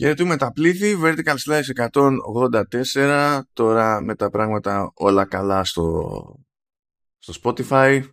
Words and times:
Χαιρετούμε 0.00 0.36
τα 0.36 0.52
πλήθη, 0.52 0.98
Vertical 1.02 1.34
Slice 1.46 1.88
184, 2.92 3.40
τώρα 3.52 4.00
με 4.00 4.14
τα 4.14 4.30
πράγματα 4.30 4.92
όλα 4.94 5.24
καλά 5.24 5.64
στο, 5.64 6.44
στο 7.18 7.34
Spotify. 7.42 8.08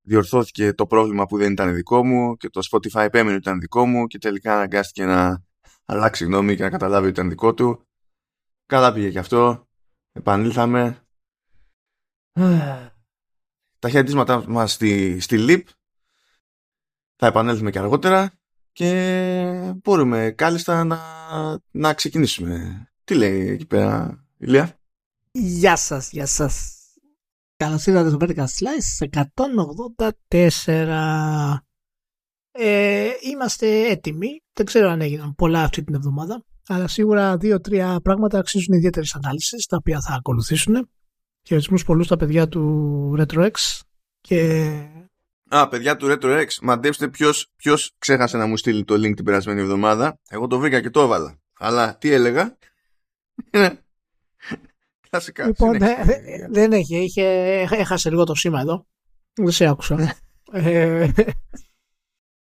Διορθώθηκε 0.00 0.72
το 0.72 0.86
πρόβλημα 0.86 1.26
που 1.26 1.38
δεν 1.38 1.52
ήταν 1.52 1.74
δικό 1.74 2.04
μου 2.04 2.36
και 2.36 2.48
το 2.48 2.60
Spotify 2.70 3.00
επέμενε 3.00 3.36
ότι 3.36 3.48
ήταν 3.48 3.60
δικό 3.60 3.86
μου 3.86 4.06
και 4.06 4.18
τελικά 4.18 4.54
αναγκάστηκε 4.54 5.04
να 5.04 5.44
αλλάξει 5.84 6.24
γνώμη 6.24 6.56
και 6.56 6.62
να 6.62 6.70
καταλάβει 6.70 7.02
ότι 7.02 7.12
ήταν 7.12 7.28
δικό 7.28 7.54
του. 7.54 7.86
Καλά 8.66 8.92
πήγε 8.92 9.10
και 9.10 9.18
αυτό. 9.18 9.68
Επανήλθαμε. 10.12 11.04
τα 13.78 13.88
χαιρετίσματά 13.88 14.48
μας 14.48 14.72
στη, 14.72 15.20
στη 15.20 15.36
LIP. 15.48 15.62
Θα 17.16 17.26
επανέλθουμε 17.26 17.70
και 17.70 17.78
αργότερα 17.78 18.39
και 18.72 19.74
μπορούμε 19.82 20.30
κάλλιστα 20.36 20.84
να, 20.84 20.98
να 21.70 21.94
ξεκινήσουμε. 21.94 22.84
Τι 23.04 23.14
λέει 23.14 23.48
εκεί 23.48 23.66
πέρα, 23.66 24.24
Ηλία; 24.38 24.80
Γεια 25.32 25.76
σας, 25.76 26.10
γεια 26.10 26.26
σας. 26.26 26.74
Καλώς 27.56 27.86
ήρθατε 27.86 28.08
στο 28.08 28.18
Vertical 28.20 28.44
Slice 28.44 29.06
184. 30.66 31.56
Ε, 32.50 33.08
είμαστε 33.30 33.88
έτοιμοι. 33.88 34.42
Δεν 34.52 34.66
ξέρω 34.66 34.88
αν 34.88 35.00
έγιναν 35.00 35.34
πολλά 35.34 35.62
αυτή 35.62 35.84
την 35.84 35.94
εβδομάδα. 35.94 36.44
Αλλά 36.66 36.88
σίγουρα 36.88 37.36
δύο-τρία 37.36 38.00
πράγματα 38.02 38.38
αξίζουν 38.38 38.74
ιδιαίτερης 38.74 39.14
ανάλυσης 39.14 39.66
τα 39.66 39.76
οποία 39.76 40.00
θα 40.00 40.14
ακολουθήσουν. 40.14 40.90
Χαιρετισμούς 41.46 41.84
πολλούς 41.84 42.06
στα 42.06 42.16
παιδιά 42.16 42.48
του 42.48 43.14
RetroX 43.18 43.50
και 44.20 44.72
Α, 45.52 45.68
παιδιά 45.68 45.96
του 45.96 46.06
RetroX, 46.10 46.46
μαντέψτε 46.62 47.08
ποιος 47.08 47.52
ποιος 47.56 47.94
ξέχασε 47.98 48.36
να 48.36 48.46
μου 48.46 48.56
στείλει 48.56 48.84
το 48.84 48.94
link 48.94 49.14
την 49.14 49.24
περασμένη 49.24 49.60
εβδομάδα. 49.60 50.18
Εγώ 50.28 50.46
το 50.46 50.58
βρήκα 50.58 50.80
και 50.80 50.90
το 50.90 51.00
έβαλα. 51.00 51.38
Αλλά 51.58 51.96
τι 51.98 52.10
έλεγα; 52.10 52.58
Κλασικά. 55.10 55.46
Λοιπόν, 55.46 55.78
δεν 56.50 56.72
έχει. 56.72 56.96
Είχε, 56.96 57.24
έχασε 57.70 58.10
λίγο 58.10 58.24
το 58.24 58.34
σήμα 58.34 58.60
εδώ. 58.60 58.86
Δεν 59.32 59.50
σε 59.50 59.66
άκουσα. 59.66 60.16
ε, 60.52 61.08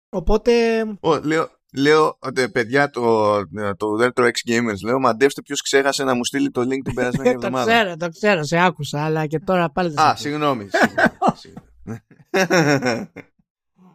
οπότε. 0.09 0.51
Ο, 0.99 1.17
λέω, 1.19 1.49
λέω 1.73 2.17
ότι 2.19 2.49
παιδιά 2.49 2.89
το, 2.89 3.33
το 3.77 3.87
Retro 3.99 4.21
X 4.23 4.49
Gamers 4.51 4.79
λέω 4.85 4.99
μαντέψτε 4.99 5.41
ποιος 5.41 5.61
ξέχασε 5.61 6.03
να 6.03 6.13
μου 6.15 6.25
στείλει 6.25 6.51
το 6.51 6.61
link 6.61 6.81
την 6.83 6.93
περασμένη 6.99 7.29
εβδομάδα. 7.29 7.65
το 7.65 7.71
ξέρω, 7.71 7.95
το 7.97 8.09
ξέρω, 8.09 8.43
σε 8.43 8.57
άκουσα, 8.57 9.03
αλλά 9.03 9.25
και 9.25 9.39
τώρα 9.39 9.69
πάλι 9.71 9.89
δεν 9.89 10.05
Α, 10.05 10.15
συγγνώμη. 10.15 10.67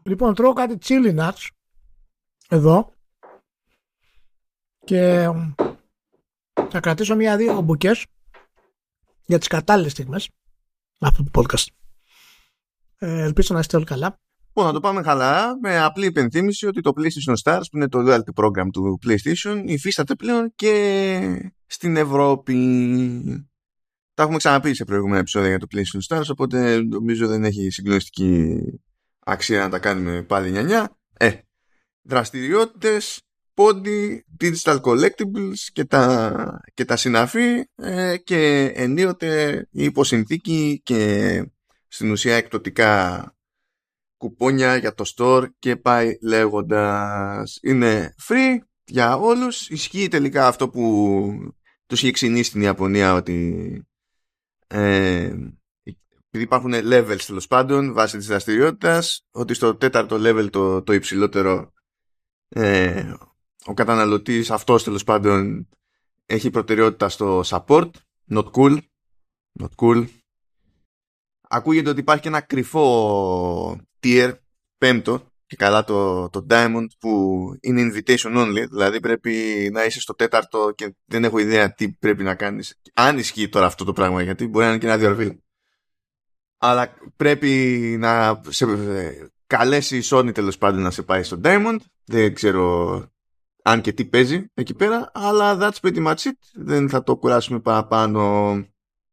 λοιπόν, 0.03 0.35
τρώω 0.35 0.53
κάτι 0.53 0.79
chili 0.83 1.19
nuts 1.19 1.49
εδώ 2.49 2.93
και 4.85 5.31
θα 6.71 6.81
κρατήσω 6.81 7.17
μία-δύο 7.17 7.61
μπουκές 7.61 8.07
για 9.25 9.39
τις 9.39 9.49
κατάλληλες 9.49 9.93
στιγμές 9.93 10.29
αυτού 10.99 11.23
του 11.23 11.31
podcast. 11.35 11.67
Ε, 12.99 13.23
ελπίζω 13.23 13.55
να 13.55 13.61
είστε 13.61 13.77
όλοι 13.77 13.87
καλά. 13.87 14.21
Λοιπόν, 14.47 14.65
να 14.65 14.73
το 14.73 14.81
πάμε 14.81 15.03
καλά 15.03 15.59
με 15.61 15.79
απλή 15.79 16.07
υπενθύμηση 16.07 16.67
ότι 16.67 16.81
το 16.81 16.93
PlayStation 16.97 17.35
Stars 17.43 17.63
που 17.71 17.77
είναι 17.77 17.89
το 17.89 17.99
loyalty 18.07 18.45
program 18.45 18.69
του 18.73 18.99
PlayStation 19.07 19.63
υφίσταται 19.67 20.15
πλέον 20.15 20.53
και 20.55 21.53
στην 21.67 21.97
Ευρώπη. 21.97 22.55
Τα 24.17 24.23
έχουμε 24.23 24.39
ξαναπεί 24.39 24.75
σε 24.75 24.85
προηγούμενα 24.85 25.19
επεισόδια 25.19 25.49
για 25.49 25.59
το 25.59 25.67
PlayStation 25.73 26.17
Stars 26.17 26.27
οπότε 26.31 26.83
νομίζω 26.83 27.27
δεν 27.27 27.45
έχει 27.45 27.71
συγκλονιστική 27.71 28.61
αξία 29.19 29.61
να 29.61 29.69
τα 29.69 29.79
κάνουμε 29.79 30.23
πάλι 30.23 30.51
νιανιά. 30.51 30.99
Ε, 31.13 31.33
δραστηριότητες, 32.03 33.21
πόντι, 33.55 34.25
digital 34.41 34.81
collectibles 34.81 35.59
και 35.73 35.85
τα, 35.85 36.61
και 36.75 36.85
τα 36.85 36.97
συναφή 36.97 37.65
ε, 37.75 38.17
και 38.17 38.73
ενίοτε 38.75 39.69
υποσυνθήκη 39.71 40.81
και 40.85 41.43
στην 41.89 42.11
ουσία 42.11 42.37
εκπτωτικά 42.37 43.23
κουπόνια 44.17 44.77
για 44.77 44.95
το 44.95 45.05
store 45.17 45.47
και 45.59 45.77
πάει 45.77 46.19
λέγοντας 46.23 47.59
είναι 47.63 48.15
free 48.29 48.59
για 48.85 49.17
όλους 49.17 49.69
ισχύει 49.69 50.09
τελικά 50.09 50.47
αυτό 50.47 50.69
που 50.69 51.55
τους 51.87 52.03
είχε 52.03 52.11
ξυνήσει 52.11 52.49
στην 52.49 52.63
Ιαπωνία 52.63 53.15
ότι 53.15 53.86
ε, 54.67 55.35
επειδή 56.29 56.45
υπάρχουν 56.45 56.73
levels 56.75 57.23
τέλος 57.27 57.47
πάντων 57.47 57.93
βάσει 57.93 58.17
της 58.17 58.27
δραστηριότητας, 58.27 59.27
ότι 59.31 59.55
στο 59.55 59.75
τέταρτο 59.75 60.17
level 60.19 60.49
το, 60.51 60.83
το 60.83 60.93
υψηλότερο 60.93 61.73
ε, 62.49 63.15
ο 63.65 63.75
καταναλωτής 63.75 64.51
αυτός 64.51 64.85
τέλος 64.85 65.05
πάντων 65.05 65.69
έχει 66.27 66.51
προτεραιότητα 66.51 67.09
στο 67.09 67.43
support 67.45 67.91
not 68.31 68.51
cool 68.51 68.79
not 69.61 69.69
cool. 69.77 70.07
Ακούγεται 71.49 71.91
ότι 71.91 72.01
υπάρχει 72.01 72.29
ένα 72.29 72.41
κρυφό 72.41 73.81
tier 74.03 74.35
πέμπτο 74.79 75.27
και 75.47 75.57
καλά 75.57 75.85
το, 75.85 76.29
το 76.29 76.47
Diamond 76.51 76.87
που 76.99 77.43
είναι 77.61 77.93
invitation 77.93 78.37
only 78.37 78.65
δηλαδή 78.71 79.01
πρέπει 79.01 79.33
να 79.73 79.85
είσαι 79.85 80.01
στο 80.01 80.15
τέταρτο 80.15 80.73
και 80.75 80.95
δεν 81.05 81.25
έχω 81.25 81.39
ιδέα 81.39 81.75
τι 81.75 81.89
πρέπει 81.89 82.23
να 82.23 82.35
κάνεις. 82.35 82.81
Αν 82.95 83.19
ισχύει 83.19 83.49
τώρα 83.49 83.67
αυτό 83.67 83.85
το 83.85 83.93
πράγμα 83.93 84.23
γιατί 84.23 84.47
μπορεί 84.47 84.65
να 84.65 84.71
είναι 84.71 84.81
και 84.81 84.87
ένα 84.87 84.99
διορβίλ 84.99 85.37
αλλά 86.59 86.95
πρέπει 87.17 87.51
να 87.99 88.41
σε 88.49 88.67
καλέσει 89.47 89.97
η 89.97 90.03
Sony 90.05 90.35
τέλος 90.35 90.59
πάντων 90.59 90.83
να 90.83 90.91
σε 90.91 91.03
πάει 91.03 91.23
στο 91.23 91.41
Diamond. 91.45 91.77
Δεν 92.05 92.35
ξέρω 92.35 93.05
αν 93.63 93.81
και 93.81 93.93
τι 93.93 94.05
παίζει 94.05 94.51
εκεί 94.55 94.75
πέρα 94.75 95.11
αλλά 95.15 95.59
that's 95.61 95.87
pretty 95.87 96.07
much 96.07 96.17
it. 96.17 96.39
Δεν 96.55 96.89
θα 96.89 97.03
το 97.03 97.17
κουράσουμε 97.17 97.61
παραπάνω. 97.61 98.53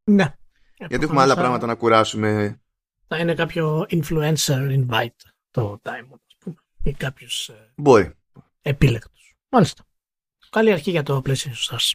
Ναι. 0.03 0.35
Γιατί 0.77 1.03
έχουμε 1.03 1.21
άλλα 1.21 1.35
πράγματα 1.35 1.65
να 1.65 1.75
κουράσουμε. 1.75 2.61
Θα 3.07 3.17
είναι 3.17 3.33
κάποιο 3.33 3.85
influencer 3.89 4.85
invite 4.87 5.21
το 5.51 5.79
Diamond, 5.83 6.19
ας 6.83 6.89
πούμε, 6.89 6.89
ή 6.89 6.93
κάποιος 6.93 7.49
ε, 7.49 7.73
Μπορεί. 7.75 8.13
επίλεκτος. 8.61 9.35
Μάλιστα. 9.49 9.83
Καλή 10.49 10.71
αρχή 10.71 10.91
για 10.91 11.03
το 11.03 11.21
PlayStation 11.25 11.69
Stars. 11.69 11.91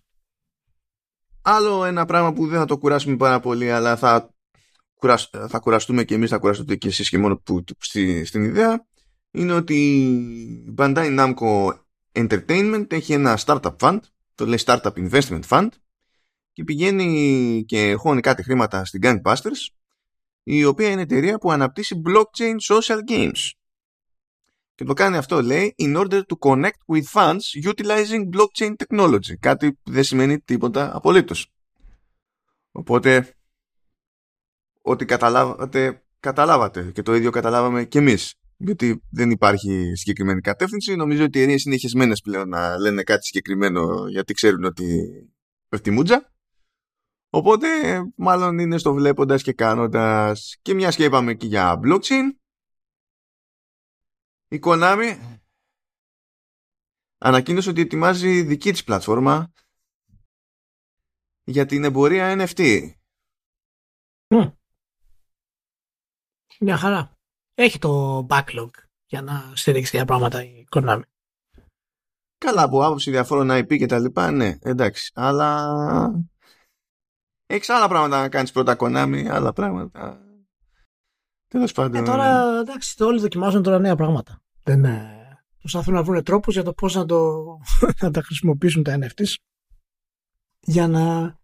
Άλλο 1.43 1.84
ένα 1.84 2.04
πράγμα 2.04 2.32
που 2.32 2.47
δεν 2.47 2.59
θα 2.59 2.65
το 2.65 2.78
κουράσουμε 2.78 3.16
πάρα 3.16 3.41
πολύ, 3.41 3.72
αλλά 3.72 3.97
θα, 3.97 4.34
κουρασ... 4.94 5.31
θα 5.49 5.59
κουραστούμε 5.59 6.04
και 6.04 6.15
εμείς, 6.15 6.31
θα 6.31 6.38
κουραστούμε 6.38 6.76
και 6.76 6.88
εσείς 6.88 7.09
και 7.09 7.19
μόνο 7.19 7.37
που, 7.37 7.65
στη, 7.78 8.25
στην 8.25 8.44
ιδέα, 8.44 8.87
είναι 9.31 9.53
ότι 9.53 9.75
η 10.66 10.75
Bandai 10.78 11.19
Namco 11.19 11.72
Entertainment 12.12 12.93
έχει 12.93 13.12
ένα 13.12 13.38
startup 13.44 13.76
fund, 13.78 13.99
το 14.34 14.47
λέει 14.47 14.59
Startup 14.65 14.93
Investment 14.93 15.43
Fund, 15.49 15.69
και 16.53 16.65
πηγαίνει 16.65 17.65
και 17.66 17.94
χώνει 17.94 18.20
κάτι 18.20 18.43
χρήματα 18.43 18.84
στην 18.84 19.00
Gangbusters 19.05 19.72
η 20.43 20.65
οποία 20.65 20.91
είναι 20.91 21.03
εταιρεία 21.03 21.38
που 21.38 21.53
αναπτύσσει 21.53 22.03
blockchain 22.06 22.76
social 22.76 22.99
games. 23.10 23.50
Και 24.78 24.84
το 24.84 24.93
κάνει 24.93 25.16
αυτό 25.16 25.43
λέει 25.43 25.75
in 25.78 25.97
order 25.97 26.21
to 26.21 26.39
connect 26.39 26.81
with 26.87 27.03
funds 27.12 27.71
utilizing 27.71 28.28
blockchain 28.37 28.72
technology. 28.77 29.34
Κάτι 29.41 29.72
που 29.72 29.91
δεν 29.91 30.05
σημαίνει 30.05 30.41
τίποτα 30.41 30.97
απολύτως. 30.97 31.53
Οπότε 32.72 33.37
ό,τι 34.83 35.05
καταλάβατε, 35.05 36.03
καταλάβατε 36.21 36.91
και 36.94 37.03
το 37.03 37.15
ίδιο 37.15 37.31
καταλάβαμε 37.31 37.84
και 37.84 37.99
εμείς. 37.99 38.34
Γιατί 38.56 39.03
δεν 39.11 39.31
υπάρχει 39.31 39.93
συγκεκριμένη 39.94 40.41
κατεύθυνση. 40.41 40.97
Νομίζω 40.97 41.25
ότι 41.25 41.38
οι 41.38 41.41
εταιρείες 41.41 41.65
είναι 41.65 41.77
χεσμένες 41.77 42.21
πλέον 42.21 42.49
να 42.49 42.78
λένε 42.78 43.03
κάτι 43.03 43.25
συγκεκριμένο 43.25 44.09
γιατί 44.09 44.33
ξέρουν 44.33 44.65
ότι 44.65 45.09
πέφτει 45.69 45.91
μούτζα. 45.91 46.33
Οπότε 47.31 47.69
μάλλον 48.17 48.59
είναι 48.59 48.78
στο 48.78 48.93
βλέποντας 48.93 49.43
και 49.43 49.53
κάνοντας 49.53 50.56
και 50.62 50.75
μιας 50.75 50.97
και 50.97 51.05
είπαμε 51.05 51.34
και 51.34 51.47
για 51.47 51.81
blockchain 51.84 52.38
η 54.49 54.61
Konami 54.63 55.19
ανακοίνωσε 57.19 57.71
ότι 57.71 57.81
ετοιμάζει 57.81 58.43
δική 58.43 58.71
της 58.71 58.85
πλατφόρμα 58.85 59.53
για 61.45 61.67
την 61.67 61.85
εμπορία 61.85 62.35
NFT. 62.39 62.91
Mm. 64.29 64.53
Μια 66.61 66.77
χαρά. 66.77 67.17
Έχει 67.55 67.79
το 67.79 68.27
backlog 68.31 68.71
για 69.06 69.23
να 69.23 69.53
στηρίξει 69.55 69.97
για 69.97 70.05
πράγματα 70.05 70.45
η 70.45 70.65
Konami. 70.71 71.03
Καλά 72.39 72.62
από 72.62 72.85
άποψη 72.85 73.11
διαφόρων 73.11 73.51
IP 73.51 73.77
και 73.79 73.87
τα 73.87 73.99
λοιπά, 73.99 74.31
ναι, 74.31 74.56
εντάξει. 74.61 75.12
Αλλά 75.15 76.25
έχεις 77.47 77.69
άλλα 77.69 77.89
πράγματα 77.89 78.21
να 78.21 78.29
κάνεις 78.29 78.53
πρώτα 78.53 78.77
Konami, 78.79 79.27
άλλα 79.31 79.53
πράγματα. 79.53 80.28
Τέλος 81.49 81.73
πάντων. 81.73 82.03
Ε, 82.03 82.05
τώρα 82.05 82.59
εντάξει, 82.61 82.97
το 82.97 83.06
όλοι 83.06 83.21
δοκιμάζουν 83.21 83.62
τώρα 83.62 83.79
νέα 83.79 83.97
πράγματα. 83.97 84.43
Δεν, 84.62 84.85
ε, 84.85 85.12
προσπαθούν 85.59 85.95
να 85.95 86.03
βρουν 86.03 86.23
τρόπους 86.23 86.55
για 86.55 86.62
το 86.62 86.73
πώς 86.73 86.95
να, 86.95 87.05
το, 87.05 87.35
να 88.03 88.11
τα 88.11 88.23
χρησιμοποιήσουν 88.23 88.83
τα 88.83 88.99
NFTs 89.00 89.35
για 90.61 90.89
να 90.89 91.37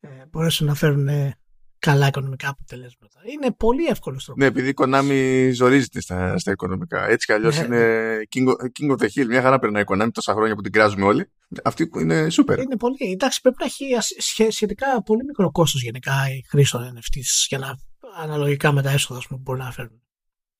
ε, 0.00 0.08
μπορέσουν 0.30 0.66
να 0.66 0.74
φέρουν 0.74 1.08
ε, 1.08 1.38
καλά 1.78 2.06
οικονομικά 2.06 2.48
αποτελέσματα. 2.48 3.20
Είναι 3.32 3.52
πολύ 3.52 3.84
εύκολος 3.84 4.24
τρόπος. 4.24 4.42
Ναι, 4.42 4.48
επειδή 4.48 4.68
η 4.68 4.74
Konami 4.76 5.50
ζορίζεται 5.54 6.00
στα, 6.00 6.38
στα 6.38 6.50
οικονομικά. 6.50 7.06
Έτσι 7.08 7.26
κι 7.26 7.32
αλλιώς 7.32 7.58
Ναι. 7.58 7.64
είναι 7.64 8.16
king 8.34 8.48
of, 8.48 8.52
king 8.54 8.96
of 8.96 9.02
the 9.02 9.08
hill. 9.14 9.26
Μια 9.26 9.42
χαρά 9.42 9.58
περνάει 9.58 9.82
η 9.82 9.86
Konami 9.88 10.08
τόσα 10.12 10.32
χρόνια 10.32 10.54
που 10.54 10.60
την 10.60 10.72
κράζουμε 10.72 11.04
όλοι. 11.04 11.30
Αυτή 11.64 11.90
είναι 12.00 12.26
super. 12.30 12.58
Είναι 12.58 12.76
πολύ. 12.76 12.96
Εντάξει, 13.12 13.40
πρέπει 13.40 13.56
να 13.58 13.64
έχει 13.64 13.94
ασ- 13.94 14.14
σχε- 14.18 14.50
σχετικά 14.52 15.02
πολύ 15.02 15.24
μικρό 15.24 15.50
κόστος 15.50 15.82
γενικά 15.82 16.12
η 16.30 16.42
χρήση 16.48 16.70
των 16.70 16.96
NFTs 16.98 17.46
για 17.48 17.58
να 17.58 17.76
αναλογικά 18.16 18.72
με 18.72 18.82
τα 18.82 18.90
έσοδα 18.90 19.18
ας 19.18 19.26
πούμε, 19.26 19.38
που 19.38 19.50
μπορεί 19.50 19.60
να 19.60 19.72
φέρουν 19.72 20.02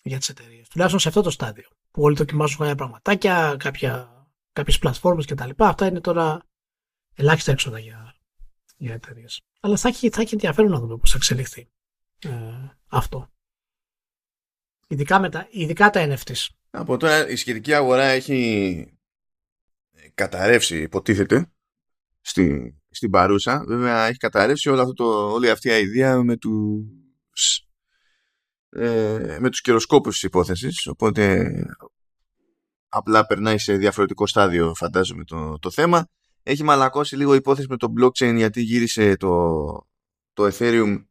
για 0.03 0.19
τις 0.19 0.29
εταιρείες. 0.29 0.69
Τουλάχιστον 0.69 1.01
σε 1.01 1.09
αυτό 1.09 1.23
το 1.23 1.31
στάδιο. 1.31 1.69
Που 1.91 2.03
όλοι 2.03 2.17
δοκιμάζουν 2.17 2.59
κάποια 2.59 2.75
πραγματάκια, 2.75 3.56
κάποιες 4.53 4.79
πλατφόρμες 4.79 5.27
κτλ. 5.27 5.51
Αυτά 5.56 5.87
είναι 5.87 6.01
τώρα 6.01 6.43
ελάχιστα 7.15 7.53
έξοδα 7.53 7.79
για, 7.79 8.15
για 8.77 8.95
εταιρείες. 8.95 9.43
Αλλά 9.61 9.77
θα 9.77 9.89
έχει, 9.89 10.11
θα 10.11 10.21
έχει 10.21 10.35
ενδιαφέρον 10.35 10.71
να 10.71 10.79
δούμε 10.79 10.97
πώς 10.97 11.11
θα 11.11 11.17
εξελιχθεί 11.17 11.69
ε, 12.19 12.31
αυτό. 12.89 13.29
Ειδικά, 14.87 15.21
με 15.21 15.31
τα, 15.31 15.47
ειδικά 15.51 15.91
τα 15.91 16.06
NFTs. 16.09 16.47
Από 16.71 16.97
τώρα 16.97 17.29
η 17.29 17.37
σχετική 17.37 17.75
αγορά 17.75 18.05
έχει 18.05 18.99
καταρρεύσει, 20.15 20.83
υποτίθεται, 20.83 21.53
στη, 22.21 22.75
στην 22.91 23.11
παρούσα. 23.11 23.65
Βέβαια 23.67 24.06
έχει 24.06 24.17
καταρρεύσει 24.17 24.69
όλο 24.69 24.81
αυτό 24.81 24.93
το, 24.93 25.33
όλη 25.33 25.51
αυτή 25.51 25.69
η 25.69 25.81
ιδέα 25.81 26.23
με 26.23 26.37
τους, 26.37 26.85
ε, 28.69 29.37
με 29.41 29.51
τους 29.51 29.61
καιροσκόπους 29.61 30.13
της 30.15 30.23
υπόθεσης. 30.23 30.87
Οπότε 30.87 31.51
απλά 32.89 33.27
περνάει 33.27 33.59
σε 33.59 33.77
διαφορετικό 33.77 34.27
στάδιο 34.27 34.75
φαντάζομαι 34.75 35.25
το, 35.25 35.59
το 35.59 35.71
θέμα. 35.71 36.09
Έχει 36.43 36.63
μαλακώσει 36.63 37.17
λίγο 37.17 37.33
η 37.33 37.37
υπόθεση 37.37 37.67
με 37.71 37.77
το 37.77 37.93
blockchain 38.01 38.35
γιατί 38.37 38.61
γύρισε 38.61 39.17
το, 39.17 39.57
το 40.33 40.51
Ethereum 40.53 41.05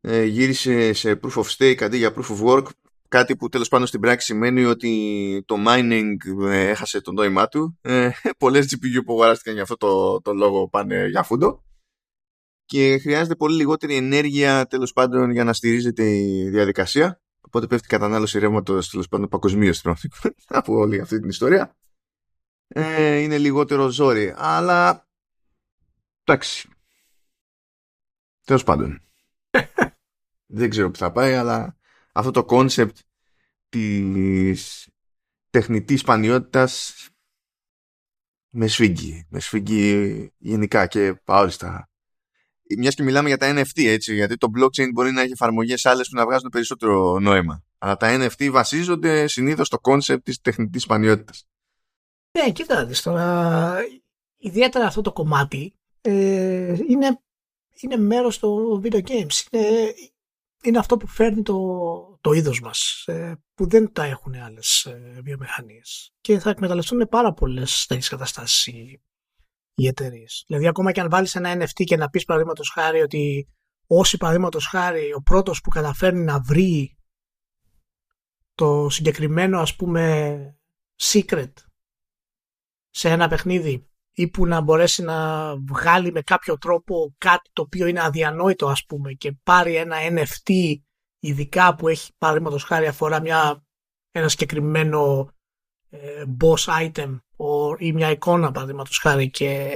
ε, 0.00 0.24
γύρισε 0.24 0.92
σε 0.92 1.20
proof 1.22 1.42
of 1.42 1.44
stake 1.56 1.82
αντί 1.82 1.96
για 1.96 2.14
proof 2.14 2.36
of 2.36 2.44
work 2.44 2.66
κάτι 3.08 3.36
που 3.36 3.48
τέλος 3.48 3.68
πάντων 3.68 3.86
στην 3.86 4.00
πράξη 4.00 4.26
σημαίνει 4.26 4.64
ότι 4.64 5.42
το 5.46 5.56
mining 5.66 6.14
ε, 6.48 6.68
έχασε 6.68 7.00
το 7.00 7.12
νόημά 7.12 7.48
του 7.48 7.78
ε, 7.80 8.10
πολλές 8.38 8.66
GPU 8.70 9.04
που 9.04 9.12
αγοράστηκαν 9.12 9.52
για 9.54 9.62
αυτό 9.62 9.76
το, 9.76 10.20
το 10.20 10.34
λόγο 10.34 10.68
πάνε 10.68 11.06
για 11.06 11.22
φούντο 11.22 11.64
και 12.70 12.98
χρειάζεται 12.98 13.36
πολύ 13.36 13.56
λιγότερη 13.56 13.96
ενέργεια 13.96 14.66
τέλος 14.66 14.92
πάντων 14.92 15.30
για 15.30 15.44
να 15.44 15.52
στηρίζεται 15.52 16.16
η 16.16 16.48
διαδικασία 16.48 17.20
οπότε 17.40 17.66
πέφτει 17.66 17.86
η 17.86 17.88
κατανάλωση 17.88 18.38
ρεύματος 18.38 18.90
τέλος 18.90 19.08
πάντων 19.08 19.28
παγκοσμίως 19.28 19.76
στην 19.76 19.82
πραγματικότητα 19.82 20.58
από 20.58 20.74
όλη 20.74 21.00
αυτή 21.00 21.20
την 21.20 21.28
ιστορία 21.28 21.76
ε, 22.68 23.16
είναι 23.16 23.38
λιγότερο 23.38 23.88
ζόρι 23.88 24.34
αλλά 24.36 25.08
εντάξει 26.24 26.68
τέλος 28.44 28.64
πάντων 28.64 29.02
δεν 30.58 30.70
ξέρω 30.70 30.90
που 30.90 30.98
θα 30.98 31.12
πάει 31.12 31.34
αλλά 31.34 31.76
αυτό 32.12 32.30
το 32.30 32.44
concept 32.44 32.96
της 33.68 34.88
τεχνητής 35.50 36.00
σπανιότητας 36.00 36.94
με 38.50 38.66
σφίγγει. 38.66 39.26
Με 39.28 39.40
σφίγγει 39.40 40.32
γενικά 40.38 40.86
και 40.86 41.14
απεριόριστα. 41.24 41.89
Μιας 42.78 42.94
και 42.94 43.02
μιλάμε 43.02 43.28
για 43.28 43.36
τα 43.36 43.52
NFT 43.54 43.84
έτσι, 43.86 44.14
γιατί 44.14 44.36
το 44.36 44.48
blockchain 44.58 44.88
μπορεί 44.92 45.12
να 45.12 45.20
έχει 45.20 45.32
εφαρμογές 45.32 45.86
άλλες 45.86 46.08
που 46.08 46.16
να 46.16 46.24
βγάζουν 46.24 46.50
περισσότερο 46.50 47.18
νόημα. 47.18 47.64
Αλλά 47.78 47.96
τα 47.96 48.16
NFT 48.18 48.48
βασίζονται 48.50 49.26
συνήθως 49.26 49.66
στο 49.66 49.78
concept 49.78 50.24
της 50.24 50.40
τεχνητής 50.40 50.82
σπανιότητας. 50.82 51.46
Ναι, 52.38 52.52
κοίτα 52.52 52.74
να 52.74 52.84
δεις 52.84 53.02
τώρα. 53.02 53.76
Ιδιαίτερα 54.36 54.86
αυτό 54.86 55.00
το 55.00 55.12
κομμάτι 55.12 55.74
ε, 56.00 56.76
είναι, 56.88 57.20
είναι 57.80 57.96
μέρος 57.96 58.38
των 58.38 58.82
video 58.84 59.02
games. 59.02 59.46
Είναι, 59.50 59.94
είναι 60.62 60.78
αυτό 60.78 60.96
που 60.96 61.06
φέρνει 61.06 61.42
το, 61.42 61.58
το 62.20 62.32
είδος 62.32 62.60
μας, 62.60 63.04
ε, 63.06 63.42
που 63.54 63.68
δεν 63.68 63.92
τα 63.92 64.04
έχουν 64.04 64.34
άλλες 64.34 64.84
ε, 64.84 65.20
βιομηχανίες. 65.22 66.12
Και 66.20 66.38
θα 66.38 66.50
εκμεταλλευτούν 66.50 67.08
πάρα 67.08 67.32
πολλές 67.32 67.86
τέτοιες 67.86 68.08
καταστάσεις 68.08 68.66
οι, 68.66 69.02
οι 69.80 69.86
εταιρείες. 69.86 70.44
Δηλαδή, 70.46 70.66
ακόμα 70.66 70.92
και 70.92 71.00
αν 71.00 71.10
βάλεις 71.10 71.34
ένα 71.34 71.54
NFT 71.54 71.84
και 71.84 71.96
να 71.96 72.08
πεις 72.08 72.24
παραδείγματος 72.24 72.70
χάρη 72.70 73.00
ότι 73.00 73.48
όσοι 73.86 74.16
παραδείγματος 74.16 74.66
χάρη 74.66 75.12
ο 75.12 75.20
πρώτος 75.20 75.60
που 75.60 75.68
καταφέρνει 75.68 76.24
να 76.24 76.40
βρει 76.40 76.96
το 78.54 78.88
συγκεκριμένο 78.88 79.60
ας 79.60 79.76
πούμε 79.76 80.56
secret 81.00 81.52
σε 82.90 83.08
ένα 83.08 83.28
παιχνίδι 83.28 83.88
ή 84.12 84.28
που 84.28 84.46
να 84.46 84.60
μπορέσει 84.60 85.02
να 85.02 85.54
βγάλει 85.56 86.12
με 86.12 86.20
κάποιο 86.22 86.58
τρόπο 86.58 87.14
κάτι 87.18 87.50
το 87.52 87.62
οποίο 87.62 87.86
είναι 87.86 88.02
αδιανόητο 88.02 88.68
ας 88.68 88.84
πούμε 88.88 89.12
και 89.12 89.32
πάρει 89.42 89.76
ένα 89.76 89.96
NFT 90.10 90.74
ειδικά 91.18 91.74
που 91.74 91.88
έχει 91.88 92.12
παραδείγματος 92.18 92.64
χάρη 92.64 92.86
αφορά 92.86 93.20
μια, 93.20 93.64
ένα 94.10 94.28
συγκεκριμένο 94.28 95.30
ε, 95.90 96.24
boss 96.40 96.90
item 96.90 97.18
or, 97.40 97.76
ή 97.78 97.92
μια 97.92 98.10
εικόνα 98.10 98.50
παραδείγματος 98.50 98.98
χάρη 98.98 99.30
και 99.30 99.74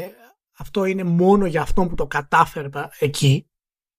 αυτό 0.59 0.85
είναι 0.85 1.05
μόνο 1.05 1.47
για 1.47 1.63
αυτόν 1.63 1.89
που 1.89 1.95
το 1.95 2.07
κατάφερε 2.07 2.69
εκεί 2.99 3.49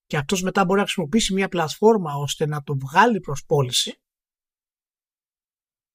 και 0.06 0.18
αυτός 0.18 0.42
μετά 0.42 0.66
μπορεί 0.66 0.80
να 0.80 0.86
χρησιμοποιήσει 0.86 1.34
μια 1.34 1.48
πλατφόρμα 1.48 2.14
ώστε 2.16 2.46
να 2.46 2.64
το 2.64 2.78
βγάλει 2.78 3.20
προς 3.20 3.46
πώληση 3.46 4.00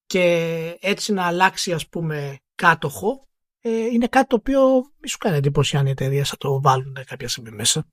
και 0.05 0.77
έτσι 0.79 1.13
να 1.13 1.25
αλλάξει 1.25 1.73
ας 1.73 1.87
πούμε 1.89 2.39
κάτοχο 2.55 3.29
ε, 3.61 3.85
είναι 3.85 4.07
κάτι 4.07 4.27
το 4.27 4.35
οποίο 4.35 4.75
μη 4.97 5.07
σου 5.07 5.17
κάνει 5.17 5.37
εντύπωση 5.37 5.77
αν 5.77 5.85
οι 5.85 5.89
εταιρείες 5.89 6.29
θα 6.29 6.37
το 6.37 6.61
βάλουν 6.61 6.97
κάποια 7.05 7.27
στιγμή 7.27 7.51
μέσα. 7.51 7.87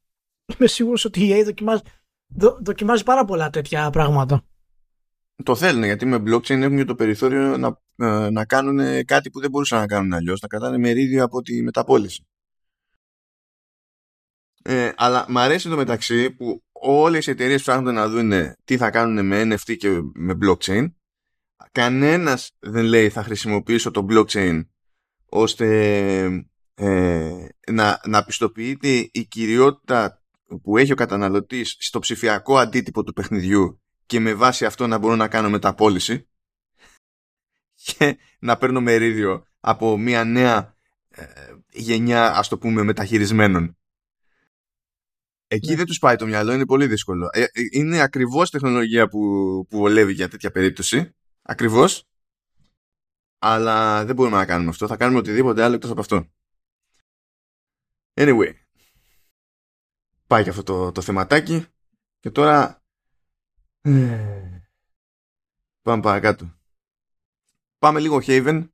Είμαι 0.46 0.69
σίγουρος 0.69 1.04
ότι 1.04 1.24
η 1.24 1.40
EA 1.40 1.44
δοκιμάζει, 1.44 1.82
δο, 2.26 2.58
δοκιμάζει 2.60 3.02
πάρα 3.02 3.24
πολλά 3.24 3.50
τέτοια 3.50 3.90
πράγματα. 3.90 4.44
Το 5.43 5.55
θέλουν 5.55 5.85
γιατί 5.85 6.06
με 6.06 6.17
blockchain 6.17 6.61
έχουν 6.61 6.76
και 6.76 6.85
το 6.85 6.94
περιθώριο 6.94 7.56
να, 7.56 7.81
ε, 7.96 8.31
να 8.31 8.44
κάνουν 8.44 9.05
κάτι 9.05 9.31
που 9.31 9.40
δεν 9.40 9.50
μπορούσαν 9.50 9.81
να 9.81 9.87
κάνουν 9.87 10.12
αλλιώς, 10.12 10.40
να 10.40 10.49
κρατάνε 10.49 10.79
μερίδιο 10.79 11.25
από 11.25 11.43
τη 11.43 11.62
μεταπόληση. 11.62 12.26
Ε, 14.62 14.93
αλλά 14.96 15.26
μ' 15.29 15.38
αρέσει 15.38 15.69
το 15.69 15.76
μεταξύ 15.76 16.31
που 16.31 16.62
όλες 16.73 17.26
οι 17.26 17.31
εταιρείες 17.31 17.61
ψάχνουν 17.61 17.94
να 17.94 18.08
δουν 18.08 18.32
τι 18.64 18.76
θα 18.76 18.90
κάνουν 18.90 19.26
με 19.26 19.43
NFT 19.43 19.76
και 19.76 20.00
με 20.14 20.38
blockchain. 20.43 20.93
Κανένας 21.73 22.50
δεν 22.58 22.84
λέει 22.84 23.08
θα 23.08 23.23
χρησιμοποιήσω 23.23 23.91
το 23.91 24.06
blockchain 24.11 24.67
ώστε 25.29 25.67
ε, 26.75 27.46
να, 27.70 28.00
να 28.06 28.25
πιστοποιείται 28.25 28.88
η 29.12 29.26
κυριότητα 29.29 30.23
που 30.62 30.76
έχει 30.76 30.93
ο 30.93 30.96
καταναλωτής 30.96 31.76
στο 31.79 31.99
ψηφιακό 31.99 32.56
αντίτυπο 32.56 33.02
του 33.05 33.12
παιχνιδιού 33.12 33.81
και 34.08 34.20
με 34.20 34.34
βάση 34.34 34.64
αυτό 34.64 34.87
να 34.87 34.99
μπορώ 34.99 35.16
να 35.16 35.28
κάνω 35.28 35.50
μεταπόληση 35.50 36.28
και 37.75 38.19
να 38.38 38.56
παίρνω 38.56 38.81
μερίδιο 38.81 39.46
από 39.60 39.99
μια 39.99 40.25
νέα 40.25 40.76
ε, 41.08 41.25
γενιά 41.72 42.37
ας 42.37 42.49
το 42.49 42.58
πούμε 42.58 42.82
μεταχειρισμένων. 42.82 43.77
Εκεί 45.46 45.70
Ναι. 45.70 45.77
δεν 45.77 45.86
τους 45.86 45.98
πάει 45.98 46.17
το 46.17 46.27
μυαλό, 46.27 46.53
είναι 46.53 46.67
πολύ 46.67 46.86
δύσκολο. 46.86 47.29
Ε, 47.32 47.43
ε, 47.43 47.48
είναι 47.70 48.00
ακριβώς 48.00 48.50
τεχνολογία 48.50 49.08
που, 49.08 49.19
που 49.69 49.79
βολεύει 49.79 50.12
για 50.12 50.29
τέτοια 50.29 50.50
περίπτωση. 50.50 51.15
Ακριβώς. 51.43 52.05
Αλλά 53.38 54.05
δεν 54.05 54.15
μπορούμε 54.15 54.36
να 54.36 54.46
κάνουμε 54.46 54.70
αυτό. 54.70 54.86
Θα 54.86 54.96
κάνουμε 54.96 55.19
οτιδήποτε 55.19 55.62
άλλο 55.62 55.74
εκτός 55.74 55.91
από 55.91 56.00
αυτό. 56.00 56.29
Anyway. 58.15 58.53
Πάει 60.27 60.43
και 60.43 60.50
αυτό 60.50 60.62
το, 60.62 60.93
το 60.93 61.00
θεματάκι. 61.00 61.67
Και 62.19 62.31
τώρα... 62.31 62.82
ε, 63.81 64.49
Πάμε 65.82 66.03
παρακάτω. 66.03 66.58
Πάμε 67.79 68.01
λίγο 68.01 68.20
Haven. 68.27 68.69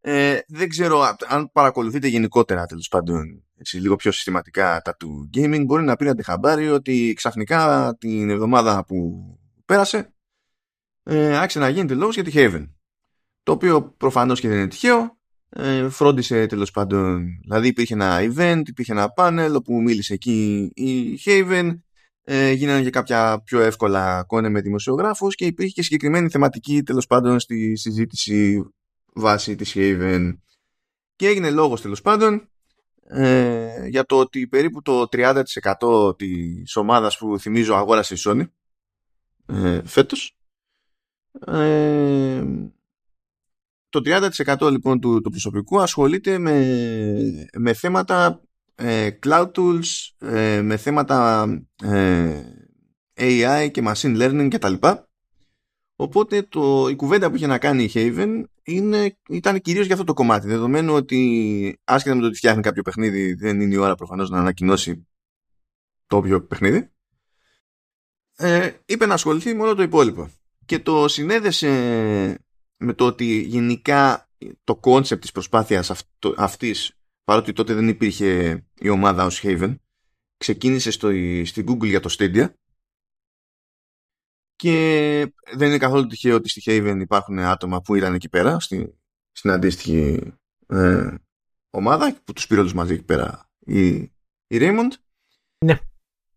Ε, 0.00 0.38
δεν 0.48 0.68
ξέρω 0.68 1.00
α- 1.00 1.16
αν 1.28 1.50
παρακολουθείτε 1.52 2.08
γενικότερα 2.08 2.66
τέλος 2.66 2.88
πάντων 2.88 3.44
έτσι, 3.58 3.76
λίγο 3.78 3.96
πιο 3.96 4.12
συστηματικά 4.12 4.80
τα 4.80 4.96
του 4.96 5.30
gaming 5.34 5.62
μπορεί 5.66 5.82
να 5.82 5.96
πήρατε 5.96 6.22
χαμπάρι 6.22 6.70
ότι 6.70 7.12
ξαφνικά 7.16 7.94
την 7.98 8.30
εβδομάδα 8.30 8.84
που 8.84 9.24
πέρασε 9.64 10.14
ε, 11.02 11.36
άρχισε 11.36 11.58
να 11.58 11.68
γίνεται 11.68 11.94
λόγος 11.94 12.14
για 12.14 12.24
τη 12.24 12.30
Haven 12.34 12.68
το 13.42 13.52
οποίο 13.52 13.82
προφανώς 13.82 14.40
και 14.40 14.48
δεν 14.48 14.56
είναι 14.58 14.68
τυχαίο 14.68 15.18
ε, 15.48 15.88
φρόντισε 15.88 16.46
τέλος 16.46 16.70
πάντων 16.70 17.26
δηλαδή 17.42 17.68
υπήρχε 17.68 17.94
ένα 17.94 18.18
event, 18.20 18.62
υπήρχε 18.66 18.92
ένα 18.92 19.12
panel 19.16 19.52
όπου 19.56 19.82
μίλησε 19.82 20.14
εκεί 20.14 20.70
η 20.74 21.20
Haven 21.24 21.78
ε, 22.32 22.50
γίνανε 22.50 22.82
και 22.82 22.90
κάποια 22.90 23.40
πιο 23.44 23.60
εύκολα 23.60 24.24
κόνε 24.26 24.48
με 24.48 24.60
δημοσιογράφους 24.60 25.34
και 25.34 25.46
υπήρχε 25.46 25.72
και 25.72 25.82
συγκεκριμένη 25.82 26.28
θεματική 26.28 26.82
τέλος 26.82 27.06
πάντων 27.06 27.40
στη 27.40 27.76
συζήτηση 27.76 28.62
βάση 29.14 29.54
της 29.54 29.72
Haven. 29.76 30.38
Και 31.16 31.26
έγινε 31.26 31.50
λόγος 31.50 31.80
τέλος 31.80 32.00
πάντων 32.00 32.48
ε, 33.02 33.86
για 33.86 34.04
το 34.04 34.18
ότι 34.18 34.46
περίπου 34.46 34.82
το 34.82 35.06
30% 35.12 36.18
της 36.18 36.76
ομάδας 36.76 37.18
που 37.18 37.38
θυμίζω 37.38 37.74
αγόρασε 37.74 38.14
η 38.14 38.18
Sony 38.24 38.44
ε, 39.46 39.82
φέτος. 39.84 40.36
Ε, 41.46 42.44
το 43.88 44.00
30% 44.04 44.70
λοιπόν 44.70 45.00
του, 45.00 45.20
του 45.20 45.30
προσωπικού 45.30 45.80
ασχολείται 45.80 46.38
με, 46.38 47.48
με 47.58 47.74
θέματα 47.74 48.26
ε, 48.26 48.49
cloud 49.22 49.50
tools 49.52 50.08
ε, 50.18 50.60
με 50.62 50.76
θέματα 50.76 51.46
ε, 51.82 52.42
AI 53.14 53.68
και 53.70 53.82
machine 53.86 54.16
learning 54.22 54.48
κτλ. 54.50 54.74
Οπότε 55.96 56.42
το, 56.42 56.88
η 56.88 56.96
κουβέντα 56.96 57.30
που 57.30 57.36
είχε 57.36 57.46
να 57.46 57.58
κάνει 57.58 57.84
η 57.84 57.90
Haven 57.94 58.42
είναι, 58.62 59.16
ήταν 59.28 59.60
κυρίως 59.60 59.84
για 59.86 59.94
αυτό 59.94 60.06
το 60.06 60.14
κομμάτι. 60.14 60.46
Δεδομένου 60.46 60.94
ότι 60.94 61.80
άσχετα 61.84 62.14
με 62.14 62.20
το 62.20 62.26
ότι 62.26 62.36
φτιάχνει 62.36 62.62
κάποιο 62.62 62.82
παιχνίδι 62.82 63.34
δεν 63.34 63.60
είναι 63.60 63.74
η 63.74 63.76
ώρα 63.76 63.94
προφανώς 63.94 64.30
να 64.30 64.38
ανακοινώσει 64.38 65.08
το 66.06 66.16
όποιο 66.16 66.42
παιχνίδι. 66.42 66.90
Ε, 68.36 68.70
είπε 68.86 69.06
να 69.06 69.14
ασχοληθεί 69.14 69.54
με 69.54 69.62
όλο 69.62 69.74
το 69.74 69.82
υπόλοιπο. 69.82 70.30
Και 70.66 70.78
το 70.78 71.08
συνέδεσε 71.08 71.68
με 72.76 72.92
το 72.92 73.06
ότι 73.06 73.40
γενικά 73.40 74.28
το 74.64 74.76
concept 74.76 75.20
της 75.20 75.32
προσπάθειας 75.32 75.90
αυτό, 75.90 76.34
αυτής 76.36 76.99
παρότι 77.30 77.52
τότε 77.52 77.74
δεν 77.74 77.88
υπήρχε 77.88 78.62
η 78.80 78.88
ομάδα 78.88 79.24
ως 79.24 79.40
Haven 79.44 79.74
ξεκίνησε 80.36 80.90
στο, 80.90 81.10
στην 81.44 81.66
Google 81.68 81.86
για 81.86 82.00
το 82.00 82.14
Stadia 82.18 82.52
και 84.56 84.72
δεν 85.54 85.68
είναι 85.68 85.78
καθόλου 85.78 86.06
τυχαίο 86.06 86.34
ότι 86.34 86.48
στη 86.48 86.62
Haven 86.64 86.98
υπάρχουν 87.00 87.38
άτομα 87.38 87.80
που 87.80 87.94
ήταν 87.94 88.14
εκεί 88.14 88.28
πέρα 88.28 88.60
στη, 88.60 88.98
στην 89.32 89.50
αντίστοιχη 89.50 90.32
ε, 90.66 91.14
ομάδα 91.70 92.20
που 92.24 92.32
τους 92.32 92.46
πήρε 92.46 92.60
όλους 92.60 92.74
μαζί 92.74 92.92
εκεί 92.92 93.04
πέρα 93.04 93.50
η, 93.58 93.88
η 94.46 94.58
Raymond 94.60 94.90
ναι. 95.64 95.78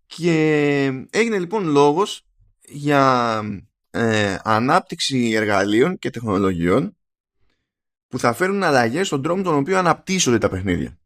και 0.06 0.86
έγινε 1.10 1.40
λοιπόν 1.40 1.66
λόγος 1.66 2.26
για 2.62 3.42
ε, 3.90 4.38
ανάπτυξη 4.44 5.32
εργαλείων 5.32 5.98
και 5.98 6.10
τεχνολογιών 6.10 6.98
που 8.13 8.20
θα 8.20 8.34
φέρουν 8.34 8.63
αλλαγές 8.63 9.08
στον 9.08 9.22
τρόπο 9.22 9.41
τον 9.41 9.55
οποίο 9.55 9.77
αναπτύσσονται 9.77 10.38
τα 10.38 10.50
παιχνίδια. 10.50 10.98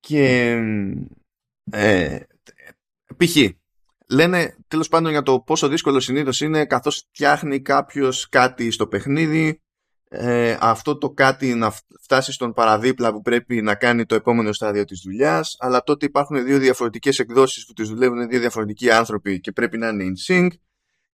Και 0.00 0.50
ε, 1.70 2.20
π.χ. 3.16 3.36
λένε 4.08 4.56
τέλος 4.68 4.88
πάντων 4.88 5.10
για 5.10 5.22
το 5.22 5.40
πόσο 5.40 5.68
δύσκολο 5.68 6.00
συνήθως 6.00 6.40
είναι 6.40 6.66
καθώς 6.66 6.96
φτιάχνει 6.96 7.60
κάποιος 7.60 8.28
κάτι 8.28 8.70
στο 8.70 8.86
παιχνίδι 8.86 9.62
ε, 10.08 10.56
αυτό 10.60 10.98
το 10.98 11.10
κάτι 11.10 11.54
να 11.54 11.72
φτάσει 12.00 12.32
στον 12.32 12.52
παραδίπλα 12.52 13.12
που 13.12 13.20
πρέπει 13.22 13.62
να 13.62 13.74
κάνει 13.74 14.06
το 14.06 14.14
επόμενο 14.14 14.52
στάδιο 14.52 14.84
της 14.84 15.00
δουλειάς 15.04 15.56
αλλά 15.58 15.82
τότε 15.82 16.06
υπάρχουν 16.06 16.44
δύο 16.44 16.58
διαφορετικές 16.58 17.18
εκδόσεις 17.18 17.66
που 17.66 17.72
τις 17.72 17.88
δουλεύουν 17.88 18.28
δύο 18.28 18.40
διαφορετικοί 18.40 18.90
άνθρωποι 18.90 19.40
και 19.40 19.52
πρέπει 19.52 19.78
να 19.78 19.88
είναι 19.88 20.04
in 20.04 20.32
sync 20.32 20.48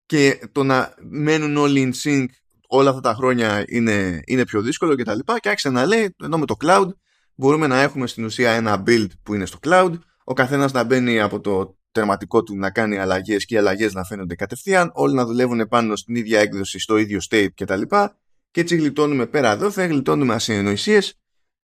και 0.07 0.49
το 0.53 0.63
να 0.63 0.95
μένουν 1.01 1.57
όλοι 1.57 1.93
in 1.93 2.07
sync 2.07 2.27
όλα 2.71 2.89
αυτά 2.89 3.01
τα 3.01 3.15
χρόνια 3.15 3.65
είναι, 3.67 4.21
είναι 4.27 4.45
πιο 4.45 4.63
δύσκολο 4.63 4.95
και 4.95 5.05
τα 5.05 5.15
λοιπά. 5.15 5.39
Και 5.39 5.49
άρχισε 5.49 5.71
να 5.71 5.87
λέει 5.87 6.15
ενώ 6.23 6.39
με 6.39 6.47
το 6.47 6.57
cloud 6.65 6.89
μπορούμε 7.35 7.67
να 7.67 7.81
έχουμε 7.81 8.07
στην 8.07 8.25
ουσία 8.25 8.51
ένα 8.51 8.83
build 8.87 9.09
που 9.23 9.35
είναι 9.35 9.47
στο 9.47 9.59
cloud. 9.63 9.93
Ο 10.25 10.33
καθένας 10.33 10.73
να 10.73 10.85
μπαίνει 10.85 11.21
από 11.21 11.41
το 11.41 11.79
τερματικό 11.93 12.43
του 12.43 12.57
να 12.57 12.71
κάνει 12.71 12.99
αλλαγές 12.99 13.45
και 13.45 13.55
οι 13.55 13.59
αλλαγές 13.59 13.95
να 13.95 14.05
φαίνονται 14.05 14.35
κατευθείαν. 14.35 14.91
Όλοι 14.95 15.15
να 15.15 15.25
δουλεύουν 15.25 15.69
πάνω 15.69 15.97
στην 15.97 16.15
ίδια 16.15 16.41
έκδοση 16.41 16.79
στο 16.79 16.97
ίδιο 16.97 17.19
state 17.31 17.53
και 17.55 17.65
τα 17.65 17.77
λοιπά. 17.77 18.19
Και 18.51 18.61
έτσι 18.61 18.77
γλιτώνουμε 18.77 19.27
πέρα 19.27 19.51
εδώ 19.51 19.71
θα 19.71 19.87
γλιτώνουμε 19.87 20.35
ασυνοησίες 20.35 21.21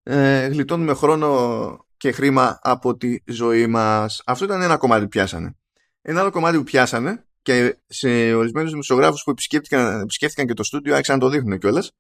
ε, 0.07 0.47
γλιτώνουμε 0.47 0.95
χρόνο 0.95 1.87
και 1.97 2.13
χρήμα 2.13 2.59
από 2.63 2.97
τη 2.97 3.19
ζωή 3.27 3.67
μας. 3.67 4.23
Αυτό 4.27 4.45
ήταν 4.45 4.63
ένα 4.63 4.77
κομμάτι 4.77 5.03
που 5.03 5.09
πιάσανε. 5.09 5.57
Ένα 6.03 6.21
άλλο 6.21 6.31
κομμάτι 6.31 6.57
που 6.57 6.63
πιάσανε 6.63 7.27
και 7.45 7.77
σε 7.87 8.35
ορισμένους 8.35 8.71
δημοσιογράφους 8.71 9.23
που 9.23 9.31
επισκέφτηκαν, 9.31 10.01
επισκέφτηκαν 10.01 10.47
και 10.47 10.55
το 10.55 10.63
στούντιο 10.63 10.95
άρχισαν 10.95 11.15
να 11.15 11.21
το 11.21 11.29
δείχνουν 11.29 11.59
κιόλας. 11.59 11.93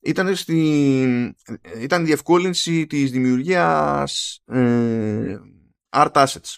Ήταν, 0.00 0.36
στη, 0.36 1.34
ήταν 1.80 2.04
διευκόλυνση 2.04 2.86
της 2.86 3.10
δημιουργίας 3.10 4.40
ε, 4.44 5.38
art 5.90 6.12
assets. 6.12 6.56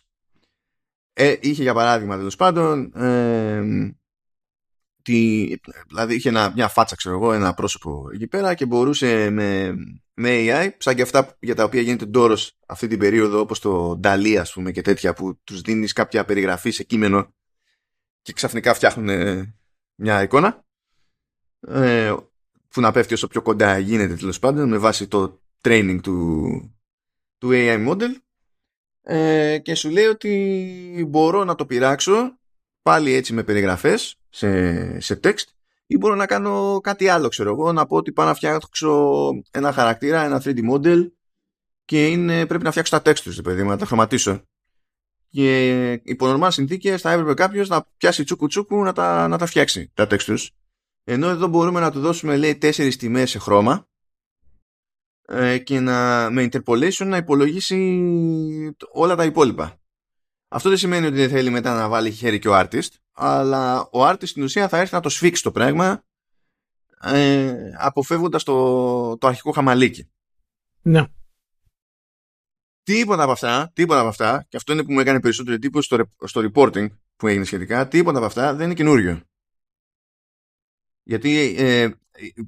Ε, 1.13 1.37
είχε 1.41 1.63
για 1.63 1.75
παράδειγμα 1.75 2.17
τέλος 2.17 2.37
πάντων 2.37 2.93
ε, 2.95 3.63
τη, 5.03 5.55
δηλαδή 5.89 6.15
είχε 6.15 6.29
ένα, 6.29 6.53
μια 6.55 6.69
φάτσα 6.69 6.97
ξέρω 6.97 7.15
εγώ 7.15 7.33
ένα 7.33 7.55
πρόσωπο 7.55 8.09
εκεί 8.15 8.27
πέρα 8.27 8.55
και 8.55 8.67
μπορούσε 8.67 9.31
με, 9.31 9.75
με 10.15 10.31
AI 10.31 10.71
σαν 10.79 10.95
και 10.95 11.03
αυτά 11.03 11.37
για 11.41 11.55
τα 11.55 11.65
οποία 11.65 11.81
γίνεται 11.81 12.05
ντόρος 12.05 12.59
αυτή 12.67 12.87
την 12.87 12.99
περίοδο 12.99 13.41
όπως 13.41 13.61
το 13.61 14.01
Dali 14.03 14.35
ας 14.41 14.53
πούμε 14.53 14.71
και 14.71 14.83
τέτοια 14.83 15.13
που 15.13 15.41
τους 15.45 15.61
δίνεις 15.61 15.93
κάποια 15.93 16.25
περιγραφή 16.25 16.71
σε 16.71 16.83
κείμενο 16.83 17.35
και 18.23 18.33
ξαφνικά 18.33 18.75
φτιάχνουν 18.75 19.09
ε, 19.09 19.55
μια 19.95 20.23
εικόνα 20.23 20.65
ε, 21.61 22.15
που 22.69 22.81
να 22.81 22.93
πέφτει 22.93 23.15
όσο 23.15 23.27
πιο 23.27 23.43
κοντά 23.43 23.79
γίνεται 23.79 24.15
τέλος 24.15 24.39
πάντων 24.39 24.69
με 24.69 24.79
βάση 24.79 25.09
το 25.09 25.41
training 25.63 25.99
του, 26.03 26.49
του 27.39 27.49
AI 27.53 27.89
model. 27.89 28.11
Ε, 29.03 29.59
και 29.59 29.75
σου 29.75 29.91
λέει 29.91 30.05
ότι 30.05 31.07
μπορώ 31.09 31.45
να 31.45 31.55
το 31.55 31.67
πειράξω 31.67 32.39
πάλι 32.83 33.13
έτσι 33.13 33.33
με 33.33 33.43
περιγραφές 33.43 34.17
σε, 34.29 35.01
σε 35.01 35.21
text 35.25 35.45
ή 35.87 35.97
μπορώ 35.97 36.15
να 36.15 36.27
κάνω 36.27 36.81
κάτι 36.81 37.09
άλλο 37.09 37.29
ξέρω 37.29 37.51
εγώ 37.51 37.73
να 37.73 37.87
πω 37.87 37.97
ότι 37.97 38.13
πάω 38.13 38.27
να 38.27 38.35
φτιάξω 38.35 39.31
ένα 39.51 39.73
χαρακτήρα, 39.73 40.25
ένα 40.25 40.43
3D 40.45 40.71
model 40.71 41.11
και 41.85 42.07
είναι, 42.09 42.47
πρέπει 42.47 42.65
να 42.65 42.71
φτιάξω 42.71 43.01
τα 43.01 43.11
text 43.11 43.19
τους, 43.19 43.41
παιδί 43.41 43.65
να 43.65 43.77
τα 43.77 43.87
χρωματίσω 43.87 44.43
και 45.33 45.93
υπό 45.93 46.27
νορμάλ 46.27 46.51
συνθήκες 46.51 47.01
θα 47.01 47.11
έπρεπε 47.11 47.35
κάποιος 47.35 47.69
να 47.69 47.87
πιάσει 47.97 48.25
τσούκου 48.25 48.47
τσούκου 48.47 48.83
να 48.83 48.93
τα, 48.93 49.29
να 49.29 49.39
τα 49.39 49.47
φτιάξει 49.47 49.91
τα 49.95 50.07
textures. 50.11 50.47
Ενώ 51.05 51.29
εδώ 51.29 51.47
μπορούμε 51.47 51.81
να 51.81 51.91
του 51.91 52.01
δώσουμε 52.01 52.37
λέει 52.37 52.57
τέσσερις 52.57 52.97
τιμές 52.97 53.31
σε 53.31 53.39
χρώμα 53.39 53.89
ε, 55.23 55.59
και 55.59 55.81
να, 55.81 56.29
με 56.31 56.49
interpolation 56.53 57.07
να 57.07 57.17
υπολογίσει 57.17 58.03
όλα 58.93 59.17
τα 59.17 59.25
υπόλοιπα. 59.25 59.81
Αυτό 60.49 60.69
δεν 60.69 60.79
σημαίνει 60.79 61.07
ότι 61.07 61.17
δεν 61.17 61.29
θέλει 61.29 61.51
μετά 61.51 61.75
να 61.75 61.89
βάλει 61.89 62.11
χέρι 62.11 62.39
και 62.39 62.49
ο 62.49 62.59
artist, 62.59 62.91
αλλά 63.13 63.81
ο 63.81 64.09
artist 64.09 64.27
στην 64.27 64.43
ουσία 64.43 64.69
θα 64.69 64.79
έρθει 64.79 64.95
να 64.95 65.01
το 65.01 65.09
σφίξει 65.09 65.43
το 65.43 65.53
πράγμα 65.53 66.05
ε, 67.01 67.55
αποφεύγοντας 67.79 68.43
το, 68.43 69.19
το 69.19 69.27
αρχικό 69.27 69.51
χαμαλίκι. 69.51 70.11
Ναι. 70.83 71.07
Τίποτα 72.83 73.23
από 73.23 73.33
αυτά, 73.33 73.71
τίποτα 73.75 74.01
από 74.01 74.09
αυτά, 74.09 74.47
και 74.49 74.57
αυτό 74.57 74.73
είναι 74.73 74.85
που 74.85 74.93
μου 74.93 75.01
έκανε 75.01 75.21
περισσότερο 75.21 75.55
εντύπωση 75.55 75.87
στο, 75.87 76.11
στο 76.25 76.51
reporting 76.53 76.87
που 77.17 77.27
έγινε 77.27 77.45
σχετικά, 77.45 77.89
τίποτα 77.89 78.17
από 78.17 78.27
αυτά 78.27 78.55
δεν 78.55 78.65
είναι 78.67 78.75
καινούριο. 78.75 79.21
Γιατί 81.03 81.55
ε, 81.59 81.89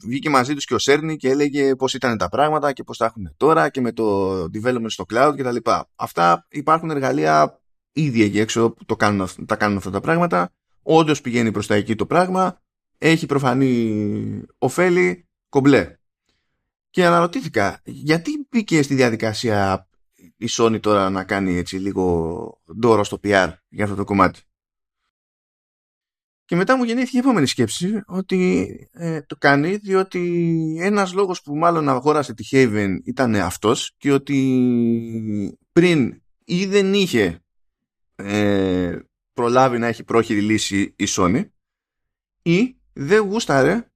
βγήκε 0.04 0.30
μαζί 0.30 0.54
τους 0.54 0.64
και 0.64 0.74
ο 0.74 0.78
Σέρνη 0.78 1.16
και 1.16 1.28
έλεγε 1.28 1.76
πώς 1.76 1.94
ήταν 1.94 2.18
τα 2.18 2.28
πράγματα 2.28 2.72
και 2.72 2.82
πώς 2.82 2.96
τα 2.96 3.04
έχουν 3.04 3.34
τώρα 3.36 3.68
και 3.68 3.80
με 3.80 3.92
το 3.92 4.32
development 4.42 4.86
στο 4.86 5.04
cloud 5.08 5.34
κτλ. 5.36 5.56
Αυτά 5.94 6.46
υπάρχουν 6.50 6.90
εργαλεία 6.90 7.60
ήδη 7.92 8.22
εκεί 8.22 8.38
έξω 8.38 8.70
που 8.70 8.84
το 8.84 8.96
κάνουν, 8.96 9.28
τα 9.46 9.56
κάνουν 9.56 9.76
αυτά 9.76 9.90
τα 9.90 10.00
πράγματα. 10.00 10.52
Όντως 10.82 11.20
πηγαίνει 11.20 11.52
προς 11.52 11.66
τα 11.66 11.74
εκεί 11.74 11.94
το 11.94 12.06
πράγμα, 12.06 12.62
έχει 12.98 13.26
προφανή 13.26 14.42
ωφέλη, 14.58 15.28
κομπλέ. 15.48 15.96
Και 16.90 17.06
αναρωτήθηκα, 17.06 17.80
γιατί 17.84 18.46
μπήκε 18.50 18.82
στη 18.82 18.94
διαδικασία 18.94 19.88
η 20.44 20.48
Sony 20.50 20.80
τώρα 20.80 21.10
να 21.10 21.24
κάνει 21.24 21.56
έτσι 21.56 21.76
λίγο 21.76 22.62
ντόρο 22.78 23.04
στο 23.04 23.18
PR 23.24 23.52
για 23.68 23.84
αυτό 23.84 23.96
το 23.96 24.04
κομμάτι. 24.04 24.40
Και 26.44 26.56
μετά 26.56 26.76
μου 26.76 26.84
γεννήθηκε 26.84 27.16
η 27.16 27.20
επόμενη 27.20 27.46
σκέψη 27.46 28.00
ότι 28.06 28.68
ε, 28.92 29.22
το 29.22 29.36
κάνει 29.36 29.76
διότι 29.76 30.76
ένας 30.80 31.12
λόγος 31.12 31.42
που 31.42 31.56
μάλλον 31.56 31.88
αγόρασε 31.88 32.34
τη 32.34 32.48
Haven 32.50 32.96
ήταν 33.04 33.34
αυτός 33.34 33.94
και 33.96 34.12
ότι 34.12 35.58
πριν 35.72 36.22
ή 36.44 36.66
δεν 36.66 36.94
είχε 36.94 37.44
ε, 38.14 38.98
προλάβει 39.32 39.78
να 39.78 39.86
έχει 39.86 40.04
πρόχειρη 40.04 40.40
λύση 40.40 40.94
η 40.96 41.04
Sony 41.08 41.44
ή 42.42 42.76
δεν 42.92 43.20
γούσταρε 43.20 43.88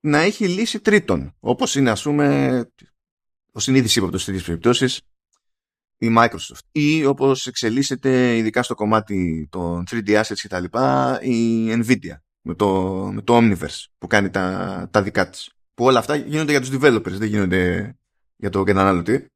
να 0.00 0.18
έχει 0.18 0.48
λύση 0.48 0.80
τρίτον 0.80 1.34
όπως 1.40 1.74
είναι 1.74 1.90
ας 1.90 2.02
πούμε 2.02 2.68
ο 3.52 3.60
συνήθις 3.60 3.96
ύποπτος 3.96 4.20
σε 4.20 4.26
τέτοιες 4.26 4.46
περιπτώσεις 4.46 5.00
η 5.98 6.14
Microsoft 6.18 6.60
ή 6.72 7.04
όπως 7.04 7.46
εξελίσσεται 7.46 8.36
ειδικά 8.36 8.62
στο 8.62 8.74
κομμάτι 8.74 9.48
των 9.50 9.84
3D 9.90 10.20
assets 10.20 10.38
και 10.40 10.48
τα 10.48 10.60
λοιπά 10.60 11.18
η 11.22 11.68
Nvidia 11.70 12.16
με 12.40 12.54
το, 12.54 12.92
με 13.12 13.22
το 13.22 13.36
Omniverse 13.36 13.84
που 13.98 14.06
κάνει 14.06 14.30
τα, 14.30 14.88
τα 14.90 15.02
δικά 15.02 15.28
της. 15.30 15.50
Που 15.74 15.84
όλα 15.84 15.98
αυτά 15.98 16.16
γίνονται 16.16 16.50
για 16.50 16.60
τους 16.60 16.70
developers 16.72 17.10
δεν 17.10 17.28
γίνονται 17.28 17.94
για 18.36 18.50
το 18.50 18.62
καταναλωτή. 18.62 19.26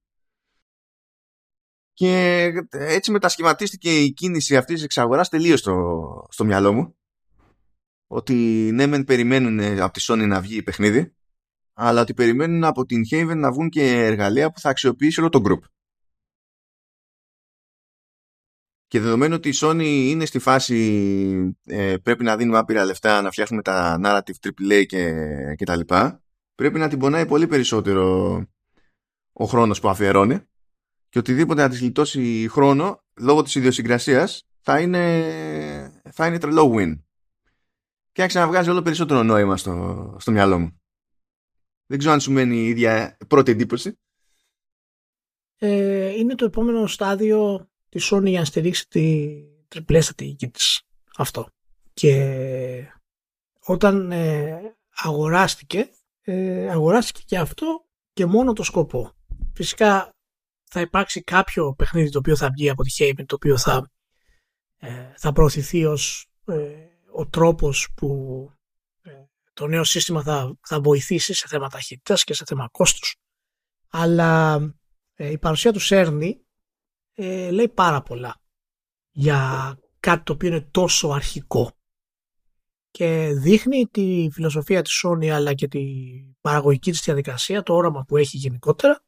Και 1.92 2.52
έτσι 2.70 3.10
μετασχηματίστηκε 3.10 4.00
η 4.00 4.12
κίνηση 4.12 4.56
αυτής 4.56 4.74
της 4.74 4.84
εξαγοράς 4.84 5.28
τελείως 5.28 5.60
στο, 5.60 6.26
στο 6.30 6.44
μυαλό 6.44 6.72
μου. 6.72 6.94
Ότι 8.06 8.34
ναι 8.72 8.86
μεν 8.86 9.04
περιμένουν 9.04 9.60
από 9.60 9.92
τη 9.92 10.04
Sony 10.08 10.26
να 10.26 10.40
βγει 10.40 10.62
παιχνίδι 10.62 11.14
αλλά 11.82 12.00
ότι 12.00 12.14
περιμένουν 12.14 12.64
από 12.64 12.84
την 12.84 13.02
Haven 13.10 13.36
να 13.36 13.52
βγουν 13.52 13.68
και 13.68 14.04
εργαλεία 14.04 14.50
που 14.50 14.60
θα 14.60 14.68
αξιοποιήσει 14.68 15.20
όλο 15.20 15.28
το 15.28 15.42
group. 15.44 15.60
Και 18.90 19.00
δεδομένου 19.00 19.35
ότι 19.35 19.49
η 19.49 19.52
Sony 19.56 19.85
είναι 19.85 20.25
στη 20.25 20.38
φάση 20.38 21.56
ε, 21.64 21.97
πρέπει 22.02 22.25
να 22.25 22.37
δίνουμε 22.37 22.59
άπειρα 22.59 22.85
λεφτά 22.85 23.23
να 23.23 23.30
φτιάχνουμε 23.30 23.62
τα 23.62 24.00
narrative 24.04 24.49
AAA 24.49 24.87
και, 24.87 25.14
και 25.56 25.64
τα 25.64 25.76
λοιπά, 25.76 26.23
πρέπει 26.54 26.78
να 26.78 26.88
την 26.88 26.99
πονάει 26.99 27.26
πολύ 27.26 27.47
περισσότερο 27.47 28.37
ο 29.32 29.44
χρόνος 29.44 29.80
που 29.80 29.88
αφιερώνει 29.88 30.40
και 31.09 31.18
οτιδήποτε 31.18 31.62
να 31.62 31.68
της 31.68 31.78
γλιτώσει 31.80 32.49
χρόνο 32.50 33.04
λόγω 33.20 33.42
της 33.42 33.54
ιδιοσυγκρασίας 33.54 34.49
θα 34.61 34.80
είναι, 34.80 36.02
θα 36.11 36.26
είναι 36.26 36.38
τρελό 36.38 36.75
win. 36.76 37.00
Και 38.12 38.23
άρχισε 38.23 38.38
να 38.38 38.47
βγάζει 38.47 38.70
όλο 38.70 38.82
περισσότερο 38.82 39.23
νόημα 39.23 39.56
στο, 39.56 40.16
στο 40.20 40.30
μυαλό 40.30 40.59
μου. 40.59 40.80
Δεν 41.87 41.99
ξέρω 41.99 42.14
αν 42.14 42.20
σου 42.20 42.32
μένει 42.32 42.56
η 42.56 42.68
ίδια 42.68 43.16
πρώτη 43.26 43.50
εντύπωση. 43.50 43.99
Ε, 45.56 46.09
είναι 46.09 46.35
το 46.35 46.44
επόμενο 46.44 46.87
στάδιο 46.87 47.69
τη 47.90 48.00
Sony 48.11 48.26
για 48.26 48.38
να 48.38 48.44
στηρίξει 48.44 48.88
τη 48.88 49.35
τριπλές 49.68 50.04
στρατηγική 50.04 50.49
της. 50.49 50.82
Αυτό. 51.16 51.49
Και 51.92 52.92
όταν 53.61 54.12
ε, 54.12 54.76
αγοράστηκε, 54.90 55.90
ε, 56.20 56.70
αγοράστηκε 56.70 57.23
και 57.26 57.38
αυτό 57.38 57.85
και 58.12 58.26
μόνο 58.26 58.52
το 58.52 58.62
σκοπό. 58.62 59.12
Φυσικά 59.54 60.11
θα 60.70 60.80
υπάρξει 60.80 61.23
κάποιο 61.23 61.75
παιχνίδι 61.75 62.11
το 62.11 62.18
οποίο 62.18 62.37
θα 62.37 62.50
βγει 62.50 62.70
από 62.70 62.82
τη 62.82 62.90
Haven, 62.99 63.25
το 63.26 63.35
οποίο 63.35 63.59
θα, 63.59 63.90
ε, 64.76 65.12
θα 65.16 65.32
προωθηθεί 65.32 65.85
ως 65.85 66.26
ε, 66.44 66.87
ο 67.12 67.28
τρόπος 67.28 67.92
που 67.97 68.06
ε, 69.02 69.11
το 69.52 69.66
νέο 69.66 69.85
σύστημα 69.85 70.23
θα, 70.23 70.59
θα 70.66 70.80
βοηθήσει 70.80 71.35
σε 71.35 71.47
θέματα 71.49 71.76
ταχύτητας 71.76 72.25
και 72.25 72.35
σε 72.35 72.44
θέμα 72.47 72.68
κόστους. 72.70 73.16
Αλλά 73.88 74.61
η 75.16 75.38
παρουσία 75.38 75.73
του 75.73 75.80
Σέρνη 75.80 76.44
λέει 77.50 77.68
πάρα 77.68 78.02
πολλά 78.02 78.40
για 79.10 79.74
κάτι 80.00 80.22
το 80.22 80.32
οποίο 80.32 80.48
είναι 80.48 80.68
τόσο 80.70 81.08
αρχικό. 81.08 81.72
Και 82.90 83.30
δείχνει 83.32 83.86
τη 83.86 84.28
φιλοσοφία 84.32 84.82
της 84.82 85.04
Sony 85.06 85.26
αλλά 85.26 85.54
και 85.54 85.68
τη 85.68 85.84
παραγωγική 86.40 86.90
της 86.90 87.02
διαδικασία, 87.02 87.62
το 87.62 87.74
όραμα 87.74 88.04
που 88.04 88.16
έχει 88.16 88.36
γενικότερα, 88.36 89.04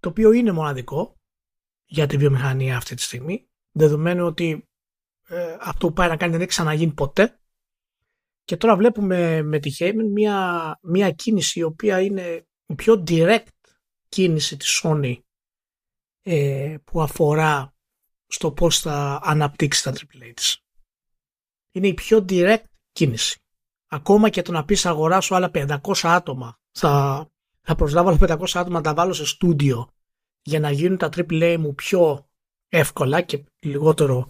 το 0.00 0.08
οποίο 0.08 0.32
είναι 0.32 0.52
μοναδικό 0.52 1.16
για 1.84 2.06
τη 2.06 2.16
βιομηχανία 2.16 2.76
αυτή 2.76 2.94
τη 2.94 3.02
στιγμή, 3.02 3.48
δεδομένου 3.72 4.26
ότι 4.26 4.68
ε, 5.28 5.56
αυτό 5.60 5.86
που 5.86 5.92
πάει 5.92 6.08
να 6.08 6.16
κάνει 6.16 6.32
δεν 6.32 6.40
έχει 6.40 6.48
ξαναγίνει 6.48 6.92
ποτέ. 6.92 7.36
Και 8.44 8.56
τώρα 8.56 8.76
βλέπουμε 8.76 9.42
με 9.42 9.58
τη 9.58 9.70
Heyman 9.78 10.10
μια, 10.12 10.78
μια 10.82 11.10
κίνηση 11.10 11.58
η 11.58 11.62
οποία 11.62 12.00
είναι 12.00 12.46
η 12.66 12.74
πιο 12.74 13.04
direct 13.06 13.46
κίνηση 14.08 14.56
της 14.56 14.80
Sony 14.84 15.16
ε, 16.22 16.76
που 16.84 17.02
αφορά 17.02 17.74
στο 18.26 18.52
πώς 18.52 18.80
θα 18.80 19.20
αναπτύξει 19.22 19.82
τα 19.82 19.92
AAA 19.92 20.32
της. 20.34 20.58
Είναι 21.72 21.86
η 21.86 21.94
πιο 21.94 22.24
direct 22.28 22.64
κίνηση. 22.92 23.40
Ακόμα 23.86 24.28
και 24.28 24.42
το 24.42 24.52
να 24.52 24.64
πεις 24.64 24.86
αγοράσω 24.86 25.34
άλλα 25.34 25.50
500 25.54 25.78
άτομα, 26.02 26.58
θα, 26.70 27.26
θα 27.60 27.74
προσλάβω 27.74 28.08
άλλα 28.08 28.18
500 28.20 28.46
άτομα 28.54 28.76
να 28.76 28.82
τα 28.82 28.94
βάλω 28.94 29.12
σε 29.12 29.26
στούντιο 29.26 29.90
για 30.42 30.60
να 30.60 30.70
γίνουν 30.70 30.98
τα 30.98 31.08
AAA 31.16 31.56
μου 31.58 31.74
πιο 31.74 32.28
εύκολα 32.68 33.20
και 33.20 33.44
λιγότερο 33.58 34.28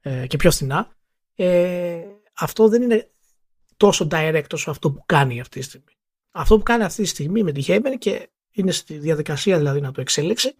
ε, 0.00 0.26
και 0.26 0.36
πιο 0.36 0.50
φθηνά, 0.50 0.96
ε, 1.34 2.04
αυτό 2.34 2.68
δεν 2.68 2.82
είναι 2.82 3.10
τόσο 3.76 4.06
direct 4.10 4.52
όσο 4.52 4.70
αυτό 4.70 4.92
που 4.92 5.02
κάνει 5.06 5.40
αυτή 5.40 5.58
τη 5.58 5.64
στιγμή. 5.64 5.92
Αυτό 6.30 6.56
που 6.56 6.62
κάνει 6.62 6.84
αυτή 6.84 7.02
τη 7.02 7.08
στιγμή 7.08 7.42
με 7.42 7.52
τη 7.52 7.64
Haven 7.66 7.94
και 7.98 8.30
είναι 8.50 8.72
στη 8.72 8.98
διαδικασία 8.98 9.58
δηλαδή 9.58 9.80
να 9.80 9.92
το 9.92 10.00
εξέλιξει, 10.00 10.56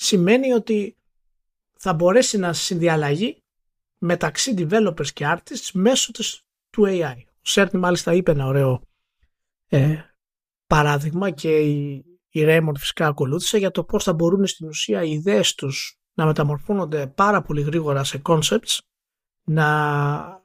σημαίνει 0.00 0.52
ότι 0.52 0.96
θα 1.76 1.94
μπορέσει 1.94 2.38
να 2.38 2.52
συνδιαλλαγεί 2.52 3.42
μεταξύ 3.98 4.54
developers 4.58 5.06
και 5.06 5.26
artists 5.36 5.70
μέσω 5.72 6.12
της 6.12 6.42
του 6.70 6.84
AI. 6.86 7.16
Ο 7.26 7.42
Σέρνη 7.42 7.80
μάλιστα 7.80 8.12
είπε 8.12 8.30
ένα 8.30 8.46
ωραίο 8.46 8.82
ε, 9.68 9.96
παράδειγμα 10.66 11.30
και 11.30 11.58
η, 11.58 12.04
η 12.28 12.40
Raymond 12.44 12.78
φυσικά 12.78 13.06
ακολούθησε 13.06 13.58
για 13.58 13.70
το 13.70 13.84
πώς 13.84 14.04
θα 14.04 14.12
μπορούν 14.12 14.46
στην 14.46 14.68
ουσία 14.68 15.02
οι 15.02 15.10
ιδέες 15.10 15.54
τους 15.54 15.98
να 16.14 16.26
μεταμορφώνονται 16.26 17.06
πάρα 17.06 17.42
πολύ 17.42 17.62
γρήγορα 17.62 18.04
σε 18.04 18.22
concepts, 18.24 18.78
να 19.44 20.44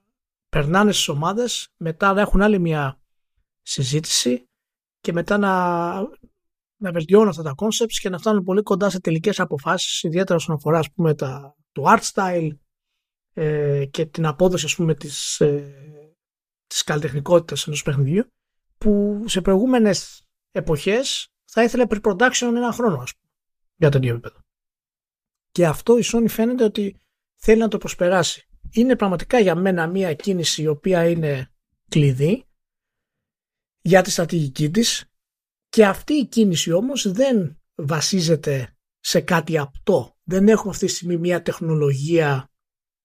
περνάνε 0.50 0.92
στις 0.92 1.08
ομάδες, 1.08 1.74
μετά 1.78 2.14
να 2.14 2.22
έχουν 2.22 2.42
άλλη 2.42 2.60
μια 2.60 3.00
συζήτηση 3.62 4.50
και 5.02 5.14
μετά 5.14 5.38
να, 5.38 5.94
να 6.86 6.92
βελτιώνουν 6.92 7.27
αυτά 7.27 7.44
τα 7.44 7.54
concepts 7.58 7.98
και 8.01 8.10
να 8.10 8.18
φτάνουν 8.18 8.44
πολύ 8.44 8.62
κοντά 8.62 8.89
σε 8.89 9.00
τελικές 9.00 9.39
αποφάσεις, 9.39 10.04
ιδιαίτερα 10.04 10.36
όσον 10.36 10.56
αφορά 10.56 10.80
ας 10.80 10.91
πούμε, 10.91 11.15
τα, 11.15 11.56
το 11.71 11.84
art 11.86 12.12
style 12.13 12.50
ε, 13.34 13.86
και 13.86 14.06
την 14.06 14.26
απόδοση 14.26 14.65
ας 14.65 14.76
πούμε, 14.76 14.95
της, 14.95 15.39
ε, 15.39 15.74
της 16.67 16.84
καλλιτεχνικότητας 16.84 17.67
ενός 17.67 17.84
παιχνιδιού 17.84 18.24
που 18.78 19.24
σε 19.28 19.41
προηγούμενες 19.41 20.28
εποχές 20.52 21.28
θα 21.45 21.63
ήθελε 21.63 21.86
pre-production 21.89 22.41
ένα 22.41 22.71
χρόνο 22.71 23.02
ας 23.02 23.13
πούμε, 23.15 23.32
για 23.76 23.89
το 23.89 23.98
ίδιο 23.98 24.12
επίπεδο. 24.12 24.39
Και 25.52 25.65
αυτό 25.65 25.98
η 25.98 26.04
Sony 26.06 26.26
φαίνεται 26.28 26.63
ότι 26.63 27.02
θέλει 27.36 27.60
να 27.60 27.67
το 27.67 27.78
προσπεράσει. 27.78 28.48
Είναι 28.71 28.95
πραγματικά 28.95 29.39
για 29.39 29.56
μένα 29.56 29.88
μια 29.88 30.13
κίνηση 30.13 30.62
η 30.62 30.67
οποία 30.67 31.10
είναι 31.10 31.52
κλειδί 31.89 32.45
για 33.82 34.02
τη 34.02 34.12
στρατηγική 34.12 34.69
της 34.69 35.06
και 35.76 35.86
αυτή 35.86 36.14
η 36.14 36.26
κίνηση 36.26 36.72
όμως 36.72 37.12
δεν 37.12 37.62
βασίζεται 37.76 38.78
σε 39.00 39.22
κάτι 39.22 39.58
απτό. 39.58 40.18
Δεν 40.24 40.48
έχουμε 40.48 40.70
αυτή 40.70 40.86
τη 40.86 40.92
στιγμή 40.92 41.18
μια 41.18 41.42
τεχνολογία, 41.42 42.52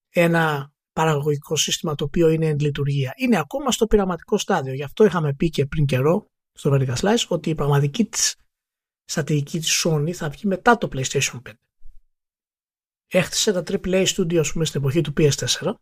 ένα 0.09 0.73
παραγωγικό 0.93 1.57
σύστημα 1.57 1.95
το 1.95 2.05
οποίο 2.05 2.29
είναι 2.29 2.47
εν 2.47 2.59
λειτουργία. 2.59 3.13
Είναι 3.17 3.39
ακόμα 3.39 3.71
στο 3.71 3.87
πειραματικό 3.87 4.39
στάδιο. 4.39 4.73
Γι' 4.73 4.83
αυτό 4.83 5.05
είχαμε 5.05 5.35
πει 5.35 5.51
και 5.51 5.67
πριν 5.67 5.87
καιρό 5.87 6.27
στο 6.53 6.71
Vertical 6.73 6.95
Slice 6.95 7.27
ότι 7.29 7.51
η 7.51 7.55
πραγματική 7.55 8.05
της 8.05 8.37
στρατηγική 9.05 9.59
της 9.59 9.85
Sony 9.87 10.11
θα 10.11 10.29
βγει 10.29 10.47
μετά 10.47 10.79
το 10.79 10.89
PlayStation 10.93 11.41
5. 11.49 11.53
Έχτισε 13.07 13.53
τα 13.53 13.63
AAA 13.67 14.07
Studios 14.07 14.53
πούμε, 14.53 14.65
στην 14.65 14.81
εποχή 14.81 15.01
του 15.01 15.13
PS4 15.17 15.73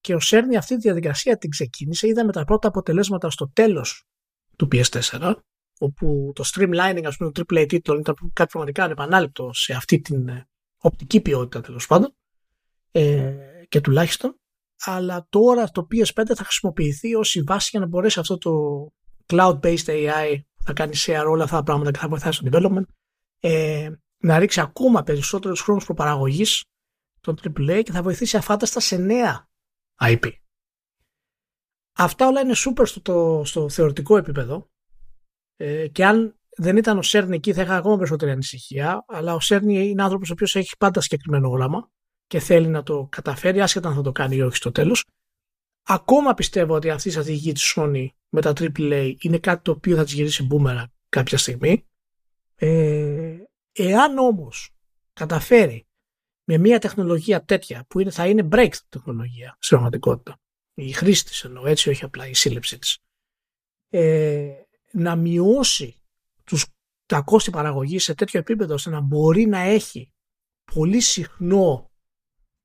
και 0.00 0.14
ο 0.14 0.20
Σέρνη 0.20 0.56
αυτή 0.56 0.74
τη 0.74 0.80
διαδικασία 0.80 1.38
την 1.38 1.50
ξεκίνησε. 1.50 2.06
Είδαμε 2.06 2.32
τα 2.32 2.44
πρώτα 2.44 2.68
αποτελέσματα 2.68 3.30
στο 3.30 3.50
τέλος 3.52 4.04
του 4.56 4.68
PS4 4.72 5.34
όπου 5.78 6.32
το 6.34 6.44
streamlining 6.46 7.02
ας 7.04 7.16
πούμε 7.16 7.32
του 7.32 7.44
AAA 7.48 7.64
τίτλων 7.68 7.98
ήταν 7.98 8.14
κάτι 8.32 8.50
πραγματικά 8.50 8.84
ανεπανάληπτο 8.84 9.50
σε 9.52 9.72
αυτή 9.72 10.00
την 10.00 10.28
ε, 10.28 10.48
οπτική 10.78 11.20
ποιότητα 11.20 11.60
τέλος 11.60 11.86
πάντων. 11.86 12.14
Ε, 12.90 13.34
και 13.68 13.80
τουλάχιστον. 13.80 14.38
Αλλά 14.84 15.26
τώρα 15.28 15.70
το 15.70 15.86
PS5 15.90 16.24
θα 16.34 16.44
χρησιμοποιηθεί 16.44 17.14
ως 17.14 17.34
η 17.34 17.42
βάση 17.42 17.68
για 17.70 17.80
να 17.80 17.86
μπορέσει 17.86 18.18
αυτό 18.20 18.38
το 18.38 18.50
cloud-based 19.26 19.86
AI 19.86 20.40
που 20.54 20.62
θα 20.64 20.72
κάνει 20.72 20.92
share 20.96 21.24
όλα 21.28 21.44
αυτά 21.44 21.56
τα 21.56 21.62
πράγματα 21.62 21.90
και 21.90 21.98
θα 21.98 22.08
βοηθάει 22.08 22.32
στο 22.32 22.48
development 22.52 22.84
ε, 23.40 23.90
να 24.18 24.38
ρίξει 24.38 24.60
ακόμα 24.60 25.02
περισσότερους 25.02 25.60
χρόνους 25.60 25.84
προπαραγωγής 25.84 26.64
των 27.20 27.38
AAA 27.42 27.80
και 27.84 27.92
θα 27.92 28.02
βοηθήσει 28.02 28.36
αφάνταστα 28.36 28.80
σε 28.80 28.96
νέα 28.96 29.48
IP. 30.00 30.32
Αυτά 31.96 32.26
όλα 32.26 32.40
είναι 32.40 32.54
super 32.56 32.86
στο, 32.86 33.42
στο 33.44 33.68
θεωρητικό 33.68 34.16
επίπεδο 34.16 34.70
ε, 35.56 35.88
και 35.88 36.04
αν 36.04 36.38
δεν 36.56 36.76
ήταν 36.76 36.98
ο 36.98 37.02
Σέρνη 37.02 37.36
εκεί 37.36 37.52
θα 37.52 37.62
είχα 37.62 37.76
ακόμα 37.76 37.96
περισσότερη 37.96 38.30
ανησυχία 38.30 39.04
αλλά 39.08 39.34
ο 39.34 39.40
Σέρνη 39.40 39.88
είναι 39.88 40.02
άνθρωπος 40.02 40.30
ο 40.30 40.32
οποίος 40.32 40.56
έχει 40.56 40.76
πάντα 40.78 41.00
συγκεκριμένο 41.00 41.50
όραμα 41.50 41.90
και 42.26 42.38
θέλει 42.38 42.66
να 42.66 42.82
το 42.82 43.06
καταφέρει, 43.10 43.60
άσχετα 43.60 43.88
αν 43.88 43.94
θα 43.94 44.02
το 44.02 44.12
κάνει 44.12 44.36
ή 44.36 44.42
όχι 44.42 44.56
στο 44.56 44.72
τέλος. 44.72 45.04
Ακόμα 45.86 46.34
πιστεύω 46.34 46.74
ότι 46.74 46.90
αυτή 46.90 47.08
η 47.08 47.10
στρατηγική 47.10 47.52
της 47.52 47.74
Sony 47.76 48.06
με 48.28 48.40
τα 48.40 48.50
AAA 48.50 49.14
είναι 49.18 49.38
κάτι 49.38 49.62
το 49.62 49.70
οποίο 49.70 49.96
θα 49.96 50.04
της 50.04 50.12
γυρίσει 50.12 50.42
μπούμερα 50.42 50.92
κάποια 51.08 51.38
στιγμή. 51.38 51.86
Ε, 52.54 53.36
εάν 53.72 54.18
όμως 54.18 54.70
καταφέρει 55.12 55.86
με 56.44 56.58
μια 56.58 56.78
τεχνολογία 56.78 57.44
τέτοια 57.44 57.84
που 57.88 58.00
είναι, 58.00 58.10
θα 58.10 58.26
είναι 58.26 58.48
breakthrough 58.50 58.86
τεχνολογία 58.88 59.56
στην 59.58 59.76
πραγματικότητα, 59.76 60.40
η 60.74 60.92
χρήση 60.92 61.24
της 61.24 61.44
εννοώ 61.44 61.66
έτσι 61.66 61.90
όχι 61.90 62.04
απλά 62.04 62.28
η 62.28 62.34
σύλληψη 62.34 62.78
της, 62.78 62.98
ε, 63.88 64.63
να 64.94 65.16
μειώσει 65.16 66.02
τους, 66.44 66.66
τα 67.06 67.20
κόστη 67.20 67.50
παραγωγής 67.50 68.04
σε 68.04 68.14
τέτοιο 68.14 68.40
επίπεδο 68.40 68.74
ώστε 68.74 68.90
να 68.90 69.00
μπορεί 69.00 69.46
να 69.46 69.58
έχει 69.58 70.12
πολύ 70.74 71.00
συχνό 71.00 71.90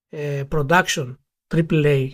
ε, 0.10 0.44
production 0.52 1.16
AAA 1.48 2.12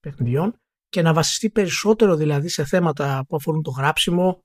παιχνιδιών 0.00 0.60
και 0.88 1.02
να 1.02 1.12
βασιστεί 1.12 1.50
περισσότερο 1.50 2.16
δηλαδή 2.16 2.48
σε 2.48 2.64
θέματα 2.64 3.24
που 3.28 3.36
αφορούν 3.36 3.62
το 3.62 3.70
γράψιμο, 3.70 4.42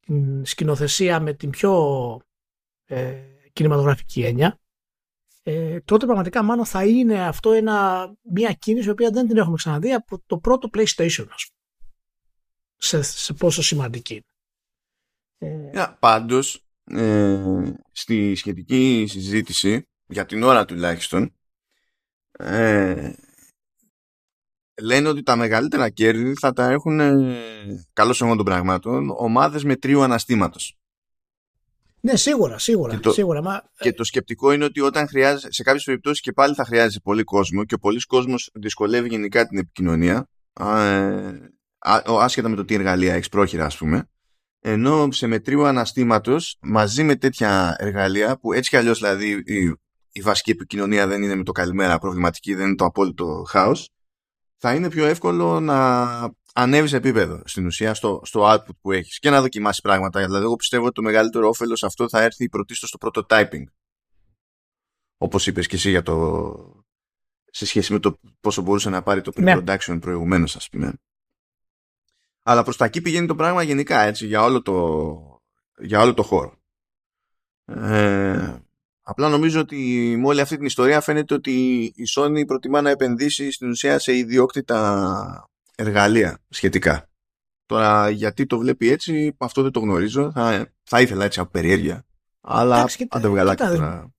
την 0.00 0.44
σκηνοθεσία 0.44 1.20
με 1.20 1.32
την 1.32 1.50
πιο 1.50 1.72
ε, 2.84 3.22
κινηματογραφική 3.52 4.22
έννοια, 4.22 4.60
ε, 5.42 5.80
τότε 5.80 6.04
πραγματικά 6.04 6.42
μάλλον 6.42 6.64
θα 6.64 6.84
είναι 6.86 7.26
αυτό 7.26 7.52
ένα, 7.52 8.08
μια 8.22 8.52
κίνηση 8.52 8.88
η 8.88 8.90
οποία 8.90 9.10
δεν 9.10 9.28
την 9.28 9.36
έχουμε 9.36 9.56
ξαναδεί 9.56 9.92
από 9.92 10.22
το 10.26 10.38
πρώτο 10.38 10.68
PlayStation 10.72 11.26
ας 11.30 11.50
πούμε. 11.50 11.60
Σε, 12.76 13.02
σε 13.02 13.32
πόσο 13.32 13.62
σημαντική 13.62 14.24
είναι. 15.46 15.70
Ε, 15.72 15.96
πάντως, 15.98 16.64
ε, 16.84 17.40
στη 17.92 18.34
σχετική 18.34 19.06
συζήτηση, 19.08 19.88
για 20.06 20.26
την 20.26 20.42
ώρα 20.42 20.64
τουλάχιστον, 20.64 21.34
ε, 22.32 23.12
λένε 24.82 25.08
ότι 25.08 25.22
τα 25.22 25.36
μεγαλύτερα 25.36 25.88
κέρδη 25.88 26.34
θα 26.34 26.52
τα 26.52 26.70
έχουν, 26.70 27.00
ε, 27.00 27.84
καλώς 27.92 28.22
εγώ 28.22 28.36
των 28.36 28.44
πραγμάτων, 28.44 29.14
ομάδες 29.16 29.64
με 29.64 29.76
τρίου 29.76 30.02
αναστήματος. 30.02 30.76
Ναι, 32.00 32.16
σίγουρα, 32.16 32.58
σίγουρα. 32.58 32.94
Και 32.94 33.00
το, 33.00 33.12
σίγουρα 33.12 33.42
μα... 33.42 33.62
και 33.78 33.92
το 33.92 34.04
σκεπτικό 34.04 34.52
είναι 34.52 34.64
ότι 34.64 34.80
όταν 34.80 35.08
χρειάζεται, 35.08 35.52
σε 35.52 35.62
κάποιες 35.62 35.84
περιπτώσεις 35.84 36.20
και 36.20 36.32
πάλι 36.32 36.54
θα 36.54 36.64
χρειάζεται 36.64 37.00
πολύ 37.02 37.22
κόσμο 37.24 37.64
και 37.64 37.74
ο 37.74 37.78
πολλής 37.78 38.06
κόσμος 38.06 38.50
δυσκολεύει 38.54 39.08
γενικά 39.08 39.46
την 39.46 39.58
επικοινωνία, 39.58 40.28
ε, 40.60 41.32
άσχετα 42.04 42.48
με 42.48 42.56
το 42.56 42.64
τι 42.64 42.74
εργαλεία 42.74 43.14
έχεις 43.14 43.28
πρόχειρα, 43.28 43.64
ας 43.64 43.76
πούμε. 43.76 44.10
Ενώ 44.64 45.12
σε 45.12 45.26
μετρίου 45.26 45.66
αναστήματος, 45.66 46.58
μαζί 46.60 47.02
με 47.02 47.16
τέτοια 47.16 47.76
εργαλεία, 47.78 48.38
που 48.38 48.52
έτσι 48.52 48.70
κι 48.70 48.76
αλλιώς 48.76 48.98
δηλαδή 48.98 49.42
η, 49.46 49.74
η 50.12 50.20
βασική 50.20 50.50
επικοινωνία 50.50 51.06
δεν 51.06 51.22
είναι 51.22 51.34
με 51.34 51.42
το 51.42 51.52
καλημέρα 51.52 51.98
προβληματική, 51.98 52.54
δεν 52.54 52.66
είναι 52.66 52.76
το 52.76 52.84
απόλυτο 52.84 53.44
χάος, 53.48 53.90
θα 54.56 54.74
είναι 54.74 54.90
πιο 54.90 55.06
εύκολο 55.06 55.60
να 55.60 56.08
ανέβεις 56.54 56.92
επίπεδο 56.92 57.42
στην 57.44 57.66
ουσία 57.66 57.94
στο, 57.94 58.20
στο 58.24 58.52
output 58.52 58.76
που 58.80 58.92
έχεις 58.92 59.18
και 59.18 59.30
να 59.30 59.40
δοκιμάσεις 59.40 59.80
πράγματα. 59.80 60.24
Δηλαδή, 60.24 60.44
εγώ 60.44 60.56
πιστεύω 60.56 60.84
ότι 60.84 60.94
το 60.94 61.02
μεγαλύτερο 61.02 61.48
όφελος 61.48 61.82
αυτό 61.82 62.08
θα 62.08 62.22
έρθει 62.22 62.48
πρωτίστως 62.48 62.88
στο 62.88 62.98
prototyping. 63.00 63.64
Όπως 65.16 65.46
είπες 65.46 65.66
και 65.66 65.76
εσύ 65.76 65.90
για 65.90 66.02
το. 66.02 66.84
σε 67.50 67.66
σχέση 67.66 67.92
με 67.92 67.98
το 67.98 68.18
πόσο 68.40 68.62
μπορούσε 68.62 68.90
να 68.90 69.02
πάρει 69.02 69.20
το 69.20 69.32
ναι. 69.36 69.54
pre-production 69.56 69.88
ναι. 69.88 69.98
προηγουμένως, 69.98 70.56
ας 70.56 70.68
πούμε. 70.68 70.92
Αλλά 72.42 72.62
προς 72.62 72.76
τα 72.76 72.84
εκεί 72.84 73.00
πηγαίνει 73.00 73.26
το 73.26 73.34
πράγμα 73.34 73.62
γενικά 73.62 74.00
έτσι 74.00 74.26
για 74.26 74.42
όλο 74.42 74.62
το, 74.62 75.40
για 75.78 76.00
όλο 76.00 76.14
το 76.14 76.22
χώρο. 76.22 76.60
Ε, 77.64 78.54
απλά 79.02 79.28
νομίζω 79.28 79.60
ότι 79.60 79.76
με 80.18 80.26
όλη 80.26 80.40
αυτή 80.40 80.56
την 80.56 80.66
ιστορία 80.66 81.00
φαίνεται 81.00 81.34
ότι 81.34 81.82
η 81.82 82.04
Sony 82.16 82.46
προτιμά 82.46 82.80
να 82.80 82.90
επενδύσει 82.90 83.50
στην 83.50 83.70
ουσία 83.70 83.98
σε 83.98 84.16
ιδιόκτητα 84.16 85.50
εργαλεία 85.76 86.38
σχετικά. 86.48 87.10
Τώρα 87.66 88.10
γιατί 88.10 88.46
το 88.46 88.58
βλέπει 88.58 88.88
έτσι, 88.88 89.34
αυτό 89.38 89.62
δεν 89.62 89.70
το 89.70 89.80
γνωρίζω. 89.80 90.32
Θα, 90.32 90.72
θα 90.82 91.00
ήθελα 91.00 91.24
έτσι 91.24 91.40
από 91.40 91.50
περιέργεια. 91.50 92.04
Αλλά 92.40 92.86
αν 93.08 93.22
το 93.22 93.30
βγαλάκι 93.30 93.62
τώρα. 93.62 94.12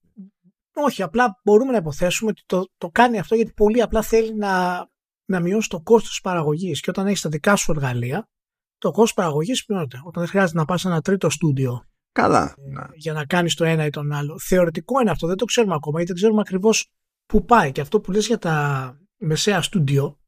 Όχι, 0.75 1.03
απλά 1.03 1.39
μπορούμε 1.43 1.71
να 1.71 1.77
υποθέσουμε 1.77 2.29
ότι 2.29 2.43
το, 2.45 2.69
το 2.77 2.89
κάνει 2.89 3.19
αυτό 3.19 3.35
γιατί 3.35 3.51
πολύ 3.53 3.81
απλά 3.81 4.01
θέλει 4.01 4.35
να, 4.35 4.87
να 5.25 5.39
μειώσει 5.39 5.69
το 5.69 5.81
κόστος 5.81 6.09
της 6.09 6.21
παραγωγής. 6.21 6.81
Και 6.81 6.89
όταν 6.89 7.07
έχεις 7.07 7.21
τα 7.21 7.29
δικά 7.29 7.55
σου 7.55 7.71
εργαλεία, 7.71 8.29
το 8.77 8.91
κόστος 8.91 9.13
παραγωγής 9.13 9.65
μειώνεται. 9.67 9.97
Όταν 10.03 10.21
δεν 10.21 10.27
χρειάζεται 10.27 10.59
να 10.59 10.65
πας 10.65 10.81
σε 10.81 10.87
ένα 10.87 11.01
τρίτο 11.01 11.29
στούντιο 11.29 11.85
Καλά. 12.13 12.55
Ε, 12.57 12.85
για 12.93 13.13
να 13.13 13.25
κάνεις 13.25 13.55
το 13.55 13.63
ένα 13.63 13.85
ή 13.85 13.89
τον 13.89 14.11
άλλο. 14.11 14.39
Θεωρητικό 14.39 15.01
είναι 15.01 15.11
αυτό, 15.11 15.27
δεν 15.27 15.37
το 15.37 15.45
ξέρουμε 15.45 15.73
ακόμα 15.73 15.97
γιατί 15.97 16.11
δεν 16.11 16.21
ξέρουμε 16.21 16.41
ακριβώς 16.41 16.91
πού 17.25 17.45
πάει. 17.45 17.71
Και 17.71 17.81
αυτό 17.81 18.01
που 18.01 18.11
λες 18.11 18.27
για 18.27 18.37
τα 18.37 18.97
μεσαία 19.17 19.61
στούντιο 19.61 20.19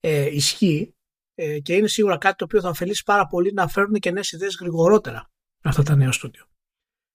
ε, 0.00 0.34
ισχύει 0.34 0.94
ε, 1.34 1.58
και 1.58 1.74
είναι 1.74 1.86
σίγουρα 1.86 2.18
κάτι 2.18 2.36
το 2.36 2.44
οποίο 2.44 2.60
θα 2.60 2.68
ωφελήσει 2.68 3.02
πάρα 3.02 3.26
πολύ 3.26 3.52
να 3.52 3.68
φέρουν 3.68 3.94
και 3.94 4.10
νέες 4.10 4.32
ιδέες 4.32 4.56
γρηγορότερα 4.60 5.30
αυτά 5.62 5.82
τα 5.82 5.96
νέα 5.96 6.12
στούντιο. 6.12 6.44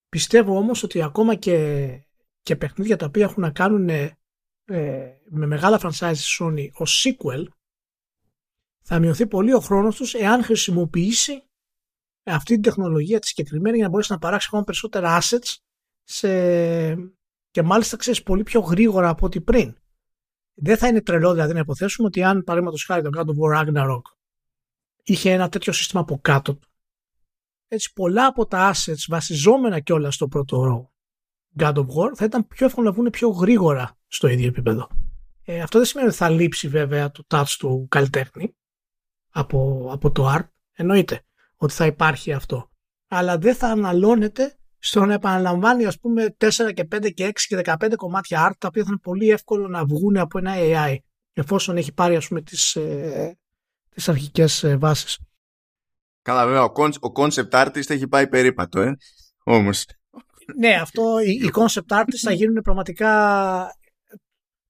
Πιστεύω 0.10 0.58
όμως 0.58 0.84
ότι 0.84 1.02
ακόμα 1.02 1.36
και, 1.36 1.90
και 2.42 2.56
παιχνίδια 2.56 2.98
τα 2.98 3.06
οποία 3.06 3.24
έχουν 3.24 3.42
να 3.42 3.52
κάνουν 3.52 3.90
ε, 4.70 5.18
με 5.30 5.46
μεγάλα 5.46 5.80
franchise 5.82 6.40
Sony 6.40 6.68
ω 6.74 6.84
sequel 6.84 7.46
θα 8.82 9.00
μειωθεί 9.00 9.28
πολύ 9.28 9.54
ο 9.54 9.60
χρόνος 9.60 9.96
τους 9.96 10.14
εάν 10.14 10.44
χρησιμοποιήσει 10.44 11.44
αυτή 12.24 12.54
την 12.54 12.62
τεχνολογία 12.62 13.20
τη 13.20 13.28
συγκεκριμένη 13.28 13.76
για 13.76 13.86
να 13.86 13.90
μπορέσει 13.90 14.12
να 14.12 14.18
παράξει 14.18 14.48
ακόμα 14.50 14.64
περισσότερα 14.64 15.20
assets 15.22 15.56
σε... 16.04 16.30
και 17.50 17.62
μάλιστα 17.64 17.98
ξέρεις 17.98 18.24
πολύ 18.24 18.44
πιο 18.44 18.60
γρήγορα 18.60 19.10
από 19.10 19.26
ό,τι 19.26 19.42
πριν. 19.42 19.78
Δεν 20.54 20.78
θα 20.78 20.88
είναι 20.88 21.02
τρελό 21.02 21.34
δηλαδή 21.34 21.54
να 21.54 21.60
υποθέσουμε 21.60 22.08
ότι 22.08 22.24
αν 22.24 22.44
παραδείγματος 22.44 22.84
χάρη 22.84 23.02
το 23.02 23.10
God 23.16 23.26
of 23.26 23.36
War 23.40 23.68
Ragnarok 23.68 24.02
είχε 25.04 25.32
ένα 25.32 25.50
τέτοιο 25.50 25.74
σύστημα 25.74 26.02
από 26.02 26.20
κάτω 26.22 26.60
έτσι 27.68 27.94
πολλά 27.94 28.26
από 28.26 28.46
τα 28.46 28.74
assets 28.74 29.06
βασιζόμενα 29.08 29.80
κιόλας 29.80 30.16
στο 30.16 30.28
πρώτο 30.28 30.90
God 31.60 31.74
of 31.74 31.86
War 31.86 32.12
θα 32.16 32.26
ήταν 32.26 32.48
πιο 32.48 32.66
εύκολο 32.66 32.88
να 32.88 32.94
βγουν 32.94 33.10
πιο 33.10 33.30
γρήγορα 33.30 33.99
στο 34.10 34.28
ίδιο 34.28 34.48
επίπεδο. 34.48 34.88
Ε, 35.44 35.62
αυτό 35.62 35.78
δεν 35.78 35.88
σημαίνει 35.88 36.08
ότι 36.08 36.18
θα 36.18 36.30
λείψει 36.30 36.68
βέβαια 36.68 37.12
το 37.12 37.24
touch 37.28 37.56
του 37.60 37.88
καλλιτέχνη 37.90 38.56
από, 39.30 39.90
από 39.92 40.12
το 40.12 40.34
art. 40.36 40.48
Εννοείται 40.74 41.22
ότι 41.56 41.74
θα 41.74 41.86
υπάρχει 41.86 42.34
αυτό. 42.34 42.72
Αλλά 43.08 43.38
δεν 43.38 43.56
θα 43.56 43.68
αναλώνεται 43.68 44.58
στο 44.80 45.06
να 45.06 45.14
επαναλαμβάνει 45.14 45.86
ας 45.86 46.00
πούμε 46.00 46.36
4 46.38 46.50
και 46.74 46.88
5 46.96 47.14
και 47.14 47.28
6 47.28 47.32
και 47.48 47.62
15 47.64 47.94
κομμάτια 47.96 48.50
art 48.50 48.58
τα 48.58 48.68
οποία 48.68 48.84
θα 48.84 48.90
είναι 48.90 49.00
πολύ 49.02 49.30
εύκολο 49.30 49.68
να 49.68 49.86
βγουν 49.86 50.18
από 50.18 50.38
ένα 50.38 50.54
AI 50.56 50.96
εφόσον 51.34 51.78
έχει 51.78 51.94
πάρει 51.94 52.16
ας 52.16 52.28
πούμε 52.28 52.42
τις, 52.42 52.76
ε, 52.76 53.38
τις 53.90 54.10
αρχικές 54.10 54.64
ε, 54.64 54.78
βάσεις. 54.78 55.20
Καλά 56.22 56.46
βέβαια 56.46 56.64
ο, 56.64 56.72
ο 57.00 57.12
concept 57.16 57.50
artist 57.50 57.90
έχει 57.90 58.08
πάει 58.08 58.28
περίπατο 58.28 58.80
ε. 58.82 58.98
όμως. 59.44 59.86
Ναι 60.56 60.76
αυτό 60.76 61.20
οι, 61.20 61.32
οι 61.32 61.52
concept 61.54 61.98
artists 62.00 62.22
θα 62.22 62.32
γίνουν 62.32 62.62
πραγματικά 62.62 63.12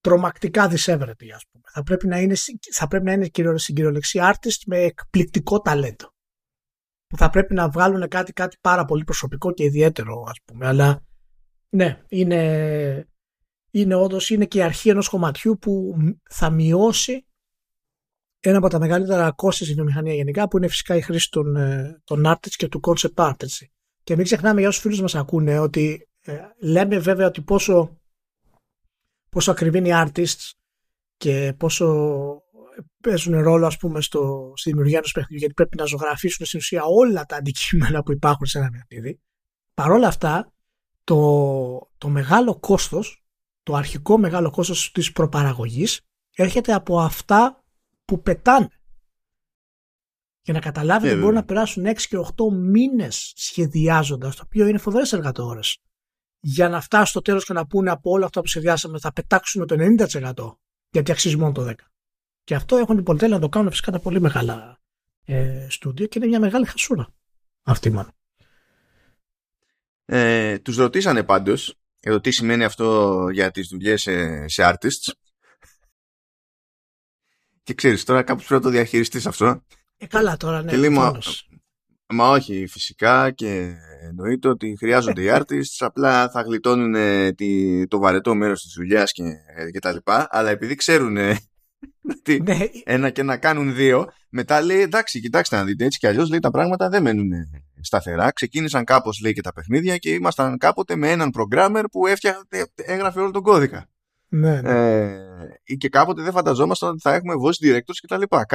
τρομακτικά 0.01 0.67
δυσέβρετοι 0.67 1.31
ας 1.31 1.45
πούμε. 1.51 1.63
Θα 1.73 1.83
πρέπει 1.83 2.07
να 2.07 2.19
είναι, 2.19 2.35
θα 2.73 2.87
πρέπει 2.87 3.05
να 3.05 3.11
είναι 3.11 3.29
στην 3.57 3.75
κυριολεξία 3.75 4.35
artist 4.35 4.61
με 4.65 4.77
εκπληκτικό 4.77 5.59
ταλέντο 5.59 6.13
που 7.07 7.17
θα 7.17 7.29
πρέπει 7.29 7.53
να 7.53 7.69
βγάλουν 7.69 8.07
κάτι, 8.07 8.33
κάτι 8.33 8.57
πάρα 8.61 8.85
πολύ 8.85 9.03
προσωπικό 9.03 9.51
και 9.51 9.63
ιδιαίτερο 9.63 10.23
ας 10.27 10.39
πούμε 10.45 10.67
αλλά 10.67 11.03
ναι 11.69 12.01
είναι, 12.07 13.07
είναι 13.71 13.95
όντως 13.95 14.29
είναι 14.29 14.45
και 14.45 14.57
η 14.57 14.61
αρχή 14.61 14.89
ενός 14.89 15.09
κομματιού 15.09 15.57
που 15.57 15.95
θα 16.29 16.49
μειώσει 16.49 17.25
ένα 18.39 18.57
από 18.57 18.69
τα 18.69 18.79
μεγαλύτερα 18.79 19.31
κόστη 19.31 19.63
στην 19.63 19.75
βιομηχανία 19.75 20.13
γενικά 20.13 20.47
που 20.47 20.57
είναι 20.57 20.67
φυσικά 20.67 20.95
η 20.95 21.01
χρήση 21.01 21.29
των, 21.29 21.55
ε, 21.55 22.01
των 22.03 22.23
artists 22.25 22.55
και 22.55 22.67
του 22.67 22.79
concept 22.83 23.29
art 23.29 23.43
έτσι. 23.43 23.71
και 24.03 24.15
μην 24.15 24.25
ξεχνάμε 24.25 24.59
για 24.59 24.69
όσους 24.69 24.81
φίλους 24.81 25.01
μας 25.01 25.15
ακούνε 25.15 25.59
ότι 25.59 26.09
ε, 26.21 26.37
λέμε 26.59 26.99
βέβαια 26.99 27.27
ότι 27.27 27.41
πόσο 27.41 27.98
πόσο 29.29 29.51
ακριβή 29.51 29.77
είναι 29.77 29.87
οι 29.87 29.93
artists 29.95 30.51
και 31.17 31.53
πόσο 31.57 32.07
παίζουν 33.01 33.41
ρόλο 33.41 33.65
ας 33.65 33.77
πούμε 33.77 34.01
στο, 34.01 34.53
στη 34.55 34.69
δημιουργία 34.69 34.97
ενός 34.97 35.11
παιχνιδιού 35.11 35.37
γιατί 35.37 35.53
πρέπει 35.53 35.77
να 35.77 35.85
ζωγραφίσουν 35.85 36.45
στην 36.45 36.59
ουσία 36.59 36.83
όλα 36.83 37.25
τα 37.25 37.35
αντικείμενα 37.35 38.03
που 38.03 38.11
υπάρχουν 38.11 38.45
σε 38.45 38.57
ένα 38.57 38.69
παιχνίδι. 38.69 39.19
Παρ' 39.73 39.91
όλα 39.91 40.07
αυτά 40.07 40.53
το, 41.03 41.89
το 41.97 42.07
μεγάλο 42.07 42.59
κόστος, 42.59 43.23
το 43.63 43.75
αρχικό 43.75 44.17
μεγάλο 44.17 44.49
κόστος 44.49 44.91
της 44.91 45.11
προπαραγωγής 45.11 46.01
έρχεται 46.35 46.73
από 46.73 46.99
αυτά 46.99 47.63
που 48.05 48.21
πετάνε. 48.21 48.69
Για 50.41 50.53
να 50.53 50.59
καταλάβετε 50.59 51.13
yeah, 51.13 51.17
ε, 51.17 51.19
μπορεί 51.21 51.35
να 51.35 51.43
περάσουν 51.43 51.85
6 51.85 51.93
και 52.09 52.17
8 52.17 52.53
μήνες 52.53 53.33
σχεδιάζοντας, 53.35 54.35
το 54.35 54.43
οποίο 54.45 54.67
είναι 54.67 54.77
φοβερές 54.77 55.13
εργατόρες. 55.13 55.77
Για 56.39 56.69
να 56.69 56.81
φτάσουν 56.81 57.05
στο 57.05 57.21
τέλος 57.21 57.45
και 57.45 57.53
να 57.53 57.67
πούνε 57.67 57.91
από 57.91 58.11
όλα 58.11 58.25
αυτά 58.25 58.41
που 58.41 58.47
σχεδιάσαμε 58.47 58.99
θα 58.99 59.13
πετάξουμε 59.13 59.65
το 59.65 59.75
90% 59.79 60.55
γιατί 60.89 61.11
αξίζει 61.11 61.37
μόνο 61.37 61.51
το 61.51 61.67
10%. 61.69 61.73
Και 62.43 62.55
αυτό 62.55 62.77
έχουν 62.77 62.95
την 62.95 63.03
πολυτέλεια 63.03 63.35
να 63.35 63.41
το 63.41 63.49
κάνουν 63.49 63.69
φυσικά 63.69 63.91
τα 63.91 63.99
πολύ 63.99 64.21
μεγάλα 64.21 64.79
ε, 65.25 65.67
στούντιο 65.69 66.05
και 66.05 66.19
είναι 66.19 66.27
μια 66.27 66.39
μεγάλη 66.39 66.65
χασούρα 66.65 67.07
αυτή 67.63 67.89
μάλλον. 67.89 68.13
Ε, 70.05 70.59
τους 70.59 70.75
ρωτήσανε 70.75 71.23
πάντως 71.23 71.79
εδώ 71.99 72.19
τι 72.19 72.31
σημαίνει 72.31 72.63
αυτό 72.63 73.27
για 73.31 73.51
τις 73.51 73.67
δουλειές 73.67 74.01
σε, 74.01 74.47
σε 74.47 74.63
artists 74.65 75.11
και 77.63 77.73
ξέρεις 77.73 78.03
τώρα 78.03 78.23
κάπως 78.23 78.45
πρέπει 78.45 78.63
να 78.63 78.69
το 78.69 78.75
διαχειριστείς 78.75 79.25
αυτό 79.25 79.63
ε, 79.97 80.07
καλά 80.07 80.37
τώρα 80.37 80.63
ναι 80.63 80.71
και 80.71 80.77
λέει, 80.77 80.89
μα, 82.13 82.23
μα, 82.23 82.29
όχι 82.29 82.67
φυσικά 82.67 83.31
και 83.31 83.73
εννοείται 84.09 84.47
ότι 84.47 84.75
χρειάζονται 84.79 85.21
οι 85.21 85.29
artists 85.31 85.77
απλά 85.79 86.29
θα 86.29 86.41
γλιτώνουν 86.41 86.95
τη, 87.35 87.87
το 87.87 87.99
βαρετό 87.99 88.35
μέρος 88.35 88.61
της 88.61 88.73
δουλειάς 88.73 89.11
και, 89.11 89.23
και 89.71 89.79
τα 89.79 89.93
λοιπά 89.93 90.27
αλλά 90.29 90.49
επειδή 90.49 90.75
ξέρουν 90.75 91.11
ναι. 92.43 92.57
ένα 92.83 93.09
και 93.09 93.23
να 93.23 93.37
κάνουν 93.37 93.75
δύο. 93.75 94.11
Μετά 94.29 94.61
λέει 94.61 94.81
εντάξει, 94.81 95.19
κοιτάξτε 95.19 95.55
να 95.55 95.63
δείτε 95.63 95.85
έτσι 95.85 95.99
κι 95.99 96.07
αλλιώς 96.07 96.29
λέει 96.29 96.39
τα 96.39 96.51
πράγματα 96.51 96.89
δεν 96.89 97.01
μένουν 97.01 97.31
σταθερά. 97.81 98.31
Ξεκίνησαν 98.31 98.83
κάπως 98.83 99.19
λέει 99.21 99.33
και 99.33 99.41
τα 99.41 99.53
παιχνίδια 99.53 99.97
και 99.97 100.09
ήμασταν 100.09 100.57
κάποτε 100.57 100.95
με 100.95 101.11
έναν 101.11 101.31
programmer 101.37 101.83
που 101.91 102.07
έφτιαχνε, 102.07 102.43
έγραφε 102.75 103.19
όλο 103.19 103.31
τον 103.31 103.41
κώδικα. 103.41 103.89
Ναι, 104.31 104.61
ναι. 104.61 104.69
Ε, 105.63 105.75
και 105.77 105.89
κάποτε 105.89 106.21
δεν 106.21 106.31
φανταζόμασταν 106.31 106.89
ότι 106.89 106.99
θα 107.01 107.13
έχουμε 107.13 107.33
voice 107.45 107.65
directors 107.65 107.97
και 108.01 108.07
τα 108.07 108.17
λοιπά. 108.17 108.45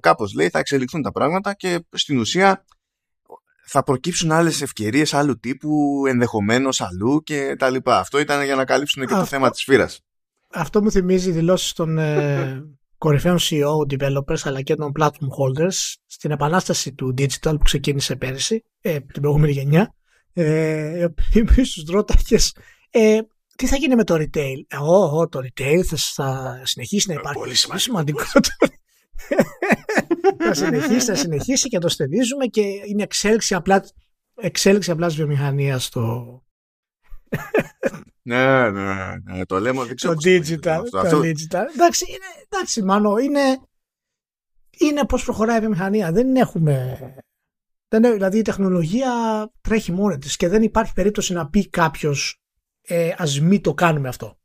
κάπως 0.00 0.34
λέει 0.34 0.48
θα 0.48 0.58
εξελιχθούν 0.58 1.02
τα 1.02 1.12
πράγματα 1.12 1.54
και 1.54 1.86
στην 1.92 2.18
ουσία 2.18 2.64
θα 3.66 3.82
προκύψουν 3.82 4.32
άλλες 4.32 4.62
ευκαιρίες 4.62 5.14
άλλου 5.14 5.38
τύπου, 5.38 6.02
ενδεχομένως 6.08 6.80
αλλού 6.80 7.22
και 7.22 7.54
τα 7.58 7.70
λοιπά. 7.70 7.98
Αυτό 7.98 8.18
ήταν 8.18 8.44
για 8.44 8.54
να 8.54 8.64
καλύψουν 8.64 9.06
και 9.06 9.14
το 9.14 9.24
θέμα 9.24 9.50
της 9.50 9.62
φύρας 9.62 10.00
αυτό 10.56 10.82
μου 10.82 10.90
θυμίζει 10.90 11.30
δηλώσεις 11.30 11.72
των 11.72 11.98
ε, 11.98 12.64
κορυφαίων 12.98 13.38
CEO, 13.40 13.98
developers 13.98 14.40
αλλά 14.42 14.62
και 14.62 14.74
των 14.74 14.92
platform 15.00 15.08
holders 15.08 15.94
στην 16.06 16.30
επανάσταση 16.30 16.92
του 16.92 17.14
digital 17.18 17.52
που 17.52 17.64
ξεκίνησε 17.64 18.16
πέρυσι, 18.16 18.64
ε, 18.80 19.00
την 19.00 19.20
προηγούμενη 19.22 19.52
γενιά. 19.52 19.94
Ε, 20.32 21.04
οποίοι 21.04 21.64
του 21.84 21.92
ρώταγες 21.92 22.56
ε, 22.90 23.18
τι 23.56 23.66
θα 23.66 23.76
γίνει 23.76 23.94
με 23.94 24.04
το 24.04 24.14
retail. 24.14 24.64
Εγώ, 24.68 25.20
oh, 25.20 25.30
το 25.30 25.40
retail 25.42 25.80
θα, 25.82 25.96
θα 25.96 26.60
συνεχίσει 26.64 27.08
να 27.08 27.14
ε, 27.14 27.16
υπάρχει. 27.20 27.38
Πολύ 27.38 27.54
σημαντικό. 27.54 27.84
σημαντικό. 27.84 28.22
Θα 30.38 30.54
συνεχίσει, 30.54 31.06
θα 31.06 31.14
συνεχίσει 31.14 31.68
και 31.68 31.78
το 31.78 31.88
στενίζουμε 31.88 32.46
και 32.46 32.60
είναι 32.60 33.02
εξέλιξη 33.02 33.54
απλά 33.54 33.84
εξέλιξη 34.34 34.90
απλάς 34.90 35.14
βιομηχανίας 35.14 35.84
στο. 35.84 36.44
ναι, 38.22 38.70
ναι, 38.70 39.16
ναι, 39.24 39.46
το 39.46 39.60
λέμε. 39.60 39.84
Δεν 39.84 39.96
το 39.96 40.14
digital. 40.24 40.82
Το 40.90 40.98
αυτό. 40.98 41.20
digital. 41.20 41.64
Εντάξει, 41.74 42.04
είναι, 42.08 42.46
εντάξει, 42.48 42.82
μάνο, 42.82 43.18
είναι, 43.18 43.58
είναι 44.78 45.06
πώς 45.06 45.24
προχωράει 45.24 45.56
η 45.56 45.60
βιομηχανία. 45.60 46.12
Δεν 46.12 46.36
έχουμε... 46.36 46.98
Δεν, 47.88 48.12
δηλαδή 48.12 48.38
η 48.38 48.42
τεχνολογία 48.42 49.12
τρέχει 49.60 49.92
μόνη 49.92 50.18
της 50.18 50.36
και 50.36 50.48
δεν 50.48 50.62
υπάρχει 50.62 50.92
περίπτωση 50.92 51.32
να 51.32 51.48
πει 51.48 51.68
κάποιος 51.68 52.40
ε, 52.82 53.14
ας 53.16 53.40
μην 53.40 53.62
το 53.62 53.74
κάνουμε 53.74 54.08
αυτό. 54.08 54.38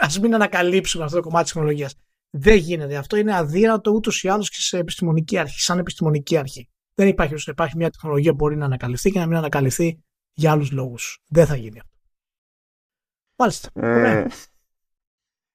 Ας 0.00 0.20
μην 0.20 0.34
ανακαλύψουμε 0.34 1.04
αυτό 1.04 1.16
το 1.16 1.22
κομμάτι 1.22 1.44
της 1.44 1.52
τεχνολογίας. 1.52 1.94
Δεν 2.30 2.56
γίνεται. 2.56 2.96
Αυτό 2.96 3.16
είναι 3.16 3.36
αδύνατο 3.36 3.90
ούτως 3.90 4.22
ή 4.22 4.28
άλλως 4.28 4.50
και 4.50 4.60
σε 4.60 4.78
επιστημονική 4.78 5.38
αρχή, 5.38 5.60
σαν 5.60 5.78
επιστημονική 5.78 6.36
αρχή. 6.36 6.68
Δεν 6.94 7.08
υπάρχει 7.08 7.34
ώστε 7.34 7.50
υπάρχει 7.50 7.76
μια 7.76 7.90
τεχνολογία 7.90 8.30
που 8.30 8.36
μπορεί 8.36 8.56
να 8.56 8.64
ανακαλυφθεί 8.64 9.10
και 9.10 9.18
να 9.18 9.26
μην 9.26 9.36
ανακαλυφθεί 9.36 10.02
για 10.32 10.50
άλλους 10.50 10.70
λόγους. 10.70 11.22
Δεν 11.28 11.46
θα 11.46 11.56
γίνει 11.56 11.78
αυτό. 11.78 11.92
Μάλιστα. 13.36 13.70
Ε, 13.74 14.26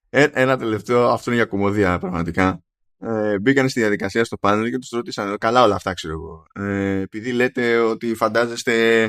ε, 0.09 0.27
ένα 0.33 0.57
τελευταίο, 0.57 1.07
αυτό 1.07 1.31
είναι 1.31 1.39
για 1.39 1.49
κομμωδία 1.49 1.99
πραγματικά. 1.99 2.63
Ε, 2.97 3.39
μπήκαν 3.39 3.69
στη 3.69 3.79
διαδικασία 3.79 4.23
στο 4.23 4.37
πάνελ 4.37 4.69
και 4.69 4.77
τους 4.77 4.89
ρώτησαν 4.89 5.37
καλά 5.37 5.63
όλα 5.63 5.75
αυτά 5.75 5.93
ξέρω 5.93 6.13
εγώ. 6.13 6.45
Ε, 6.53 6.99
επειδή 6.99 7.31
λέτε 7.31 7.77
ότι 7.77 8.15
φαντάζεστε 8.15 9.05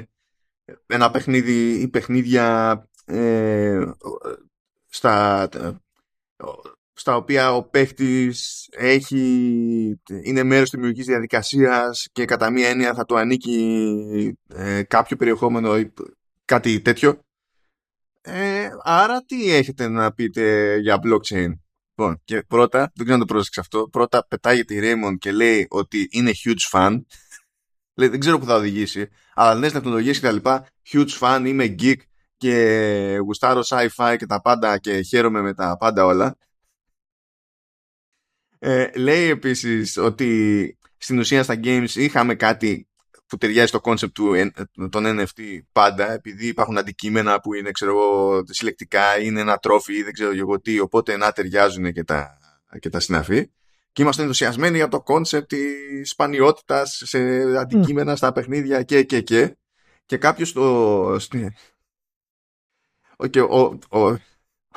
ένα 0.86 1.10
παιχνίδι 1.10 1.80
ή 1.80 1.88
παιχνίδια 1.88 2.88
ε, 3.04 3.80
στα, 4.86 5.48
στα 6.94 7.16
οποία 7.16 7.54
ο 7.54 7.62
παίχτης 7.62 8.68
έχει, 8.70 9.20
είναι 10.22 10.42
μέρος 10.42 10.62
της 10.62 10.70
δημιουργικής 10.70 11.06
διαδικασίας 11.06 12.08
και 12.12 12.24
κατά 12.24 12.50
μία 12.50 12.68
έννοια 12.68 12.94
θα 12.94 13.04
του 13.04 13.18
ανήκει 13.18 14.38
ε, 14.48 14.82
κάποιο 14.82 15.16
περιεχόμενο 15.16 15.78
ή 15.78 15.92
κάτι 16.44 16.80
τέτοιο. 16.80 17.18
Ε, 18.20 18.68
άρα 18.82 19.24
τι 19.24 19.54
έχετε 19.54 19.88
να 19.88 20.12
πείτε 20.12 20.76
για 20.76 20.98
blockchain; 21.02 21.52
Λοιπόν, 21.96 22.20
και 22.24 22.42
πρώτα, 22.42 22.78
δεν 22.78 22.92
ξέρω 22.94 23.12
αν 23.12 23.18
το 23.18 23.24
πρόσεξε 23.24 23.60
αυτό, 23.60 23.88
πρώτα 23.88 24.26
πετάγεται 24.28 24.74
η 24.74 24.80
Raymond 24.82 25.18
και 25.18 25.32
λέει 25.32 25.66
ότι 25.70 26.08
είναι 26.10 26.30
huge 26.44 26.78
fan. 26.78 27.00
λέει, 27.94 28.08
δεν 28.08 28.20
ξέρω 28.20 28.38
που 28.38 28.44
θα 28.44 28.54
οδηγήσει, 28.54 29.08
αλλά 29.34 29.54
νέες 29.54 29.72
τεχνολογίες 29.72 30.18
και 30.18 30.26
τα 30.26 30.32
λοιπά, 30.32 30.68
huge 30.92 31.18
fan, 31.20 31.42
είμαι 31.46 31.74
geek 31.78 31.96
και 32.36 33.18
γουστάρω 33.22 33.60
sci-fi 33.64 34.16
και 34.18 34.26
τα 34.26 34.40
πάντα 34.40 34.78
και 34.78 35.00
χαίρομαι 35.00 35.40
με 35.40 35.54
τα 35.54 35.76
πάντα 35.76 36.04
όλα. 36.04 36.36
Ε, 38.66 38.90
λέει 38.94 39.28
επίσης 39.28 39.96
ότι 39.96 40.78
στην 40.96 41.18
ουσία 41.18 41.42
στα 41.42 41.60
games 41.64 41.90
είχαμε 41.94 42.34
κάτι 42.34 42.88
που 43.26 43.36
ταιριάζει 43.36 43.66
στο 43.68 43.80
concept 43.84 44.12
του 44.12 44.34
των 44.90 45.04
NFT 45.06 45.40
πάντα 45.72 46.12
επειδή 46.12 46.46
υπάρχουν 46.46 46.78
αντικείμενα 46.78 47.40
που 47.40 47.54
είναι 47.54 47.70
ξέρω 47.70 47.90
εγώ 47.90 48.42
συλλεκτικά 48.46 49.20
είναι 49.20 49.40
ένα 49.40 49.56
τρόφι 49.56 49.94
ή 49.94 50.02
δεν 50.02 50.12
ξέρω 50.12 50.30
εγώ 50.30 50.60
τι 50.60 50.80
οπότε 50.80 51.16
να 51.16 51.32
ταιριάζουν 51.32 51.92
και 51.92 52.04
τα, 52.04 52.38
και 52.78 52.88
τα 52.88 53.00
συναφή. 53.00 53.50
Και 53.92 54.02
είμαστε 54.02 54.22
ενθουσιασμένοι 54.22 54.76
για 54.76 54.88
το 54.88 55.02
concept 55.06 55.48
της 55.48 56.10
σπανιότητας 56.10 57.02
σε 57.04 57.18
αντικείμενα 57.58 58.16
στα 58.16 58.32
παιχνίδια 58.32 58.82
και 58.82 59.02
και 59.02 59.20
και. 59.20 59.56
Και 60.06 60.16
κάποιος 60.16 60.52
το 60.52 61.16
και 63.30 63.40
ο, 63.40 63.78
ο, 63.90 64.00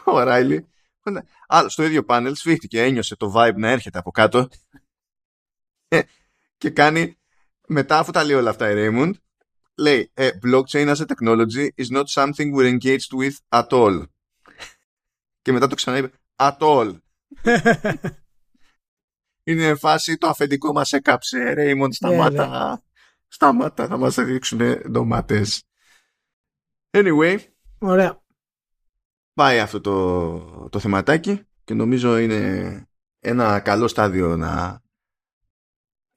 ο 0.04 0.19
Ράιλι 0.19 0.67
στο 1.67 1.84
ίδιο 1.84 2.04
πάνελ 2.04 2.36
σφίχτηκε, 2.36 2.84
ένιωσε 2.84 3.15
το 3.15 3.34
vibe 3.36 3.56
να 3.56 3.70
έρχεται 3.70 3.98
από 3.98 4.12
κάτω. 4.12 4.48
Και 6.58 6.70
κάνει 6.70 7.17
μετά 7.67 8.00
αφού 8.00 8.12
τα 8.12 8.24
λέει 8.24 8.36
όλα 8.36 8.50
αυτά 8.50 8.72
η 8.72 8.74
Raymond 8.78 9.12
λέει 9.78 10.12
ε, 10.13 10.30
blockchain 10.46 10.96
as 10.96 10.96
a 10.96 11.06
technology 11.06 11.67
is 11.76 11.89
not 11.91 12.08
something 12.08 12.54
we're 12.54 12.78
engaged 12.78 13.13
with 13.20 13.36
at 13.50 13.67
all. 13.70 14.04
Και 15.41 15.52
μετά 15.52 15.67
το 15.67 15.76
ξαναείπε 15.76 16.12
at 16.36 16.58
all. 16.58 16.98
Είναι 19.43 19.76
φάση 19.76 20.17
το 20.17 20.28
αφεντικό 20.28 20.74
μας 20.74 20.93
έκαψε 20.93 21.54
Raymond 21.58 21.93
σταμάτα. 21.93 22.50
yeah, 22.50 22.76
yeah. 22.76 22.82
σταμάτα 23.28 23.88
θα 23.88 23.98
μας 23.98 24.15
δείξουν 24.15 24.60
ντομάτες. 24.91 25.63
Anyway. 26.91 27.38
Ωραία 27.80 28.26
πάει 29.38 29.60
αυτό 29.60 29.82
το, 29.82 30.69
το 30.69 30.80
θεματάκι 30.80 31.41
και 31.63 31.73
νομίζω 31.73 32.17
είναι 32.17 32.88
ένα 33.19 33.60
καλό 33.60 33.88
στάδιο 33.88 34.38
να 34.38 34.82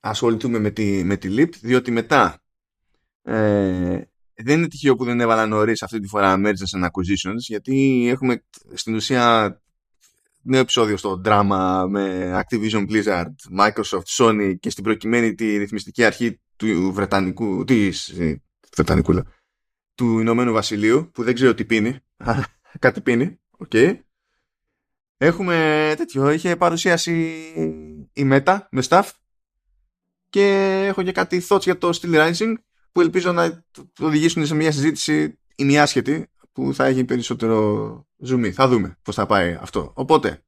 ασχοληθούμε 0.01 0.59
με 0.59 0.71
τη, 0.71 1.05
με 1.05 1.17
τη 1.17 1.35
LIP 1.39 1.51
διότι 1.61 1.91
μετά 1.91 2.43
ε, 3.23 4.01
δεν 4.35 4.59
είναι 4.59 4.69
τυχαίο 4.69 4.95
που 4.95 5.05
δεν 5.05 5.21
έβαλα 5.21 5.47
νωρίς 5.47 5.83
αυτή 5.83 6.01
τη 6.01 6.09
φορά 6.09 6.41
mergers 6.45 6.79
and 6.79 6.85
acquisitions 6.85 7.37
γιατί 7.37 8.07
έχουμε 8.11 8.45
στην 8.75 8.95
ουσία 8.95 9.61
νέο 10.43 10.61
επεισόδιο 10.61 10.97
στο 10.97 11.17
δράμα 11.17 11.87
με 11.87 12.33
Activision 12.43 12.87
Blizzard, 12.91 13.59
Microsoft, 13.59 14.17
Sony 14.17 14.55
και 14.61 14.71
στην 14.71 14.85
προκειμένη 14.85 15.35
τη 15.35 15.57
ρυθμιστική 15.57 16.05
αρχή 16.05 16.41
του 16.57 16.93
Βρετανικού, 16.93 17.65
της, 17.65 18.09
ε, 18.09 18.43
Βρετανικού 18.75 19.23
του 19.95 20.19
Ηνωμένου 20.19 20.53
Βασιλείου 20.53 21.11
που 21.13 21.23
δεν 21.23 21.35
ξέρω 21.35 21.55
τι 21.55 21.65
πίνει 21.65 21.99
κάτι 22.79 23.01
πίνει. 23.01 23.41
Okay. 23.69 23.99
Έχουμε 25.17 25.95
τέτοιο. 25.97 26.31
Είχε 26.31 26.57
παρουσίαση 26.57 27.13
η 28.13 28.29
Meta 28.31 28.59
με 28.71 28.83
staff 28.89 29.09
και 30.29 30.85
έχω 30.87 31.03
και 31.03 31.13
κάτι 31.13 31.43
thoughts 31.49 31.63
για 31.63 31.79
το 31.79 31.99
Steel 32.01 32.33
Rising 32.33 32.55
που 32.93 33.01
ελπίζω 33.01 33.33
να 33.33 33.65
οδηγήσουν 34.01 34.47
σε 34.47 34.55
μια 34.55 34.73
συζήτηση 34.73 35.39
ημιάσχετη 35.55 36.31
που 36.53 36.75
θα 36.75 36.87
έχει 36.87 37.05
περισσότερο 37.05 38.07
zoom. 38.27 38.51
Θα 38.53 38.69
δούμε 38.69 38.99
πώς 39.03 39.15
θα 39.15 39.27
πάει 39.27 39.59
αυτό. 39.61 39.93
Οπότε, 39.95 40.45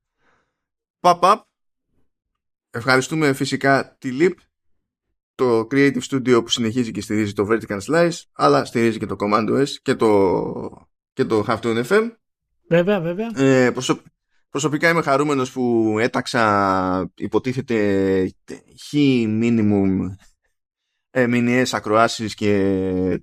pop 1.00 1.20
up. 1.20 1.40
Ευχαριστούμε 2.70 3.32
φυσικά 3.32 3.96
τη 3.98 4.16
LIP, 4.20 4.35
το 5.35 5.61
Creative 5.70 6.02
Studio 6.11 6.40
που 6.42 6.48
συνεχίζει 6.48 6.90
και 6.90 7.00
στηρίζει 7.00 7.32
το 7.32 7.46
Vertical 7.50 7.80
Slice, 7.80 8.20
αλλά 8.32 8.64
στηρίζει 8.64 8.98
και 8.98 9.06
το 9.06 9.16
Command 9.18 9.48
OS 9.48 9.68
και 9.82 9.94
το 9.94 10.88
και 11.12 11.25
το 11.25 11.44
Have 11.48 11.61
to 11.61 11.85
FM. 11.85 12.11
Βέβαια, 12.68 13.01
βέβαια. 13.01 13.31
Ε, 13.35 13.72
προσωπικά 14.51 14.88
είμαι 14.88 15.03
χαρούμενος 15.03 15.53
που 15.53 15.96
έταξα 15.98 17.12
υποτίθεται 17.14 18.29
χ 18.79 18.92
minimum 19.25 20.14
ε, 21.11 21.27
μηνιαίες 21.27 21.75
ακροάσεις 21.75 22.35
και 22.35 23.22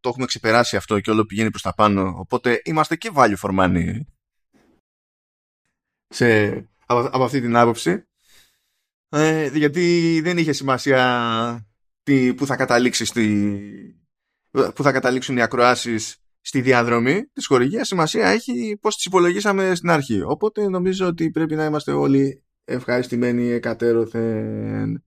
το 0.00 0.08
έχουμε 0.08 0.26
ξεπεράσει 0.26 0.76
αυτό 0.76 1.00
και 1.00 1.10
όλο 1.10 1.24
πηγαίνει 1.24 1.50
προς 1.50 1.62
τα 1.62 1.74
πάνω. 1.74 2.14
Οπότε 2.18 2.62
είμαστε 2.64 2.96
και 2.96 3.10
value 3.14 3.36
for 3.36 3.58
money 3.58 4.00
σε, 6.08 6.48
από, 6.86 7.08
από 7.12 7.24
αυτή 7.24 7.40
την 7.40 7.56
άποψη. 7.56 8.02
Ε, 9.08 9.50
γιατί 9.54 10.20
δεν 10.22 10.38
είχε 10.38 10.52
σημασία 10.52 11.68
τι, 12.02 12.34
που 12.34 12.46
θα 12.46 12.56
καταλήξει 12.56 13.04
στη, 13.04 14.00
που 14.50 14.82
θα 14.82 14.92
καταλήξουν 14.92 15.36
οι 15.36 15.42
ακροάσεις 15.42 16.22
στη 16.48 16.60
διαδρομή 16.60 17.24
της 17.32 17.46
χορηγίας 17.46 17.86
σημασία 17.86 18.28
έχει 18.28 18.78
πώς 18.80 18.94
τις 18.94 19.04
υπολογίσαμε 19.04 19.74
στην 19.74 19.90
αρχή. 19.90 20.22
Οπότε 20.22 20.68
νομίζω 20.68 21.06
ότι 21.06 21.30
πρέπει 21.30 21.54
να 21.54 21.64
είμαστε 21.64 21.92
όλοι 21.92 22.42
ευχαριστημένοι 22.64 23.48
εκατέρωθεν. 23.48 25.04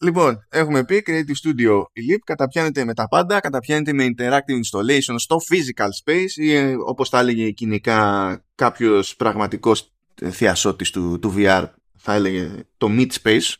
Λοιπόν, 0.00 0.46
έχουμε 0.48 0.84
πει 0.84 1.02
Creative 1.06 1.48
Studio 1.48 1.82
η 1.92 2.00
Leap 2.10 2.18
καταπιάνεται 2.24 2.84
με 2.84 2.94
τα 2.94 3.08
πάντα, 3.08 3.40
καταπιάνεται 3.40 3.92
με 3.92 4.06
interactive 4.16 4.60
installation 4.64 5.14
στο 5.16 5.36
physical 5.50 5.88
space 6.04 6.30
ή 6.34 6.52
ε, 6.54 6.74
όπως 6.86 7.10
τα 7.10 7.18
έλεγε 7.18 7.50
κοινικά 7.50 8.44
κάποιος 8.54 9.16
πραγματικός 9.16 9.92
θειασότης 10.30 10.90
του, 10.90 11.18
του 11.18 11.34
VR 11.36 11.66
θα 11.96 12.14
έλεγε 12.14 12.64
το 12.76 12.88
mid 12.90 13.10
space 13.22 13.54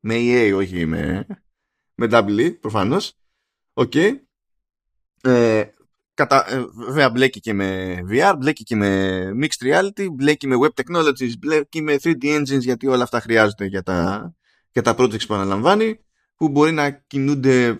με 0.00 0.14
AR 0.18 0.52
όχι 0.56 0.86
με, 0.86 1.26
με 1.94 2.08
VR 2.10 2.60
προφανώς. 2.60 3.14
Okay. 3.72 3.92
Okay. 3.94 4.12
Ε, 5.22 5.62
κατα, 6.14 6.52
ε, 6.52 6.64
βέβαια 6.86 7.10
μπλέκει 7.10 7.40
και 7.40 7.52
με 7.52 7.98
VR, 8.10 8.34
μπλέκει 8.38 8.62
και 8.62 8.76
με 8.76 9.20
Mixed 9.42 9.66
Reality, 9.66 10.06
μπλέκει 10.12 10.46
με 10.46 10.56
Web 10.62 10.82
Technologies, 10.82 11.32
μπλέκει 11.38 11.82
με 11.82 11.96
3D 12.02 12.24
Engines 12.24 12.60
γιατί 12.60 12.86
όλα 12.86 13.02
αυτά 13.02 13.20
χρειάζονται 13.20 13.64
για 13.64 13.82
τα, 13.82 14.32
για 14.72 14.82
τα 14.82 14.94
projects 14.98 15.26
που 15.26 15.34
αναλαμβάνει 15.34 15.98
που 16.36 16.48
μπορεί 16.48 16.72
να 16.72 16.90
κινούνται 16.90 17.78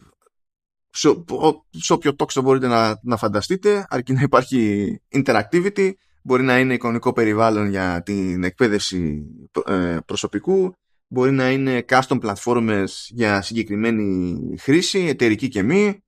σε, 0.91 1.25
σε 1.71 1.93
όποιο 1.93 2.17
τόξο 2.17 2.43
μπορείτε 2.43 2.67
να, 2.67 3.01
να 3.03 3.17
φανταστείτε 3.17 3.87
αρκεί 3.89 4.13
να 4.13 4.23
υπάρχει 4.23 5.01
interactivity 5.15 5.93
μπορεί 6.23 6.43
να 6.43 6.59
είναι 6.59 6.75
εικονικό 6.75 7.13
περιβάλλον 7.13 7.69
για 7.69 8.03
την 8.03 8.45
εκπαίδευση 8.45 9.27
ε, 9.67 9.97
προσωπικού 10.07 10.75
μπορεί 11.07 11.31
να 11.31 11.51
είναι 11.51 11.85
custom 11.89 12.19
platforms 12.21 12.85
για 13.09 13.43
συγκεκριμένη 13.43 14.37
χρήση 14.59 14.99
εταιρική 14.99 15.49
και 15.49 15.63
μη 15.63 16.03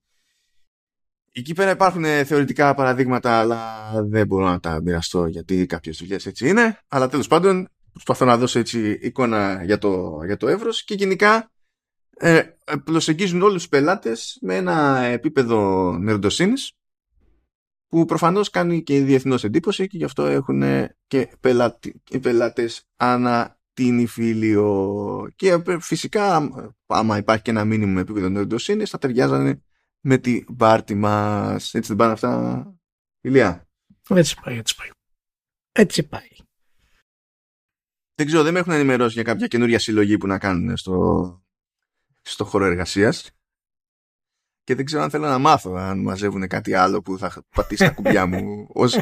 Εκεί 1.34 1.52
πέρα 1.54 1.70
υπάρχουν 1.70 2.04
ε, 2.04 2.24
θεωρητικά 2.24 2.74
παραδείγματα, 2.74 3.38
αλλά 3.38 3.90
δεν 4.04 4.26
μπορώ 4.26 4.44
να 4.44 4.60
τα 4.60 4.80
μοιραστώ 4.82 5.26
γιατί 5.26 5.66
κάποιες 5.66 5.96
δουλειές 5.98 6.26
έτσι 6.26 6.48
είναι. 6.48 6.78
Αλλά 6.88 7.08
τέλος 7.08 7.26
πάντων 7.26 7.68
προσπαθώ 7.92 8.24
να 8.24 8.36
δώσω 8.36 8.58
έτσι 8.58 8.98
εικόνα 9.02 9.62
για 9.64 9.78
το, 9.78 10.20
για 10.24 10.36
το 10.36 10.48
εύρος 10.48 10.84
και 10.84 10.94
γενικά 10.94 11.50
ε, 12.16 12.42
προσεγγίζουν 12.84 13.42
όλους 13.42 13.54
τους 13.54 13.68
πελάτες 13.68 14.38
με 14.40 14.56
ένα 14.56 14.98
επίπεδο 14.98 15.90
νερντοσύνης 15.98 16.72
που 17.88 18.04
προφανώς 18.04 18.50
κάνει 18.50 18.82
και 18.82 19.00
διεθνώς 19.00 19.44
εντύπωση 19.44 19.86
και 19.86 19.96
γι' 19.96 20.04
αυτό 20.04 20.26
έχουν 20.26 20.62
και 21.06 21.30
πελάτη, 21.40 22.02
πελάτες 22.20 22.82
ανά 22.96 23.58
την 23.74 23.98
υφήλιο. 23.98 25.32
Και 25.36 25.62
φυσικά, 25.80 26.50
άμα 26.86 27.16
υπάρχει 27.16 27.42
και 27.42 27.50
ένα 27.50 27.64
μήνυμο 27.64 27.96
επίπεδο 28.00 28.28
νερντοσύνης, 28.28 28.90
θα 28.90 28.98
ταιριάζανε 28.98 29.62
με 30.02 30.18
την 30.18 30.56
πάρτη 30.56 30.94
μας. 30.94 31.74
Έτσι 31.74 31.88
δεν 31.88 31.96
πάνε 31.96 32.12
αυτά, 32.12 32.74
Ηλία. 33.20 33.68
Έτσι 34.08 34.36
πάει, 34.44 34.56
έτσι 34.56 34.76
πάει. 34.76 34.88
Έτσι 35.72 36.02
πάει. 36.02 36.28
Δεν 38.14 38.26
ξέρω, 38.26 38.42
δεν 38.42 38.52
με 38.52 38.58
έχουν 38.58 38.72
ενημερώσει 38.72 39.14
για 39.14 39.22
κάποια 39.22 39.46
καινούρια 39.46 39.78
συλλογή 39.78 40.18
που 40.18 40.26
να 40.26 40.38
κάνουν 40.38 40.76
στο, 40.76 41.44
στο 42.22 42.44
χώρο 42.44 42.64
εργασίας 42.64 43.30
και 44.64 44.74
δεν 44.74 44.84
ξέρω 44.84 45.02
αν 45.02 45.10
θέλω 45.10 45.26
να 45.26 45.38
μάθω 45.38 45.74
αν 45.74 45.98
μαζεύουν 45.98 46.48
κάτι 46.48 46.74
άλλο 46.74 47.02
που 47.02 47.18
θα 47.18 47.44
πατήσει 47.54 47.84
τα 47.84 47.90
κουμπιά 47.90 48.26
μου 48.26 48.66
ως, 48.82 48.98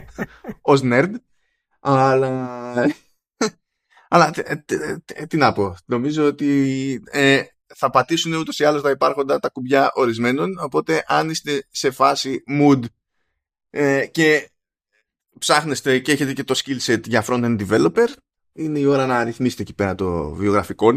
ως 0.60 0.80
nerd 0.84 1.14
αλλά 1.80 2.72
αλλά 4.08 4.30
τι 5.28 5.36
να 5.36 5.52
πω 5.52 5.76
νομίζω 5.84 6.26
ότι 6.26 7.02
ε, 7.10 7.42
θα 7.74 7.90
πατήσουν 7.90 8.32
ούτως 8.32 8.58
ή 8.58 8.64
άλλως 8.64 8.82
τα 8.82 8.90
υπάρχοντα 8.90 9.38
τα 9.38 9.48
κουμπιά 9.48 9.90
ορισμένων 9.94 10.58
οπότε 10.58 11.04
αν 11.06 11.30
είστε 11.30 11.66
σε 11.70 11.90
φάση 11.90 12.42
mood 12.60 12.80
ε, 13.70 14.06
και 14.06 14.50
ψάχνεστε 15.38 15.98
και 15.98 16.12
έχετε 16.12 16.32
και 16.32 16.44
το 16.44 16.60
skill 16.64 16.78
set 16.86 17.08
για 17.08 17.24
front-end 17.26 17.68
developer 17.68 18.06
είναι 18.52 18.78
η 18.78 18.84
ώρα 18.84 19.06
να 19.06 19.24
ρυθμίσετε 19.24 19.62
εκεί 19.62 19.74
πέρα 19.74 19.94
το 19.94 20.30
βιογραφικό 20.30 20.92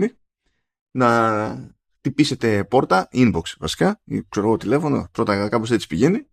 να 0.91 1.73
χτυπήσετε 1.97 2.63
πόρτα, 2.63 3.09
inbox 3.13 3.41
βασικά, 3.59 4.01
ή 4.03 4.25
ξέρω 4.29 4.47
εγώ 4.47 4.57
τηλέφωνο, 4.57 5.07
πρώτα 5.11 5.49
κάπως 5.49 5.71
έτσι 5.71 5.87
πηγαίνει, 5.87 6.27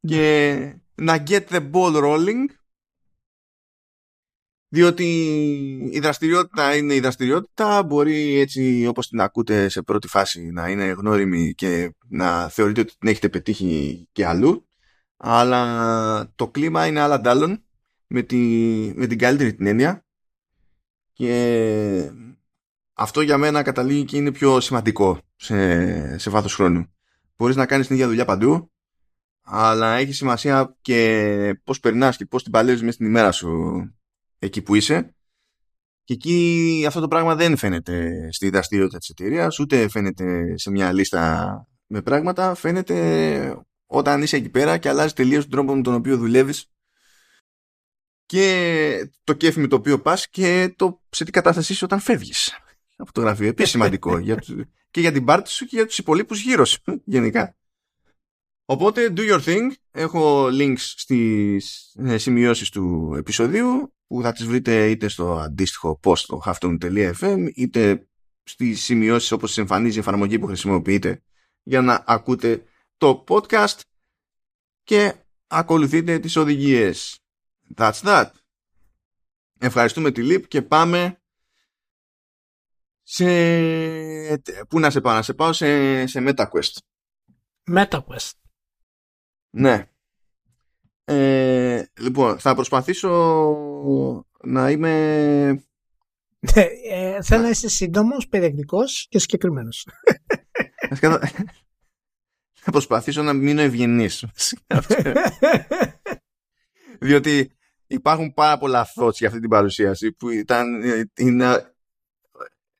και 0.00 0.54
να 0.94 1.22
get 1.26 1.46
the 1.48 1.70
ball 1.70 2.02
rolling, 2.04 2.44
διότι 4.68 5.04
η 5.92 5.98
δραστηριότητα 5.98 6.76
είναι 6.76 6.94
η 6.94 7.00
δραστηριότητα, 7.00 7.82
μπορεί 7.82 8.38
έτσι 8.38 8.86
όπως 8.86 9.08
την 9.08 9.20
ακούτε 9.20 9.68
σε 9.68 9.82
πρώτη 9.82 10.08
φάση 10.08 10.50
να 10.50 10.68
είναι 10.68 10.84
γνώριμη 10.84 11.54
και 11.54 11.94
να 12.08 12.48
θεωρείτε 12.48 12.80
ότι 12.80 12.96
την 12.98 13.08
έχετε 13.08 13.28
πετύχει 13.28 14.08
και 14.12 14.26
αλλού, 14.26 14.68
αλλά 15.16 16.32
το 16.34 16.48
κλίμα 16.48 16.86
είναι 16.86 17.00
άλλα 17.00 17.20
ντάλλον 17.20 17.64
με, 18.06 18.22
τη, 18.22 18.36
με 18.94 19.06
την 19.06 19.18
καλύτερη 19.18 19.54
την 19.54 19.66
έννοια. 19.66 20.04
Και 21.12 22.10
αυτό 22.92 23.20
για 23.20 23.38
μένα 23.38 23.62
καταλήγει 23.62 24.04
και 24.04 24.16
είναι 24.16 24.32
πιο 24.32 24.60
σημαντικό 24.60 25.18
σε, 25.36 26.18
σε 26.18 26.30
βάθος 26.30 26.54
χρόνου. 26.54 26.86
Μπορείς 27.36 27.56
να 27.56 27.66
κάνεις 27.66 27.86
την 27.86 27.94
ίδια 27.94 28.08
δουλειά 28.08 28.24
παντού, 28.24 28.70
αλλά 29.42 29.96
έχει 29.96 30.12
σημασία 30.12 30.76
και 30.80 31.60
πώς 31.64 31.80
περνάς 31.80 32.16
και 32.16 32.26
πώς 32.26 32.42
την 32.42 32.52
παλεύεις 32.52 32.80
μέσα 32.80 32.92
στην 32.92 33.06
ημέρα 33.06 33.32
σου 33.32 33.80
εκεί 34.38 34.62
που 34.62 34.74
είσαι. 34.74 35.14
Και 36.04 36.12
εκεί 36.12 36.84
αυτό 36.86 37.00
το 37.00 37.08
πράγμα 37.08 37.34
δεν 37.34 37.56
φαίνεται 37.56 38.28
στη 38.32 38.50
δραστηριότητα 38.50 38.98
της 38.98 39.08
εταιρείας, 39.08 39.58
ούτε 39.58 39.88
φαίνεται 39.88 40.58
σε 40.58 40.70
μια 40.70 40.92
λίστα 40.92 41.66
με 41.86 42.02
πράγματα, 42.02 42.54
φαίνεται 42.54 43.56
όταν 43.86 44.22
είσαι 44.22 44.36
εκεί 44.36 44.48
πέρα 44.48 44.78
και 44.78 44.88
αλλάζει 44.88 45.12
τελείως 45.12 45.42
τον 45.42 45.50
τρόπο 45.50 45.74
με 45.74 45.82
τον 45.82 45.94
οποίο 45.94 46.16
δουλεύεις 46.16 46.70
και 48.26 49.10
το 49.24 49.32
κέφι 49.32 49.60
με 49.60 49.66
το 49.66 49.76
οποίο 49.76 50.00
πας 50.00 50.28
και 50.28 50.74
το 50.76 51.02
σε 51.10 51.24
τι 51.24 51.30
κατάσταση 51.30 51.72
είσαι 51.72 51.84
όταν 51.84 52.00
φεύγεις 52.00 52.58
από 52.96 53.12
το 53.12 53.20
γραφείο. 53.20 53.48
Επίσης 53.48 53.70
σημαντικό 53.70 54.18
για, 54.26 54.42
και 54.90 55.00
για 55.00 55.12
την 55.12 55.24
πάρτι 55.24 55.50
σου 55.50 55.64
και 55.64 55.76
για 55.76 55.86
τους 55.86 55.98
υπολείπους 55.98 56.40
γύρω 56.40 56.64
σου 56.64 56.80
γενικά. 57.04 57.56
Οπότε 58.64 59.12
do 59.16 59.20
your 59.30 59.42
thing. 59.44 59.70
Έχω 59.90 60.48
links 60.52 60.76
στις 60.78 61.94
ε, 61.98 62.18
σημειώσεις 62.18 62.70
του 62.70 63.14
επεισοδίου 63.16 63.94
που 64.06 64.22
θα 64.22 64.32
τις 64.32 64.46
βρείτε 64.46 64.90
είτε 64.90 65.08
στο 65.08 65.38
αντίστοιχο 65.38 66.00
post 66.02 66.16
στο 66.16 66.42
halftone.fm 66.44 67.48
είτε 67.54 68.08
στις 68.42 68.82
σημειώσεις 68.82 69.32
όπως 69.32 69.58
εμφανίζει 69.58 69.96
η 69.96 70.00
εφαρμογή 70.00 70.38
που 70.38 70.46
χρησιμοποιείτε 70.46 71.22
για 71.62 71.80
να 71.80 72.04
ακούτε 72.06 72.64
το 72.96 73.24
podcast 73.28 73.80
και 74.82 75.14
ακολουθείτε 75.46 76.18
τις 76.18 76.36
οδηγίες. 76.36 77.18
That's 77.76 78.00
that. 78.02 78.30
Ευχαριστούμε 79.58 80.10
τη 80.10 80.22
ΛΥΠ 80.22 80.46
και 80.46 80.62
πάμε 80.62 81.20
σε... 83.02 83.26
Πού 84.68 84.80
να 84.80 84.90
σε 84.90 85.00
πάω, 85.00 85.14
να 85.14 85.22
σε 85.22 85.34
πάω 85.34 85.52
σε, 85.52 86.06
σε 86.06 86.24
MetaQuest. 86.28 86.76
MetaQuest. 87.66 88.30
Ναι. 89.50 89.90
Ε, 91.08 91.84
λοιπόν, 92.00 92.38
θα 92.38 92.54
προσπαθήσω 92.54 93.10
να 94.42 94.70
είμαι... 94.70 95.48
Ναι, 96.38 96.62
ε, 96.90 97.22
θέλω 97.22 97.42
να 97.42 97.48
είσαι 97.48 97.68
σύντομος, 97.68 98.28
περιεκτικός 98.28 99.06
και 99.08 99.18
συγκεκριμένος. 99.18 99.88
θα 102.52 102.70
προσπαθήσω 102.70 103.22
να 103.22 103.32
μείνω 103.32 103.60
ευγενής. 103.60 104.24
Διότι 107.00 107.50
υπάρχουν 107.86 108.34
πάρα 108.34 108.58
πολλά 108.58 108.86
thoughts 108.94 109.14
για 109.14 109.28
αυτή 109.28 109.40
την 109.40 109.50
παρουσίαση 109.50 110.12
που 110.12 110.30
ήταν, 110.30 110.82
είναι, 111.16 111.74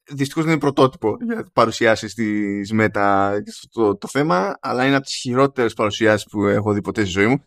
δυστυχώς 0.04 0.44
είναι 0.44 0.58
πρωτότυπο 0.58 1.16
για 1.20 1.50
παρουσιάσεις 1.52 2.14
της 2.14 2.72
ΜΕΤΑ 2.72 3.42
το, 3.70 3.96
το 3.96 4.08
θέμα, 4.08 4.58
αλλά 4.60 4.86
είναι 4.86 4.96
από 4.96 5.04
τις 5.04 5.14
χειρότερες 5.14 5.74
παρουσιάσεις 5.74 6.26
που 6.30 6.46
έχω 6.46 6.72
δει 6.72 6.80
ποτέ 6.80 7.00
στη 7.00 7.10
ζωή 7.10 7.26
μου. 7.26 7.44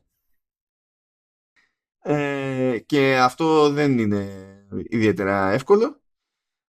Ε, 2.02 2.80
και 2.86 3.18
αυτό 3.18 3.70
δεν 3.70 4.00
είναι 4.00 4.28
ιδιαίτερα 4.90 5.52
εύκολο, 5.52 6.02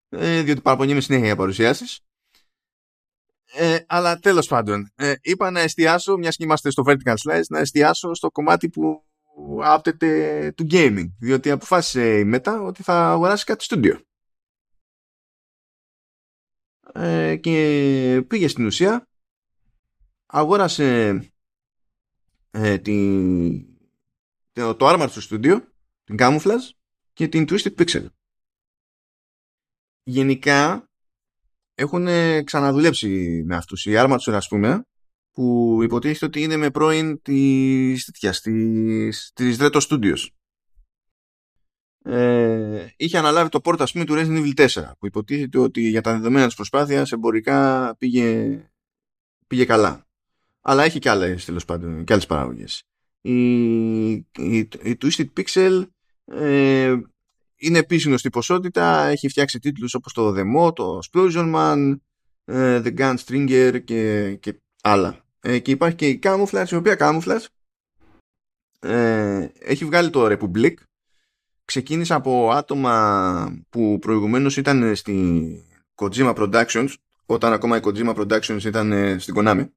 ε, 0.08 0.42
διότι 0.42 0.60
παραπονιέμαι 0.60 1.00
συνέχεια 1.00 1.26
για 1.26 1.36
παρουσιάσεις. 1.36 2.00
Ε, 3.52 3.78
αλλά 3.86 4.18
τέλος 4.18 4.46
πάντων, 4.46 4.92
ε, 4.94 5.14
είπα 5.20 5.50
να 5.50 5.60
εστιάσω, 5.60 6.16
μιας 6.16 6.36
και 6.36 6.44
είμαστε 6.44 6.70
στο 6.70 6.82
Vertical 6.86 7.14
Slice, 7.24 7.42
να 7.48 7.58
εστιάσω 7.58 8.14
στο 8.14 8.30
κομμάτι 8.30 8.68
που 8.68 9.02
άπτεται 9.62 10.52
του 10.56 10.66
gaming, 10.70 11.10
διότι 11.18 11.50
αποφάσισε 11.50 12.18
η 12.18 12.24
ΜΕΤΑ 12.24 12.60
ότι 12.60 12.82
θα 12.82 13.10
αγοράσει 13.10 13.44
κάτι 13.44 13.64
στούντιο. 13.64 14.00
Ε, 16.92 17.36
και 17.36 18.24
πήγε 18.28 18.48
στην 18.48 18.66
ουσία, 18.66 19.08
αγόρασε 20.26 21.20
ε, 22.50 22.78
το, 24.58 24.74
το 24.74 24.86
άρμα 24.86 25.08
του 25.08 25.20
στούντιο, 25.20 25.64
την 26.04 26.16
Camouflage 26.18 26.70
και 27.12 27.28
την 27.28 27.44
Twisted 27.48 27.74
Pixel. 27.78 28.06
Γενικά 30.02 30.90
έχουν 31.74 32.06
ξαναδουλέψει 32.44 33.42
με 33.46 33.56
αυτούς. 33.56 33.86
Η 33.86 33.96
άρμα 33.96 34.16
τους, 34.16 34.28
ας 34.28 34.48
πούμε, 34.48 34.82
που 35.32 35.78
υποτίθεται 35.82 36.24
ότι 36.24 36.42
είναι 36.42 36.56
με 36.56 36.70
πρώην 36.70 37.22
της, 37.22 38.04
τέτοιας, 38.04 38.40
της, 38.40 39.30
της 39.34 39.56
Retro 39.60 39.80
Studios. 39.80 40.26
Ε, 42.02 42.86
είχε 42.96 43.18
αναλάβει 43.18 43.48
το 43.48 43.60
πόρτα, 43.60 43.82
ας 43.82 43.92
πούμε, 43.92 44.04
του 44.04 44.14
Resident 44.16 44.44
Evil 44.44 44.54
4, 44.54 44.92
που 44.98 45.06
υποτίθεται 45.06 45.58
ότι 45.58 45.80
για 45.80 46.00
τα 46.00 46.12
δεδομένα 46.12 46.46
της 46.46 46.54
προσπάθειας 46.54 47.12
εμπορικά 47.12 47.94
πήγε, 47.98 48.60
πήγε 49.46 49.64
καλά. 49.64 50.06
Αλλά 50.60 50.84
έχει 50.84 50.98
και 50.98 51.10
άλλες, 51.10 51.44
τέλος 51.44 51.64
πάντων, 51.64 52.04
και 52.04 52.12
άλλες 52.12 52.26
παράγωγες. 52.26 52.87
Η, 53.20 54.10
η, 54.12 54.68
η 54.82 54.98
Twisted 55.02 55.26
Pixel 55.36 55.86
ε, 56.24 56.96
είναι 57.56 57.78
επίσης 57.78 58.06
γνωστή 58.06 58.30
ποσότητα, 58.30 59.06
έχει 59.06 59.28
φτιάξει 59.28 59.58
τίτλους 59.58 59.94
όπως 59.94 60.12
το 60.12 60.34
The 60.36 60.72
το 60.72 60.98
Explosion 61.04 61.54
Man, 61.54 61.98
ε, 62.44 62.82
The 62.84 62.98
Gun 62.98 63.14
Stringer 63.26 63.80
και, 63.84 64.34
και 64.40 64.60
άλλα. 64.82 65.24
Ε, 65.40 65.58
και 65.58 65.70
υπάρχει 65.70 65.96
και 65.96 66.08
η 66.08 66.18
Camouflage, 66.22 66.68
η 66.70 66.74
οποία 66.74 66.96
Camouflage 66.98 67.44
ε, 68.80 69.48
έχει 69.58 69.84
βγάλει 69.84 70.10
το 70.10 70.26
Republic. 70.26 70.74
Ξεκίνησε 71.64 72.14
από 72.14 72.50
άτομα 72.50 73.64
που 73.70 73.98
προηγουμένως 73.98 74.56
ήταν 74.56 74.96
στη 74.96 75.48
Kojima 75.94 76.34
Productions, 76.34 76.88
όταν 77.26 77.52
ακόμα 77.52 77.76
η 77.76 77.80
Kojima 77.82 78.14
Productions 78.14 78.64
ήταν 78.64 78.92
ε, 78.92 79.18
στην 79.18 79.34
Konami. 79.36 79.68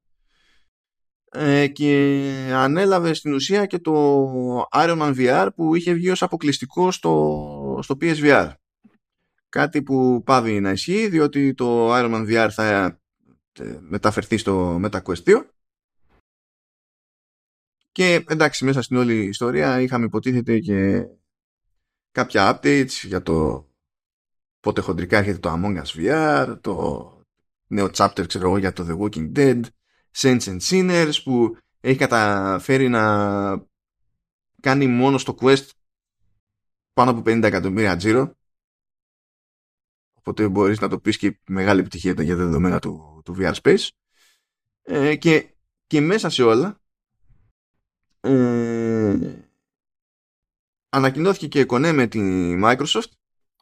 Ε, 1.34 1.66
και 1.66 2.50
ανέλαβε 2.54 3.14
στην 3.14 3.32
ουσία 3.34 3.66
και 3.66 3.78
το 3.78 4.62
Iron 4.72 4.98
Man 4.98 5.14
VR 5.16 5.48
που 5.54 5.74
είχε 5.74 5.92
βγει 5.92 6.10
ως 6.10 6.22
αποκλειστικό 6.22 6.90
στο, 6.90 7.78
στο 7.82 7.96
PSVR. 8.00 8.52
Κάτι 9.48 9.82
που 9.82 10.22
πάβει 10.24 10.60
να 10.60 10.70
ισχύει 10.70 11.08
διότι 11.08 11.54
το 11.54 11.94
Iron 11.94 12.14
Man 12.14 12.26
VR 12.28 12.48
θα 12.50 12.98
ε, 13.52 13.78
μεταφερθεί 13.80 14.36
στο 14.36 14.80
MetaQuest 14.84 15.22
2 15.24 15.44
και 17.92 18.24
εντάξει, 18.28 18.64
μέσα 18.64 18.82
στην 18.82 18.96
όλη 18.96 19.24
ιστορία 19.24 19.80
είχαμε 19.80 20.04
υποτίθεται 20.04 20.58
και 20.58 21.06
κάποια 22.10 22.60
updates 22.60 23.06
για 23.06 23.22
το 23.22 23.68
πότε 24.60 24.80
χοντρικά 24.80 25.18
έρχεται 25.18 25.38
το 25.38 25.52
Among 25.52 25.82
Us 25.82 25.96
VR, 25.96 26.58
το 26.60 27.04
νέο 27.66 27.88
chapter 27.94 28.24
ξέρω 28.26 28.48
εγώ 28.48 28.58
για 28.58 28.72
το 28.72 28.86
The 28.88 28.98
Walking 28.98 29.32
Dead 29.36 29.60
Saints 30.16 30.40
and 30.40 30.60
Sinners 30.60 31.12
που 31.24 31.56
έχει 31.80 31.98
καταφέρει 31.98 32.88
να 32.88 33.66
κάνει 34.60 34.86
μόνο 34.86 35.18
στο 35.18 35.34
Quest 35.40 35.68
πάνω 36.92 37.10
από 37.10 37.20
50 37.20 37.42
εκατομμύρια 37.42 37.96
τζίρο. 37.96 38.36
Οπότε 40.14 40.48
μπορείς 40.48 40.80
να 40.80 40.88
το 40.88 40.98
πεις 40.98 41.16
και 41.16 41.38
μεγάλη 41.46 41.80
επιτυχία 41.80 42.12
για 42.12 42.36
τα 42.36 42.44
δεδομένα 42.44 42.78
του, 42.78 43.22
του 43.24 43.36
VR 43.38 43.54
Space. 43.62 43.88
Ε, 44.82 45.16
και, 45.16 45.54
και 45.86 46.00
μέσα 46.00 46.28
σε 46.28 46.42
όλα 46.42 46.80
ε, 48.20 49.34
ανακοινώθηκε 50.88 51.48
και 51.48 51.64
κονέ 51.64 51.92
με 51.92 52.06
τη 52.06 52.20
Microsoft 52.64 53.10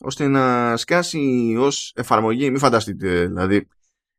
ώστε 0.00 0.26
να 0.26 0.76
σκάσει 0.76 1.54
ως 1.58 1.92
εφαρμογή, 1.96 2.50
μην 2.50 2.58
φανταστείτε 2.58 3.26
δηλαδή 3.26 3.68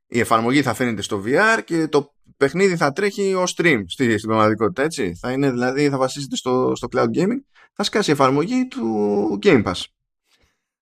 η 0.08 0.20
εφαρμογή 0.20 0.62
θα 0.62 0.74
φαίνεται 0.74 1.02
στο 1.02 1.24
VR 1.26 1.62
και 1.66 1.88
το 1.88 2.14
παιχνίδι 2.42 2.76
θα 2.76 2.92
τρέχει 2.92 3.34
ως 3.34 3.56
stream 3.58 3.84
στη, 3.88 4.18
στην 4.18 4.30
πραγματικότητα 4.30 4.82
έτσι 4.82 5.16
θα 5.16 5.32
είναι 5.32 5.52
δηλαδή 5.52 5.90
θα 5.90 5.98
βασίζεται 5.98 6.36
στο, 6.36 6.72
στο 6.76 6.88
cloud 6.92 7.10
gaming 7.16 7.40
θα 7.74 7.84
σκάσει 7.84 8.10
η 8.10 8.14
εφαρμογή 8.14 8.68
του 8.68 9.40
Game 9.44 9.64
Pass 9.64 9.84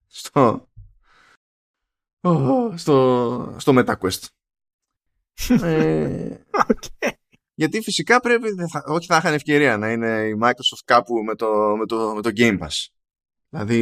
στο 0.07 0.67
στο, 2.75 3.55
στο 3.57 3.73
MetaQuest 3.75 4.25
ε, 5.61 6.35
okay. 6.71 7.09
Γιατί 7.59 7.81
φυσικά 7.81 8.19
πρέπει, 8.19 8.47
θα, 8.71 8.83
όχι 8.87 9.05
θα 9.07 9.17
είχαν 9.17 9.33
ευκαιρία 9.33 9.77
να 9.77 9.91
είναι 9.91 10.27
η 10.27 10.37
Microsoft 10.41 10.81
κάπου 10.85 11.23
με 11.23 11.35
το, 11.35 11.75
με 11.77 11.85
το, 11.85 12.13
με 12.15 12.21
το 12.21 12.29
Game 12.35 12.59
Pass. 12.59 12.85
Δηλαδή, 13.49 13.79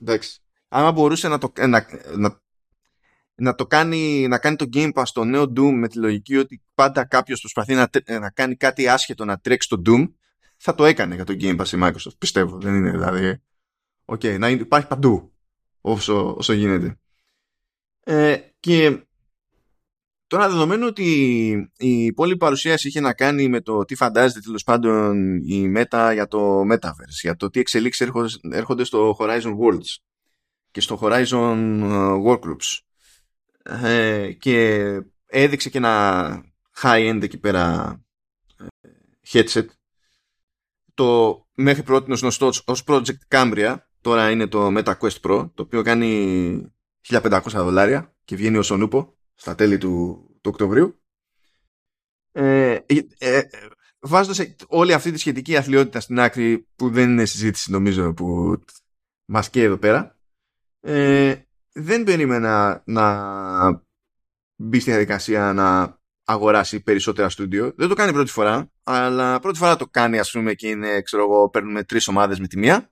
εντάξει. 0.00 0.40
Άμα 0.68 0.92
μπορούσε 0.92 1.28
να 1.28 1.38
το, 1.38 1.52
να, 1.56 1.86
να, 2.16 2.40
να 3.42 3.54
το 3.54 3.66
κάνει, 3.66 4.28
να 4.28 4.38
κάνει 4.38 4.56
το 4.56 4.68
Game 4.72 4.92
Pass 4.92 5.02
το 5.12 5.24
νέο 5.24 5.42
Doom 5.42 5.72
με 5.72 5.88
τη 5.88 5.98
λογική 5.98 6.36
ότι 6.36 6.62
πάντα 6.74 7.04
κάποιος 7.06 7.40
προσπαθεί 7.40 7.74
να, 7.74 7.90
να 8.20 8.30
κάνει 8.30 8.56
κάτι 8.56 8.88
άσχετο 8.88 9.24
να 9.24 9.38
τρέξει 9.38 9.68
το 9.68 9.82
Doom, 9.86 10.12
θα 10.56 10.74
το 10.74 10.84
έκανε 10.84 11.14
για 11.14 11.24
το 11.24 11.36
Game 11.40 11.60
Pass 11.60 11.66
η 11.66 11.78
Microsoft, 11.82 12.18
πιστεύω. 12.18 12.58
Δεν 12.60 12.74
είναι 12.74 12.90
δηλαδή... 12.90 13.42
Οκ, 14.04 14.20
okay, 14.24 14.38
να 14.38 14.48
υπάρχει 14.48 14.86
παντού 14.86 15.32
όσο, 15.80 16.34
όσο 16.38 16.52
γίνεται. 16.52 16.98
Ε, 18.04 18.36
και 18.60 19.06
Τώρα 20.26 20.48
δεδομένου 20.48 20.86
ότι 20.86 21.04
η 21.76 22.04
υπόλοιπη 22.04 22.38
παρουσίαση 22.38 22.88
είχε 22.88 23.00
να 23.00 23.14
κάνει 23.14 23.48
με 23.48 23.60
το 23.60 23.84
τι 23.84 23.94
φαντάζεται 23.94 24.40
τέλος 24.40 24.62
πάντων 24.62 25.36
η 25.36 25.72
Meta 25.76 26.10
για 26.12 26.26
το 26.26 26.60
Metaverse, 26.60 27.20
για 27.22 27.36
το 27.36 27.50
τι 27.50 27.60
εξελίξεις 27.60 28.10
έρχονται 28.50 28.84
στο 28.84 29.16
Horizon 29.18 29.56
Worlds 29.58 29.96
και 30.70 30.80
στο 30.80 30.98
Horizon 31.02 31.80
ε, 31.82 32.22
Workgroups 32.26 32.78
ε, 33.62 34.32
και 34.32 34.78
έδειξε 35.26 35.70
και 35.70 35.78
ένα 35.78 36.44
high-end 36.82 37.20
εκεί 37.22 37.38
πέρα 37.38 37.96
ε, 38.56 38.88
headset. 39.32 39.66
Το 40.94 41.42
μέχρι 41.54 41.82
πρώτη 41.82 42.14
γνωστός 42.18 42.62
ως 42.66 42.84
Project 42.86 43.18
Cambria. 43.28 43.76
Τώρα 44.00 44.30
είναι 44.30 44.46
το 44.46 44.66
Meta 44.76 44.94
Quest 44.98 45.20
Pro 45.20 45.50
το 45.54 45.62
οποίο 45.62 45.82
κάνει 45.82 46.72
1500 47.08 47.40
δολάρια 47.44 48.14
και 48.24 48.36
βγαίνει 48.36 48.56
ως 48.56 48.70
ονούπο 48.70 49.16
στα 49.34 49.54
τέλη 49.54 49.78
του, 49.78 50.24
του 50.40 50.50
Οκτωβρίου. 50.52 51.02
Ε, 52.32 52.78
ε, 52.86 53.06
ε, 53.18 53.42
βάζοντας 54.00 54.54
όλη 54.66 54.92
αυτή 54.92 55.12
τη 55.12 55.18
σχετική 55.18 55.56
αθλειότητα 55.56 56.00
στην 56.00 56.20
άκρη 56.20 56.66
που 56.76 56.90
δεν 56.90 57.10
είναι 57.10 57.24
συζήτηση 57.24 57.70
νομίζω 57.70 58.14
που 58.14 58.58
μας 59.24 59.50
και 59.50 59.62
εδώ 59.62 59.76
πέρα 59.76 60.18
ε, 60.80 61.34
δεν 61.72 62.04
περίμενα 62.04 62.82
να 62.86 63.84
μπει 64.56 64.80
στη 64.80 64.90
διαδικασία 64.90 65.52
να 65.52 65.98
αγοράσει 66.24 66.82
περισσότερα 66.82 67.28
στούντιο. 67.28 67.72
Δεν 67.76 67.88
το 67.88 67.94
κάνει 67.94 68.12
πρώτη 68.12 68.30
φορά, 68.30 68.70
αλλά 68.82 69.38
πρώτη 69.40 69.58
φορά 69.58 69.76
το 69.76 69.86
κάνει 69.86 70.18
ας 70.18 70.30
πούμε 70.30 70.54
και 70.54 70.68
είναι, 70.68 71.02
ξέρω 71.02 71.22
εγώ, 71.22 71.48
παίρνουμε 71.48 71.84
τρεις 71.84 72.08
ομάδες 72.08 72.38
με 72.40 72.46
τη 72.46 72.58
μία. 72.58 72.90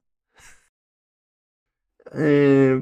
Ε, 2.04 2.78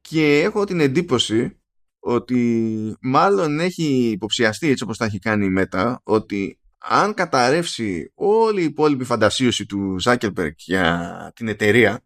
και 0.00 0.40
έχω 0.40 0.64
την 0.64 0.80
εντύπωση 0.80 1.60
ότι 1.98 2.96
μάλλον 3.00 3.60
έχει 3.60 4.10
υποψιαστεί 4.10 4.68
έτσι 4.68 4.84
όπως 4.84 4.96
τα 4.96 5.04
έχει 5.04 5.18
κάνει 5.18 5.46
η 5.46 5.54
Meta 5.58 5.94
ότι 6.02 6.60
αν 6.78 7.14
καταρρεύσει 7.14 8.12
όλη 8.14 8.60
η 8.60 8.64
υπόλοιπη 8.64 9.04
φαντασίωση 9.04 9.66
του 9.66 9.96
Zuckerberg 10.04 10.54
για 10.56 11.32
την 11.34 11.48
εταιρεία 11.48 12.04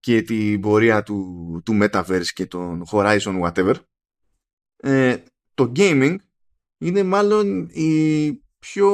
και 0.00 0.22
την 0.22 0.60
πορεία 0.60 1.02
του, 1.02 1.62
του 1.64 1.78
Metaverse 1.82 2.26
και 2.34 2.46
τον 2.46 2.84
Horizon 2.90 3.40
whatever 3.42 3.74
ε, 4.76 5.16
το 5.54 5.72
gaming 5.76 6.16
είναι 6.78 7.02
μάλλον 7.02 7.68
η 7.68 8.32
πιο 8.58 8.90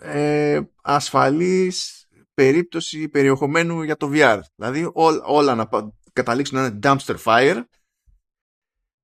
ε, 0.00 0.60
ασφαλής 0.82 2.06
περίπτωση 2.34 3.08
περιεχομένου 3.08 3.82
για 3.82 3.96
το 3.96 4.10
VR. 4.12 4.40
Δηλαδή 4.54 4.90
όλα 5.24 5.54
να 5.54 5.68
καταλήξουν 6.12 6.58
να 6.58 6.66
είναι 6.66 6.78
dumpster 6.82 7.16
fire 7.24 7.62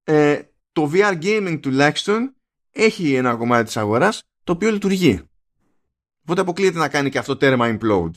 ε, 0.04 0.42
το 0.72 0.90
VR 0.94 1.22
gaming 1.22 1.58
τουλάχιστον 1.62 2.36
έχει 2.70 3.14
ένα 3.14 3.36
κομμάτι 3.36 3.64
της 3.64 3.76
αγοράς 3.76 4.22
το 4.44 4.52
οποίο 4.52 4.70
λειτουργεί. 4.70 5.22
Οπότε 6.22 6.40
αποκλείεται 6.40 6.78
να 6.78 6.88
κάνει 6.88 7.10
και 7.10 7.18
αυτό 7.18 7.36
τέρμα 7.36 7.78
implode. 7.78 8.10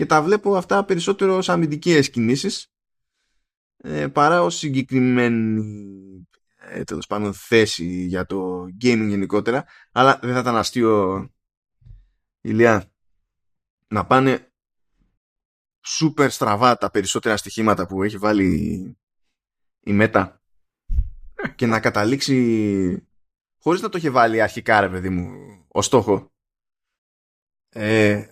Και 0.00 0.06
τα 0.06 0.22
βλέπω 0.22 0.56
αυτά 0.56 0.84
περισσότερο 0.84 1.36
ως 1.36 1.48
αμυντικές 1.48 2.10
κινήσεις 2.10 2.72
ε, 3.76 4.08
παρά 4.08 4.42
ως 4.42 4.56
συγκεκριμένη 4.56 5.62
ε, 6.56 6.84
τέλος 6.84 7.06
πάντων 7.06 7.34
θέση 7.34 7.84
για 7.84 8.26
το 8.26 8.62
gaming 8.62 9.06
γενικότερα. 9.08 9.64
Αλλά 9.92 10.18
δεν 10.22 10.32
θα 10.32 10.38
ήταν 10.38 10.56
αστείο 10.56 11.28
ηλιά 12.40 12.92
να 13.88 14.06
πάνε 14.06 14.52
super 15.98 16.26
στραβά 16.30 16.76
τα 16.76 16.90
περισσότερα 16.90 17.36
στοιχήματα 17.36 17.86
που 17.86 18.02
έχει 18.02 18.16
βάλει 18.18 18.46
η 19.80 19.92
ΜΕΤΑ 19.92 20.42
και 21.54 21.66
να 21.66 21.80
καταλήξει 21.80 23.08
χωρίς 23.58 23.80
να 23.80 23.88
το 23.88 23.98
είχε 23.98 24.10
βάλει 24.10 24.40
αρχικά 24.40 24.80
ρε 24.80 24.88
παιδί 24.88 25.08
μου 25.08 25.30
ο 25.68 25.82
στόχο. 25.82 26.32
Ε, 27.72 28.26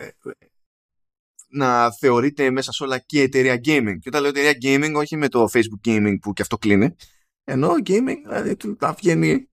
να 1.51 1.93
θεωρείται 1.93 2.51
μέσα 2.51 2.73
σε 2.73 2.85
όλα 2.85 2.99
και 2.99 3.23
εταιρεία 3.23 3.55
gaming 3.55 3.97
και 4.01 4.09
όταν 4.09 4.23
λέω 4.23 4.31
εταιρεία 4.31 4.57
gaming 4.63 4.93
όχι 4.97 5.17
με 5.17 5.29
το 5.29 5.49
facebook 5.53 5.89
gaming 5.89 6.15
που 6.21 6.33
και 6.33 6.43
αυτό 6.43 6.59
κλείνει 6.59 6.97
ενώ 7.45 7.69
gaming 7.87 8.17
δηλαδή 8.27 8.57
να 8.79 8.93
βγαίνει 8.93 9.49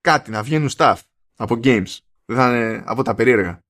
κάτι, 0.00 0.30
να 0.30 0.42
βγαίνουν 0.42 0.70
stuff 0.76 0.96
από 1.36 1.54
games 1.54 1.98
δεν 2.24 2.36
θα 2.36 2.56
είναι 2.56 2.82
από 2.86 3.02
τα 3.02 3.14
περίεργα 3.14 3.60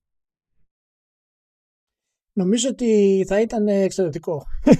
Νομίζω 2.35 2.69
ότι 2.69 3.23
θα 3.27 3.41
ήταν 3.41 3.67
εξαιρετικό. 3.67 4.45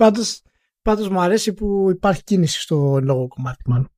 Πάντως, 0.00 0.42
πάντως 0.82 1.08
μου 1.08 1.20
αρέσει 1.20 1.52
που 1.52 1.90
υπάρχει 1.90 2.22
κίνηση 2.22 2.60
στο 2.60 3.00
λόγο 3.02 3.28
κομμάτι 3.28 3.70
μάλλον. 3.70 3.88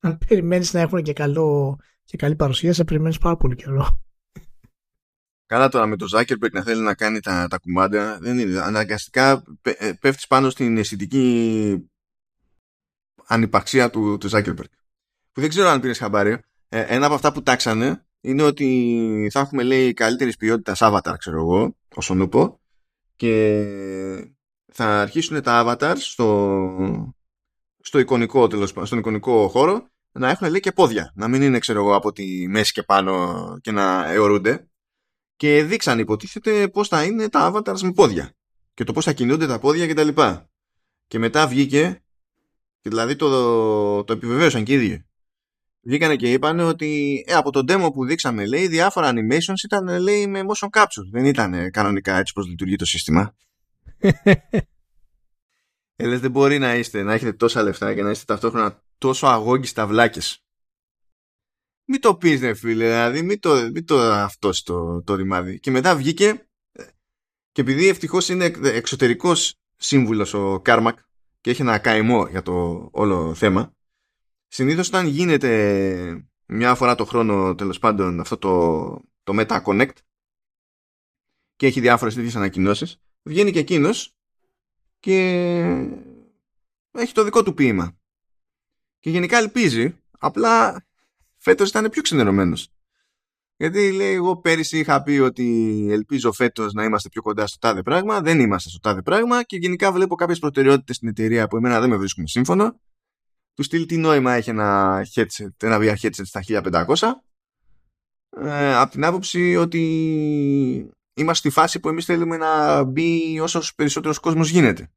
Αν 0.00 0.18
περιμένεις 0.28 0.72
να 0.72 0.80
έχουν 0.80 1.02
και, 1.02 1.12
καλό, 1.12 1.78
και 2.04 2.16
καλή 2.16 2.36
παρουσία, 2.36 2.72
σε 2.72 2.84
περιμένεις 2.84 3.18
πάρα 3.18 3.36
πολύ 3.36 3.54
καιρό. 3.54 4.02
Καλά 5.46 5.68
τώρα 5.68 5.86
με 5.86 5.96
το 5.96 6.06
Zuckerberg 6.12 6.50
να 6.52 6.62
θέλει 6.62 6.82
να 6.82 6.94
κάνει 6.94 7.20
τα, 7.20 7.46
τα 7.50 7.58
κουμάντα, 7.58 8.18
δεν 8.20 8.38
είναι. 8.38 8.60
Αναγκαστικά 8.60 9.44
ε, 9.62 9.92
πέφτεις 10.00 10.26
πάνω 10.26 10.50
στην 10.50 10.76
αισθητική 10.78 11.90
ανυπαρξία 13.26 13.90
του, 13.90 14.18
του 14.18 14.30
Zuckerberg. 14.30 14.70
Που 15.32 15.40
δεν 15.40 15.48
ξέρω 15.48 15.68
αν 15.68 15.80
πήρες 15.80 15.98
χαμπάρι. 15.98 16.38
Ε, 16.68 16.80
ένα 16.80 17.06
από 17.06 17.14
αυτά 17.14 17.32
που 17.32 17.42
τάξανε 17.42 18.06
είναι 18.20 18.42
ότι 18.42 19.28
θα 19.32 19.40
έχουμε 19.40 19.62
λέει 19.62 19.92
καλύτερης 19.92 20.36
ποιότητας 20.36 20.78
avatar, 20.82 21.14
ξέρω 21.18 21.36
εγώ, 21.36 21.76
όσον 21.94 22.20
ούπο, 22.20 22.60
και 23.16 23.64
θα 24.72 25.00
αρχίσουν 25.00 25.42
τα 25.42 25.64
avatars 25.66 25.98
στο, 25.98 27.12
στο 27.80 27.98
εικονικό, 27.98 28.46
τέλος, 28.46 28.70
στον 28.82 28.98
εικονικό 28.98 29.48
χώρο 29.48 29.88
να 30.12 30.30
έχουν 30.30 30.50
λέει 30.50 30.60
και 30.60 30.72
πόδια. 30.72 31.12
Να 31.14 31.28
μην 31.28 31.42
είναι 31.42 31.58
ξέρω 31.58 31.78
εγώ 31.78 31.94
από 31.94 32.12
τη 32.12 32.48
μέση 32.48 32.72
και 32.72 32.82
πάνω 32.82 33.58
και 33.60 33.70
να 33.70 34.10
αιωρούνται. 34.10 34.68
Και 35.36 35.62
δείξαν 35.62 35.98
υποτίθεται 35.98 36.68
πώς 36.68 36.88
θα 36.88 37.04
είναι 37.04 37.28
τα 37.28 37.52
avatars 37.52 37.80
με 37.80 37.92
πόδια. 37.92 38.32
Και 38.74 38.84
το 38.84 38.92
πώς 38.92 39.04
θα 39.04 39.12
κινούνται 39.12 39.46
τα 39.46 39.58
πόδια 39.58 39.86
κτλ. 39.86 40.08
Και, 40.08 40.38
και 41.06 41.18
μετά 41.18 41.46
βγήκε 41.46 42.04
και 42.80 42.90
δηλαδή 42.90 43.16
το, 43.16 44.04
το 44.04 44.12
επιβεβαίωσαν 44.12 44.64
και 44.64 44.72
οι 44.72 44.76
ίδιοι. 44.76 45.04
Βγήκανε 45.80 46.16
και 46.16 46.32
είπαν 46.32 46.60
ότι 46.60 47.24
ε, 47.26 47.34
από 47.34 47.50
τον 47.50 47.64
demo 47.68 47.90
που 47.92 48.04
δείξαμε 48.04 48.46
λέει 48.46 48.68
διάφορα 48.68 49.12
animations 49.12 49.62
ήταν 49.64 50.00
λέει 50.00 50.26
με 50.26 50.40
motion 50.40 50.68
capture. 50.70 51.08
Δεν 51.10 51.24
ήταν 51.24 51.70
κανονικά 51.70 52.16
έτσι 52.16 52.32
πως 52.32 52.46
λειτουργεί 52.46 52.76
το 52.76 52.84
σύστημα. 52.84 53.34
ε, 55.96 56.18
δεν 56.18 56.30
μπορεί 56.30 56.58
να 56.58 56.74
είστε, 56.74 57.02
να 57.02 57.12
έχετε 57.12 57.32
τόσα 57.32 57.62
λεφτά 57.62 57.94
και 57.94 58.02
να 58.02 58.10
είστε 58.10 58.24
ταυτόχρονα 58.24 58.82
τόσο 58.98 59.26
αγώγγι 59.26 59.66
στα 59.66 59.86
βλάκες. 59.86 60.43
Μην 61.84 62.00
το 62.00 62.16
πεις 62.16 62.40
ρε 62.40 62.54
φίλε, 62.54 62.84
δηλαδή 62.84 63.22
μην 63.22 63.40
το, 63.40 63.70
μην 63.72 63.84
το 63.84 64.00
αυτός 64.12 64.62
το, 64.62 65.02
το 65.02 65.14
ρημάδι. 65.14 65.60
Και 65.60 65.70
μετά 65.70 65.96
βγήκε 65.96 66.48
και 67.52 67.60
επειδή 67.60 67.88
ευτυχώς 67.88 68.28
είναι 68.28 68.52
εξωτερικός 68.62 69.54
σύμβουλος 69.76 70.34
ο 70.34 70.60
Κάρμακ 70.60 70.98
και 71.40 71.50
έχει 71.50 71.62
ένα 71.62 71.78
καημό 71.78 72.26
για 72.26 72.42
το 72.42 72.88
όλο 72.92 73.34
θέμα. 73.34 73.72
Συνήθως 74.48 74.88
όταν 74.88 75.06
γίνεται 75.06 76.28
μια 76.46 76.74
φορά 76.74 76.94
το 76.94 77.04
χρόνο 77.04 77.54
τέλος 77.54 77.78
πάντων 77.78 78.20
αυτό 78.20 78.38
το, 78.38 79.00
το 79.22 79.32
Meta 79.36 79.62
Connect 79.62 79.96
και 81.56 81.66
έχει 81.66 81.80
διάφορες 81.80 82.14
τέτοιες 82.14 82.36
ανακοινώσεις 82.36 83.00
βγαίνει 83.22 83.52
και 83.52 83.58
εκείνος 83.58 84.14
και 85.00 85.18
έχει 86.90 87.12
το 87.12 87.24
δικό 87.24 87.42
του 87.42 87.54
ποίημα. 87.54 87.96
Και 89.00 89.10
γενικά 89.10 89.38
ελπίζει, 89.38 90.02
απλά 90.18 90.86
φέτος 91.44 91.68
ήταν 91.68 91.88
πιο 91.90 92.02
ξενερωμένος. 92.02 92.68
Γιατί 93.56 93.92
λέει, 93.92 94.12
εγώ 94.12 94.36
πέρυσι 94.36 94.78
είχα 94.78 95.02
πει 95.02 95.18
ότι 95.18 95.86
ελπίζω 95.90 96.32
φέτος 96.32 96.72
να 96.72 96.84
είμαστε 96.84 97.08
πιο 97.08 97.22
κοντά 97.22 97.46
στο 97.46 97.58
τάδε 97.58 97.82
πράγμα, 97.82 98.20
δεν 98.20 98.40
είμαστε 98.40 98.68
στο 98.68 98.78
τάδε 98.78 99.02
πράγμα 99.02 99.42
και 99.42 99.56
γενικά 99.56 99.92
βλέπω 99.92 100.14
κάποιες 100.14 100.38
προτεραιότητες 100.38 100.96
στην 100.96 101.08
εταιρεία 101.08 101.48
που 101.48 101.56
εμένα 101.56 101.80
δεν 101.80 101.90
με 101.90 101.96
βρίσκουν 101.96 102.26
σύμφωνο. 102.26 102.80
Τους 103.54 103.66
στείλει 103.66 103.86
τι 103.86 103.96
νόημα 103.96 104.32
έχει 104.32 104.50
ένα 104.50 105.00
headset, 105.14 105.48
ένα 105.62 105.78
VR 105.80 105.94
headset 106.02 106.24
στα 106.24 106.40
1500. 106.42 107.22
Ε, 108.36 108.74
από 108.74 108.90
την 108.90 109.04
άποψη 109.04 109.56
ότι 109.56 109.80
είμαστε 111.14 111.48
στη 111.48 111.60
φάση 111.60 111.80
που 111.80 111.88
εμείς 111.88 112.04
θέλουμε 112.04 112.36
να 112.36 112.84
μπει 112.84 113.40
όσο 113.40 113.60
περισσότερος 113.76 114.18
κόσμος 114.18 114.48
γίνεται. 114.50 114.90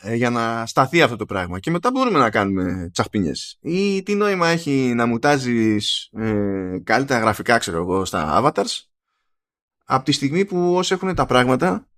Ε, 0.00 0.14
για 0.14 0.30
να 0.30 0.66
σταθεί 0.66 1.02
αυτό 1.02 1.16
το 1.16 1.24
πράγμα. 1.24 1.58
Και 1.58 1.70
μετά 1.70 1.90
μπορούμε 1.90 2.18
να 2.18 2.30
κάνουμε 2.30 2.90
τσαχπινιές. 2.92 3.58
Ή 3.60 4.02
τι 4.02 4.14
νόημα 4.14 4.48
έχει 4.48 4.92
να 4.94 5.06
μουτάζεις 5.06 6.08
ε, 6.12 6.78
καλύτερα 6.84 7.20
γραφικά 7.20 7.58
ξέρω 7.58 7.76
εγώ 7.78 8.04
στα 8.04 8.42
avatars 8.42 8.86
από 9.84 10.04
τη 10.04 10.12
στιγμή 10.12 10.44
που 10.44 10.74
όσοι 10.74 10.94
έχουν 10.94 11.14
τα 11.14 11.26
πράγματα 11.26 11.88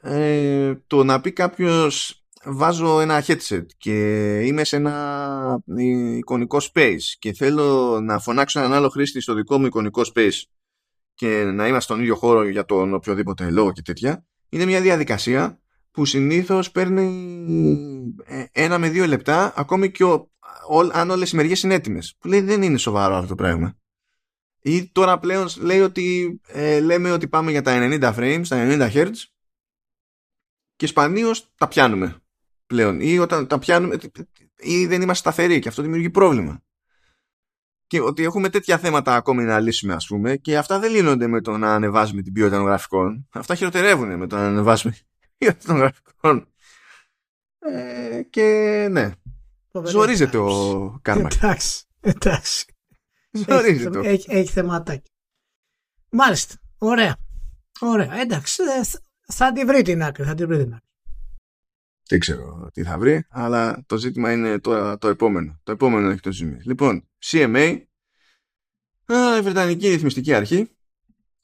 ε, 0.00 0.74
το 0.86 1.04
να 1.04 1.20
πει 1.20 1.32
κάποιος 1.32 2.24
βάζω 2.44 3.00
ένα 3.00 3.24
headset 3.26 3.66
και 3.76 4.38
είμαι 4.40 4.64
σε 4.64 4.76
ένα 4.76 5.62
εικονικό 6.16 6.58
space 6.72 7.02
και 7.18 7.32
θέλω 7.32 8.00
να 8.00 8.18
φωνάξω 8.18 8.58
έναν 8.58 8.72
άλλο 8.72 8.88
χρήστη 8.88 9.20
στο 9.20 9.34
δικό 9.34 9.58
μου 9.58 9.66
εικονικό 9.66 10.02
space 10.14 10.42
και 11.14 11.44
να 11.44 11.66
είμαστε 11.66 11.80
στον 11.80 12.00
ίδιο 12.00 12.16
χώρο 12.16 12.48
για 12.48 12.64
τον 12.64 12.94
οποιοδήποτε 12.94 13.50
λόγο 13.50 13.72
και 13.72 13.82
τέτοια 13.82 14.24
είναι 14.48 14.64
μια 14.64 14.80
διαδικασία 14.80 15.61
που 15.92 16.04
συνήθως 16.04 16.70
παίρνει 16.70 17.04
ε, 18.24 18.44
ένα 18.52 18.78
με 18.78 18.88
δύο 18.88 19.06
λεπτά 19.06 19.52
ακόμη 19.56 19.90
και 19.90 20.04
ο, 20.04 20.30
αν 20.92 21.10
όλες 21.10 21.32
οι 21.32 21.36
μεριές 21.36 21.62
είναι 21.62 21.74
έτοιμες. 21.74 22.16
Που 22.18 22.28
λέει 22.28 22.40
δεν 22.40 22.62
είναι 22.62 22.78
σοβαρό 22.78 23.14
αυτό 23.14 23.28
το 23.28 23.34
πράγμα. 23.34 23.76
Ή 24.62 24.86
τώρα 24.86 25.18
πλέον 25.18 25.48
λέει 25.60 25.80
ότι 25.80 26.40
ε, 26.46 26.80
λέμε 26.80 27.10
ότι 27.10 27.28
πάμε 27.28 27.50
για 27.50 27.62
τα 27.62 27.78
90 27.80 28.14
frames, 28.14 28.42
τα 28.48 28.66
90 28.68 28.92
Hz 28.92 29.12
και 30.76 30.86
σπανίως 30.86 31.52
τα 31.56 31.68
πιάνουμε 31.68 32.16
πλέον. 32.66 33.00
Ή 33.00 33.18
όταν 33.18 33.46
τα 33.46 33.58
πιάνουμε 33.58 33.98
ή 34.56 34.86
δεν 34.86 35.02
είμαστε 35.02 35.30
σταθεροί 35.30 35.58
και 35.58 35.68
αυτό 35.68 35.82
δημιουργεί 35.82 36.10
πρόβλημα. 36.10 36.62
Και 37.86 38.00
ότι 38.00 38.22
έχουμε 38.22 38.48
τέτοια 38.48 38.78
θέματα 38.78 39.14
ακόμη 39.14 39.44
να 39.44 39.60
λύσουμε 39.60 39.94
ας 39.94 40.06
πούμε 40.06 40.36
και 40.36 40.56
αυτά 40.56 40.78
δεν 40.78 40.92
λύνονται 40.92 41.26
με 41.26 41.40
το 41.40 41.56
να 41.56 41.74
ανεβάζουμε 41.74 42.22
την 42.22 42.32
ποιότητα 42.32 42.56
των 42.56 42.66
γραφικών. 42.66 43.28
Αυτά 43.30 43.54
χειροτερεύουν 43.54 44.16
με 44.16 44.26
το 44.26 44.36
να 44.36 44.46
ανεβάζουμε 44.46 44.96
των 45.66 45.76
γραφικών. 45.76 46.46
Ε, 47.58 48.22
και 48.30 48.86
ναι. 48.90 49.10
Ζορίζεται 49.84 50.38
ο 50.38 50.98
Κάρμα. 51.02 51.28
Εντάξει. 51.32 51.84
Εντάξει. 52.00 52.64
Ζορίζεται. 53.30 53.98
Έχει, 53.98 54.08
έχει, 54.08 54.26
έχει 54.30 54.52
θεματάκι. 54.52 55.10
Μάλιστα. 56.10 56.54
Ωραία. 56.78 57.16
Ωραία. 57.80 58.20
Εντάξει. 58.20 58.62
Ε, 58.62 58.98
θα 59.32 59.52
τη 59.52 59.64
βρει 59.64 59.82
την 59.82 60.02
άκρη. 60.02 60.24
Θα 60.24 60.34
τη 60.34 60.46
βρει 60.46 60.56
την 60.56 60.74
άκρη. 60.74 60.86
Δεν 62.08 62.20
ξέρω 62.20 62.68
τι 62.72 62.82
θα 62.82 62.98
βρει, 62.98 63.26
αλλά 63.30 63.82
το 63.86 63.96
ζήτημα 63.96 64.32
είναι 64.32 64.58
το, 64.58 64.98
το 64.98 65.08
επόμενο. 65.08 65.60
Το 65.62 65.72
επόμενο 65.72 66.10
έχει 66.10 66.20
το 66.20 66.32
ζήτημα. 66.32 66.58
Λοιπόν, 66.64 67.08
CMA, 67.24 67.80
η 69.38 69.40
Βρετανική 69.42 69.88
Ρυθμιστική 69.88 70.34
Αρχή, 70.34 70.68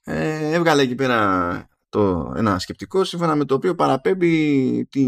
ε, 0.02 0.52
έβγαλε 0.52 0.82
εκεί 0.82 0.94
πέρα 0.94 1.68
το, 1.88 2.32
ένα 2.36 2.58
σκεπτικό 2.58 3.04
σύμφωνα 3.04 3.34
με 3.34 3.44
το 3.44 3.54
οποίο 3.54 3.74
παραπέμπει 3.74 4.86
τη, 4.90 5.06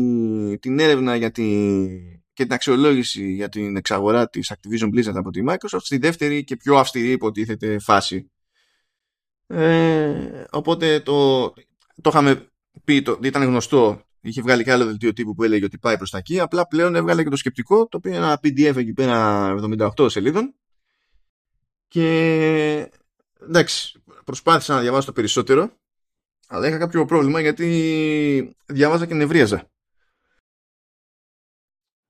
την 0.59 0.79
έρευνα 0.79 1.17
για 1.17 1.31
τη, 1.31 1.87
και 2.33 2.43
την 2.43 2.53
αξιολόγηση 2.53 3.33
για 3.33 3.49
την 3.49 3.77
εξαγορά 3.77 4.29
της 4.29 4.53
Activision 4.55 4.87
Blizzard 4.87 5.15
από 5.15 5.31
τη 5.31 5.41
Microsoft 5.49 5.81
στη 5.81 5.99
δεύτερη 5.99 6.45
και 6.45 6.57
πιο 6.57 6.77
αυστηρή 6.77 7.11
υποτίθεται 7.11 7.79
φάση. 7.79 8.31
Ε, 9.47 10.45
οπότε 10.51 11.01
το, 11.01 11.49
το 12.03 12.11
είχαμε 12.11 12.49
πει, 12.85 13.03
το, 13.03 13.19
ήταν 13.23 13.43
γνωστό, 13.43 14.03
είχε 14.21 14.43
βγάλει 14.43 14.65
και 14.65 14.73
άλλο 14.73 14.85
δελτίο 14.85 15.13
τύπου 15.13 15.35
που 15.35 15.45
έλεγε 15.45 15.65
ότι 15.65 15.79
πάει 15.79 15.97
προς 15.97 16.11
τα 16.11 16.19
εκεί, 16.19 16.41
απλά 16.41 16.67
πλέον 16.67 16.95
έβγαλε 16.95 17.23
και 17.23 17.31
το 17.31 17.37
σκεπτικό, 17.37 17.89
το 17.89 17.97
οποίο 17.97 18.11
είναι 18.11 18.25
ένα 18.25 18.41
PDF 18.43 18.77
εκεί 18.77 18.93
πέρα 18.93 19.55
78 19.97 20.11
σελίδων 20.11 20.55
και 21.89 22.91
εντάξει, 23.43 24.03
προσπάθησα 24.25 24.75
να 24.75 24.81
διαβάσω 24.81 25.07
το 25.07 25.13
περισσότερο 25.13 25.80
αλλά 26.53 26.69
είχα 26.69 26.79
κάποιο 26.79 27.05
πρόβλημα 27.05 27.41
γιατί 27.41 28.57
διάβαζα 28.67 29.07
και 29.07 29.15
νευρίαζα. 29.15 29.71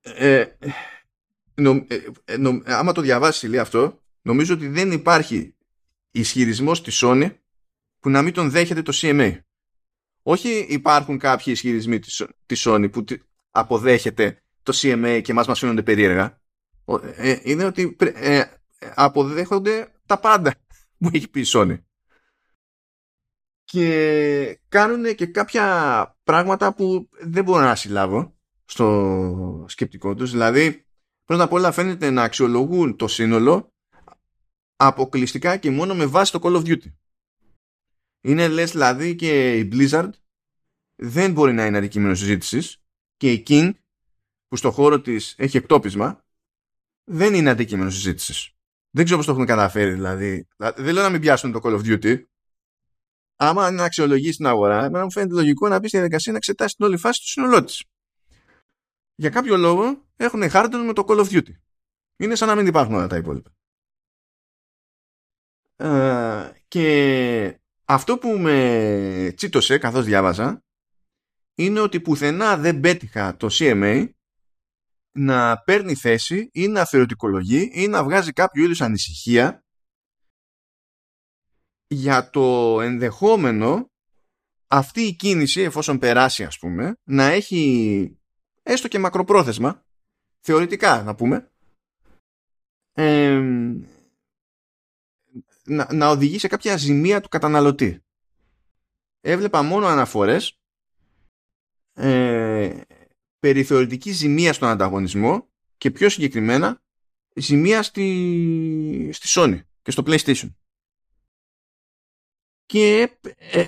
Ε, 0.01 0.45
νο, 1.55 1.85
ε, 1.87 1.97
ε 2.25 2.37
νο, 2.37 2.61
άμα 2.65 2.91
το 2.91 3.01
διαβάσει 3.01 3.47
λέει 3.47 3.59
αυτό, 3.59 4.01
νομίζω 4.21 4.53
ότι 4.53 4.67
δεν 4.67 4.91
υπάρχει 4.91 5.55
ισχυρισμός 6.11 6.83
της 6.83 7.01
Sony 7.03 7.35
που 7.99 8.09
να 8.09 8.21
μην 8.21 8.33
τον 8.33 8.49
δέχεται 8.49 8.81
το 8.81 8.91
CMA. 8.95 9.39
Όχι 10.23 10.49
υπάρχουν 10.69 11.17
κάποιοι 11.17 11.45
ισχυρισμοί 11.47 11.99
της, 11.99 12.25
της 12.45 12.67
Sony 12.67 12.91
που 12.91 13.03
αποδέχεται 13.51 14.43
το 14.63 14.73
CMA 14.75 15.21
και 15.23 15.33
μας 15.33 15.47
μας 15.47 15.59
φαίνονται 15.59 15.83
περίεργα. 15.83 16.41
Ε, 17.15 17.39
είναι 17.43 17.65
ότι 17.65 17.95
ε, 17.99 18.43
αποδέχονται 18.95 19.91
τα 20.05 20.19
πάντα 20.19 20.55
που 20.97 21.09
έχει 21.13 21.29
πει 21.29 21.39
η 21.39 21.45
Sony 21.47 21.77
και 23.71 24.59
κάνουν 24.67 25.15
και 25.15 25.25
κάποια 25.25 26.17
πράγματα 26.23 26.73
που 26.73 27.09
δεν 27.21 27.43
μπορώ 27.43 27.63
να 27.63 27.75
συλλάβω 27.75 28.35
στο 28.65 29.65
σκεπτικό 29.67 30.15
τους. 30.15 30.31
Δηλαδή, 30.31 30.85
πρώτα 31.25 31.43
απ' 31.43 31.53
όλα 31.53 31.71
φαίνεται 31.71 32.09
να 32.09 32.23
αξιολογούν 32.23 32.95
το 32.95 33.07
σύνολο 33.07 33.73
αποκλειστικά 34.75 35.57
και 35.57 35.71
μόνο 35.71 35.95
με 35.95 36.05
βάση 36.05 36.31
το 36.31 36.39
Call 36.43 36.55
of 36.55 36.65
Duty. 36.65 36.93
Είναι 38.21 38.47
λες 38.47 38.71
δηλαδή 38.71 39.15
και 39.15 39.57
η 39.57 39.69
Blizzard 39.71 40.09
δεν 40.95 41.31
μπορεί 41.31 41.53
να 41.53 41.65
είναι 41.65 41.77
αντικείμενο 41.77 42.15
συζήτησης 42.15 42.83
και 43.17 43.31
η 43.31 43.43
King 43.47 43.71
που 44.47 44.55
στο 44.55 44.71
χώρο 44.71 45.01
της 45.01 45.35
έχει 45.37 45.57
εκτόπισμα 45.57 46.25
δεν 47.03 47.33
είναι 47.33 47.49
αντικείμενο 47.49 47.89
συζήτησης. 47.89 48.55
Δεν 48.89 49.03
ξέρω 49.03 49.17
πώς 49.17 49.27
το 49.27 49.33
έχουν 49.33 49.45
καταφέρει 49.45 49.93
δηλαδή. 49.93 50.47
Δεν 50.57 50.93
λέω 50.93 51.03
να 51.03 51.09
μην 51.09 51.21
πιάσουν 51.21 51.51
το 51.51 51.59
Call 51.63 51.79
of 51.79 51.81
Duty 51.81 52.23
άμα 53.43 53.67
είναι 53.67 53.77
να 53.77 53.83
αξιολογήσει 53.83 54.37
την 54.37 54.45
αγορά, 54.45 54.83
εμένα 54.83 55.03
μου 55.03 55.11
φαίνεται 55.11 55.33
λογικό 55.33 55.67
να 55.67 55.79
μπεις 55.79 55.89
στη 55.89 55.97
διαδικασία 55.97 56.31
να 56.31 56.37
εξετάσεις 56.37 56.75
την 56.75 56.85
όλη 56.85 56.97
φάση 56.97 57.21
του 57.21 57.27
σύνολό 57.27 57.63
της. 57.63 57.83
Για 59.15 59.29
κάποιο 59.29 59.57
λόγο 59.57 60.05
έχουν 60.15 60.43
hardware 60.51 60.83
με 60.85 60.93
το 60.93 61.05
Call 61.07 61.25
of 61.25 61.29
Duty. 61.29 61.51
Είναι 62.17 62.35
σαν 62.35 62.47
να 62.47 62.55
μην 62.55 62.67
υπάρχουν 62.67 62.95
όλα 62.95 63.07
τα 63.07 63.15
υπόλοιπα. 63.15 63.51
Ε, 65.75 66.51
και 66.67 67.59
αυτό 67.85 68.17
που 68.17 68.29
με 68.29 69.33
τσίτωσε 69.35 69.77
καθώς 69.77 70.05
διάβαζα 70.05 70.63
είναι 71.55 71.79
ότι 71.79 72.01
πουθενά 72.01 72.57
δεν 72.57 72.79
πέτυχα 72.79 73.37
το 73.37 73.47
CMA 73.51 74.09
να 75.11 75.57
παίρνει 75.57 75.95
θέση 75.95 76.49
ή 76.53 76.67
να 76.67 76.85
θεωρητικολογεί 76.85 77.69
ή 77.73 77.87
να 77.87 78.03
βγάζει 78.03 78.31
κάποιο 78.31 78.63
είδους 78.63 78.81
ανησυχία 78.81 79.63
για 81.93 82.29
το 82.29 82.77
ενδεχόμενο 82.81 83.89
αυτή 84.67 85.01
η 85.01 85.13
κίνηση 85.13 85.61
εφόσον 85.61 85.99
περάσει 85.99 86.43
ας 86.43 86.57
πούμε 86.57 86.97
να 87.03 87.23
έχει 87.23 88.17
έστω 88.63 88.87
και 88.87 88.99
μακροπρόθεσμα 88.99 89.85
θεωρητικά 90.39 91.03
να 91.03 91.15
πούμε 91.15 91.51
να, 95.63 95.93
να 95.93 96.09
οδηγεί 96.09 96.39
σε 96.39 96.47
κάποια 96.47 96.77
ζημία 96.77 97.21
του 97.21 97.29
καταναλωτή. 97.29 98.03
Έβλεπα 99.21 99.61
μόνο 99.61 99.87
αναφορές 99.87 100.59
ε, 101.93 102.81
περί 103.39 103.63
θεωρητικής 103.63 104.15
ζημίας 104.15 104.55
στον 104.55 104.69
ανταγωνισμό 104.69 105.47
και 105.77 105.91
πιο 105.91 106.09
συγκεκριμένα 106.09 106.81
ζημίας 107.35 107.85
στη, 107.85 109.09
στη 109.13 109.27
Sony 109.29 109.61
και 109.81 109.91
στο 109.91 110.03
PlayStation. 110.05 110.49
Και 112.71 113.17
ε, 113.51 113.59
ε, 113.59 113.67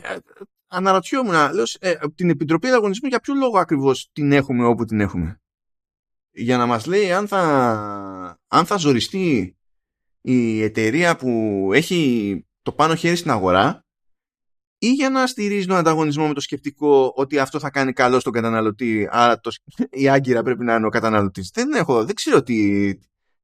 αναρωτιόμουν, 0.68 1.34
λέω, 1.34 1.64
ε, 1.80 1.96
την 2.16 2.30
Επιτροπή 2.30 2.68
Ανταγωνισμού 2.68 3.08
για 3.10 3.20
ποιο 3.20 3.34
λόγο 3.34 3.60
ακριβώς 3.60 4.10
την 4.14 4.32
έχουμε 4.32 4.66
όπου 4.66 4.86
την 4.86 5.00
έχουμε; 5.00 5.42
Για 6.32 6.58
να 6.58 6.66
μας 6.66 6.86
λέει 6.86 7.12
αν 7.12 7.28
θα, 7.28 7.42
αν 8.48 8.66
θα 8.66 8.78
ζοριστεί 8.78 9.58
η 10.22 10.64
εταιρεία 10.64 11.16
που 11.16 11.70
έχει 11.74 12.46
το 12.62 12.72
πάνω 12.72 12.96
χέρι 12.96 13.16
στην 13.16 13.32
αγορά 13.32 13.86
ή 14.78 14.92
για 14.92 15.10
να 15.10 15.28
στηρίζει 15.28 15.66
τον 15.66 15.78
ανταγωνισμό 15.78 16.28
με 16.28 16.34
το 16.34 16.42
σκεπτικό 16.42 17.14
ότι 17.16 17.40
αυτό 17.40 17.60
θα 17.60 17.70
κάνει 17.70 17.94
καλό 17.94 18.20
στον 18.20 18.34
καταναλωτή, 18.34 19.08
άρα 19.12 19.40
το, 19.40 19.52
η 19.90 20.10
άγκυρα 20.10 20.44
πρέπει 20.44 20.64
να 20.64 20.76
είναι 20.76 20.86
ο 20.86 20.90
καταναλωτής. 20.90 21.52
Δεν 21.54 21.74
έχω, 21.74 22.06
δεν 22.06 22.16
ξέρω 22.16 22.44
τι, 22.44 22.90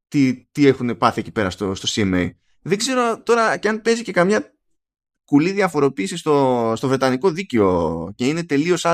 τι, 0.07 0.45
τι 0.51 0.67
έχουν 0.67 0.97
πάθει 0.97 1.19
εκεί 1.19 1.31
πέρα 1.31 1.49
στο, 1.49 1.75
στο 1.75 1.87
CMA. 1.91 2.29
Δεν 2.61 2.77
ξέρω 2.77 3.21
τώρα 3.23 3.57
και 3.57 3.67
αν 3.67 3.81
παίζει 3.81 4.03
και 4.03 4.11
καμιά 4.11 4.58
κουλή 5.29 5.51
διαφοροποίηση 5.51 6.17
στο, 6.17 6.73
στο 6.75 6.87
βρετανικό 6.87 7.31
δίκαιο 7.31 8.11
και 8.15 8.27
είναι 8.27 8.43
τελείως 8.43 8.85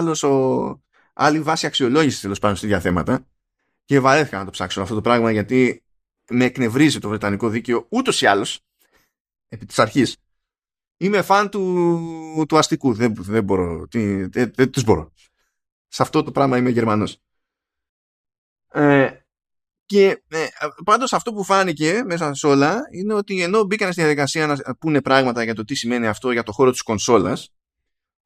άλλη 1.13 1.41
βάση 1.41 1.65
αξιολόγησης 1.65 2.21
τέλος 2.21 2.39
πάντων 2.39 2.55
στη 2.57 2.67
διαθέματα. 2.67 3.25
Και 3.85 3.99
βαρέθηκα 3.99 4.37
να 4.37 4.45
το 4.45 4.51
ψάξω 4.51 4.81
αυτό 4.81 4.95
το 4.95 5.01
πράγμα 5.01 5.31
γιατί 5.31 5.83
με 6.29 6.45
εκνευρίζει 6.45 6.99
το 6.99 7.09
βρετανικό 7.09 7.49
δίκαιο 7.49 7.85
ούτως 7.89 8.21
ή 8.21 8.25
άλλως 8.25 8.59
επί 9.47 9.65
της 9.65 9.79
αρχής. 9.79 10.17
Είμαι 10.97 11.21
φαν 11.21 11.49
του, 11.49 12.45
του 12.47 12.57
αστικού. 12.57 12.93
Δεν, 12.93 13.13
δεν 13.15 13.43
μπορώ. 13.43 13.87
Δεν, 13.89 14.31
δεν, 14.31 14.71
τους 14.71 14.83
μπορώ. 14.83 15.11
Σε 15.87 16.01
αυτό 16.01 16.23
το 16.23 16.31
πράγμα 16.31 16.57
είμαι 16.57 16.69
Γερμανός. 16.69 17.21
Ε, 18.71 19.24
και 19.85 20.23
ε, 20.27 20.45
πάντως 20.83 21.13
αυτό 21.13 21.33
που 21.33 21.43
φάνηκε 21.43 22.01
μέσα 22.05 22.33
σε 22.33 22.47
όλα 22.47 22.81
είναι 22.91 23.13
ότι 23.13 23.41
ενώ 23.41 23.63
μπήκαν 23.63 23.91
στη 23.91 24.01
διαδικασία 24.01 24.47
να 24.47 24.75
πούνε 24.75 25.01
πράγματα 25.01 25.43
για 25.43 25.55
το 25.55 25.63
τι 25.63 25.75
σημαίνει 25.75 26.07
αυτό 26.07 26.31
για 26.31 26.43
το 26.43 26.51
χώρο 26.51 26.71
της 26.71 26.81
κονσόλας 26.81 27.49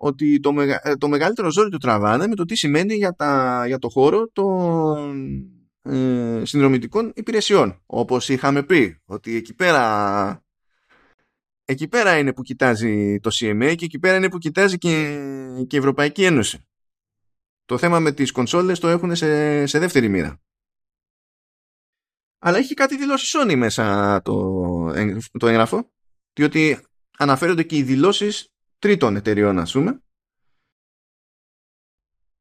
ότι 0.02 0.40
το, 0.40 0.54
μεγα, 0.54 0.82
το 0.98 1.08
μεγαλύτερο 1.08 1.52
ζόρι 1.52 1.70
του 1.70 1.78
τραβάνε 1.78 2.28
με 2.28 2.36
το 2.36 2.46
τι 2.46 2.56
σημαίνει 2.56 2.96
για, 2.96 3.14
τα, 3.14 3.64
για 3.68 3.78
το 3.80 3.90
χώρο 3.90 4.30
των 4.34 5.28
ε, 5.82 6.42
συνδρομητικών 6.46 7.12
υπηρεσιών. 7.16 7.82
Όπως 7.86 8.30
είχαμε 8.30 8.64
πει, 8.64 9.02
ότι 9.06 9.36
εκεί 9.36 9.54
πέρα 9.54 10.44
εκεί 11.66 11.88
πέρα 11.88 12.18
είναι 12.18 12.34
που 12.34 12.42
κοιτάζει 12.42 13.20
το 13.20 13.30
CMA 13.34 13.74
και 13.78 13.86
εκεί 13.86 14.00
πέρα 14.00 14.18
είναι 14.18 14.30
που 14.30 14.38
κοιτάζει 14.38 14.78
και, 14.78 15.20
και 15.68 15.76
η 15.76 15.80
Ευρωπαϊκή 15.80 16.24
Ένωση. 16.24 16.68
Το 17.66 17.78
θέμα 17.78 18.00
με 18.00 18.12
τις 18.12 18.32
κονσόλες 18.32 18.80
το 18.80 18.88
έχουν 18.88 19.16
σε, 19.16 19.66
σε 19.66 19.80
δεύτερη 19.80 20.10
μοίρα. 20.10 20.40
Αλλά 22.40 22.58
έχει 22.58 22.74
κάτι 22.74 22.98
δηλώσεις 22.98 23.36
Sony 23.38 23.56
μέσα 23.56 24.22
το, 24.22 24.34
το 25.40 25.48
έγγραφο, 25.48 25.92
διότι 26.34 26.80
αναφέρονται 27.18 27.64
και 27.64 27.76
οι 27.76 27.84
δηλώσεις 27.84 28.54
τρίτων 28.80 29.16
εταιριών, 29.16 29.60
ας 29.60 29.72
πούμε. 29.72 30.04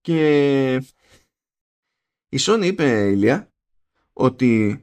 Και 0.01 0.75
η 2.29 2.37
Sony 2.41 2.65
είπε, 2.65 3.11
Ηλία, 3.11 3.53
ότι 4.13 4.83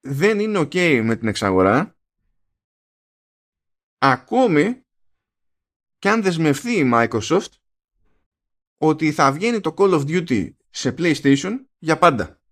δεν 0.00 0.40
είναι 0.40 0.58
ok 0.58 1.02
με 1.04 1.16
την 1.16 1.28
εξαγορά 1.28 1.96
ακόμη 3.98 4.84
και 5.98 6.08
αν 6.08 6.22
δεσμευθεί 6.22 6.78
η 6.78 6.90
Microsoft 6.94 7.52
ότι 8.76 9.12
θα 9.12 9.32
βγαίνει 9.32 9.60
το 9.60 9.74
Call 9.78 10.00
of 10.00 10.06
Duty 10.06 10.52
σε 10.70 10.94
PlayStation 10.98 11.64
για 11.78 11.98
πάντα. 11.98 12.42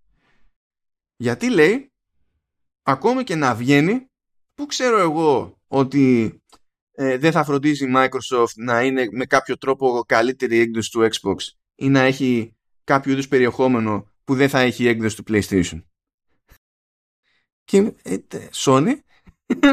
Γιατί 1.22 1.50
λέει 1.50 1.92
ακόμη 2.82 3.24
και 3.24 3.34
να 3.34 3.54
βγαίνει 3.54 4.06
που 4.54 4.66
ξέρω 4.66 4.98
εγώ 4.98 5.60
ότι 5.66 6.34
ε, 6.92 7.18
δεν 7.18 7.32
θα 7.32 7.44
φροντίζει 7.44 7.84
η 7.84 7.92
Microsoft 7.96 8.54
να 8.56 8.82
είναι 8.82 9.08
με 9.10 9.24
κάποιο 9.24 9.58
τρόπο 9.58 10.04
καλύτερη 10.06 10.58
έκδοση 10.58 10.90
του 10.90 11.08
Xbox 11.12 11.36
ή 11.74 11.88
να 11.88 12.00
έχει 12.00 12.56
κάποιο 12.84 13.12
είδους 13.12 13.28
περιεχόμενο 13.28 14.06
που 14.24 14.34
δεν 14.34 14.48
θα 14.48 14.60
έχει 14.60 14.86
έκδοση 14.86 15.16
του 15.16 15.24
PlayStation. 15.28 15.82
Και 17.64 17.94
ε, 18.02 18.18
Sony; 18.52 18.98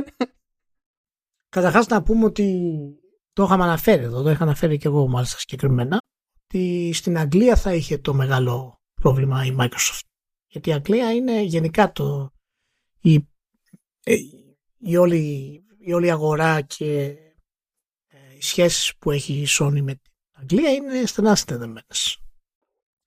Καταρχάς 1.56 1.88
να 1.88 2.04
πούμε 2.04 2.26
ότι 2.26 2.76
το 3.34 3.44
είχαμε 3.44 3.64
αναφέρει 3.64 4.04
εδώ, 4.04 4.22
το 4.22 4.30
είχα 4.30 4.44
αναφέρει 4.44 4.78
και 4.78 4.88
εγώ 4.88 5.08
μάλιστα 5.08 5.40
συγκεκριμένα, 5.40 5.98
ότι 6.44 6.94
στην 6.94 7.18
Αγγλία 7.18 7.56
θα 7.56 7.74
είχε 7.74 7.98
το 7.98 8.14
μεγάλο 8.14 8.82
πρόβλημα 9.02 9.46
η 9.46 9.56
Microsoft. 9.60 10.09
Γιατί 10.52 10.70
η 10.70 10.74
Αγγλία 10.74 11.14
είναι 11.14 11.42
γενικά 11.42 11.92
το, 11.92 12.34
η, 13.02 13.16
ε, 14.04 14.16
η, 14.78 14.98
όλη, 14.98 15.64
η 15.80 15.94
όλη 15.94 16.12
αγορά 16.12 16.62
και 16.62 17.04
ε, 18.08 18.18
οι 18.38 18.42
σχέσεις 18.42 18.96
που 18.96 19.12
έχει 19.12 19.34
η 19.34 19.48
Sony 19.50 19.82
με 19.82 19.94
την 19.94 20.12
Αγγλία 20.32 20.72
είναι 20.72 21.06
στενά 21.06 21.36
συνδεδεμένες. 21.36 22.20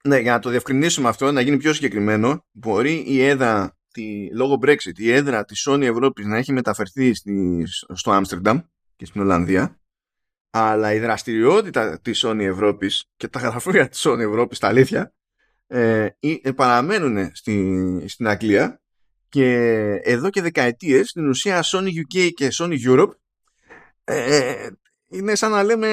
Ναι, 0.04 0.18
για 0.18 0.32
να 0.32 0.38
το 0.38 0.50
διευκρινίσουμε 0.50 1.08
αυτό, 1.08 1.32
να 1.32 1.40
γίνει 1.40 1.56
πιο 1.56 1.72
συγκεκριμένο, 1.72 2.46
μπορεί 2.50 3.04
η 3.06 3.22
ΕΔΑ 3.22 3.76
τη, 3.92 4.34
λόγω 4.34 4.58
Brexit 4.62 4.98
η 4.98 5.10
έδρα 5.10 5.44
της 5.44 5.68
Sony 5.68 5.82
Ευρώπης 5.82 6.26
να 6.26 6.36
έχει 6.36 6.52
μεταφερθεί 6.52 7.14
στη, 7.14 7.64
στο 7.92 8.10
Άμστερνταμ 8.10 8.60
και 8.96 9.04
στην 9.04 9.20
Ολλανδία 9.20 9.80
αλλά 10.50 10.92
η 10.92 10.98
δραστηριότητα 10.98 12.00
της 12.00 12.24
Sony 12.26 12.40
Ευρώπης 12.40 13.04
και 13.16 13.28
τα 13.28 13.40
γραφεία 13.40 13.88
της 13.88 14.06
Sony 14.06 14.18
Ευρώπης 14.18 14.58
τα 14.58 14.68
αλήθεια 14.68 15.14
ε, 15.74 16.16
ε, 16.20 16.52
παραμένουν 16.52 17.30
στη, 17.32 18.04
στην 18.08 18.28
Αγγλία 18.28 18.80
και 19.28 19.54
εδώ 20.02 20.30
και 20.30 20.42
δεκαετίες 20.42 21.08
στην 21.08 21.28
ουσία 21.28 21.62
Sony 21.64 21.88
UK 21.88 22.30
και 22.34 22.48
Sony 22.52 22.76
Europe 22.86 23.10
ε, 24.04 24.66
είναι 25.08 25.34
σαν 25.34 25.50
να 25.50 25.62
λέμε 25.62 25.88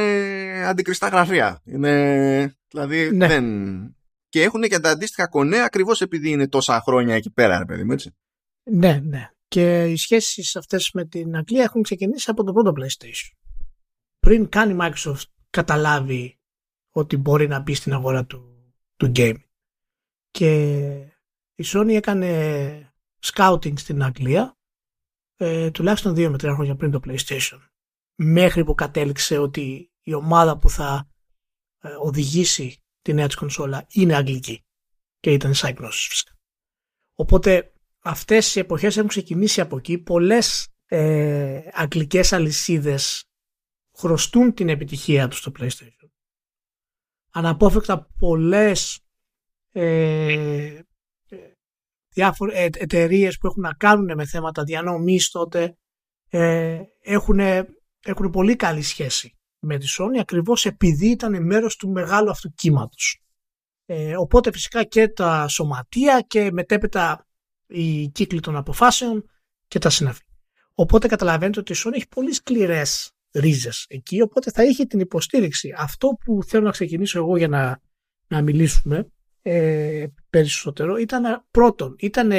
αντικριστά 0.65 1.07
γραφεία 1.07 1.61
είναι, 1.65 2.55
δηλαδή 2.67 3.11
ναι. 3.11 3.27
δεν, 3.27 3.45
και 4.29 4.43
έχουν 4.43 4.61
και 4.61 4.79
τα 4.79 4.89
αντίστοιχα 4.89 5.27
κονέ 5.27 5.63
ακριβώς 5.63 6.01
επειδή 6.01 6.29
είναι 6.29 6.47
τόσα 6.47 6.81
χρόνια 6.81 7.15
εκεί 7.15 7.31
πέρα, 7.31 7.57
ρε 7.57 7.65
παιδί 7.65 7.83
μου, 7.83 7.91
έτσι. 7.91 8.15
Ναι, 8.63 8.99
ναι. 9.03 9.29
Και 9.47 9.83
οι 9.83 9.95
σχέσεις 9.95 10.55
αυτές 10.55 10.91
με 10.93 11.05
την 11.05 11.35
Αγγλία 11.35 11.63
έχουν 11.63 11.81
ξεκινήσει 11.81 12.29
από 12.29 12.43
το 12.43 12.53
πρώτο 12.53 12.73
PlayStation. 12.77 13.37
Πριν 14.19 14.49
καν 14.49 14.69
η 14.69 14.77
Microsoft 14.81 15.23
καταλάβει 15.49 16.39
ότι 16.91 17.17
μπορεί 17.17 17.47
να 17.47 17.59
μπει 17.59 17.73
στην 17.73 17.93
αγορά 17.93 18.25
του, 18.25 18.73
του 18.95 19.11
game. 19.15 19.35
Και 20.31 20.85
η 21.55 21.63
Sony 21.65 21.89
έκανε 21.89 22.93
scouting 23.21 23.79
στην 23.79 24.03
Αγγλία 24.03 24.57
ε, 25.35 25.71
τουλάχιστον 25.71 26.15
δύο 26.15 26.29
με 26.29 26.37
τρία 26.37 26.53
χρόνια 26.53 26.75
πριν 26.75 26.91
το 26.91 26.99
PlayStation. 27.05 27.59
Μέχρι 28.15 28.63
που 28.63 28.75
κατέληξε 28.75 29.37
ότι 29.37 29.91
η 30.01 30.13
ομάδα 30.13 30.57
που 30.57 30.69
θα 30.69 31.09
ε, 31.81 31.89
οδηγήσει 31.99 32.83
τη 33.01 33.13
νέα 33.13 33.25
της 33.27 33.35
κονσόλα 33.35 33.85
είναι 33.89 34.15
αγγλική 34.15 34.65
και 35.19 35.31
ήταν 35.31 35.53
Cyprus 35.55 35.89
φυσικά. 35.91 36.37
Οπότε 37.15 37.73
αυτές 37.99 38.55
οι 38.55 38.59
εποχές 38.59 38.97
έχουν 38.97 39.09
ξεκινήσει 39.09 39.61
από 39.61 39.77
εκεί. 39.77 39.97
Πολλές 39.97 40.67
ε, 40.85 41.61
αγγλικές 41.71 42.33
αλυσίδες 42.33 43.23
χρωστούν 43.97 44.53
την 44.53 44.69
επιτυχία 44.69 45.27
τους 45.27 45.37
στο 45.37 45.51
PlayStation. 45.59 46.09
Αναπόφευκτα 47.31 48.07
πολλές 48.19 48.99
ε, 49.71 50.79
διάφορες 52.09 52.55
ε, 52.57 52.69
εταιρείες 52.73 53.37
που 53.37 53.47
έχουν 53.47 53.61
να 53.61 53.73
κάνουν 53.73 54.11
με 54.15 54.25
θέματα 54.25 54.63
διανομής 54.63 55.29
τότε 55.29 55.77
ε, 56.29 56.81
έχουν, 57.01 57.39
έχουν 58.05 58.29
πολύ 58.31 58.55
καλή 58.55 58.81
σχέση 58.81 59.37
με 59.59 59.77
τη 59.77 59.87
Sony 59.97 60.19
ακριβώς 60.19 60.65
επειδή 60.65 61.07
ήταν 61.09 61.45
μέρος 61.45 61.75
του 61.75 61.89
μεγάλου 61.89 62.29
αυτού 62.29 62.53
κύματος. 62.53 63.23
Ε, 63.85 64.17
οπότε 64.17 64.51
φυσικά 64.51 64.83
και 64.83 65.07
τα 65.07 65.47
σωματεία 65.47 66.21
και 66.27 66.51
μετέπειτα 66.51 67.27
οι 67.67 68.07
κύκλοι 68.07 68.39
των 68.39 68.55
αποφάσεων 68.55 69.29
και 69.67 69.79
τα 69.79 69.89
συναφή. 69.89 70.23
Οπότε 70.73 71.07
καταλαβαίνετε 71.07 71.59
ότι 71.59 71.71
η 71.71 71.75
Sony 71.77 71.93
έχει 71.93 72.07
πολύ 72.07 72.33
σκληρές 72.33 73.11
ρίζες 73.31 73.85
εκεί, 73.89 74.21
οπότε 74.21 74.51
θα 74.51 74.63
είχε 74.63 74.85
την 74.85 74.99
υποστήριξη. 74.99 75.73
Αυτό 75.77 76.07
που 76.07 76.43
θέλω 76.43 76.63
να 76.63 76.71
ξεκινήσω 76.71 77.19
εγώ 77.19 77.37
για 77.37 77.47
να, 77.47 77.81
να 78.27 78.41
μιλήσουμε 78.41 79.11
ε, 79.51 80.07
περισσότερο 80.29 80.97
ήταν 80.97 81.45
πρώτον, 81.51 81.95
ήταν 81.99 82.31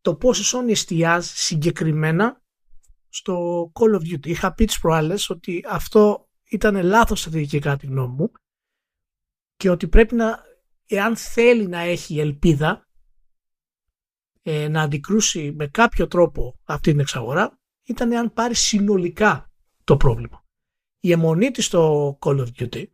το 0.00 0.16
πώς 0.16 0.52
η 0.52 0.56
Sony 0.56 0.70
εστιάζει 0.70 1.32
συγκεκριμένα 1.34 2.42
στο 3.08 3.64
Call 3.74 3.94
of 3.94 4.12
Duty. 4.12 4.26
Είχα 4.26 4.54
πει 4.54 4.64
τις 4.64 4.78
προάλλες 4.78 5.30
ότι 5.30 5.64
αυτό 5.68 6.28
ήταν 6.50 6.82
λάθος 6.82 7.20
στρατηγική 7.20 7.58
κατά 7.58 7.76
τη 7.76 7.86
γνώμη 7.86 8.14
μου 8.14 8.32
και 9.56 9.70
ότι 9.70 9.88
πρέπει 9.88 10.14
να, 10.14 10.42
εάν 10.86 11.16
θέλει 11.16 11.66
να 11.66 11.78
έχει 11.78 12.18
ελπίδα 12.18 12.88
ε, 14.42 14.68
να 14.68 14.82
αντικρούσει 14.82 15.52
με 15.56 15.66
κάποιο 15.66 16.06
τρόπο 16.06 16.58
αυτή 16.64 16.90
την 16.90 17.00
εξαγορά 17.00 17.58
ήταν 17.84 18.12
εάν 18.12 18.32
πάρει 18.32 18.54
συνολικά 18.54 19.52
το 19.84 19.96
πρόβλημα. 19.96 20.44
Η 21.00 21.12
αιμονή 21.12 21.50
της 21.50 21.64
στο 21.64 22.18
Call 22.20 22.46
of 22.46 22.48
Duty 22.58 22.84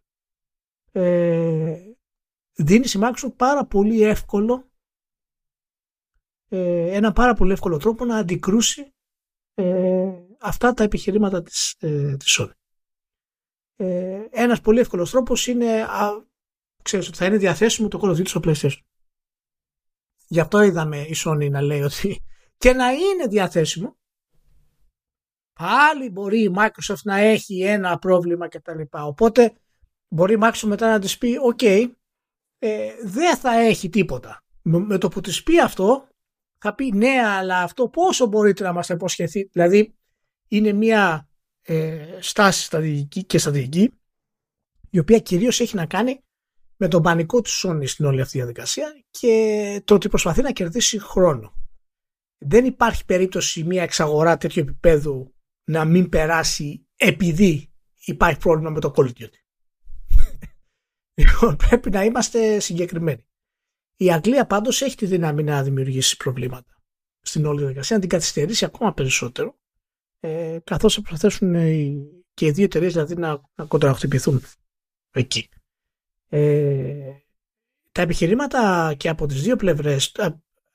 ε, 0.93 1.77
δίνει 2.63 2.87
στη 2.87 2.99
Microsoft 3.03 3.37
πάρα 3.37 3.67
πολύ 3.67 4.03
εύκολο 4.03 4.71
ε, 6.49 6.97
ένα 6.97 7.13
πάρα 7.13 7.35
πολύ 7.35 7.53
εύκολο 7.53 7.77
τρόπο 7.77 8.05
να 8.05 8.17
αντικρούσει 8.17 8.95
ε, 9.55 10.13
αυτά 10.41 10.75
τα 10.75 10.85
επιχειρήματα 10.85 11.43
της, 11.43 11.77
ε, 11.79 12.17
της 12.17 12.39
Sony 12.41 12.51
ε, 13.77 14.27
ένας 14.31 14.61
πολύ 14.61 14.81
εύκολος 14.81 15.11
τρόπος 15.11 15.47
είναι 15.47 15.83
α, 15.83 16.27
ξέρεις 16.83 17.09
ότι 17.09 17.17
θα 17.17 17.27
είναι 17.27 17.37
διαθέσιμο 17.37 17.89
το 17.89 18.01
Call 18.03 18.09
of 18.09 18.17
Duty 18.17 18.29
στο 18.29 18.41
PlayStation. 18.45 18.81
Γι' 20.27 20.41
αυτό 20.41 20.63
είδαμε 20.63 21.01
η 21.01 21.15
Sony 21.25 21.51
να 21.51 21.61
λέει 21.61 21.83
ότι 21.83 22.25
και 22.63 22.73
να 22.73 22.91
είναι 22.93 23.27
διαθέσιμο 23.29 23.99
πάλι 25.53 26.11
μπορεί 26.11 26.43
η 26.43 26.55
Microsoft 26.57 27.03
να 27.03 27.17
έχει 27.17 27.63
ένα 27.63 27.99
πρόβλημα 27.99 28.49
κτλ. 28.49 28.81
Οπότε 28.91 29.53
μπορεί 30.09 30.35
η 30.35 30.39
Microsoft 30.43 30.69
μετά 30.69 30.91
να 30.91 30.99
της 30.99 31.19
πει 31.19 31.37
«ΟΚ, 31.37 31.61
ε, 32.63 32.89
δεν 33.05 33.37
θα 33.37 33.61
έχει 33.61 33.89
τίποτα». 33.89 34.43
Με 34.63 34.99
το 34.99 35.09
που 35.09 35.21
της 35.21 35.43
πει 35.43 35.61
αυτό 35.61 36.09
θα 36.59 36.75
πει 36.75 36.93
«Ναι, 36.93 37.21
αλλά 37.25 37.63
αυτό 37.63 37.89
πόσο 37.89 38.27
μπορείτε 38.27 38.65
να 38.65 38.73
μας 38.73 38.89
υποσχεθεί». 38.89 39.49
Δηλαδή 39.53 39.95
είναι 40.49 40.73
μια 40.73 41.29
ε, 41.63 42.19
στάση 42.21 42.65
στρατηγική 42.65 43.25
και 43.25 43.39
στρατηγική 43.39 44.01
η 44.91 44.99
οποία 44.99 45.19
κυρίως 45.19 45.61
έχει 45.61 45.77
να 45.77 45.87
κάνει 45.87 46.21
με 46.77 46.89
τον 46.89 47.03
πανικό 47.03 47.41
του 47.41 47.51
Sony 47.51 47.89
στην 47.89 48.05
όλη 48.05 48.21
αυτή 48.21 48.33
τη 48.33 48.39
διαδικασία 48.39 49.05
και 49.11 49.83
το 49.85 49.95
ότι 49.95 50.09
προσπαθεί 50.09 50.43
να 50.43 50.53
κερδίσει 50.53 50.99
χρόνο. 50.99 51.55
Δεν 52.39 52.65
υπάρχει 52.65 53.05
περίπτωση 53.05 53.65
μια 53.65 53.83
εξαγορά 53.83 54.37
τέτοιου 54.37 54.63
επίπεδου 54.63 55.35
να 55.65 55.85
μην 55.85 56.09
περάσει 56.09 56.87
επειδή 56.97 57.73
υπάρχει 58.05 58.39
πρόβλημα 58.39 58.71
με 58.71 58.81
το 58.81 58.93
Call 58.97 59.05
of 59.05 59.09
Duty. 59.09 59.39
Λοιπόν, 61.25 61.57
πρέπει 61.69 61.91
να 61.91 62.05
είμαστε 62.05 62.61
συγκεκριμένοι. 62.61 63.25
Η 63.97 64.13
Αγγλία 64.13 64.47
πάντως 64.47 64.83
έχει 64.83 64.97
τη 64.97 65.07
δύναμη 65.07 65.43
να 65.43 65.63
δημιουργήσει 65.63 66.17
προβλήματα 66.17 66.83
στην 67.21 67.47
όλη 67.47 67.59
διαδικασία, 67.59 67.97
να 67.97 68.01
την 68.03 68.11
καθυστερήσει 68.11 68.65
ακόμα 68.65 68.95
περισσότερο, 68.95 69.59
ε, 70.21 70.59
καθώς 70.65 70.95
θα 70.95 71.03
προσπαθήσουν 71.03 71.53
και 72.35 72.47
οι 72.47 72.51
δύο 72.51 72.65
εταιρείες 72.65 72.93
δηλαδή 72.93 73.15
να, 73.15 73.41
να 73.55 73.65
κοντραχτυπηθούν 73.65 74.43
εκεί. 75.11 75.49
Ε, 76.29 77.13
τα 77.93 78.03
επιχειρήματα 78.03 78.95
και 78.97 79.09
από 79.09 79.27
τις 79.27 79.43
δύο 79.43 79.57
πλευρές, 79.57 80.13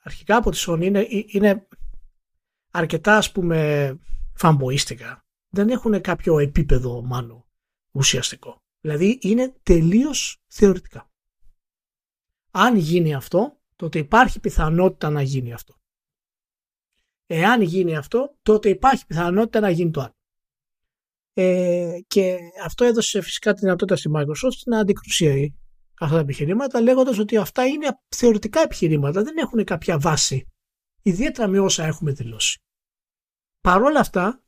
αρχικά 0.02 0.36
από 0.36 0.50
τη 0.50 0.64
Sony 0.66 0.82
είναι, 0.82 1.06
είναι 1.26 1.68
αρκετά 2.70 3.16
ας 3.16 3.32
πούμε 3.32 3.98
φαμποίστικα. 4.34 5.24
Δεν 5.48 5.68
έχουν 5.68 6.00
κάποιο 6.00 6.38
επίπεδο 6.38 7.02
μάλλον 7.02 7.44
ουσιαστικό. 7.90 8.65
Δηλαδή 8.80 9.18
είναι 9.22 9.54
τελείως 9.62 10.42
θεωρητικά. 10.46 11.10
Αν 12.50 12.76
γίνει 12.76 13.14
αυτό, 13.14 13.60
τότε 13.76 13.98
υπάρχει 13.98 14.40
πιθανότητα 14.40 15.10
να 15.10 15.22
γίνει 15.22 15.52
αυτό. 15.52 15.74
Εάν 17.26 17.62
γίνει 17.62 17.96
αυτό, 17.96 18.36
τότε 18.42 18.68
υπάρχει 18.68 19.06
πιθανότητα 19.06 19.60
να 19.60 19.70
γίνει 19.70 19.90
το 19.90 20.00
άλλο. 20.00 20.16
Ε, 21.32 21.98
και 22.06 22.38
αυτό 22.64 22.84
έδωσε 22.84 23.20
φυσικά 23.20 23.52
τη 23.52 23.60
δυνατότητα 23.60 23.96
στη 23.96 24.10
Microsoft 24.14 24.62
να 24.66 24.78
αντικρουσιαεί 24.78 25.54
αυτά 26.00 26.14
τα 26.14 26.20
επιχειρήματα 26.20 26.80
λέγοντας 26.80 27.18
ότι 27.18 27.36
αυτά 27.36 27.66
είναι 27.66 27.98
θεωρητικά 28.08 28.60
επιχειρήματα, 28.60 29.22
δεν 29.22 29.36
έχουν 29.36 29.64
κάποια 29.64 29.98
βάση 29.98 30.46
ιδιαίτερα 31.02 31.48
με 31.48 31.58
όσα 31.58 31.84
έχουμε 31.84 32.12
δηλώσει. 32.12 32.60
Παρ' 33.60 33.82
όλα 33.82 34.00
αυτά 34.00 34.42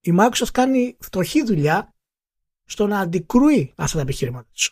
η 0.00 0.14
Microsoft 0.18 0.50
κάνει 0.52 0.96
φτωχή 1.00 1.44
δουλειά 1.44 1.89
στο 2.70 2.86
να 2.86 3.00
αντικρούει 3.00 3.72
αυτά 3.76 3.96
τα 3.96 4.02
επιχειρήματα 4.02 4.48
της. 4.52 4.70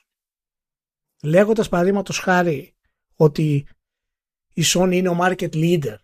Λέγοντας 1.22 1.68
παραδείγματος 1.68 2.18
χάρη 2.18 2.76
ότι 3.14 3.66
η 4.52 4.62
Sony 4.64 4.90
είναι 4.92 5.08
ο 5.08 5.18
market 5.20 5.52
leader 5.52 5.96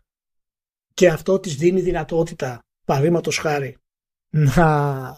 και 0.95 1.09
αυτό 1.09 1.41
της 1.41 1.57
δίνει 1.57 1.81
δυνατότητα 1.81 2.65
παραδείγματος 2.85 3.39
χάρη 3.39 3.77
να, 4.31 5.17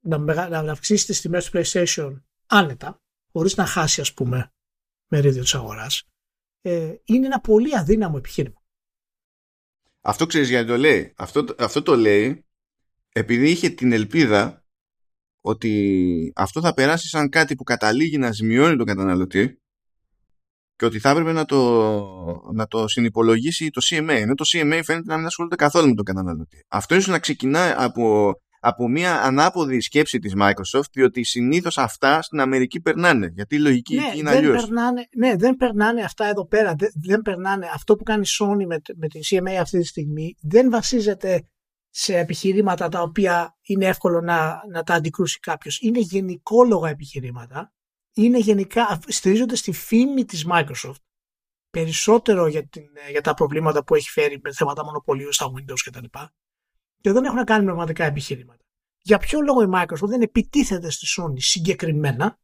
να, 0.00 0.48
να 0.48 0.72
αυξήσει 0.72 1.06
τις 1.06 1.20
τιμές 1.20 1.50
του 1.50 1.60
PlayStation 1.62 2.22
άνετα, 2.46 3.02
χωρίς 3.32 3.56
να 3.56 3.66
χάσει 3.66 4.00
ας 4.00 4.14
πούμε 4.14 4.52
μερίδιο 5.08 5.42
της 5.42 5.54
αγοράς, 5.54 6.02
ε, 6.60 6.94
είναι 7.04 7.26
ένα 7.26 7.40
πολύ 7.40 7.76
αδύναμο 7.76 8.14
επιχείρημα. 8.18 8.62
Αυτό 10.00 10.26
ξέρεις 10.26 10.48
γιατί 10.48 10.66
το 10.66 10.76
λέει. 10.76 11.12
Αυτό, 11.16 11.44
αυτό 11.58 11.82
το 11.82 11.96
λέει 11.96 12.44
επειδή 13.12 13.50
είχε 13.50 13.70
την 13.70 13.92
ελπίδα 13.92 14.59
ότι 15.40 16.32
αυτό 16.36 16.60
θα 16.60 16.74
περάσει 16.74 17.08
σαν 17.08 17.28
κάτι 17.28 17.54
που 17.54 17.62
καταλήγει 17.62 18.18
να 18.18 18.32
ζημιώνει 18.32 18.76
τον 18.76 18.86
καταναλωτή 18.86 19.60
και 20.80 20.86
ότι 20.86 20.98
θα 20.98 21.10
έπρεπε 21.10 21.32
να 21.32 21.44
το, 21.44 21.60
να 22.52 22.66
το 22.66 22.88
συνυπολογίσει 22.88 23.70
το 23.70 23.80
CMA. 23.90 24.08
Ενώ 24.08 24.34
το 24.34 24.44
CMA 24.52 24.80
φαίνεται 24.84 25.04
να 25.06 25.16
μην 25.16 25.26
ασχολείται 25.26 25.56
καθόλου 25.56 25.88
με 25.88 25.94
τον 25.94 26.04
καταναλωτή. 26.04 26.64
Αυτό 26.68 26.94
ίσως 26.94 27.08
να 27.08 27.18
ξεκινάει 27.18 27.72
από, 27.76 28.32
από 28.60 28.88
μια 28.88 29.22
ανάποδη 29.22 29.80
σκέψη 29.80 30.18
της 30.18 30.32
Microsoft, 30.36 30.90
διότι 30.92 31.24
συνήθως 31.24 31.78
αυτά 31.78 32.22
στην 32.22 32.40
Αμερική 32.40 32.80
περνάνε. 32.80 33.30
Γιατί 33.34 33.54
η 33.54 33.58
λογική 33.58 33.94
ναι, 33.96 34.12
είναι 34.16 34.30
αλλιώς. 34.30 34.68
Ναι, 35.16 35.36
δεν 35.36 35.56
περνάνε 35.56 36.02
αυτά 36.02 36.26
εδώ 36.26 36.46
πέρα. 36.46 36.74
Δεν, 36.78 36.88
δεν 37.06 37.20
περνάνε. 37.20 37.66
Αυτό 37.74 37.96
που 37.96 38.02
κάνει 38.02 38.22
η 38.24 38.30
Sony 38.40 38.66
με, 38.66 38.76
με 38.96 39.08
την 39.08 39.20
CMA 39.30 39.54
αυτή 39.60 39.78
τη 39.78 39.86
στιγμή 39.86 40.34
δεν 40.40 40.70
βασίζεται 40.70 41.42
σε 41.90 42.18
επιχειρήματα 42.18 42.88
τα 42.88 43.02
οποία 43.02 43.56
είναι 43.62 43.86
εύκολο 43.86 44.20
να, 44.20 44.62
να 44.70 44.82
τα 44.82 44.94
αντικρούσει 44.94 45.38
κάποιος. 45.38 45.80
Είναι 45.80 45.98
γενικόλογα 45.98 46.88
επιχειρήματα 46.88 47.72
είναι 48.12 48.38
γενικά, 48.38 49.00
στηρίζονται 49.06 49.56
στη 49.56 49.72
φήμη 49.72 50.24
της 50.24 50.46
Microsoft 50.50 51.02
περισσότερο 51.70 52.46
για, 52.46 52.66
την, 52.66 52.82
για 53.10 53.20
τα 53.20 53.34
προβλήματα 53.34 53.84
που 53.84 53.94
έχει 53.94 54.10
φέρει 54.10 54.40
με 54.42 54.52
θέματα 54.52 54.84
μονοπωλίου 54.84 55.32
στα 55.32 55.46
Windows 55.46 55.78
κτλ. 55.84 56.04
Και, 56.04 56.28
και 57.00 57.12
δεν 57.12 57.24
έχουν 57.24 57.36
να 57.36 57.44
κάνει 57.44 57.64
πραγματικά 57.64 58.04
επιχειρήματα. 58.04 58.64
Για 59.02 59.18
ποιο 59.18 59.40
λόγο 59.40 59.62
η 59.62 59.68
Microsoft 59.74 60.08
δεν 60.08 60.22
επιτίθεται 60.22 60.90
στη 60.90 61.06
Sony 61.16 61.36
συγκεκριμένα, 61.36 62.38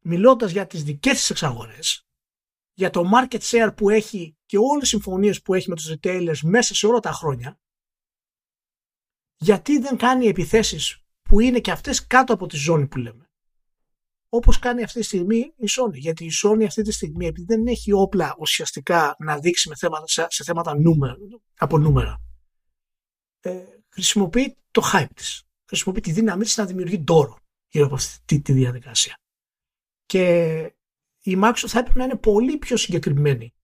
μιλώντας 0.00 0.50
για 0.50 0.66
τις 0.66 0.84
δικές 0.84 1.12
της 1.12 1.30
εξαγορές, 1.30 2.06
για 2.72 2.90
το 2.90 3.10
market 3.14 3.40
share 3.40 3.70
που 3.76 3.90
έχει 3.90 4.36
και 4.46 4.58
όλες 4.58 4.80
τις 4.80 4.88
συμφωνίες 4.88 5.42
που 5.42 5.54
έχει 5.54 5.68
με 5.68 5.74
τους 5.74 5.94
retailers 5.94 6.38
μέσα 6.42 6.74
σε 6.74 6.86
όλα 6.86 7.00
τα 7.00 7.12
χρόνια, 7.12 7.58
γιατί 9.40 9.78
δεν 9.78 9.96
κάνει 9.96 10.26
επιθέσεις 10.26 11.04
που 11.22 11.40
είναι 11.40 11.60
και 11.60 11.70
αυτές 11.70 12.06
κάτω 12.06 12.32
από 12.32 12.46
τη 12.46 12.56
ζώνη 12.56 12.86
που 12.86 12.98
λέμε 12.98 13.30
όπως 14.30 14.58
κάνει 14.58 14.82
αυτή 14.82 14.98
τη 15.00 15.04
στιγμή 15.04 15.38
η 15.38 15.64
Sony. 15.68 15.92
Γιατί 15.92 16.24
η 16.24 16.30
Sony 16.44 16.64
αυτή 16.64 16.82
τη 16.82 16.92
στιγμή, 16.92 17.26
επειδή 17.26 17.54
δεν 17.54 17.66
έχει 17.66 17.92
όπλα 17.92 18.36
ουσιαστικά 18.38 19.16
να 19.18 19.38
δείξει 19.38 19.68
με 19.68 19.74
θέματα, 19.76 20.04
σε, 20.06 20.44
θέματα 20.44 20.78
νούμερα, 20.78 21.16
από 21.58 21.78
νούμερα, 21.78 22.20
ε, 23.40 23.64
χρησιμοποιεί 23.88 24.56
το 24.70 24.82
hype 24.92 25.12
της. 25.14 25.42
Χρησιμοποιεί 25.64 26.00
τη 26.00 26.12
δύναμή 26.12 26.44
της 26.44 26.56
να 26.56 26.64
δημιουργεί 26.64 27.04
τόρο 27.04 27.38
γύρω 27.68 27.86
από 27.86 27.94
αυτή 27.94 28.40
τη, 28.40 28.52
διαδικασία. 28.52 29.18
Και 30.06 30.56
η 31.20 31.38
Microsoft 31.42 31.68
θα 31.68 31.78
έπρεπε 31.78 31.98
να 31.98 32.04
είναι 32.04 32.16
πολύ 32.16 32.58
πιο 32.58 32.76
συγκεκριμένη 32.76 33.54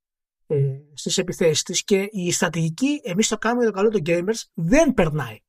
ε, 0.46 0.78
στις 0.94 1.18
επιθέσεις 1.18 1.62
της 1.62 1.84
και 1.84 2.08
η 2.10 2.32
στρατηγική 2.32 3.00
εμείς 3.04 3.28
το 3.28 3.38
κάνουμε 3.38 3.62
για 3.62 3.72
το 3.72 3.78
καλό 3.78 3.90
των 3.90 4.02
gamers 4.06 4.42
δεν 4.54 4.94
περνάει. 4.94 5.40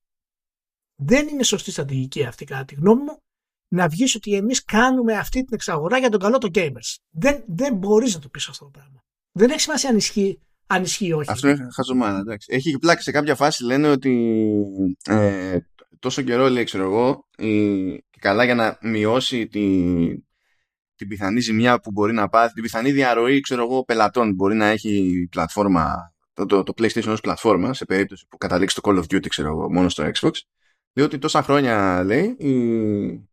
Δεν 1.00 1.28
είναι 1.28 1.43
σωστή 1.43 1.72
στρατηγική 1.72 2.26
αυτή 2.26 2.45
κατά 2.45 2.66
τη 2.66 2.76
γνώμη 2.76 3.02
μου 3.02 3.22
να 3.68 3.88
βγεις 3.88 4.16
ότι 4.16 4.34
εμείς 4.34 4.64
κάνουμε 4.64 5.14
αυτή 5.14 5.43
την 5.43 5.54
εξαγορά 5.54 5.98
για 5.98 6.10
τον 6.10 6.20
καλό 6.20 6.38
των 6.38 6.52
gamers. 6.54 6.95
Δεν, 7.10 7.43
δεν 7.48 7.76
μπορείς 7.76 8.14
να 8.14 8.20
το 8.20 8.30
πεις 8.30 8.48
αυτό 8.48 8.66
το 8.66 8.72
πράγμα. 8.72 9.04
Δεν 9.32 9.50
έχει 9.50 9.60
σημασία 9.60 9.89
αν 9.89 9.98
ισχύει, 9.98 10.41
αν 10.68 10.84
ισχύει 10.84 11.14
όχι. 11.14 11.32
Αυτό 11.32 11.48
είναι 11.48 11.68
χαζομάνα, 11.76 12.20
εντάξει. 12.20 12.48
Έχει 12.54 12.78
πλάκι 12.78 13.02
σε 13.02 13.12
κάποια 13.12 13.36
φάση 13.36 13.64
λένε 13.64 13.89
ότι 13.89 14.43
ε, 15.04 15.58
τόσο 16.00 16.22
καιρό 16.22 16.50
λέει 16.50 16.64
ξέρω 16.64 16.84
εγώ 16.84 17.28
η, 17.38 17.88
και 17.95 18.20
καλά 18.20 18.43
για 18.43 18.56
να 18.56 18.78
μειώσει 18.82 19.48
τη, 19.48 20.06
την 20.95 21.08
πιθανή 21.08 21.39
ζημιά 21.39 21.80
που 21.80 21.91
μπορεί 21.91 22.14
να 22.14 22.30
πάθει, 22.30 22.54
την 22.54 22.64
πιθανή 22.64 22.91
διαρροή 22.91 23.39
ξέρω 23.39 23.64
εγώ, 23.64 23.84
πελατών 23.84 24.34
μπορεί 24.34 24.56
να 24.56 24.66
έχει 24.66 25.28
πλατφόρμα, 25.32 26.14
το, 26.34 26.45
το, 26.45 26.64
το 26.64 26.74
PlayStation 26.78 27.08
ως 27.08 27.22
πλατφόρμα 27.22 27.74
σε 27.74 27.86
περίπτωση 27.86 28.26
που 28.30 28.38
καταλήξει 28.38 28.82
το 28.82 28.91
Call 28.91 28.98
of 28.98 29.16
Duty 29.16 29.28
ξέρω 29.28 29.50
εγώ, 29.50 29.72
μόνο 29.72 29.89
στο 29.89 30.10
Xbox 30.14 30.32
διότι 30.98 31.18
τόσα 31.18 31.43
χρόνια 31.43 32.04
λέει 32.04 32.36
η, 32.38 32.52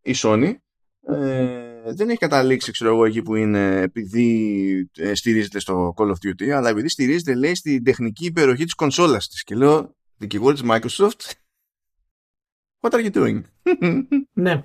η 0.03 0.15
Sony 0.17 0.55
ε, 1.01 1.93
δεν 1.95 2.09
έχει 2.09 2.19
καταλήξει 2.19 2.73
ξέρω 2.73 2.91
εγώ 2.91 3.05
εκεί 3.05 3.23
που 3.23 3.35
είναι 3.35 3.81
επειδή 3.81 4.91
ε, 4.97 5.15
στηρίζεται 5.15 5.59
στο 5.59 5.95
Call 5.97 6.07
of 6.07 6.13
Duty 6.13 6.49
αλλά 6.49 6.69
επειδή 6.69 6.89
στηρίζεται 6.89 7.35
λέει 7.35 7.55
στην 7.55 7.85
τεχνική 7.85 8.25
υπεροχή 8.25 8.65
της 8.65 8.75
κονσόλας 8.75 9.29
της. 9.29 9.45
Και 9.45 9.55
λέω 9.55 9.97
δικηγόρης 10.17 10.61
της 10.61 10.71
Microsoft 10.73 11.33
what 12.81 12.91
are 12.91 13.11
you 13.11 13.13
doing; 13.13 13.41
Ναι. 14.33 14.65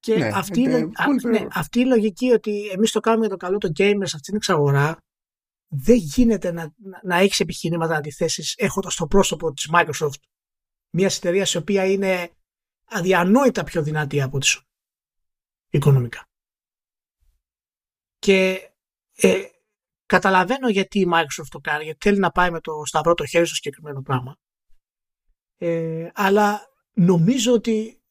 Και 0.00 0.16
ναι, 0.16 0.30
αυτή, 0.34 0.60
είναι, 0.60 0.76
α, 0.76 1.28
ναι, 1.30 1.46
αυτή 1.52 1.80
η 1.80 1.86
λογική 1.86 2.30
ότι 2.30 2.68
εμείς 2.68 2.92
το 2.92 3.00
κάνουμε 3.00 3.26
για 3.26 3.36
το 3.36 3.46
καλό 3.46 3.58
των 3.58 3.72
gamers 3.76 4.02
αυτή 4.02 4.20
την 4.20 4.36
εξαγορά 4.36 4.96
δεν 5.68 5.96
γίνεται 5.96 6.52
να, 6.52 6.62
να, 6.62 7.00
να 7.02 7.16
έχεις 7.16 7.40
επιχειρήματα 7.40 7.96
αντιθέσεις 7.96 8.54
έχοντας 8.56 8.94
το 8.94 9.06
πρόσωπο 9.06 9.52
της 9.52 9.70
Microsoft 9.72 10.31
μια 10.92 11.06
εταιρεία 11.06 11.46
η 11.54 11.56
οποία 11.56 11.86
είναι 11.86 12.30
αδιανόητα 12.84 13.64
πιο 13.64 13.82
δυνατή 13.82 14.22
από 14.22 14.38
τη 14.38 14.60
οικονομικά. 15.70 16.24
Και 18.18 18.70
ε, 19.16 19.42
καταλαβαίνω 20.06 20.68
γιατί 20.68 20.98
η 21.00 21.08
Microsoft 21.12 21.48
το 21.50 21.58
κάνει, 21.58 21.84
γιατί 21.84 21.98
θέλει 22.08 22.18
να 22.18 22.30
πάει 22.30 22.50
με 22.50 22.60
το 22.60 22.72
σταυρό 22.84 23.14
το 23.14 23.26
χέρι 23.26 23.46
στο 23.46 23.54
συγκεκριμένο 23.54 24.02
πράγμα. 24.02 24.36
Ε, 25.58 26.10
αλλά 26.14 26.60
νομίζω 26.92 27.52
ότι 27.52 28.02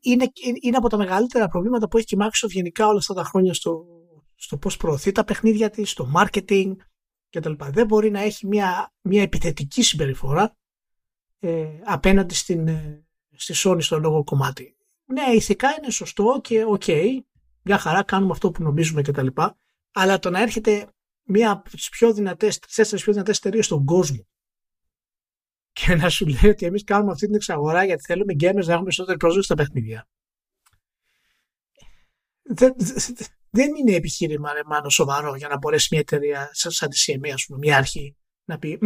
είναι, 0.00 0.32
είναι 0.60 0.76
από 0.76 0.88
τα 0.88 0.96
μεγαλύτερα 0.96 1.48
προβλήματα 1.48 1.88
που 1.88 1.96
έχει 1.96 2.06
και 2.06 2.14
η 2.14 2.18
Microsoft 2.22 2.50
γενικά 2.50 2.86
όλα 2.86 2.98
αυτά 2.98 3.14
τα 3.14 3.24
χρόνια 3.24 3.54
στο, 3.54 3.86
στο 4.34 4.58
πώς 4.58 4.76
προωθεί 4.76 5.12
τα 5.12 5.24
παιχνίδια 5.24 5.70
της, 5.70 5.90
στο 5.90 6.12
marketing 6.16 6.72
κτλ. 7.30 7.52
Δεν 7.58 7.86
μπορεί 7.86 8.10
να 8.10 8.20
έχει 8.20 8.46
μια, 8.46 8.92
μια 9.00 9.22
επιθετική 9.22 9.82
συμπεριφορά 9.82 10.56
ε, 11.40 11.68
απέναντι 11.84 12.34
στην, 12.34 12.68
ε, 12.68 13.04
στη 13.36 13.54
Sony 13.56 13.78
στο 13.80 13.98
όλο 13.98 14.24
κομμάτι. 14.24 14.76
Ναι, 15.04 15.34
ηθικά 15.34 15.68
είναι 15.78 15.90
σωστό 15.90 16.40
και 16.42 16.64
οκ, 16.64 16.82
okay, 16.86 17.06
μια 17.62 17.78
χαρά 17.78 18.02
κάνουμε 18.02 18.32
αυτό 18.32 18.50
που 18.50 18.62
νομίζουμε 18.62 19.02
κτλ. 19.02 19.26
Αλλά 19.92 20.18
το 20.18 20.30
να 20.30 20.40
έρχεται 20.40 20.88
μία 21.22 21.50
από 21.50 21.70
τις 21.70 21.88
πιο 21.88 22.12
δυνατές, 22.12 22.58
τέσσερις 22.58 23.04
πιο 23.04 23.12
δυνατές 23.12 23.38
εταιρείες 23.38 23.64
στον 23.64 23.84
κόσμο 23.84 24.26
και 25.72 25.94
να 25.94 26.08
σου 26.08 26.26
λέει 26.26 26.50
ότι 26.50 26.66
εμείς 26.66 26.84
κάνουμε 26.84 27.12
αυτή 27.12 27.26
την 27.26 27.34
εξαγορά 27.34 27.84
γιατί 27.84 28.02
θέλουμε 28.02 28.32
gamers 28.32 28.64
να 28.64 28.72
έχουμε 28.72 28.82
περισσότερη 28.82 29.16
πρόσβαση 29.16 29.44
στα 29.44 29.54
παιχνίδια. 29.54 30.08
Δεν, 32.42 32.74
δεν 33.50 33.74
είναι 33.74 33.94
επιχείρημα 33.94 34.52
ρε, 34.52 34.60
μάλλον 34.66 34.90
σοβαρό 34.90 35.34
για 35.36 35.48
να 35.48 35.58
μπορέσει 35.58 35.88
μια 35.90 36.00
εταιρεία 36.00 36.50
σαν 36.52 36.88
τη 36.88 37.04
CMA, 37.06 37.34
πούμε, 37.46 37.58
μια 37.58 37.76
αρχή 37.76 38.16
να 38.44 38.58
πει 38.58 38.78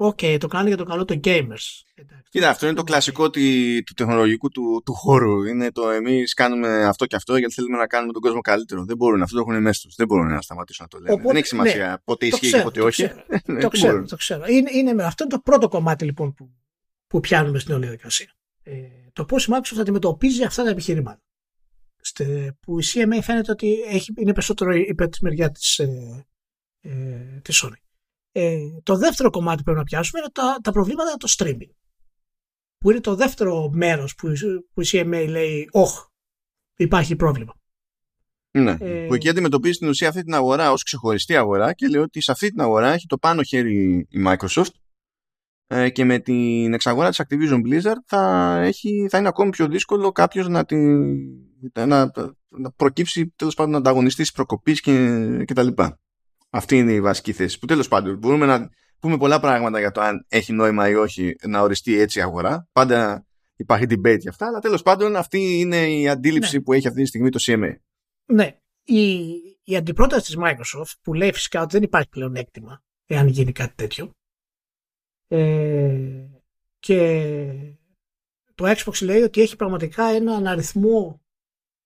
Οκ, 0.00 0.18
okay, 0.22 0.36
το 0.40 0.46
κάνει 0.46 0.68
για 0.68 0.76
το 0.76 0.84
καλό 0.84 1.04
των 1.04 1.20
gamers. 1.24 1.82
Κοίτα, 2.30 2.48
αυτό 2.48 2.66
είναι 2.66 2.74
το 2.74 2.82
κλασικό 2.82 3.30
του 3.30 3.94
τεχνολογικού 3.96 4.48
του, 4.48 4.82
του 4.84 4.94
χώρου. 4.94 5.44
Είναι 5.44 5.72
το 5.72 5.90
εμείς 5.90 6.22
κάνουμε 6.24 6.84
αυτό 6.84 7.06
και 7.06 7.16
αυτό 7.16 7.36
γιατί 7.36 7.54
θέλουμε 7.54 7.76
να 7.76 7.86
κάνουμε 7.86 8.12
τον 8.12 8.22
κόσμο 8.22 8.40
καλύτερο. 8.40 8.84
Δεν 8.84 8.96
μπορούν, 8.96 9.22
αυτό 9.22 9.36
το 9.36 9.44
έχουν 9.48 9.62
μέσα 9.62 9.80
του. 9.82 9.94
Δεν 9.96 10.06
μπορούν 10.06 10.26
να 10.26 10.40
σταματήσουν 10.40 10.86
να 10.90 10.98
το 10.98 10.98
λένε. 10.98 11.12
Οπότε, 11.12 11.28
Δεν 11.28 11.36
έχει 11.36 11.46
σημασία 11.46 11.88
ναι, 11.88 11.98
πότε 12.04 12.26
ισχύει 12.26 12.50
και 12.50 12.62
πότε 12.62 12.80
όχι. 12.80 13.10
Ναι, 13.44 13.60
το 13.60 13.68
ξέρω, 13.68 14.04
το 14.04 14.16
ξέρω. 14.16 14.44
Είναι, 14.46 14.70
είναι, 14.72 15.02
αυτό 15.04 15.24
είναι 15.24 15.32
το 15.32 15.40
πρώτο 15.40 15.68
κομμάτι 15.68 16.04
λοιπόν 16.04 16.34
που, 16.34 16.50
που 17.06 17.20
πιάνουμε 17.20 17.58
στην 17.58 17.74
όλη 17.74 17.82
διαδικασία. 17.82 18.32
Ε, 18.62 18.72
το 19.12 19.24
πώ 19.24 19.36
η 19.36 19.44
Microsoft 19.48 19.80
αντιμετωπίζει 19.80 20.42
αυτά 20.42 20.62
τα 20.62 20.70
επιχειρήματα. 20.70 21.22
Στε, 22.00 22.56
που 22.60 22.78
η 22.80 22.84
CMA 22.94 23.18
φαίνεται 23.22 23.50
ότι 23.50 23.76
έχει, 23.88 24.12
είναι 24.16 24.32
περισσότερο 24.32 24.74
υπέρ 24.74 25.08
τη 25.08 25.24
μεριά 25.24 25.50
τη 25.50 25.60
ε, 25.82 25.86
ε, 26.80 27.40
της 27.42 27.64
Sony. 27.64 27.87
Ε, 28.40 28.80
το 28.82 28.96
δεύτερο 28.96 29.30
κομμάτι 29.30 29.56
που 29.56 29.62
πρέπει 29.62 29.78
να 29.78 29.84
πιάσουμε 29.84 30.20
είναι 30.20 30.30
τα, 30.32 30.58
τα 30.62 30.72
προβλήματα 30.72 31.16
το 31.16 31.34
streaming. 31.36 31.70
Που 32.78 32.90
είναι 32.90 33.00
το 33.00 33.14
δεύτερο 33.14 33.70
μέρος 33.72 34.14
που, 34.14 34.32
που 34.74 34.80
η 34.80 34.86
CMA 34.92 35.26
λέει 35.28 35.68
«Όχ, 35.70 36.06
υπάρχει 36.76 37.16
πρόβλημα». 37.16 37.54
Ναι, 38.50 38.76
ε, 38.80 39.06
που 39.06 39.14
εκεί 39.14 39.28
αντιμετωπίζει 39.28 39.72
στην 39.72 39.88
ουσία 39.88 40.08
αυτή 40.08 40.22
την 40.22 40.34
αγορά 40.34 40.72
ως 40.72 40.82
ξεχωριστή 40.82 41.36
αγορά 41.36 41.72
και 41.72 41.88
λέει 41.88 42.00
ότι 42.00 42.22
σε 42.22 42.32
αυτή 42.32 42.48
την 42.48 42.60
αγορά 42.60 42.92
έχει 42.92 43.06
το 43.06 43.18
πάνω 43.18 43.42
χέρι 43.42 44.06
η 44.10 44.24
Microsoft 44.26 44.72
ε, 45.66 45.90
και 45.90 46.04
με 46.04 46.18
την 46.18 46.72
εξαγορά 46.72 47.08
της 47.08 47.22
Activision 47.22 47.60
Blizzard 47.66 48.02
θα, 48.06 48.54
έχει, 48.60 49.06
θα 49.10 49.18
είναι 49.18 49.28
ακόμη 49.28 49.50
πιο 49.50 49.68
δύσκολο 49.68 50.12
κάποιος 50.12 50.48
να, 50.48 50.64
να, 51.72 52.10
να 52.48 52.70
προκύψει 52.76 53.32
τέλος 53.36 53.54
πάντων 53.54 53.74
ανταγωνιστής 53.74 54.32
προκοπής 54.32 54.80
και, 54.80 54.92
και 55.44 55.54
τα 55.54 55.62
λοιπά. 55.62 55.98
Αυτή 56.50 56.78
είναι 56.78 56.92
η 56.92 57.00
βασική 57.00 57.32
θέση. 57.32 57.58
Που 57.58 57.66
τέλος 57.66 57.88
πάντων 57.88 58.16
μπορούμε 58.16 58.46
να 58.46 58.70
πούμε 59.00 59.16
πολλά 59.16 59.40
πράγματα 59.40 59.78
για 59.78 59.90
το 59.90 60.00
αν 60.00 60.26
έχει 60.28 60.52
νόημα 60.52 60.88
ή 60.88 60.94
όχι 60.94 61.36
να 61.46 61.60
οριστεί 61.60 61.98
έτσι 61.98 62.18
η 62.18 62.22
αγορά. 62.22 62.68
Πάντα 62.72 63.26
υπάρχει 63.56 63.86
debate 63.88 64.18
για 64.18 64.30
αυτά, 64.30 64.46
αλλά 64.46 64.58
τέλος 64.58 64.82
πάντων 64.82 65.16
αυτή 65.16 65.58
είναι 65.58 65.90
η 65.90 66.08
αντίληψη 66.08 66.56
ναι. 66.56 66.62
που 66.62 66.72
έχει 66.72 66.86
αυτή 66.88 67.00
τη 67.00 67.06
στιγμή 67.06 67.30
το 67.30 67.38
CMA. 67.42 67.74
Ναι. 68.24 68.56
Η, 68.84 69.20
η 69.64 69.76
αντιπρόταση 69.76 70.24
της 70.24 70.36
Microsoft 70.44 70.92
που 71.02 71.14
λέει 71.14 71.32
φυσικά 71.32 71.62
ότι 71.62 71.72
δεν 71.72 71.82
υπάρχει 71.82 72.08
πλέον 72.08 72.34
έκτημα 72.34 72.82
εάν 73.06 73.26
γίνει 73.26 73.52
κάτι 73.52 73.74
τέτοιο 73.74 74.10
ε, 75.28 76.28
και 76.78 77.76
το 78.54 78.74
Xbox 78.76 79.02
λέει 79.02 79.22
ότι 79.22 79.40
έχει 79.40 79.56
πραγματικά 79.56 80.04
έναν 80.04 80.46
αριθμό 80.46 81.22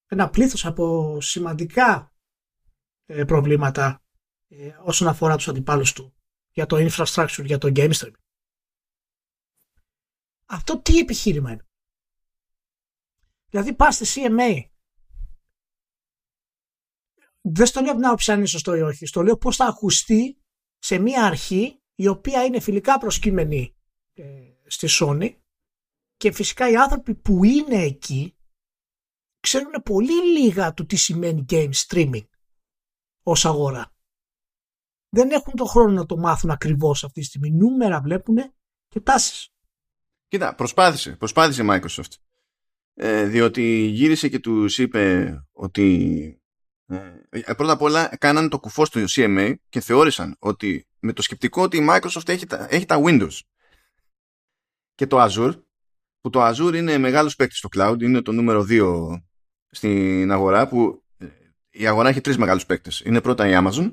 ένα 0.06 0.30
πλήθος 0.30 0.66
από 0.66 1.18
σημαντικά 1.20 2.12
ε, 3.06 3.24
προβλήματα 3.24 4.01
ε, 4.54 4.76
όσον 4.82 5.08
αφορά 5.08 5.36
τους 5.36 5.48
αντιπάλους 5.48 5.92
του 5.92 6.14
για 6.50 6.66
το 6.66 6.76
infrastructure, 6.76 7.44
για 7.44 7.58
το 7.58 7.72
game 7.74 7.92
stream. 7.92 8.12
Αυτό 10.46 10.80
τι 10.80 10.98
επιχείρημα 10.98 11.52
είναι; 11.52 11.66
Δηλαδή 13.48 13.74
πας 13.74 13.94
στη 13.94 14.06
CMA 14.14 14.70
δεν 17.40 17.66
στο 17.66 17.80
λέω 17.80 17.90
από 17.90 17.98
την 17.98 18.06
άποψη 18.06 18.32
αν 18.32 18.38
είναι 18.38 18.46
σωστό 18.46 18.74
ή 18.74 18.80
όχι. 18.80 19.06
Στο 19.06 19.22
λέω 19.22 19.36
πώς 19.36 19.56
θα 19.56 19.66
ακουστεί 19.66 20.40
σε 20.78 20.98
μια 20.98 21.24
αρχή 21.24 21.82
η 21.94 22.06
οποία 22.06 22.44
είναι 22.44 22.60
φιλικά 22.60 22.98
προσκύμενη 22.98 23.76
ε, 24.12 24.52
στη 24.66 24.88
Sony 24.90 25.36
και 26.16 26.32
φυσικά 26.32 26.70
οι 26.70 26.76
άνθρωποι 26.76 27.14
που 27.14 27.44
είναι 27.44 27.82
εκεί 27.82 28.36
ξέρουν 29.40 29.72
πολύ 29.84 30.38
λίγα 30.38 30.74
του 30.74 30.86
τι 30.86 30.96
σημαίνει 30.96 31.44
game 31.48 31.72
streaming 31.72 32.26
ως 33.22 33.44
αγορά 33.44 33.91
δεν 35.14 35.30
έχουν 35.30 35.52
τον 35.56 35.66
χρόνο 35.66 35.92
να 35.92 36.06
το 36.06 36.16
μάθουν 36.16 36.50
ακριβώς 36.50 37.04
αυτή 37.04 37.20
τη 37.20 37.26
στιγμή. 37.26 37.50
Νούμερα 37.50 38.00
βλέπουν 38.00 38.36
και 38.88 39.00
τάσεις. 39.00 39.48
Κοίτα, 40.28 40.54
προσπάθησε. 40.54 41.16
Προσπάθησε 41.16 41.62
η 41.62 41.66
Microsoft. 41.70 42.12
Ε, 42.94 43.24
διότι 43.24 43.62
γύρισε 43.86 44.28
και 44.28 44.38
τους 44.38 44.78
είπε 44.78 45.34
ότι 45.52 46.42
ε, 46.86 47.12
ε, 47.30 47.52
πρώτα 47.54 47.72
απ' 47.72 47.82
όλα 47.82 48.16
κάναν 48.18 48.48
το 48.48 48.58
κουφό 48.58 48.84
στο 48.84 49.00
CMA 49.08 49.54
και 49.68 49.80
θεώρησαν 49.80 50.36
ότι 50.38 50.86
με 50.98 51.12
το 51.12 51.22
σκεπτικό 51.22 51.62
ότι 51.62 51.76
η 51.76 51.86
Microsoft 51.90 52.28
έχει 52.28 52.46
τα, 52.46 52.66
έχει 52.70 52.84
τα 52.84 53.02
Windows 53.04 53.38
και 54.94 55.06
το 55.06 55.24
Azure 55.24 55.62
που 56.20 56.30
το 56.30 56.48
Azure 56.48 56.74
είναι 56.74 56.98
μεγάλος 56.98 57.36
παίκτης 57.36 57.58
στο 57.58 57.68
cloud 57.76 57.96
είναι 58.00 58.22
το 58.22 58.32
νούμερο 58.32 58.66
2 58.68 59.22
στην 59.70 60.30
αγορά 60.30 60.68
που 60.68 61.04
ε, 61.18 61.26
η 61.70 61.86
αγορά 61.86 62.08
έχει 62.08 62.20
τρεις 62.20 62.38
μεγάλους 62.38 62.66
παίκτες 62.66 63.00
είναι 63.00 63.20
πρώτα 63.20 63.48
η 63.48 63.52
Amazon 63.54 63.92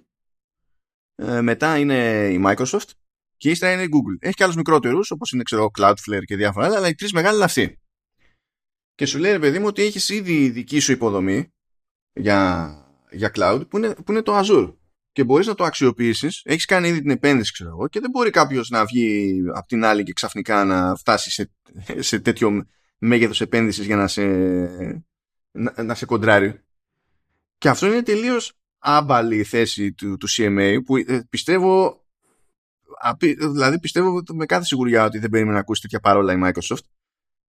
ε, 1.20 1.42
μετά 1.42 1.78
είναι 1.78 2.28
η 2.32 2.42
Microsoft 2.46 2.90
και 3.38 3.50
ύστερα 3.50 3.74
είναι 3.74 3.84
η 3.84 3.90
Google. 3.92 4.18
Έχει 4.20 4.34
και 4.34 4.44
άλλους 4.44 4.56
μικρότερους, 4.56 5.12
όπως 5.12 5.32
είναι 5.32 5.44
ξέρω, 5.44 5.72
Cloudflare 5.80 6.24
και 6.26 6.36
διάφορα 6.36 6.66
άλλα, 6.66 6.78
αλλά 6.78 6.88
οι 6.88 6.96
τρεις 6.96 7.14
μεγάλοι 7.14 7.36
είναι 7.36 7.44
αυτοί. 7.44 7.80
Και 8.96 9.06
σου 9.06 9.20
λέει, 9.20 9.32
ρε 9.32 9.40
παιδί 9.40 9.60
μου, 9.60 9.66
ότι 9.68 9.82
έχεις 9.82 10.10
ήδη 10.10 10.50
δική 10.50 10.80
σου 10.80 10.92
υποδομή 10.92 11.54
για, 12.14 12.72
για 13.12 13.32
cloud 13.36 13.62
που 13.70 13.78
είναι, 13.78 13.94
που 13.94 14.12
είναι 14.12 14.22
το 14.22 14.40
Azure. 14.40 14.74
Και 15.12 15.24
μπορείς 15.24 15.48
να 15.48 15.56
το 15.56 15.64
αξιοποιήσεις, 15.64 16.42
έχεις 16.44 16.66
κάνει 16.66 16.88
ήδη 16.88 17.02
την 17.02 17.10
επένδυση, 17.10 17.52
ξέρω 17.52 17.70
εγώ, 17.70 17.88
και 17.88 18.00
δεν 18.00 18.10
μπορεί 18.10 18.30
κάποιος 18.30 18.70
να 18.70 18.86
βγει 18.86 19.42
από 19.54 19.68
την 19.68 19.84
άλλη 19.84 20.04
και 20.04 20.14
ξαφνικά 20.14 20.66
να 20.66 20.96
φτάσει 20.96 21.32
σε, 21.32 21.52
σε 21.98 22.20
τέτοιο 22.20 22.68
μέγεθος 22.98 23.42
επένδυσης 23.42 23.86
για 23.86 23.96
να 23.96 24.08
σε, 24.08 24.26
να, 25.52 25.84
να 25.84 25.96
σε 25.96 26.06
κοντράρει. 26.06 26.64
Και 27.58 27.70
αυτό 27.70 27.88
είναι 27.88 28.04
τελείως 28.04 28.59
άμπαλη 28.80 29.44
θέση 29.44 29.94
του, 29.94 30.18
του 30.18 30.28
CMA 30.30 30.78
που 30.86 30.98
ε, 30.98 31.28
πιστεύω 31.30 32.04
δηλαδή 33.38 33.80
πιστεύω 33.80 34.24
με 34.34 34.46
κάθε 34.46 34.66
σιγουριά 34.66 35.06
ότι 35.06 35.20
δεν 35.20 35.30
περίμενε 35.30 35.56
να 35.56 35.62
ακούσει 35.62 35.82
τέτοια 35.82 36.00
παρόλα 36.00 36.34
η 36.34 36.38
Microsoft 36.44 36.84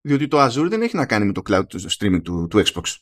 διότι 0.01 0.27
το 0.27 0.45
Azure 0.45 0.67
δεν 0.69 0.81
έχει 0.81 0.95
να 0.95 1.05
κάνει 1.05 1.25
με 1.25 1.31
το 1.31 1.41
cloud 1.49 1.67
του 1.67 1.79
streaming 1.79 2.21
του, 2.23 2.47
του 2.47 2.63
Xbox. 2.65 2.95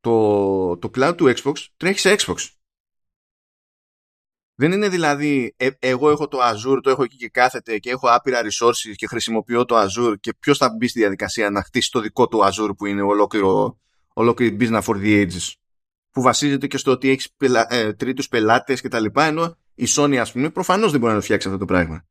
Το, 0.00 0.76
το 0.76 0.90
cloud 0.94 1.14
του 1.16 1.32
Xbox 1.36 1.66
τρέχει 1.76 1.98
σε 1.98 2.16
Xbox. 2.18 2.50
Δεν 4.54 4.72
είναι 4.72 4.88
δηλαδή 4.88 5.54
ε, 5.56 5.70
εγώ 5.78 6.10
έχω 6.10 6.28
το 6.28 6.38
Azure, 6.42 6.80
το 6.82 6.90
έχω 6.90 7.02
εκεί 7.02 7.16
και 7.16 7.28
κάθεται 7.28 7.78
και 7.78 7.90
έχω 7.90 8.08
άπειρα 8.08 8.40
resources 8.40 8.94
και 8.94 9.06
χρησιμοποιώ 9.06 9.64
το 9.64 9.76
Azure 9.80 10.14
και 10.20 10.34
ποιος 10.34 10.58
θα 10.58 10.74
μπει 10.76 10.88
στη 10.88 10.98
διαδικασία 10.98 11.50
να 11.50 11.62
χτίσει 11.62 11.90
το 11.90 12.00
δικό 12.00 12.28
του 12.28 12.40
Azure 12.44 12.76
που 12.76 12.86
είναι 12.86 13.02
ολόκληρο, 13.02 13.80
ολόκληρη 14.12 14.56
business 14.60 14.82
for 14.82 14.96
the 14.96 15.26
ages 15.26 15.52
που 16.16 16.22
βασίζεται 16.22 16.66
και 16.66 16.76
στο 16.76 16.90
ότι 16.90 17.08
έχεις 17.08 17.32
πελα... 17.36 17.66
ε, 17.70 17.92
τρίτους 17.92 18.28
πελάτες 18.28 18.80
και 18.80 18.88
τα 18.88 19.00
λοιπά, 19.00 19.24
ενώ 19.24 19.56
η 19.74 19.86
Sony 19.88 20.16
ας 20.16 20.32
πούμε 20.32 20.50
προφανώς 20.50 20.90
δεν 20.90 21.00
μπορεί 21.00 21.12
να 21.12 21.18
το 21.18 21.24
φτιάξει 21.24 21.46
αυτό 21.46 21.58
το 21.58 21.64
πράγμα. 21.64 22.04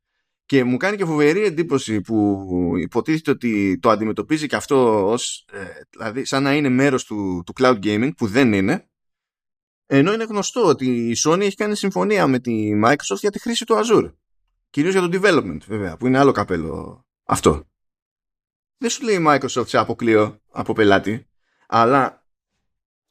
Και 0.44 0.64
μου 0.64 0.76
κάνει 0.76 0.96
και 0.96 1.04
φοβερή 1.04 1.44
εντύπωση 1.44 2.00
που 2.00 2.46
υποτίθεται 2.78 3.30
ότι 3.30 3.78
το 3.78 3.90
αντιμετωπίζει 3.90 4.46
και 4.46 4.56
αυτό 4.56 5.08
ως, 5.10 5.46
ε, 5.52 5.64
δηλαδή 5.90 6.24
σαν 6.24 6.42
να 6.42 6.54
είναι 6.54 6.68
μέρος 6.68 7.04
του, 7.04 7.42
του 7.46 7.52
cloud 7.60 7.78
gaming 7.82 8.10
που 8.16 8.26
δεν 8.26 8.52
είναι 8.52 8.88
ενώ 9.86 10.12
είναι 10.12 10.24
γνωστό 10.24 10.66
ότι 10.66 11.10
η 11.10 11.16
Sony 11.24 11.40
έχει 11.40 11.56
κάνει 11.56 11.76
συμφωνία 11.76 12.26
με 12.26 12.38
τη 12.38 12.70
Microsoft 12.84 13.20
για 13.20 13.30
τη 13.30 13.40
χρήση 13.40 13.64
του 13.64 13.74
Azure. 13.74 14.12
Κυρίως 14.70 14.92
για 14.92 15.08
το 15.08 15.08
development 15.12 15.60
βέβαια 15.66 15.96
που 15.96 16.06
είναι 16.06 16.18
άλλο 16.18 16.32
καπέλο 16.32 17.04
αυτό. 17.24 17.68
Δεν 18.76 18.90
σου 18.90 19.04
λέει 19.04 19.14
η 19.14 19.24
Microsoft 19.28 19.66
σε 19.66 19.78
αποκλείω 19.78 20.40
από 20.50 20.72
πελάτη 20.72 21.26
αλλά 21.66 22.25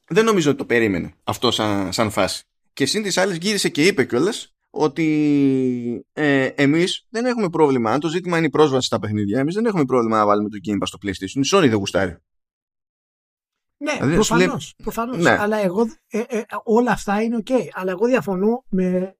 δεν 0.08 0.26
νομίζω 0.26 0.49
ότι 0.49 0.58
το 0.58 0.66
περίμενε 0.66 1.14
αυτό 1.24 1.51
σαν, 1.51 1.93
σαν 1.93 2.12
φάση. 2.12 2.43
Και 2.74 2.86
σύν 2.86 3.03
της 3.03 3.18
άλλης 3.18 3.38
γύρισε 3.38 3.70
και 3.70 3.86
είπε 3.86 4.06
κιόλας 4.06 4.56
ότι 4.70 6.06
ε, 6.14 6.45
εμείς 6.45 7.06
δεν 7.10 7.26
έχουμε 7.26 7.49
πρόβλημα. 7.49 7.91
Αν 7.91 7.99
το 7.99 8.08
ζήτημα 8.08 8.38
είναι 8.38 8.45
η 8.45 8.49
πρόσβαση 8.49 8.86
στα 8.86 8.99
παιχνίδια, 8.99 9.39
εμείς 9.39 9.53
δεν 9.53 9.66
έχουμε 9.66 9.86
πρόβλημα 9.86 10.18
να 10.18 10.26
βάλουμε 10.26 10.49
το 10.49 10.58
Game 10.68 10.82
Pass 10.82 10.88
στο 10.88 10.97
PlayStation. 11.01 11.43
Η 11.43 11.49
Sony 11.51 11.70
δεν 11.70 11.78
γουστάρει. 11.78 12.18
Ναι, 13.78 13.93
δηλαδή, 13.93 14.14
προφανώς, 14.14 14.74
προφανώς. 14.84 15.18
Ναι. 15.18 15.30
Αλλά 15.30 15.58
εγώ, 15.58 15.82
ε, 16.08 16.20
ε, 16.28 16.43
όλα 16.64 16.91
αυτά 16.91 17.22
είναι 17.22 17.38
ok. 17.45 17.51
Αλλά 17.74 17.91
εγώ 17.91 18.06
διαφωνώ 18.06 18.64
με 18.70 19.16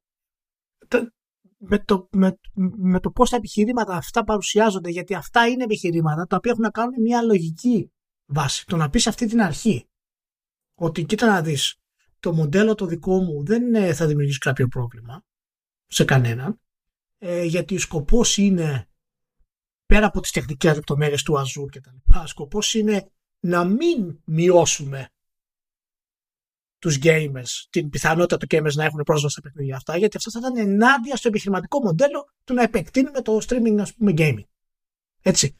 το, 0.88 1.12
με 1.58 1.80
το, 1.80 2.08
με, 2.12 2.40
με 2.78 3.00
το 3.00 3.12
πώς 3.12 3.30
τα 3.30 3.36
επιχειρήματα 3.36 3.96
αυτά 3.96 4.24
παρουσιάζονται. 4.24 4.90
Γιατί 4.90 5.16
αυτά 5.16 5.48
είναι 5.48 5.64
επιχειρήματα 5.64 6.26
τα 6.26 6.36
οποία 6.36 6.52
έχουν 6.52 6.64
να 6.64 6.70
κάνουν 6.70 7.02
μια 7.02 7.22
λογική 7.22 7.92
βάση. 8.26 8.66
Το 8.66 8.78
να 8.78 8.90
πεις 8.90 9.08
αυτή 9.08 9.26
την 9.26 9.42
αρχή 9.42 9.90
ότι 10.76 11.04
κοίτα 11.04 11.28
να 11.28 11.42
δεις, 11.42 11.80
το 12.20 12.34
μοντέλο 12.34 12.76
το 12.76 12.86
δικό 12.86 13.22
μου 13.22 13.46
δεν 13.46 13.76
ε, 13.76 13.94
θα 13.94 14.08
δημιουργήσει 14.08 14.38
κάποιο 14.38 14.68
πρόβλημα 14.68 15.24
σε 15.86 16.06
κανέναν, 16.06 16.60
ε, 17.18 17.44
γιατί 17.44 17.76
ο 17.76 17.80
σκοπός 17.80 18.38
είναι 18.38 18.90
πέρα 19.86 20.06
από 20.06 20.20
τις 20.22 20.32
τεχνικές 20.32 20.76
λεπτομέρειες 20.76 21.24
του 21.24 21.34
Azure 21.34 21.70
και 21.70 21.82
τα 21.82 21.92
λοιπά, 21.94 22.28
σκοπός 22.28 22.74
είναι 22.74 23.12
να 23.40 23.64
μην 23.64 24.20
μειώσουμε 24.26 25.10
τους 26.80 27.00
gamers, 27.02 27.66
την 27.70 27.90
πιθανότητα 27.90 28.38
του 28.38 28.48
gamers 28.50 28.74
να 28.74 28.84
έχουν 28.84 29.04
πρόσβαση 29.04 29.34
στα 29.34 29.42
παιχνίδια 29.42 29.76
αυτά, 29.76 29.98
γιατί 29.98 30.18
αυτό 30.18 30.32
θα 30.32 30.40
ήταν 30.40 30.58
ενάντια 30.58 31.16
στο 31.16 31.28
επιχειρηματικό 31.28 31.80
μοντέλο 31.80 32.30
του 32.44 32.54
να 32.54 32.62
επεκτείνουμε 32.62 33.22
το 33.22 33.38
streaming, 33.48 33.78
ας 33.80 33.94
πούμε, 33.94 34.14
gaming. 34.18 34.46
Έτσι. 35.22 35.56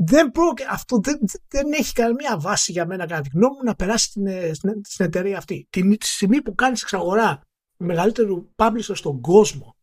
Δεν 0.00 0.32
αυτό 0.70 0.98
δεν, 1.02 1.18
δεν 1.48 1.72
έχει 1.72 1.92
καμία 1.92 2.38
βάση 2.38 2.72
για 2.72 2.86
μένα, 2.86 3.06
κατά 3.06 3.20
τη 3.20 3.28
γνώμη 3.32 3.54
μου, 3.56 3.62
να 3.64 3.74
περάσει 3.74 4.04
στην, 4.04 4.26
ε, 4.26 4.54
στην, 4.54 4.80
στην 4.84 5.04
εταιρεία 5.04 5.38
αυτή. 5.38 5.66
Την 5.70 5.96
στιγμή 6.00 6.42
που 6.42 6.54
κάνεις 6.54 6.82
εξαγορά 6.82 7.40
μεγαλύτερου 7.76 8.48
publisher 8.56 8.92
στον 8.94 9.20
κόσμο 9.20 9.76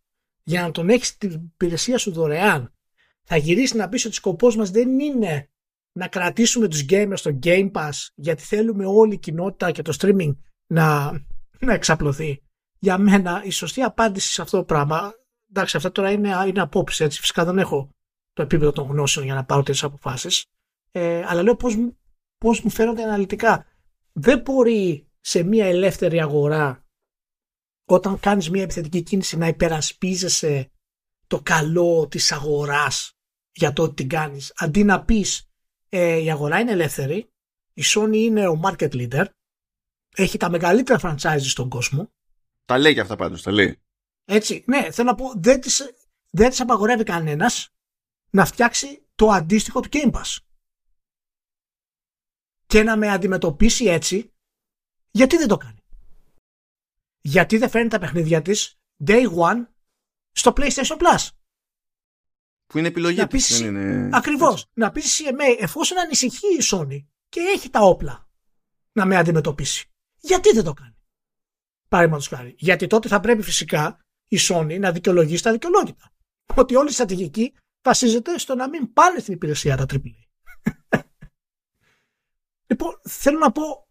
για 0.43 0.61
να 0.61 0.71
τον 0.71 0.89
έχεις 0.89 1.17
την 1.17 1.31
υπηρεσία 1.31 1.97
σου 1.97 2.11
δωρεάν, 2.11 2.73
θα 3.23 3.37
γυρίσει 3.37 3.77
να 3.77 3.89
πεις 3.89 4.05
ότι 4.05 4.15
σκοπός 4.15 4.55
μας 4.55 4.69
δεν 4.71 4.99
είναι 4.99 5.49
να 5.91 6.07
κρατήσουμε 6.07 6.67
τους 6.67 6.85
gamers 6.89 7.13
στο 7.13 7.39
Game 7.43 7.71
Pass 7.71 7.91
γιατί 8.15 8.43
θέλουμε 8.43 8.85
όλη 8.85 9.13
η 9.13 9.19
κοινότητα 9.19 9.71
και 9.71 9.81
το 9.81 9.97
streaming 9.99 10.35
να, 10.67 11.11
να 11.59 11.73
εξαπλωθεί. 11.73 12.43
Για 12.79 12.97
μένα 12.97 13.41
η 13.43 13.49
σωστή 13.49 13.81
απάντηση 13.81 14.31
σε 14.31 14.41
αυτό 14.41 14.57
το 14.57 14.63
πράγμα, 14.63 15.13
εντάξει 15.49 15.77
αυτά 15.77 15.91
τώρα 15.91 16.11
είναι, 16.11 16.29
είναι 16.47 16.61
απόψη 16.61 17.03
έτσι, 17.03 17.19
φυσικά 17.19 17.45
δεν 17.45 17.57
έχω 17.57 17.89
το 18.35 18.41
επίπεδο 18.41 18.71
των 18.71 18.87
γνώσεων 18.87 19.25
για 19.25 19.33
να 19.33 19.45
πάρω 19.45 19.63
τέτοιες 19.63 19.83
αποφάσεις, 19.83 20.45
ε, 20.91 21.23
αλλά 21.25 21.43
λέω 21.43 21.55
πώς, 21.55 21.75
πώς 22.37 22.61
μου 22.61 22.69
φαίνονται 22.69 23.03
αναλυτικά. 23.03 23.65
Δεν 24.11 24.39
μπορεί 24.39 25.07
σε 25.19 25.43
μια 25.43 25.65
ελεύθερη 25.65 26.21
αγορά 26.21 26.85
όταν 27.85 28.19
κάνεις 28.19 28.49
μια 28.49 28.63
επιθετική 28.63 29.01
κίνηση 29.01 29.37
να 29.37 29.47
υπερασπίζεσαι 29.47 30.71
το 31.27 31.41
καλό 31.41 32.07
της 32.07 32.31
αγοράς 32.31 33.13
για 33.51 33.73
το 33.73 33.83
ότι 33.83 33.93
την 33.93 34.09
κάνεις. 34.09 34.53
Αντί 34.55 34.83
να 34.83 35.03
πεις 35.03 35.49
ε, 35.89 36.17
η 36.17 36.31
αγορά 36.31 36.59
είναι 36.59 36.71
ελεύθερη 36.71 37.29
η 37.73 37.81
Sony 37.85 38.15
είναι 38.15 38.47
ο 38.47 38.61
market 38.63 38.91
leader 38.91 39.25
έχει 40.15 40.37
τα 40.37 40.49
μεγαλύτερα 40.49 40.99
franchise 41.03 41.41
στον 41.41 41.69
κόσμο. 41.69 42.11
Τα 42.65 42.77
λέει 42.77 42.93
και 42.93 42.99
αυτά 42.99 43.15
πάντως 43.15 43.41
τα 43.41 43.51
λέει. 43.51 43.79
Έτσι 44.25 44.63
ναι 44.67 44.91
θέλω 44.91 45.09
να 45.09 45.15
πω 45.15 45.33
δεν 45.35 45.61
της, 45.61 45.95
δεν 46.29 46.49
της 46.49 46.61
απαγορεύει 46.61 47.03
κανένας 47.03 47.74
να 48.35 48.45
φτιάξει 48.45 49.05
το 49.15 49.29
αντίστοιχο 49.29 49.79
του 49.79 49.89
Game 49.91 50.11
Pass 50.11 50.37
και 52.65 52.83
να 52.83 52.97
με 52.97 53.09
αντιμετωπίσει 53.09 53.85
έτσι 53.85 54.33
γιατί 55.11 55.37
δεν 55.37 55.47
το 55.47 55.57
κάνει; 55.57 55.83
Γιατί 57.21 57.57
δεν 57.57 57.69
φέρνει 57.69 57.89
τα 57.89 57.99
παιχνίδια 57.99 58.41
της 58.41 58.79
day 59.05 59.33
one 59.35 59.65
στο 60.31 60.53
PlayStation 60.55 60.97
Plus; 60.97 61.27
Που 62.65 62.77
είναι 62.77 62.87
επιλογή 62.87 63.17
να 63.17 63.27
πεις, 63.27 63.59
είναι... 63.59 64.09
Ακριβώς. 64.13 64.69
Να 64.73 64.91
πεις 64.91 65.21
CMA 65.21 65.57
εφόσον 65.59 65.97
ανησυχεί 65.99 66.47
η 66.47 66.63
Sony 66.71 67.05
και 67.29 67.39
έχει 67.39 67.69
τα 67.69 67.79
όπλα 67.79 68.29
να 68.91 69.05
με 69.05 69.15
αντιμετωπίσει. 69.15 69.89
Γιατί 70.19 70.51
δεν 70.51 70.63
το 70.63 70.73
κάνει; 70.73 70.95
Παραδείγματος 71.87 72.27
χάρη. 72.27 72.55
Γιατί 72.57 72.87
τότε 72.87 73.07
θα 73.07 73.19
πρέπει 73.19 73.41
φυσικά 73.41 73.99
η 74.27 74.37
Sony 74.39 74.79
να 74.79 74.91
δικαιολογήσει 74.91 75.43
τα 75.43 75.51
δικαιολόγητα. 75.51 76.11
Ότι 76.55 76.75
όλη 76.75 76.89
η 76.89 76.93
στρατηγική 76.93 77.53
βασίζεται 77.85 78.37
στο 78.37 78.55
να 78.55 78.69
μην 78.69 78.93
πάνε 78.93 79.19
στην 79.19 79.33
υπηρεσία 79.33 79.77
τα 79.77 79.85
AAA. 79.89 79.99
λοιπόν, 82.69 83.01
θέλω 83.09 83.37
να 83.37 83.51
πω 83.51 83.87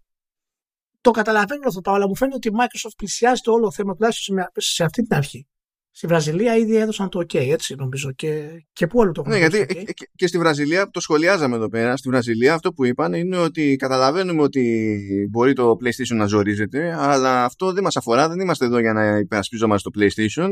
το 1.01 1.11
καταλαβαίνω 1.11 1.69
αυτό, 1.69 1.91
αλλά 1.91 2.09
μου 2.09 2.17
φαίνεται 2.17 2.37
ότι 2.37 2.49
η 2.49 2.53
Microsoft 2.59 2.97
πλησιάζει 2.97 3.41
το 3.41 3.53
όλο 3.53 3.73
θέμα 3.73 3.95
τουλάχιστον 3.95 4.37
σε 4.55 4.85
αυτή 4.85 5.03
την 5.03 5.17
αρχή. 5.17 5.49
Στη 5.97 6.07
Βραζιλία 6.07 6.57
ήδη 6.57 6.77
έδωσαν 6.77 7.09
το 7.09 7.19
OK, 7.19 7.35
έτσι 7.35 7.75
νομίζω. 7.75 8.13
Και, 8.13 8.65
και 8.73 8.87
πού 8.87 9.03
άλλο 9.03 9.13
το 9.13 9.21
έχουν 9.21 9.33
Ναι, 9.33 9.39
γιατί 9.39 9.67
okay. 9.69 9.95
και, 9.95 10.09
και 10.15 10.27
στη 10.27 10.39
Βραζιλία, 10.39 10.91
το 10.91 11.01
σχολιάζαμε 11.01 11.57
εδώ 11.57 11.69
πέρα, 11.69 11.97
στη 11.97 12.09
Βραζιλία 12.09 12.55
αυτό 12.55 12.73
που 12.73 12.85
είπαν 12.85 13.13
είναι 13.13 13.37
ότι 13.37 13.77
καταλαβαίνουμε 13.77 14.43
ότι 14.43 15.29
μπορεί 15.31 15.53
το 15.53 15.77
PlayStation 15.85 16.17
να 16.17 16.27
ζορίζεται, 16.27 16.95
αλλά 16.99 17.45
αυτό 17.45 17.73
δεν 17.73 17.83
μας 17.83 17.97
αφορά, 17.97 18.29
δεν 18.29 18.41
είμαστε 18.41 18.65
εδώ 18.65 18.79
για 18.79 18.93
να 18.93 19.17
υπερασπίζομαστε 19.19 19.91
το 19.91 20.01
PlayStation. 20.01 20.49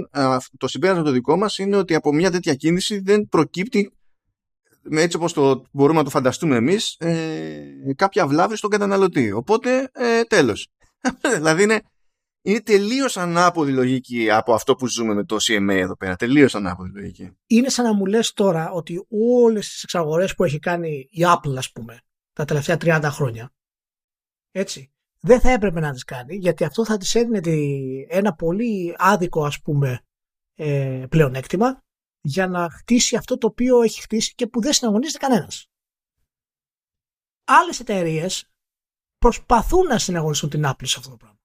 Το 0.58 0.68
συμπέρασμα 0.68 1.02
το 1.02 1.10
δικό 1.10 1.36
μας 1.36 1.58
είναι 1.58 1.76
ότι 1.76 1.94
από 1.94 2.12
μια 2.12 2.30
τέτοια 2.30 2.54
κίνηση 2.54 3.00
δεν 3.00 3.28
προκύπτει 3.28 3.92
με 4.82 5.02
έτσι 5.02 5.16
όπως 5.16 5.32
το 5.32 5.62
μπορούμε 5.72 5.98
να 5.98 6.04
το 6.04 6.10
φανταστούμε 6.10 6.56
εμείς 6.56 6.96
ε, 6.98 7.14
κάποια 7.96 8.26
βλάβη 8.26 8.56
στον 8.56 8.70
καταναλωτή. 8.70 9.32
Οπότε 9.32 9.90
ε, 9.92 10.22
τέλος. 10.22 10.68
δηλαδή 11.36 11.62
είναι, 11.62 11.80
είναι 12.42 12.60
τελείως 12.60 13.16
ανάποδη 13.16 13.72
λογική 13.72 14.30
από 14.30 14.54
αυτό 14.54 14.74
που 14.74 14.86
ζούμε 14.86 15.14
με 15.14 15.24
το 15.24 15.36
CMA 15.36 15.68
εδώ 15.68 15.96
πέρα. 15.96 16.16
Τελείως 16.16 16.54
ανάποδη 16.54 16.90
λογική. 16.90 17.36
Είναι 17.46 17.68
σαν 17.68 17.84
να 17.84 17.94
μου 17.94 18.06
λες 18.06 18.32
τώρα 18.32 18.70
ότι 18.70 19.06
όλες 19.42 19.68
τις 19.68 19.82
εξαγορές 19.82 20.34
που 20.34 20.44
έχει 20.44 20.58
κάνει 20.58 21.08
η 21.10 21.22
Apple 21.26 21.56
ας 21.56 21.72
πούμε 21.72 22.00
τα 22.32 22.44
τελευταία 22.44 22.76
30 22.80 23.08
χρόνια 23.12 23.52
έτσι 24.50 24.92
δεν 25.20 25.40
θα 25.40 25.50
έπρεπε 25.50 25.80
να 25.80 25.92
τις 25.92 26.04
κάνει 26.04 26.36
γιατί 26.36 26.64
αυτό 26.64 26.84
θα 26.84 26.96
της 26.96 27.14
έδινε 27.14 27.40
ένα 28.08 28.34
πολύ 28.34 28.94
άδικο 28.98 29.44
ας 29.44 29.60
πούμε 29.60 30.00
ε, 30.54 31.06
πλεονέκτημα 31.08 31.82
για 32.20 32.46
να 32.46 32.70
χτίσει 32.70 33.16
αυτό 33.16 33.38
το 33.38 33.46
οποίο 33.46 33.82
έχει 33.82 34.00
χτίσει 34.00 34.34
και 34.34 34.46
που 34.46 34.60
δεν 34.60 34.72
συναγωνίζεται 34.72 35.26
κανένας. 35.26 35.66
Άλλες 37.44 37.80
εταιρείες 37.80 38.50
προσπαθούν 39.18 39.86
να 39.86 39.98
συναγωνιστούν 39.98 40.50
την 40.50 40.62
Apple 40.66 40.86
σε 40.86 40.98
αυτό 40.98 41.10
το 41.10 41.16
πράγμα. 41.16 41.41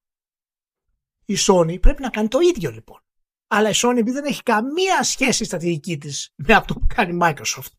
Η 1.30 1.36
Sony 1.48 1.82
πρέπει 1.82 2.02
να 2.02 2.10
κάνει 2.10 2.28
το 2.28 2.40
ίδιο 2.40 2.72
λοιπόν. 2.72 3.02
Αλλά 3.48 3.70
η 3.70 3.74
Sony 3.76 3.96
επειδή 3.98 4.12
δεν 4.12 4.26
έχει 4.26 4.44
καμία 4.44 5.04
σχέση 5.04 5.44
στρατηγική 5.44 5.98
της 5.98 6.34
με 6.36 6.54
αυτό 6.54 6.74
που 6.74 6.86
κάνει 6.96 7.14
η 7.14 7.20
Microsoft. 7.22 7.72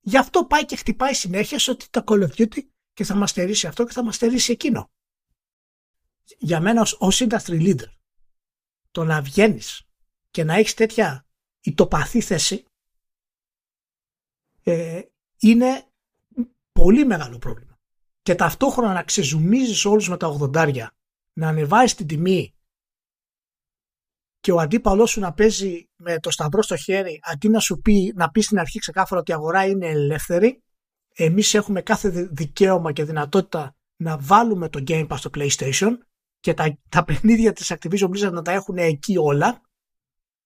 Γι' 0.00 0.18
αυτό 0.18 0.44
πάει 0.44 0.64
και 0.64 0.76
χτυπάει 0.76 1.14
συνέχεια 1.14 1.58
σε 1.58 1.70
ότι 1.70 1.86
τα 1.90 2.04
Call 2.06 2.28
of 2.28 2.30
Duty 2.36 2.58
και 2.92 3.04
θα 3.04 3.14
μας 3.14 3.30
στερήσει 3.30 3.66
αυτό 3.66 3.84
και 3.84 3.92
θα 3.92 4.04
μας 4.04 4.14
στερήσει 4.14 4.52
εκείνο. 4.52 4.90
Για 6.38 6.60
μένα 6.60 6.86
ως 6.98 7.22
industry 7.24 7.60
leader 7.66 7.88
το 8.90 9.04
να 9.04 9.22
βγαίνεις 9.22 9.82
και 10.30 10.44
να 10.44 10.54
έχεις 10.54 10.74
τέτοια 10.74 11.26
η 11.60 11.74
τοπαθή 11.74 12.20
θέση 12.20 12.64
ε, 14.62 15.02
είναι 15.38 15.86
πολύ 16.72 17.04
μεγάλο 17.04 17.38
πρόβλημα. 17.38 17.78
Και 18.22 18.34
ταυτόχρονα 18.34 18.92
να 18.92 19.02
ξεζουμίζεις 19.02 19.84
όλους 19.84 20.08
με 20.08 20.16
τα 20.16 20.38
80 20.54 20.86
να 21.32 21.48
ανεβάζει 21.48 21.94
την 21.94 22.06
τιμή 22.06 22.54
και 24.42 24.52
ο 24.52 24.58
αντίπαλός 24.58 25.10
σου 25.10 25.20
να 25.20 25.32
παίζει 25.32 25.88
με 25.96 26.18
το 26.18 26.30
σταυρό 26.30 26.62
στο 26.62 26.76
χέρι 26.76 27.20
αντί 27.22 27.48
να 27.48 27.58
σου 27.58 27.80
πει, 27.80 28.12
να 28.16 28.30
πει 28.30 28.40
στην 28.40 28.58
αρχή 28.58 28.78
ξεκάθαρα 28.78 29.20
ότι 29.20 29.30
η 29.30 29.34
αγορά 29.34 29.66
είναι 29.66 29.86
ελεύθερη 29.86 30.62
εμείς 31.14 31.54
έχουμε 31.54 31.82
κάθε 31.82 32.08
δικαίωμα 32.30 32.92
και 32.92 33.04
δυνατότητα 33.04 33.76
να 33.96 34.18
βάλουμε 34.18 34.68
το 34.68 34.82
Game 34.86 35.06
Pass 35.08 35.16
στο 35.16 35.30
PlayStation 35.34 35.90
και 36.40 36.54
τα, 36.54 36.78
τα 36.88 37.04
παιχνίδια 37.04 37.52
της 37.52 37.72
Activision 37.74 38.08
Blizzard 38.08 38.32
να 38.32 38.42
τα 38.42 38.52
έχουν 38.52 38.76
εκεί 38.76 39.16
όλα 39.18 39.60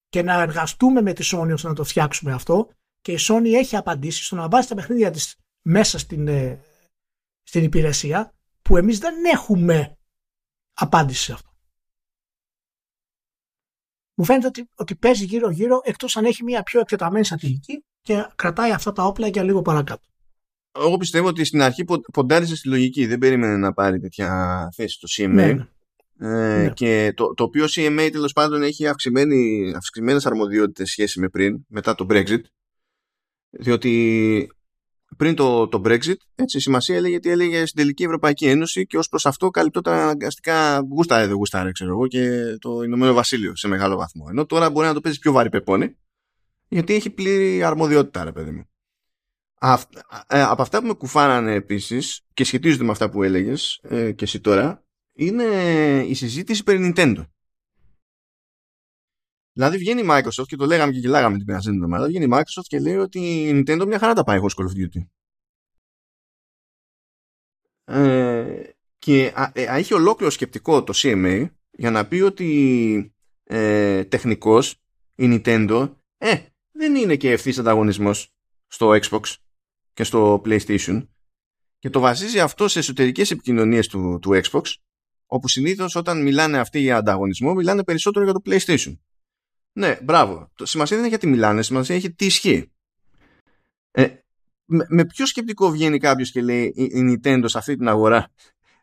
και 0.09 0.23
να 0.23 0.41
εργαστούμε 0.41 1.01
με 1.01 1.13
τη 1.13 1.29
Sony 1.33 1.51
ώστε 1.53 1.69
να 1.69 1.75
το 1.75 1.85
φτιάξουμε 1.85 2.33
αυτό 2.33 2.69
και 3.01 3.13
η 3.13 3.19
Sony 3.21 3.53
έχει 3.55 3.77
απαντήσει 3.77 4.25
στο 4.25 4.37
να 4.37 4.49
βάζει 4.49 4.69
τα 4.69 4.75
παιχνίδια 4.75 5.11
της 5.11 5.37
μέσα 5.63 5.99
στην, 5.99 6.29
ε, 6.29 6.61
στην 7.43 7.63
υπηρεσία 7.63 8.35
που 8.63 8.77
εμείς 8.77 8.99
δεν 8.99 9.25
έχουμε 9.25 9.97
απάντηση 10.73 11.23
σε 11.23 11.33
αυτό. 11.33 11.46
Μου 14.19 14.25
φαίνεται 14.25 14.47
ότι, 14.47 14.69
ότι 14.75 14.95
παίζει 14.95 15.25
γύρω-γύρω 15.25 15.81
εκτός 15.85 16.17
αν 16.17 16.25
έχει 16.25 16.45
μια 16.45 16.63
πιο 16.63 16.81
εκτεταμένη 16.81 17.25
στρατηγική 17.25 17.85
και 18.03 18.27
κρατάει 18.35 18.73
αυτά 18.73 18.93
τα 18.93 19.05
όπλα 19.05 19.27
για 19.27 19.43
λίγο 19.43 19.63
παρακάτω. 19.63 20.03
Εγώ 20.79 20.97
πιστεύω 20.97 21.29
ότι 21.29 21.45
στην 21.45 21.63
αρχή 21.63 21.85
ποντάριζε 22.13 22.57
στη 22.57 22.69
λογική. 22.69 23.07
Δεν 23.07 23.19
περίμενε 23.19 23.57
να 23.57 23.73
πάρει 23.73 24.01
τέτοια 24.01 24.69
θέση 24.75 24.95
στο 24.95 25.25
CMA. 25.25 25.29
Ναι, 25.29 25.53
ναι. 25.53 25.67
Ε, 26.19 26.63
ναι. 26.63 26.71
Και 26.71 27.13
το, 27.17 27.35
το 27.35 27.45
οποίο 27.45 27.65
CMA 27.71 28.09
τέλος 28.13 28.33
πάντων 28.33 28.63
έχει 28.63 28.87
αυξημένες 28.87 30.27
αρμοδιότητες 30.27 30.91
σχέση 30.91 31.21
με 31.21 31.29
πριν, 31.29 31.65
μετά 31.69 31.95
το 31.95 32.07
Brexit. 32.11 32.41
Διότι 33.51 34.51
πριν 35.17 35.35
το, 35.35 35.69
το 35.69 35.81
Brexit, 35.85 36.17
έτσι, 36.35 36.57
η 36.57 36.61
σημασία 36.61 36.97
έλεγε 36.97 37.17
ότι 37.17 37.31
έλεγε 37.31 37.67
στην 37.67 37.81
τελική 37.81 38.05
Ευρωπαϊκή 38.05 38.47
Ένωση 38.47 38.87
και 38.87 38.99
ως 38.99 39.09
προς 39.09 39.27
αυτό 39.27 39.51
καλυπτόταν 39.51 39.95
αναγκαστικά 39.95 40.79
γούσταρε, 40.79 41.27
δεν 41.27 41.37
γούσταρε, 41.37 41.73
ξέρω 41.73 41.91
εγώ, 41.91 42.07
και 42.07 42.57
το 42.59 42.83
Ηνωμένο 42.83 43.13
Βασίλειο 43.13 43.57
σε 43.57 43.69
μεγάλο 43.69 43.97
βαθμό. 43.97 44.27
Ενώ 44.31 44.47
τώρα 44.47 44.71
μπορεί 44.71 44.87
να 44.87 44.95
το 44.95 45.01
παίζει 45.01 45.19
πιο 45.19 45.33
βαρύ 45.33 45.49
πεπόνι, 45.49 45.97
γιατί 46.69 46.95
έχει 46.95 47.11
πλήρη 47.11 47.63
αρμοδιότητα, 47.63 48.25
ρε 48.25 48.33
παιδί 48.33 48.51
μου. 48.51 48.69
Ε, 50.27 50.43
από 50.43 50.63
αυτά 50.63 50.81
που 50.81 50.87
με 50.87 50.93
κουφάνανε 50.93 51.55
επίσης 51.55 52.21
και 52.35 52.45
σχετίζονται 52.45 52.85
με 52.85 52.91
αυτά 52.91 53.11
που 53.11 53.23
έλεγες 53.23 53.81
ε, 53.83 54.13
και 54.13 54.25
εσύ 54.25 54.41
τώρα, 54.41 54.85
είναι 55.13 55.45
η 56.07 56.15
συζήτηση 56.15 56.63
περί 56.63 56.93
Nintendo. 56.97 57.27
Δηλαδή 59.57 59.77
βγαίνει 59.77 60.01
η 60.01 60.07
Microsoft 60.11 60.47
και 60.47 60.57
το 60.57 60.67
λέγαμε 60.67 60.93
και 60.93 60.99
γελάγαμε 60.99 61.37
την 61.37 61.47
περασμένη 61.47 61.77
εβδομάδα. 61.77 62.07
Βγαίνει 62.07 62.25
η 62.25 62.29
Microsoft 62.33 62.67
και 62.67 62.79
λέει 62.79 62.97
ότι 62.97 63.19
η 63.19 63.51
Nintendo 63.51 63.87
μια 63.87 63.99
χαρά 63.99 64.13
τα 64.13 64.25
πάει 64.25 64.39
χωρίς 64.39 64.55
Call 64.57 64.65
of 64.65 64.85
Duty. 64.85 65.07
Ε, 67.85 68.63
και 68.99 69.33
ε, 69.53 69.63
έχει 69.63 69.95
ολόκληρο 69.95 70.31
σκεπτικό 70.31 70.85
το 70.85 70.93
CMA 70.97 71.47
για 71.71 71.91
να 71.91 72.07
πει 72.07 72.21
ότι 72.21 73.15
ε, 73.45 74.05
τεχνικός 74.05 74.83
η 75.15 75.41
Nintendo 75.45 75.93
ε, 76.19 76.37
δεν 76.73 76.95
είναι 76.95 77.17
και 77.17 77.31
ευθύς 77.31 77.59
ανταγωνισμός. 77.59 78.35
στο 78.67 78.91
Xbox 79.03 79.35
και 79.93 80.05
στο 80.05 80.43
PlayStation 80.45 81.07
και 81.79 81.91
το 81.91 82.01
βασίζει 82.01 82.41
αυτό 82.41 82.69
σε 82.69 82.79
εσωτερικές 82.79 83.31
επικοινωνίες 83.31 83.87
του, 83.89 84.19
του 84.23 84.41
Xbox 84.43 84.63
όπου 85.27 85.49
συνήθως 85.49 85.95
όταν 85.95 86.23
μιλάνε 86.23 86.59
αυτοί 86.59 86.79
για 86.81 86.97
ανταγωνισμό 86.97 87.55
μιλάνε 87.55 87.85
περισσότερο 87.85 88.25
για 88.25 88.35
το 88.35 88.41
PlayStation. 88.45 88.97
Ναι, 89.77 89.99
μπράβο. 90.03 90.51
Το 90.55 90.67
σημασία 90.67 90.97
δεν 90.97 91.05
είναι 91.05 91.15
γιατί 91.15 91.27
μιλάνε, 91.27 91.63
σημασία 91.63 91.95
έχει 91.95 92.13
τι 92.13 92.27
ισχύει. 92.27 92.73
Ε, 93.91 94.07
με, 94.65 94.87
με 94.89 95.05
ποιο 95.05 95.27
σκεπτικό 95.27 95.71
βγαίνει 95.71 95.99
κάποιος 95.99 96.31
και 96.31 96.43
λέει 96.43 96.73
η, 96.77 96.91
Nintendo 96.95 97.45
σε 97.45 97.59
αυτή 97.59 97.77
την 97.77 97.89
αγορά 97.89 98.33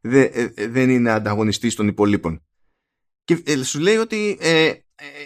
δε, 0.02 0.22
ε, 0.22 0.52
ε, 0.56 0.68
δεν 0.68 0.90
είναι 0.90 1.12
ανταγωνιστή 1.12 1.76
των 1.76 1.88
υπολείπων. 1.88 2.44
Και 3.24 3.44
ε, 3.46 3.64
σου 3.64 3.80
λέει 3.80 3.96
ότι 3.96 4.38
ε, 4.42 4.74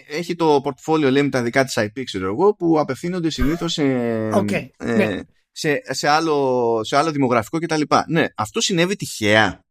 έχει 0.08 0.34
το 0.34 0.60
πορτφόλιο 0.62 1.10
λέει 1.10 1.22
με 1.22 1.28
τα 1.28 1.42
δικά 1.42 1.64
της 1.64 1.78
IP 1.78 2.02
ξέρω 2.04 2.26
εγώ 2.26 2.54
που 2.54 2.78
απευθύνονται 2.78 3.30
συνήθως 3.30 3.72
σε, 3.72 3.82
okay, 4.32 4.68
ναι. 4.84 5.20
σε, 5.50 5.80
σε, 5.84 6.08
άλλο, 6.08 6.80
σε 6.84 6.96
άλλο 6.96 7.10
δημογραφικό 7.10 7.58
κτλ. 7.58 7.82
Ναι, 8.06 8.26
αυτό 8.36 8.60
συνέβη 8.60 8.96
τυχαία. 8.96 9.64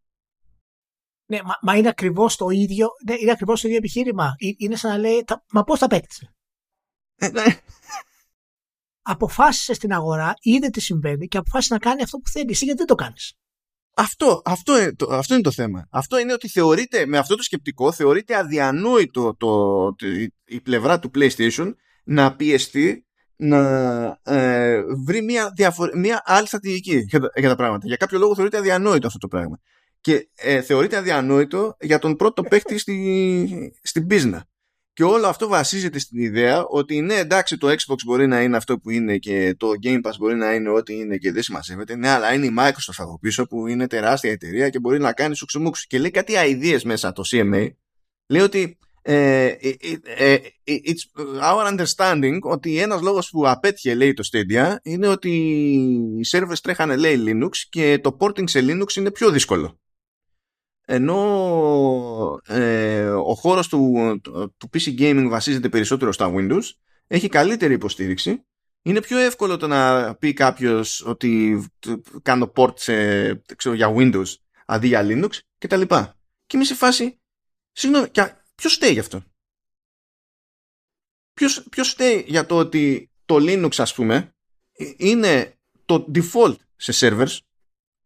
Ναι, 1.29 1.41
μα, 1.43 1.57
μα 1.61 1.77
είναι 1.77 1.87
ακριβώς 1.87 2.35
το 2.35 2.49
ίδιο. 2.49 2.87
Ναι, 3.07 3.15
είναι 3.19 3.31
ακριβώς 3.31 3.61
το 3.61 3.67
ίδιο 3.67 3.79
επιχείρημα. 3.79 4.35
Είναι 4.57 4.75
σαν 4.75 4.91
να 4.91 4.97
λέει, 4.97 5.25
μα 5.51 5.63
πώς 5.63 5.79
τα 5.79 5.87
παίκτησε. 5.87 6.35
Ναι. 7.31 7.43
Αποφάσισε 9.01 9.73
στην 9.73 9.93
αγορά, 9.93 10.33
είδε 10.39 10.69
τι 10.69 10.81
συμβαίνει 10.81 11.27
και 11.27 11.37
αποφάσισε 11.37 11.73
να 11.73 11.79
κάνει 11.79 12.01
αυτό 12.01 12.17
που 12.17 12.29
θέλει. 12.29 12.49
Εσύ 12.49 12.63
γιατί 12.63 12.77
δεν 12.77 12.87
το 12.87 12.95
κάνεις; 12.95 13.37
Αυτό, 13.95 14.41
αυτό, 14.45 14.81
είναι 14.81 14.95
το, 14.95 15.07
αυτό 15.11 15.33
είναι 15.33 15.43
το 15.43 15.51
θέμα. 15.51 15.87
Αυτό 15.91 16.19
είναι 16.19 16.33
ότι 16.33 16.47
θεωρείται, 16.49 17.05
με 17.05 17.17
αυτό 17.17 17.35
το 17.35 17.43
σκεπτικό, 17.43 17.91
θεωρείται 17.91 18.35
αδιανόητο 18.35 19.35
το, 19.35 19.93
το, 19.95 20.05
η 20.45 20.61
πλευρά 20.61 20.99
του 20.99 21.11
PlayStation 21.15 21.73
να 22.03 22.35
πιεστεί 22.35 23.05
να 23.35 23.59
ε, 24.23 24.81
βρει 25.05 25.21
μια, 25.21 25.51
διαφορε... 25.55 25.97
μια 25.97 26.21
άλλη 26.25 26.47
στρατηγική 26.47 26.97
για 26.97 27.19
τα, 27.19 27.29
για 27.35 27.49
τα 27.49 27.55
πράγματα. 27.55 27.87
Για 27.87 27.95
κάποιο 27.95 28.19
λόγο 28.19 28.35
θεωρείται 28.35 28.57
αδιανόητο 28.57 29.07
αυτό 29.07 29.19
το 29.19 29.27
πράγμα. 29.27 29.59
Και 30.07 30.29
ε, 30.35 30.61
θεωρείται 30.61 30.97
αδιανόητο 30.97 31.77
για 31.79 31.99
τον 31.99 32.15
πρώτο 32.15 32.43
παίκτη 32.43 32.77
στη, 32.77 33.73
στην 33.83 34.07
πίσνα. 34.07 34.45
Και 34.93 35.03
όλο 35.03 35.27
αυτό 35.27 35.47
βασίζεται 35.47 35.99
στην 35.99 36.19
ιδέα 36.19 36.65
ότι 36.65 37.01
ναι, 37.01 37.13
εντάξει, 37.13 37.57
το 37.57 37.67
Xbox 37.67 37.95
μπορεί 38.05 38.27
να 38.27 38.41
είναι 38.41 38.57
αυτό 38.57 38.79
που 38.79 38.89
είναι 38.89 39.17
και 39.17 39.55
το 39.57 39.71
Game 39.83 40.01
Pass 40.01 40.11
μπορεί 40.19 40.35
να 40.35 40.53
είναι 40.53 40.69
ό,τι 40.69 40.97
είναι 40.97 41.17
και 41.17 41.31
δεν 41.31 41.41
σημασέβεται. 41.41 41.95
Ναι, 41.95 42.09
αλλά 42.09 42.33
είναι 42.33 42.45
η 42.45 42.53
Microsoft 42.57 42.95
από 42.97 43.19
πίσω 43.19 43.45
που 43.45 43.67
είναι 43.67 43.87
τεράστια 43.87 44.31
εταιρεία 44.31 44.69
και 44.69 44.79
μπορεί 44.79 44.99
να 44.99 45.13
κάνει 45.13 45.35
σουξουμούξου. 45.35 45.87
Και 45.87 45.99
λέει 45.99 46.11
κάτι 46.11 46.33
ideas 46.35 46.81
μέσα 46.83 47.11
το 47.11 47.23
CMA. 47.31 47.67
Λέει 48.27 48.41
ότι 48.41 48.77
ε, 49.01 49.45
ε, 49.45 49.55
ε, 50.17 50.37
it's 50.63 51.21
our 51.41 51.77
understanding 51.77 52.39
ότι 52.41 52.79
ένας 52.79 53.01
λόγος 53.01 53.29
που 53.29 53.47
απέτυχε 53.47 53.93
λέει 53.93 54.13
το 54.13 54.29
Stadia 54.31 54.75
είναι 54.83 55.07
ότι 55.07 55.29
οι 56.19 56.27
servers 56.31 56.59
τρέχανε 56.61 56.95
λέει 56.95 57.23
Linux 57.25 57.57
και 57.69 57.99
το 58.03 58.17
porting 58.19 58.49
σε 58.49 58.59
Linux 58.59 58.95
είναι 58.95 59.11
πιο 59.11 59.31
δύσκολο 59.31 59.79
ενώ 60.89 62.41
ε, 62.47 63.09
ο 63.09 63.33
χώρος 63.33 63.67
του, 63.67 63.93
του 64.57 64.69
PC 64.73 64.99
Gaming 64.99 65.27
βασίζεται 65.29 65.69
περισσότερο 65.69 66.11
στα 66.11 66.33
Windows, 66.35 66.63
έχει 67.07 67.29
καλύτερη 67.29 67.73
υποστήριξη, 67.73 68.45
είναι 68.81 69.01
πιο 69.01 69.17
εύκολο 69.17 69.57
το 69.57 69.67
να 69.67 70.15
πει 70.15 70.33
κάποιος 70.33 71.05
ότι 71.05 71.63
κάνω 72.21 72.51
port 72.55 72.79
σε, 72.79 73.35
ξέρω, 73.35 73.75
για 73.75 73.93
Windows 73.95 74.35
αντί 74.65 74.87
για 74.87 75.05
Linux 75.07 75.29
και 75.57 75.67
τα 75.67 75.77
λοιπά. 75.77 76.17
Και 76.45 76.57
είμαι 76.57 76.65
σε 76.65 76.75
φάση, 76.75 77.19
συγγνώμη, 77.71 78.07
ποιος 78.55 78.73
φταίει 78.73 78.91
γι' 78.91 78.99
αυτό; 78.99 79.23
Ποιος, 81.33 81.67
ποιος 81.69 81.89
φταίει 81.89 82.25
για 82.27 82.45
το 82.45 82.57
ότι 82.57 83.11
το 83.25 83.35
Linux 83.35 83.75
ας 83.77 83.93
πούμε 83.93 84.35
είναι 84.97 85.57
το 85.85 86.11
default 86.13 86.55
σε 86.75 86.93
servers 86.95 87.37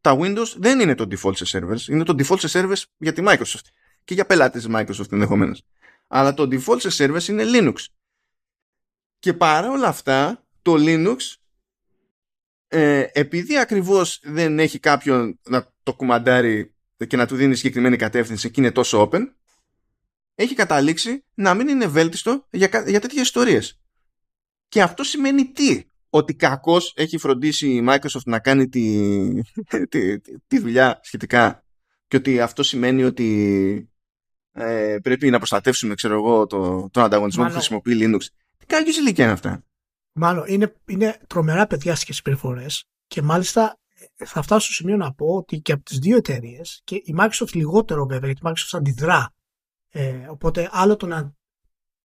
τα 0.01 0.17
Windows 0.19 0.53
δεν 0.55 0.79
είναι 0.79 0.95
το 0.95 1.07
default 1.11 1.35
σε 1.35 1.59
servers, 1.59 1.87
είναι 1.87 2.03
το 2.03 2.15
default 2.17 2.39
σε 2.39 2.59
servers 2.59 2.83
για 2.97 3.13
τη 3.13 3.23
Microsoft 3.25 3.65
και 4.03 4.13
για 4.13 4.25
πελάτες 4.25 4.65
της 4.65 4.75
Microsoft 4.75 5.11
ενδεχομένως. 5.11 5.63
Αλλά 6.07 6.33
το 6.33 6.47
default 6.51 6.81
σε 6.81 6.89
servers 7.05 7.23
είναι 7.27 7.43
Linux. 7.45 7.75
Και 9.19 9.33
παρά 9.33 9.71
όλα 9.71 9.87
αυτά, 9.87 10.45
το 10.61 10.75
Linux, 10.77 11.17
ε, 12.67 13.05
επειδή 13.13 13.57
ακριβώς 13.57 14.19
δεν 14.23 14.59
έχει 14.59 14.79
κάποιον 14.79 15.39
να 15.43 15.73
το 15.83 15.93
κουμαντάρει 15.93 16.73
και 17.07 17.17
να 17.17 17.27
του 17.27 17.35
δίνει 17.35 17.55
συγκεκριμένη 17.55 17.95
κατεύθυνση 17.95 18.51
και 18.51 18.61
είναι 18.61 18.71
τόσο 18.71 19.09
open, 19.09 19.21
έχει 20.35 20.53
καταλήξει 20.55 21.23
να 21.33 21.53
μην 21.53 21.67
είναι 21.67 21.87
βέλτιστο 21.87 22.47
για, 22.49 22.83
για 22.87 22.99
τέτοιες 22.99 23.21
ιστορίες. 23.21 23.79
Και 24.67 24.81
αυτό 24.81 25.03
σημαίνει 25.03 25.51
τι; 25.51 25.90
Ότι 26.13 26.35
κακώς 26.35 26.93
έχει 26.95 27.17
φροντίσει 27.17 27.69
η 27.69 27.85
Microsoft 27.89 28.23
να 28.25 28.39
κάνει 28.39 28.69
τη, 28.69 29.41
τη, 29.89 30.19
τη, 30.19 30.59
δουλειά 30.59 30.99
σχετικά 31.03 31.63
και 32.07 32.15
ότι 32.17 32.39
αυτό 32.39 32.63
σημαίνει 32.63 33.03
ότι 33.03 33.89
ε, 34.51 34.97
πρέπει 35.03 35.29
να 35.29 35.37
προστατεύσουμε 35.37 35.93
ξέρω 35.93 36.13
εγώ, 36.13 36.45
το, 36.45 36.89
τον 36.91 37.03
ανταγωνισμό 37.03 37.43
Μάλλον, 37.43 37.57
που 37.57 37.63
χρησιμοποιεί 37.63 37.97
Linux. 38.01 38.25
Τι 38.57 38.65
κακή 38.65 38.99
ηλικία 38.99 39.23
είναι 39.23 39.33
αυτά. 39.33 39.63
Μάλλον 40.13 40.43
είναι, 40.47 40.75
είναι 40.85 41.19
τρομερά 41.27 41.67
παιδιάστικε 41.67 42.13
συμπεριφορές 42.13 42.85
και 43.07 43.21
μάλιστα 43.21 43.79
ε, 44.17 44.25
θα 44.25 44.41
φτάσω 44.41 44.65
στο 44.65 44.73
σημείο 44.73 44.97
να 44.97 45.13
πω 45.13 45.27
ότι 45.27 45.59
και 45.59 45.71
από 45.71 45.83
τις 45.83 45.97
δύο 45.97 46.17
εταιρείες 46.17 46.81
και 46.83 46.95
η 46.95 47.15
Microsoft 47.17 47.51
λιγότερο 47.53 48.05
βέβαια 48.05 48.31
γιατί 48.31 48.47
η 48.47 48.49
Microsoft 48.49 48.77
αντιδρά. 48.77 49.33
Ε, 49.89 50.27
οπότε 50.29 50.69
άλλο 50.71 50.95
το 50.95 51.05
να, 51.05 51.33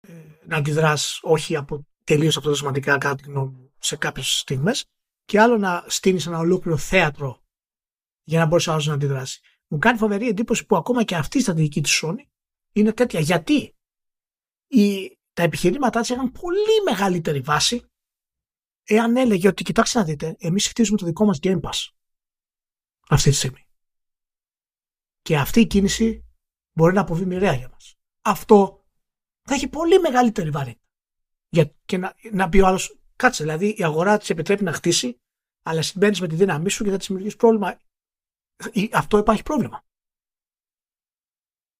ε, 0.00 0.12
να 0.46 0.56
αντιδράς 0.56 1.20
όχι 1.22 1.56
από 1.56 1.86
τελείως 2.04 2.36
αποτελεσματικά 2.36 2.98
κάτι 2.98 3.22
γνώμη 3.26 3.52
μου 3.52 3.65
σε 3.86 3.96
κάποιες 3.96 4.38
στιγμές 4.38 4.84
και 5.24 5.40
άλλο 5.40 5.58
να 5.58 5.84
στείλει 5.88 6.22
ένα 6.26 6.38
ολόκληρο 6.38 6.76
θέατρο 6.76 7.42
για 8.22 8.38
να 8.38 8.46
μπορέσει 8.46 8.68
ο 8.68 8.72
άλλος 8.72 8.86
να 8.86 8.94
αντιδράσεις. 8.94 9.40
Μου 9.66 9.78
κάνει 9.78 9.98
φοβερή 9.98 10.28
εντύπωση 10.28 10.66
που 10.66 10.76
ακόμα 10.76 11.04
και 11.04 11.16
αυτή 11.16 11.38
η 11.38 11.40
στρατηγική 11.40 11.80
της 11.80 12.02
Sony 12.02 12.26
είναι 12.72 12.92
τέτοια. 12.92 13.20
Γιατί; 13.20 13.76
Η, 14.66 15.16
τα 15.32 15.42
επιχειρήματά 15.42 16.00
της 16.00 16.08
είχαν 16.08 16.32
πολύ 16.32 16.82
μεγαλύτερη 16.84 17.40
βάση 17.40 17.84
εάν 18.82 19.16
έλεγε 19.16 19.48
ότι 19.48 19.62
κοιτάξτε 19.62 19.98
να 19.98 20.04
δείτε, 20.04 20.36
εμείς 20.38 20.68
χτίζουμε 20.68 20.98
το 20.98 21.06
δικό 21.06 21.24
μας 21.24 21.38
Game 21.42 21.60
Pass 21.60 21.88
αυτή 23.08 23.30
τη 23.30 23.36
στιγμή. 23.36 23.66
Και 25.22 25.38
αυτή 25.38 25.60
η 25.60 25.66
κίνηση 25.66 26.24
μπορεί 26.72 26.94
να 26.94 27.00
αποβεί 27.00 27.26
μοιραία 27.26 27.52
για 27.52 27.68
μας. 27.68 27.94
Αυτό 28.22 28.84
θα 29.42 29.54
έχει 29.54 29.68
πολύ 29.68 29.98
μεγαλύτερη 29.98 30.50
βαρύτητα. 30.50 30.84
Για, 31.48 31.74
και 31.84 31.98
να, 31.98 32.14
να 32.32 32.48
πει 32.48 32.58
ο 32.58 32.66
άλλος, 32.66 32.98
Κάτσε, 33.16 33.42
δηλαδή 33.42 33.74
η 33.76 33.84
αγορά 33.84 34.18
της 34.18 34.30
επιτρέπει 34.30 34.64
να 34.64 34.72
χτίσει, 34.72 35.20
αλλά 35.62 35.82
συμπαίνεις 35.82 36.20
με 36.20 36.28
τη 36.28 36.34
δύναμή 36.34 36.70
σου 36.70 36.84
και 36.84 36.90
θα 36.90 36.96
της 36.96 37.06
δημιουργήσεις 37.06 37.38
πρόβλημα. 37.38 37.80
Αυτό 38.92 39.18
υπάρχει 39.18 39.42
πρόβλημα. 39.42 39.84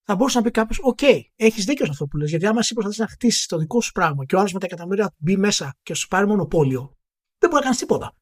Θα 0.03 0.17
μπορούσε 0.17 0.39
να 0.39 0.45
πει 0.45 0.51
κάποιος: 0.51 0.79
OK, 0.83 0.99
okay, 1.03 1.21
έχεις 1.37 1.65
δίκιο 1.65 1.85
σε 1.85 1.91
αυτό 1.91 2.07
που 2.07 2.17
λες, 2.17 2.31
γιατί 2.31 2.47
άμα 2.47 2.59
εσύ 2.59 2.73
προσπαθείς 2.75 2.99
να 2.99 3.09
χτίσεις 3.09 3.47
το 3.47 3.59
δικό 3.59 3.81
σου 3.81 3.93
πράγμα 3.93 4.25
και 4.25 4.37
ο 4.37 4.39
άλλος 4.39 4.53
με 4.53 4.59
τα 4.59 4.67
εκατομμύρια 4.67 5.15
μπει 5.19 5.37
μέσα 5.37 5.77
και 5.83 5.95
σου 5.95 6.09
πάρει 6.09 6.27
μονοπόλιο, 6.27 6.97
δεν 7.39 7.51
μπορεί 7.51 7.55
να 7.55 7.61
κάνεις 7.61 7.79
τίποτα. 7.79 8.17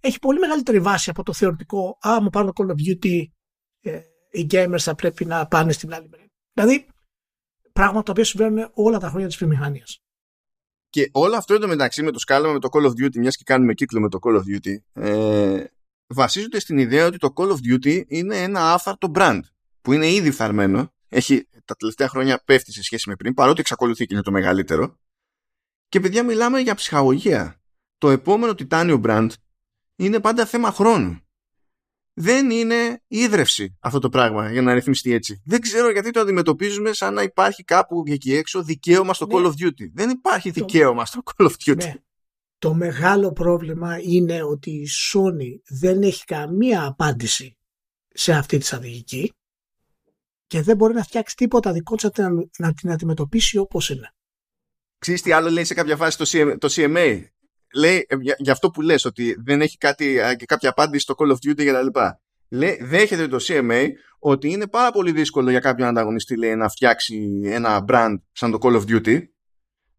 Έχει 0.00 0.18
πολύ 0.18 0.38
μεγαλύτερη 0.38 0.80
βάση 0.80 1.10
από 1.10 1.22
το 1.22 1.32
θεωρητικό. 1.32 1.98
Άμα 2.00 2.30
πάρουν 2.30 2.52
το 2.52 2.64
Call 2.64 2.70
of 2.70 2.74
Duty, 2.74 3.22
ε, 3.80 4.00
οι 4.30 4.46
gamers 4.50 4.78
θα 4.78 4.94
πρέπει 4.94 5.24
να 5.24 5.46
πάνε 5.46 5.72
στην 5.72 5.94
άλλη 5.94 6.08
μεριά. 6.08 6.26
Δηλαδή, 6.52 6.86
πράγματα 7.72 8.02
τα 8.02 8.12
οποία 8.12 8.24
συμβαίνουν 8.24 8.70
όλα 8.74 8.98
τα 8.98 9.08
χρόνια 9.08 9.26
της 9.26 9.36
βιομηχανίας. 9.36 10.02
Και 10.90 11.08
όλο 11.12 11.36
αυτό 11.36 11.54
εντωμεταξύ 11.54 12.02
με 12.02 12.10
το 12.10 12.18
σκάλαμα 12.18 12.52
με 12.52 12.58
το 12.58 12.68
Call 12.72 12.84
of 12.84 12.90
Duty, 12.90 13.16
μιας 13.16 13.36
και 13.36 13.42
κάνουμε 13.46 13.74
κύκλο 13.74 14.00
με 14.00 14.08
το 14.08 14.18
Call 14.22 14.36
of 14.36 14.40
Duty, 14.40 15.02
ε, 15.02 15.64
βασίζονται 16.06 16.60
στην 16.60 16.78
ιδέα 16.78 17.06
ότι 17.06 17.18
το 17.18 17.32
Call 17.36 17.48
of 17.48 17.56
Duty 17.72 18.02
είναι 18.06 18.42
ένα 18.42 18.72
άφαρτο 18.72 19.10
brand 19.14 19.40
που 19.80 19.92
είναι 19.92 20.08
ήδη 20.12 20.30
φθαρμένο. 20.30 20.92
Έχει 21.08 21.48
τα 21.64 21.74
τελευταία 21.74 22.08
χρόνια 22.08 22.42
πέφτει 22.44 22.72
σε 22.72 22.82
σχέση 22.82 23.08
με 23.08 23.16
πριν, 23.16 23.34
παρότι 23.34 23.60
εξακολουθεί 23.60 24.06
και 24.06 24.14
είναι 24.14 24.22
το 24.22 24.30
μεγαλύτερο. 24.30 24.98
Και 25.88 26.00
παιδιά, 26.00 26.24
μιλάμε 26.24 26.60
για 26.60 26.74
ψυχαγωγία. 26.74 27.60
Το 27.98 28.10
επόμενο 28.10 28.54
τιτάνιο 28.54 29.00
brand 29.04 29.28
είναι 29.96 30.20
πάντα 30.20 30.46
θέμα 30.46 30.72
χρόνου 30.72 31.20
δεν 32.20 32.50
είναι 32.50 33.02
ίδρυυση 33.06 33.76
αυτό 33.80 33.98
το 33.98 34.08
πράγμα 34.08 34.52
για 34.52 34.62
να 34.62 34.74
ρυθμιστεί 34.74 35.12
έτσι. 35.12 35.42
Δεν 35.44 35.60
ξέρω 35.60 35.90
γιατί 35.90 36.10
το 36.10 36.20
αντιμετωπίζουμε 36.20 36.92
σαν 36.92 37.14
να 37.14 37.22
υπάρχει 37.22 37.64
κάπου 37.64 38.02
εκεί 38.06 38.34
έξω 38.34 38.62
δικαίωμα 38.62 39.14
στο 39.14 39.26
ναι. 39.26 39.34
Call 39.34 39.46
of 39.46 39.50
Duty. 39.50 39.90
Δεν 39.94 40.10
υπάρχει 40.10 40.50
δικαίωμα 40.50 41.04
στο 41.04 41.20
Call 41.24 41.46
of 41.46 41.52
Duty. 41.64 41.76
Ναι. 41.76 41.94
Το 42.58 42.74
μεγάλο 42.74 43.32
πρόβλημα 43.32 43.98
είναι 44.02 44.42
ότι 44.42 44.70
η 44.70 44.88
Sony 45.12 45.60
δεν 45.68 46.02
έχει 46.02 46.24
καμία 46.24 46.84
απάντηση 46.84 47.56
σε 48.08 48.32
αυτή 48.32 48.58
τη 48.58 48.64
στρατηγική 48.64 49.32
και 50.46 50.62
δεν 50.62 50.76
μπορεί 50.76 50.94
να 50.94 51.02
φτιάξει 51.02 51.36
τίποτα 51.36 51.72
δικό 51.72 51.94
της 51.94 52.10
να 52.58 52.72
την 52.74 52.90
αντιμετωπίσει 52.90 53.58
όπως 53.58 53.90
είναι. 53.90 54.12
Ξέρεις 54.98 55.22
τι 55.22 55.32
άλλο 55.32 55.50
λέει 55.50 55.64
σε 55.64 55.74
κάποια 55.74 55.96
φάση 55.96 56.18
το, 56.58 56.68
CMA 56.70 57.22
λέει 57.74 58.06
ε, 58.08 58.16
για, 58.20 58.34
για, 58.38 58.52
αυτό 58.52 58.70
που 58.70 58.80
λες 58.80 59.04
ότι 59.04 59.36
δεν 59.44 59.60
έχει 59.60 59.76
κάτι, 59.76 60.18
και 60.38 60.44
κάποια 60.46 60.70
απάντηση 60.70 61.02
στο 61.02 61.14
Call 61.18 61.30
of 61.30 61.34
Duty 61.34 61.54
και 61.64 61.72
τα 61.72 61.82
λοιπά. 61.82 62.20
Λέει, 62.50 62.78
δέχεται 62.82 63.28
το 63.28 63.36
CMA 63.40 63.86
ότι 64.18 64.50
είναι 64.50 64.66
πάρα 64.66 64.90
πολύ 64.90 65.12
δύσκολο 65.12 65.50
για 65.50 65.60
κάποιον 65.60 65.88
ανταγωνιστή 65.88 66.36
λέει, 66.36 66.54
να 66.54 66.68
φτιάξει 66.68 67.40
ένα 67.44 67.84
brand 67.88 68.14
σαν 68.32 68.50
το 68.50 68.58
Call 68.62 68.80
of 68.80 68.82
Duty 68.88 69.22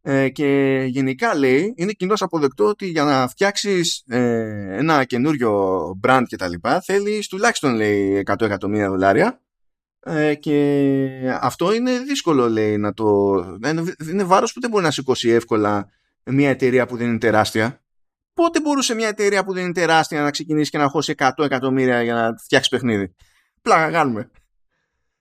Ε, 0.02 0.30
και 0.30 0.84
γενικά 0.88 1.36
λέει, 1.36 1.74
είναι 1.76 1.92
κοινώς 1.92 2.22
αποδεκτό 2.22 2.66
ότι 2.66 2.86
για 2.86 3.04
να 3.04 3.28
φτιάξεις 3.28 4.04
ε, 4.08 4.78
ένα 4.78 5.04
καινούριο 5.04 5.82
brand 6.08 6.24
και 6.28 6.36
τα 6.36 6.48
λοιπά, 6.48 6.82
θέλεις 6.82 7.28
τουλάχιστον 7.28 7.76
λέει 7.76 8.24
100 8.26 8.42
εκατομμύρια 8.42 8.90
δολάρια. 8.90 9.42
Ε, 10.00 10.36
και 10.36 11.38
αυτό 11.42 11.74
είναι 11.74 12.00
δύσκολο 12.00 12.50
λέει 12.50 12.78
να 12.78 12.94
το. 12.94 13.36
Είναι, 13.66 13.84
είναι 14.10 14.24
βάρος 14.24 14.54
που 14.54 14.60
δεν 14.60 14.70
μπορεί 14.70 14.84
να 14.84 14.92
σηκώσει 14.92 15.30
εύκολα 15.30 15.90
μια 16.24 16.50
εταιρεία 16.50 16.86
που 16.86 16.98
δεν 16.98 17.08
είναι 17.08 17.18
τεράστια. 17.18 17.84
Πότε 18.34 18.62
μπορούσε 18.62 18.94
μια 18.94 19.08
εταιρεία 19.08 19.44
που 19.44 19.54
δεν 19.54 19.64
είναι 19.64 19.74
τεράστια 19.74 20.22
να 20.22 20.32
ξεκινήσει 20.32 20.72
και 20.72 20.78
να 20.78 20.88
χώσει 20.88 21.14
100 21.18 21.30
εκατομμύρια 21.38 22.04
για 22.04 22.14
να 22.14 22.38
φτιάξει 22.38 22.70
παιχνίδι; 22.70 23.16
Πλάκα 23.62 23.92
κάνουμε. 23.92 24.32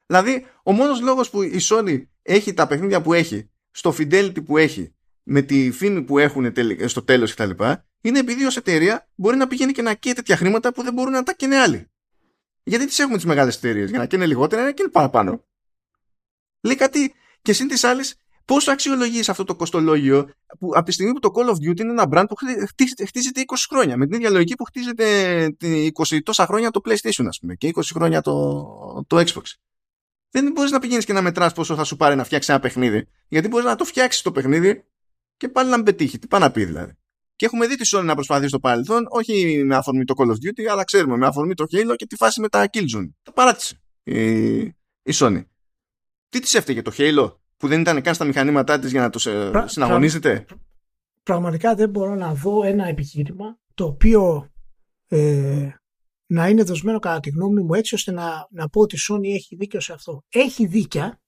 Δηλαδή, 0.07 0.47
ο 0.63 0.73
μόνος 0.73 1.01
λόγος 1.01 1.31
που 1.31 1.43
η 1.43 1.61
Sony 1.63 2.03
έχει 2.23 2.55
τα 2.55 2.67
παιχνίδια 2.67 3.03
που 3.03 3.13
έχει 3.13 3.51
στο 3.71 3.95
fidelity 3.99 4.45
που 4.45 4.57
έχει, 4.57 4.95
με 5.23 5.43
τη 5.43 5.71
φήμη 5.71 6.03
που 6.03 6.19
έχουν 6.19 6.53
στο 6.87 7.03
τέλος 7.03 7.35
κτλ., 7.35 7.51
είναι 8.01 8.19
επειδή 8.19 8.45
ως 8.45 8.57
εταιρεία 8.57 9.09
μπορεί 9.15 9.37
να 9.37 9.47
πηγαίνει 9.47 9.73
και 9.73 9.83
να 9.83 9.95
καίει 9.95 10.13
τέτοια 10.13 10.37
χρήματα 10.37 10.73
που 10.73 10.83
δεν 10.83 10.93
μπορούν 10.93 11.13
να 11.13 11.23
τα 11.23 11.35
καίνε 11.35 11.57
άλλοι. 11.57 11.91
Γιατί 12.63 12.87
τις 12.87 12.99
έχουμε 12.99 13.17
τις 13.17 13.25
μεγάλες 13.25 13.57
εταιρείες, 13.57 13.91
για 13.91 13.99
να 13.99 14.07
καίνε 14.07 14.27
λιγότερα, 14.27 14.63
να 14.63 14.73
καίνε 14.73 14.89
παραπάνω. 14.89 15.45
Λέει 16.61 16.77
κάτι 16.77 17.15
και 17.43 17.53
συν 17.53 17.69
της 17.69 17.85
άλλης, 17.85 18.15
πώ 18.49 18.57
αξιολογείς 18.67 19.29
αυτό 19.29 19.45
το 19.45 19.55
κοστολόγιο 19.55 20.31
που 20.59 20.71
από 20.75 20.85
τη 20.85 20.93
στιγμή 20.93 21.13
που 21.13 21.19
το 21.19 21.31
Call 21.35 21.49
of 21.49 21.71
Duty 21.71 21.81
είναι 21.81 21.91
ένα 21.91 22.07
brand 22.11 22.25
που 22.29 22.37
χτίζεται 23.07 23.43
20 23.47 23.55
χρόνια. 23.71 23.97
Με 23.97 24.07
την 24.07 24.15
ίδια 24.15 24.31
λογική 24.31 24.55
που 24.55 24.65
χτίζεται 24.65 25.57
20 26.09 26.19
τόσα 26.23 26.47
χρόνια 26.47 26.71
το 26.71 26.81
PlayStation, 26.85 27.25
ας 27.29 27.39
πούμε, 27.39 27.55
και 27.55 27.71
20 27.75 27.83
χρόνια 27.95 28.21
το, 28.21 29.05
το 29.07 29.19
Xbox 29.19 29.43
δεν 30.31 30.53
μπορείς 30.53 30.71
να 30.71 30.79
πηγαίνεις 30.79 31.05
και 31.05 31.13
να 31.13 31.23
μετράς 31.23 31.53
πόσο 31.53 31.75
θα 31.75 31.85
σου 31.85 31.97
πάρει 31.97 32.17
να 32.17 32.25
φτιάξει 32.25 32.53
ένα 32.53 32.61
παιχνίδι. 32.61 33.09
Γιατί 33.29 33.49
μπορείς 33.49 33.67
να 33.67 33.77
το 33.77 33.85
φτιάξεις 33.85 34.23
το 34.23 34.33
παιχνίδι 34.33 34.85
και 35.37 35.49
πάλι 35.49 35.71
να 35.71 35.77
μην 35.77 35.85
πετύχει. 35.85 36.19
Τι 36.19 36.27
πάει 36.27 36.41
να 36.41 36.51
πει 36.51 36.65
δηλαδή. 36.65 36.93
Και 37.37 37.45
έχουμε 37.45 37.67
δει 37.67 37.77
τη 37.77 37.89
Sony 37.95 38.05
να 38.05 38.15
προσπαθεί 38.15 38.49
στο 38.49 38.59
παρελθόν, 38.59 39.07
όχι 39.09 39.63
με 39.65 39.77
αφορμή 39.77 40.05
το 40.05 40.15
Call 40.19 40.27
of 40.27 40.33
Duty, 40.33 40.65
αλλά 40.71 40.85
ξέρουμε 40.85 41.17
με 41.17 41.27
αφορμή 41.27 41.55
το 41.55 41.65
Halo 41.73 41.95
και 41.97 42.07
τη 42.07 42.17
φάση 42.17 42.41
με 42.41 42.49
τα 42.49 42.69
Killzone. 42.73 43.09
Το 43.23 43.33
παράτησε 43.33 43.81
η, 44.03 44.59
η 45.03 45.13
Sony. 45.13 45.45
Τι 46.29 46.41
της 46.41 46.55
έφταιγε 46.55 46.83
το 46.83 46.93
Halo; 46.97 47.37
Που 47.59 47.69
δεν 47.69 47.81
ήταν 47.81 48.03
καν 48.03 48.15
στα 48.15 48.25
μηχανήματά 48.25 48.79
της 48.79 48.91
για 48.91 49.01
να 49.01 49.11
το 49.11 49.51
Πρα, 49.51 49.69
συναγωνίζεται; 49.69 50.45
πραγματικά 51.23 51.75
δεν 51.75 51.91
μπορώ 51.91 52.15
να 52.15 52.35
δω 52.35 52.65
ένα 52.65 52.87
επιχείρημα 52.87 53.59
το 53.75 53.85
οποίο 53.85 54.51
ε, 55.09 55.71
να 56.27 56.49
είναι 56.49 56.63
δοσμένο 56.63 56.99
κατά 56.99 57.21
τη 57.21 57.31
γνώμη 57.31 57.63
μου 57.63 57.75
έτσι 57.75 57.95
ώστε 57.95 58.13
να, 58.13 58.47
να 58.51 58.69
πω 58.69 58.81
ότι 58.81 58.97
η 58.97 58.99
Sony 59.09 59.35
έχει 59.35 59.57
δίκιο 59.57 59.81
σε 59.81 59.93
αυτό. 59.93 60.25
Έχει 60.29 60.67
δίκια 60.67 61.21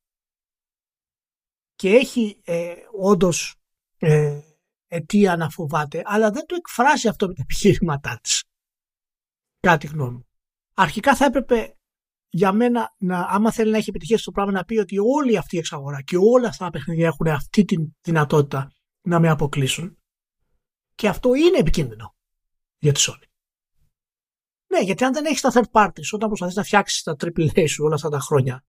και 1.74 1.88
έχει 1.88 2.40
ε, 2.44 2.74
όντως 3.00 3.54
ε, 3.98 4.40
αιτία 4.86 5.36
να 5.36 5.50
φοβάται, 5.50 6.02
αλλά 6.04 6.30
δεν 6.30 6.46
το 6.46 6.54
εκφράζει 6.58 7.08
αυτό 7.08 7.26
με 7.26 7.34
τα 7.34 7.42
επιχείρηματά 7.42 8.18
της. 8.22 8.44
Κατά 9.60 9.78
τη 9.78 9.86
γνώμη 9.86 10.12
μου. 10.12 10.28
Αρχικά 10.74 11.16
θα 11.16 11.24
έπρεπε 11.24 11.78
για 12.30 12.52
μένα, 12.52 12.94
να, 12.98 13.20
άμα 13.20 13.52
θέλει 13.52 13.70
να 13.70 13.76
έχει 13.76 13.88
επιτυχία 13.88 14.18
στο 14.18 14.30
πράγμα, 14.30 14.52
να 14.52 14.64
πει 14.64 14.78
ότι 14.78 14.98
όλη 14.98 15.36
αυτή 15.36 15.56
η 15.56 15.58
εξαγορά 15.58 16.02
και 16.02 16.16
όλα 16.16 16.48
αυτά 16.48 16.64
τα 16.64 16.70
παιχνίδια 16.70 17.06
έχουν 17.06 17.26
αυτή 17.26 17.64
τη 17.64 17.76
δυνατότητα 18.00 18.72
να 19.00 19.20
με 19.20 19.28
αποκλείσουν. 19.28 19.98
Και 20.94 21.08
αυτό 21.08 21.34
είναι 21.34 21.58
επικίνδυνο 21.58 22.14
για 22.78 22.92
τη 22.92 23.04
Sony. 23.06 23.28
Ναι, 24.66 24.80
γιατί 24.80 25.04
αν 25.04 25.12
δεν 25.12 25.24
έχεις 25.24 25.40
τα 25.40 25.50
third 25.54 25.70
parties, 25.70 26.10
όταν 26.12 26.28
προσπαθείς 26.28 26.56
να 26.56 26.62
φτιάξεις 26.62 27.02
τα 27.02 27.16
AAA 27.18 27.68
σου 27.68 27.84
όλα 27.84 27.94
αυτά 27.94 28.08
τα 28.08 28.18
χρόνια, 28.18 28.64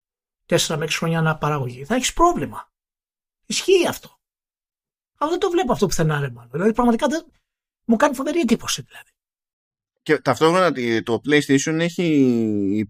4 0.46 0.76
με 0.76 0.84
6 0.84 0.88
χρόνια 0.90 1.18
αναπαραγωγή, 1.18 1.84
θα 1.84 1.94
έχεις 1.94 2.12
πρόβλημα. 2.12 2.72
Ισχύει 3.46 3.86
αυτό. 3.88 4.18
Αλλά 5.18 5.30
δεν 5.30 5.38
το 5.38 5.50
βλέπω 5.50 5.72
αυτό 5.72 5.86
πουθενά, 5.86 6.20
ρε 6.20 6.30
μάλλον. 6.30 6.50
Δηλαδή, 6.50 6.72
πραγματικά 6.72 7.06
δεν... 7.06 7.32
μου 7.84 7.96
κάνει 7.96 8.14
φοβερή 8.14 8.40
εντύπωση, 8.40 8.82
δηλαδή. 8.82 9.10
Και 10.08 10.18
ταυτόχρονα 10.18 10.72
το 11.02 11.20
PlayStation 11.28 11.78
έχει 11.78 12.88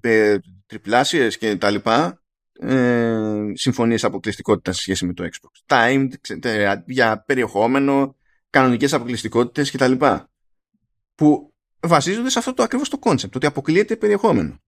τριπλάσιες 0.67 1.39
και 1.39 1.57
τα 1.57 1.71
λοιπά 1.71 2.23
ε, 2.53 3.53
συμφωνίες 3.55 4.05
αποκλειστικότητας 4.05 4.77
σε 4.77 4.83
σχέση 4.83 5.07
με 5.07 5.13
το 5.13 5.25
Xbox. 5.25 5.77
Timed 5.77 6.09
για 6.87 7.23
περιεχόμενο, 7.27 8.17
κανονικές 8.51 8.93
αποκλειστικότητες 8.93 9.71
και 9.71 9.79
τα 9.79 9.89
λοιπά. 9.89 10.31
Που 11.15 11.55
βασίζονται 11.81 12.31
σε 12.31 12.39
αυτό 12.39 12.55
το 12.55 12.63
ακριβώς 12.63 12.89
το 12.89 12.99
concept, 12.99 13.37
ότι 13.37 13.47
αποκλείεται 13.47 13.97
περιεχόμενο. 13.97 14.63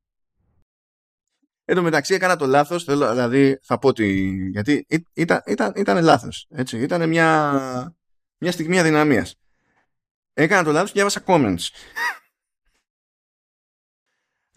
Εν 1.64 1.76
τω 1.76 1.82
μεταξύ 1.82 2.14
έκανα 2.14 2.36
το 2.36 2.46
λάθος, 2.46 2.84
θέλω, 2.84 3.10
δηλαδή 3.10 3.58
θα 3.62 3.78
πω 3.78 3.88
ότι, 3.88 4.32
γιατί 4.52 4.86
ήταν, 5.12 5.42
ήταν, 5.46 5.72
ήταν 5.76 6.02
λάθος, 6.02 6.46
έτσι, 6.50 6.78
ήταν 6.78 7.08
μια, 7.08 7.96
μια 8.38 8.52
στιγμή 8.52 8.78
αδυναμίας. 8.78 9.34
Έκανα 10.32 10.64
το 10.64 10.72
λάθος 10.72 10.88
και 10.88 10.94
διάβασα 10.94 11.22
comments. 11.26 11.68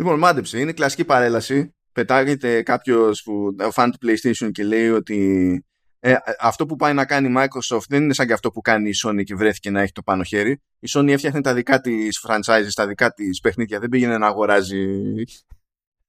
Λοιπόν, 0.03 0.19
μάντεψε, 0.19 0.59
είναι 0.59 0.73
κλασική 0.73 1.05
παρέλαση, 1.05 1.75
πετάγεται 1.91 2.61
κάποιος 2.61 3.23
που 3.23 3.55
φαν 3.71 3.91
του 3.91 3.97
PlayStation 4.01 4.51
και 4.51 4.63
λέει 4.63 4.89
ότι 4.89 5.65
ε, 5.99 6.15
αυτό 6.39 6.65
που 6.65 6.75
πάει 6.75 6.93
να 6.93 7.05
κάνει 7.05 7.27
η 7.27 7.33
Microsoft 7.37 7.85
δεν 7.87 8.03
είναι 8.03 8.13
σαν 8.13 8.27
και 8.27 8.33
αυτό 8.33 8.51
που 8.51 8.61
κάνει 8.61 8.89
η 8.89 8.93
Sony 9.05 9.23
και 9.23 9.35
βρέθηκε 9.35 9.69
να 9.69 9.81
έχει 9.81 9.91
το 9.91 10.01
πάνω 10.01 10.23
χέρι. 10.23 10.61
Η 10.79 10.87
Sony 10.89 11.07
έφτιαχνε 11.07 11.41
τα 11.41 11.53
δικά 11.53 11.81
της 11.81 12.25
franchises, 12.27 12.69
τα 12.73 12.87
δικά 12.87 13.13
της 13.13 13.39
παιχνίδια. 13.39 13.79
Δεν 13.79 13.89
πήγαινε 13.89 14.17
να 14.17 14.27
αγοράζει 14.27 14.85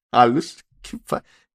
άλλους. 0.09 0.55
Και, 0.81 0.99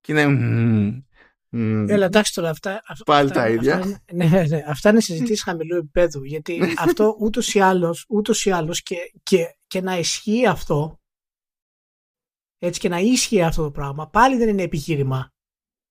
και 0.00 0.12
είναι. 0.12 1.04
Mm, 1.52 1.86
Έλα, 1.88 2.04
εντάξει 2.04 2.34
τώρα 2.34 2.50
αυτά. 2.50 2.82
Πάλι 3.04 3.28
αυτά, 3.28 3.40
τα 3.40 3.48
ίδια. 3.48 3.76
Αυτά, 3.76 4.00
ναι, 4.12 4.44
ναι, 4.48 4.64
αυτά 4.66 4.90
είναι 4.90 5.00
συζητήσεις 5.00 5.42
χαμηλού 5.42 5.76
επίπεδου. 5.76 6.24
Γιατί 6.24 6.60
αυτό 6.86 7.16
ούτως 7.18 7.54
ή 7.54 7.60
άλλως 7.60 8.04
ούτως 8.08 8.44
ή 8.44 8.50
άλλως 8.50 8.82
και, 8.82 8.96
και, 9.22 9.56
και 9.66 9.80
να 9.80 9.98
ισχύει 9.98 10.46
αυτό. 10.46 10.99
Έτσι 12.62 12.80
και 12.80 12.88
να 12.88 12.98
ίσχυε 12.98 13.44
αυτό 13.44 13.62
το 13.62 13.70
πράγμα, 13.70 14.08
πάλι 14.08 14.36
δεν 14.36 14.48
είναι 14.48 14.62
επιχείρημα 14.62 15.28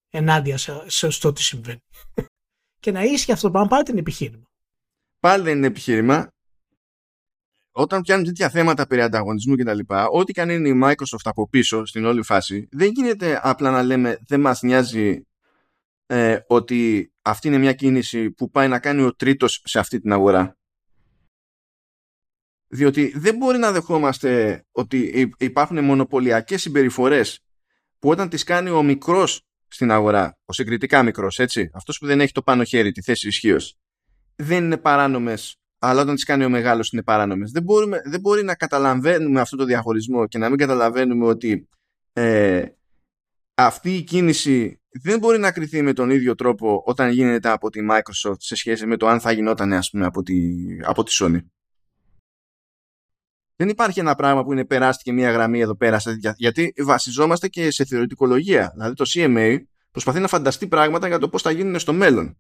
ενάντια 0.09 0.57
σε, 0.57 0.89
σε, 0.89 1.09
στο 1.09 1.33
τι 1.33 1.43
συμβαίνει 1.43 1.79
και 2.83 2.91
να 2.91 3.03
ίσχυε 3.03 3.33
αυτό 3.33 3.45
το 3.45 3.51
πράγμα 3.51 3.69
πάλι 3.69 3.83
την 3.83 3.97
επιχείρημα. 3.97 4.47
Πάλι 5.19 5.43
δεν 5.43 5.57
είναι 5.57 5.67
επιχείρημα. 5.67 6.27
Όταν 7.71 8.01
πιάνουν 8.01 8.25
τέτοια 8.25 8.49
θέματα 8.49 8.87
περί 8.87 9.01
ανταγωνισμού 9.01 9.55
και 9.55 9.63
τα 9.63 9.73
λοιπά, 9.73 10.07
ό,τι 10.07 10.33
και 10.33 10.41
αν 10.41 10.49
είναι 10.49 10.69
η 10.69 10.79
Microsoft 10.83 11.23
από 11.23 11.49
πίσω 11.49 11.85
στην 11.85 12.05
όλη 12.05 12.23
φάση, 12.23 12.67
δεν 12.71 12.91
γίνεται 12.91 13.39
απλά 13.43 13.71
να 13.71 13.83
λέμε 13.83 14.19
δεν 14.27 14.39
μας 14.39 14.61
νοιάζει 14.61 15.27
ε, 16.05 16.39
ότι 16.47 17.11
αυτή 17.21 17.47
είναι 17.47 17.57
μια 17.57 17.73
κίνηση 17.73 18.31
που 18.31 18.49
πάει 18.49 18.67
να 18.67 18.79
κάνει 18.79 19.01
ο 19.01 19.15
τρίτος 19.15 19.61
σε 19.63 19.79
αυτή 19.79 19.99
την 19.99 20.11
αγορά. 20.11 20.58
Διότι 22.71 23.13
δεν 23.15 23.35
μπορεί 23.35 23.57
να 23.57 23.71
δεχόμαστε 23.71 24.63
ότι 24.71 25.31
υπάρχουν 25.37 25.83
μονοπωλιακές 25.83 26.61
συμπεριφορές 26.61 27.39
που 27.99 28.09
όταν 28.09 28.29
τις 28.29 28.43
κάνει 28.43 28.69
ο 28.69 28.83
μικρός 28.83 29.41
στην 29.67 29.91
αγορά, 29.91 30.37
ο 30.45 30.53
συγκριτικά 30.53 31.03
μικρός, 31.03 31.39
έτσι, 31.39 31.69
αυτός 31.73 31.97
που 31.97 32.05
δεν 32.05 32.21
έχει 32.21 32.31
το 32.31 32.41
πάνω 32.41 32.63
χέρι, 32.63 32.91
τη 32.91 33.01
θέση 33.01 33.27
ισχύως, 33.27 33.77
δεν 34.35 34.63
είναι 34.63 34.77
παράνομες, 34.77 35.55
αλλά 35.79 36.01
όταν 36.01 36.15
τις 36.15 36.23
κάνει 36.23 36.45
ο 36.45 36.49
μεγάλος 36.49 36.91
είναι 36.91 37.03
παράνομες. 37.03 37.51
Δεν, 37.51 37.63
δεν 38.03 38.19
μπορεί 38.19 38.43
να 38.43 38.55
καταλαβαίνουμε 38.55 39.39
αυτό 39.39 39.57
το 39.57 39.65
διαχωρισμό 39.65 40.27
και 40.27 40.37
να 40.37 40.49
μην 40.49 40.57
καταλαβαίνουμε 40.57 41.25
ότι 41.25 41.69
ε, 42.13 42.65
αυτή 43.55 43.95
η 43.95 44.03
κίνηση 44.03 44.81
δεν 44.89 45.19
μπορεί 45.19 45.39
να 45.39 45.51
κριθεί 45.51 45.81
με 45.81 45.93
τον 45.93 46.09
ίδιο 46.09 46.35
τρόπο 46.35 46.83
όταν 46.85 47.11
γίνεται 47.11 47.49
από 47.49 47.69
τη 47.69 47.79
Microsoft 47.91 48.37
σε 48.37 48.55
σχέση 48.55 48.85
με 48.85 48.97
το 48.97 49.07
αν 49.07 49.19
θα 49.19 49.31
γινόταν 49.31 49.73
ας 49.73 49.89
πούμε 49.89 50.05
από 50.05 50.23
τη, 50.23 50.37
από 50.83 51.03
τη 51.03 51.15
Sony. 51.19 51.39
Δεν 53.59 53.69
υπάρχει 53.69 53.99
ένα 53.99 54.15
πράγμα 54.15 54.43
που 54.43 54.51
είναι 54.51 54.65
περάστηκε 54.65 55.11
μια 55.11 55.31
γραμμή 55.31 55.59
εδώ 55.59 55.75
πέρα, 55.75 56.01
γιατί 56.35 56.73
βασιζόμαστε 56.77 57.47
και 57.47 57.71
σε 57.71 57.85
θεωρητικολογία. 57.85 58.71
Δηλαδή 58.73 58.95
το 58.95 59.05
CMA 59.07 59.57
προσπαθεί 59.91 60.19
να 60.19 60.27
φανταστεί 60.27 60.67
πράγματα 60.67 61.07
για 61.07 61.17
το 61.19 61.29
πώς 61.29 61.41
θα 61.41 61.51
γίνουν 61.51 61.79
στο 61.79 61.93
μέλλον. 61.93 62.37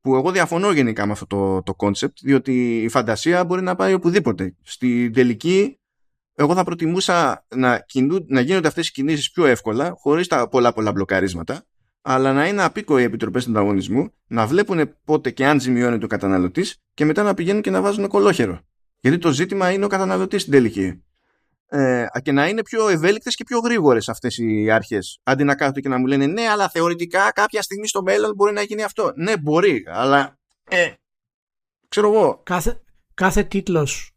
Που 0.00 0.14
εγώ 0.14 0.30
διαφωνώ 0.30 0.72
γενικά 0.72 1.06
με 1.06 1.12
αυτό 1.12 1.26
το, 1.26 1.62
το 1.62 1.74
concept, 1.78 2.12
διότι 2.22 2.82
η 2.82 2.88
φαντασία 2.88 3.44
μπορεί 3.44 3.62
να 3.62 3.74
πάει 3.74 3.92
οπουδήποτε. 3.94 4.54
Στην 4.62 5.12
τελική, 5.12 5.78
εγώ 6.34 6.54
θα 6.54 6.64
προτιμούσα 6.64 7.46
να, 7.54 7.78
κινού, 7.78 8.24
να 8.28 8.40
γίνονται 8.40 8.68
αυτές 8.68 8.88
οι 8.88 8.92
κινήσεις 8.92 9.30
πιο 9.30 9.46
εύκολα, 9.46 9.94
χωρίς 9.96 10.26
τα 10.26 10.48
πολλά 10.48 10.72
πολλά 10.72 10.92
μπλοκαρίσματα, 10.92 11.64
αλλά 12.02 12.32
να 12.32 12.46
είναι 12.46 12.62
απίκοοι 12.62 13.02
οι 13.02 13.04
επιτροπές 13.04 13.44
του 13.44 13.50
ανταγωνισμού, 13.50 14.12
να 14.26 14.46
βλέπουν 14.46 14.94
πότε 15.04 15.30
και 15.30 15.46
αν 15.46 15.60
ζημιώνεται 15.60 16.04
ο 16.04 16.08
καταναλωτής 16.08 16.76
και 16.94 17.04
μετά 17.04 17.22
να 17.22 17.34
πηγαίνουν 17.34 17.62
και 17.62 17.70
να 17.70 17.80
βάζουν 17.80 18.08
κολόχερο. 18.08 18.60
Γιατί 19.02 19.18
το 19.18 19.32
ζήτημα 19.32 19.72
είναι 19.72 19.84
ο 19.84 19.88
καταναλωτής 19.88 20.40
στην 20.40 20.52
τελική. 20.52 21.02
Ε, 21.66 22.06
και 22.22 22.32
να 22.32 22.48
είναι 22.48 22.62
πιο 22.62 22.88
ευέλικτες 22.88 23.34
και 23.34 23.44
πιο 23.44 23.58
γρήγορες 23.58 24.08
αυτές 24.08 24.38
οι 24.38 24.70
αρχές. 24.70 25.20
Αντί 25.22 25.44
να 25.44 25.54
κάθονται 25.54 25.80
και 25.80 25.88
να 25.88 25.98
μου 25.98 26.06
λένε 26.06 26.26
ναι, 26.26 26.48
αλλά 26.48 26.68
θεωρητικά 26.68 27.32
κάποια 27.32 27.62
στιγμή 27.62 27.88
στο 27.88 28.02
μέλλον 28.02 28.34
μπορεί 28.34 28.52
να 28.52 28.62
γίνει 28.62 28.82
αυτό. 28.82 29.12
Ναι, 29.16 29.36
μπορεί, 29.36 29.84
αλλά. 29.86 30.38
Ε, 30.68 30.92
ξέρω 31.88 32.12
εγώ. 32.12 32.40
Κάθε, 32.42 32.82
κάθε 33.14 33.44
τίτλος 33.44 34.10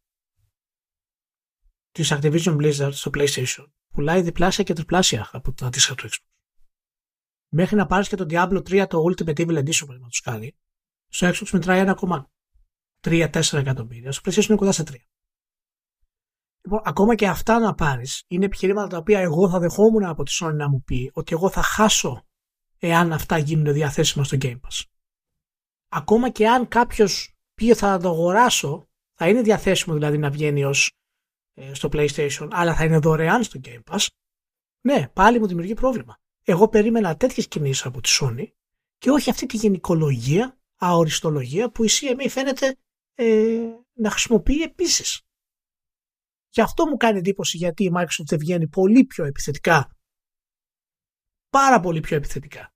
της 1.92 2.14
Activision 2.14 2.58
Blizzard 2.58 2.94
στο 2.94 3.12
PlayStation 3.14 3.66
πουλάει 3.94 4.22
διπλάσια 4.22 4.64
και 4.64 4.74
τριπλάσια 4.74 5.30
από 5.32 5.54
τα 5.54 5.66
αντίστοιχα 5.66 5.96
του 5.96 6.10
Xbox. 6.10 6.26
Μέχρι 7.50 7.76
να 7.76 7.86
πάρεις 7.86 8.08
και 8.08 8.16
το 8.16 8.26
Diablo 8.30 8.58
3 8.58 8.86
το 8.90 9.04
Ultimate 9.10 9.40
Evil 9.40 9.58
Edition, 9.58 9.86
παραδείγματο 9.86 10.18
χάρη, 10.24 10.56
Στο 11.08 11.28
Xbox 11.28 11.50
μετράει 11.52 11.80
1,3-4 13.06 13.54
εκατομμύρια. 13.54 14.12
Στο 14.12 14.22
PlayStation 14.26 14.48
είναι 14.48 14.58
κοντά 14.58 14.72
σε 14.72 14.84
3. 14.84 14.96
Λοιπόν, 16.62 16.82
ακόμα 16.84 17.16
και 17.16 17.28
αυτά 17.28 17.60
να 17.60 17.74
πάρεις 17.74 18.24
είναι 18.28 18.46
επιχειρήματα 18.46 18.88
τα 18.88 18.98
οποία 18.98 19.20
εγώ 19.20 19.50
θα 19.50 19.60
δεχόμουν 19.60 20.04
από 20.04 20.24
τη 20.24 20.38
Sony 20.42 20.54
να 20.54 20.70
μου 20.70 20.84
πει 20.84 21.12
ότι 21.14 21.34
εγώ 21.34 21.50
θα 21.50 21.62
χάσω 21.62 22.26
εάν 22.78 23.14
αυτά 23.14 23.38
γίνουν 23.38 23.74
διαθέσιμα 23.74 24.24
στο 24.24 24.38
Game 24.42 24.56
Pass. 24.56 24.84
Ακόμα 25.90 26.30
και 26.30 26.48
αν 26.48 26.68
κάποιος 26.68 27.36
πει 27.54 27.74
θα 27.74 28.00
το 28.00 28.10
αγοράσω, 28.10 28.88
θα 29.14 29.30
είναι 29.30 29.42
διαθέσιμο 29.42 29.96
δηλαδή 29.96 30.18
να 30.18 30.30
βγαίνει 30.30 30.64
ως, 30.64 30.92
ε, 31.54 31.74
στο 31.74 31.90
PlayStation, 31.92 32.48
αλλά 32.52 32.76
θα 32.76 32.84
είναι 32.84 32.98
δωρεάν 32.98 33.44
στο 33.44 33.60
Game 33.64 33.82
Pass, 33.92 34.08
ναι, 34.82 35.08
πάλι 35.14 35.40
μου 35.40 35.48
δημιουργεί 35.48 35.74
πρόβλημα. 35.74 36.18
Εγώ 36.44 36.68
περίμενα 36.68 37.18
τέτοιες 37.18 37.48
κινήσεις 37.48 37.86
από 37.86 38.02
τη 38.02 38.18
Sony 38.22 38.46
και 38.98 39.10
όχι 39.10 39.30
αυτή 39.30 39.46
τη 39.46 39.58
γενικολογία, 39.58 40.58
αοριστολογία 40.76 41.70
που 41.72 41.84
η 41.84 41.90
CMA 41.92 42.26
φαίνεται 42.30 42.78
ε, 43.16 43.70
να 43.94 44.10
χρησιμοποιεί 44.10 44.62
επίσης. 44.62 45.22
Και 46.50 46.62
αυτό 46.62 46.86
μου 46.86 46.98
κάνει 46.98 47.18
εντύπωση 47.18 47.58
γιατί 47.58 47.84
η 47.84 47.92
Microsoft 47.96 48.26
δεν 48.26 48.40
βγαίνει 48.40 48.68
πολύ 48.68 49.06
πιο 49.06 49.26
επιθετικά. 49.26 49.98
Πάρα 51.50 51.80
πολύ 51.80 52.00
πιο 52.00 52.18
επιθετικά. 52.18 52.74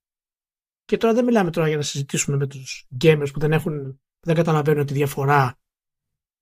Και 0.84 0.96
τώρα 0.96 1.14
δεν 1.14 1.24
μιλάμε 1.24 1.50
τώρα 1.50 1.68
για 1.68 1.76
να 1.76 1.82
συζητήσουμε 1.82 2.36
με 2.36 2.46
τους 2.46 2.88
gamers 3.04 3.28
που 3.32 3.40
δεν, 3.40 3.52
έχουν, 3.52 4.00
δεν 4.20 4.34
καταλαβαίνουν 4.34 4.86
τη 4.86 4.92
διαφορά 4.92 5.58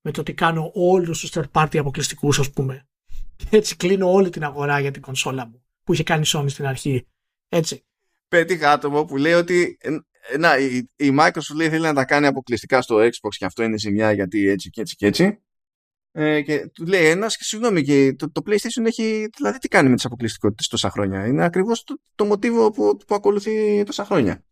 με 0.00 0.10
το 0.10 0.20
ότι 0.20 0.34
κάνω 0.34 0.70
όλους 0.74 1.20
τους 1.20 1.30
third 1.34 1.50
party 1.52 1.76
αποκλειστικούς 1.76 2.38
ας 2.38 2.50
πούμε. 2.50 2.88
Και 3.36 3.46
έτσι 3.50 3.76
κλείνω 3.76 4.12
όλη 4.12 4.30
την 4.30 4.44
αγορά 4.44 4.80
για 4.80 4.90
την 4.90 5.02
κονσόλα 5.02 5.46
μου 5.46 5.62
που 5.84 5.92
είχε 5.92 6.02
κάνει 6.02 6.24
Sony 6.26 6.44
στην 6.48 6.66
αρχή. 6.66 7.06
Έτσι. 7.48 7.86
Πέτυχα 8.28 8.72
άτομο 8.72 9.04
που 9.04 9.16
λέει 9.16 9.32
ότι 9.32 9.76
ε, 9.80 9.98
να, 10.38 10.58
η, 10.58 10.88
η 10.96 11.16
Microsoft 11.20 11.54
λέει 11.56 11.68
θέλει 11.68 11.82
να 11.82 11.94
τα 11.94 12.04
κάνει 12.04 12.26
αποκλειστικά 12.26 12.82
στο 12.82 12.96
Xbox 12.96 13.34
και 13.38 13.44
αυτό 13.44 13.62
είναι 13.62 13.78
ζημιά 13.78 14.12
γιατί 14.12 14.48
έτσι 14.48 14.70
και 14.70 14.80
έτσι 14.80 14.96
και 14.96 15.06
έτσι. 15.06 15.38
Ε, 16.12 16.42
και 16.42 16.70
του 16.74 16.86
λέει 16.86 17.06
ένας 17.06 17.36
και 17.36 17.44
συγγνώμη, 17.44 17.82
και 17.82 18.14
το, 18.18 18.30
το 18.32 18.42
PlayStation 18.46 18.84
έχει. 18.84 19.28
Δηλαδή, 19.36 19.58
τι 19.58 19.68
κάνει 19.68 19.88
με 19.88 19.94
τις 19.94 20.04
αποκλειστικότητες 20.04 20.66
τόσα 20.66 20.90
χρόνια; 20.90 21.26
Είναι 21.26 21.44
ακριβώς 21.44 21.84
το, 21.84 22.00
το 22.14 22.24
μοτίβο 22.24 22.70
που, 22.70 22.96
που 23.06 23.14
ακολουθεί 23.14 23.82
τόσα 23.84 24.04
χρόνια. 24.04 24.44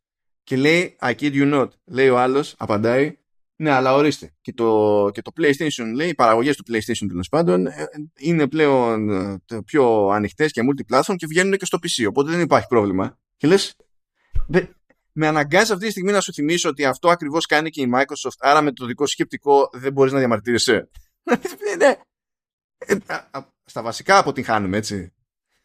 Και 0.42 0.56
λέει, 0.56 0.96
I 1.00 1.10
kid 1.10 1.32
you 1.32 1.54
not. 1.54 1.68
Λέει 1.84 2.08
ο 2.08 2.18
άλλος, 2.18 2.54
απαντάει, 2.58 3.18
ναι, 3.56 3.70
αλλά 3.70 3.94
ορίστε. 3.94 4.34
Και 4.40 4.52
το, 4.52 5.10
και 5.12 5.22
το 5.22 5.30
PlayStation, 5.36 5.92
λέει, 5.94 6.08
οι 6.08 6.14
παραγωγές 6.14 6.56
του 6.56 6.64
PlayStation 6.72 7.06
τέλος 7.08 7.28
πάντων 7.28 7.66
ε, 7.66 7.88
είναι 8.18 8.48
πλέον 8.48 9.10
ε, 9.10 9.62
πιο 9.64 10.08
ανοιχτές 10.08 10.52
και 10.52 10.62
multiplatform 10.62 11.14
και 11.16 11.26
βγαίνουν 11.26 11.56
και 11.56 11.64
στο 11.64 11.78
PC. 11.82 12.06
Οπότε 12.08 12.30
δεν 12.30 12.40
υπάρχει 12.40 12.66
πρόβλημα. 12.66 13.18
Και 13.36 13.46
λες, 13.46 13.76
με 15.16 15.26
αναγκάζει 15.26 15.72
αυτή 15.72 15.84
τη 15.84 15.90
στιγμή 15.90 16.12
να 16.12 16.20
σου 16.20 16.32
θυμίσω 16.32 16.68
ότι 16.68 16.84
αυτό 16.84 17.10
ακριβώς 17.10 17.46
κάνει 17.46 17.70
και 17.70 17.82
η 17.82 17.90
Microsoft. 17.94 18.38
Άρα 18.38 18.62
με 18.62 18.72
το 18.72 18.86
δικό 18.86 19.06
σκεπτικό 19.06 19.68
δεν 19.72 19.92
μπορείς 19.92 20.12
να 20.12 20.18
διαμαρτύρεσαι. 20.18 20.88
ναι. 21.78 21.94
Ε, 22.78 22.96
στα 23.64 23.82
βασικά 23.82 24.18
αποτυγχάνουμε, 24.18 24.76
έτσι. 24.76 25.12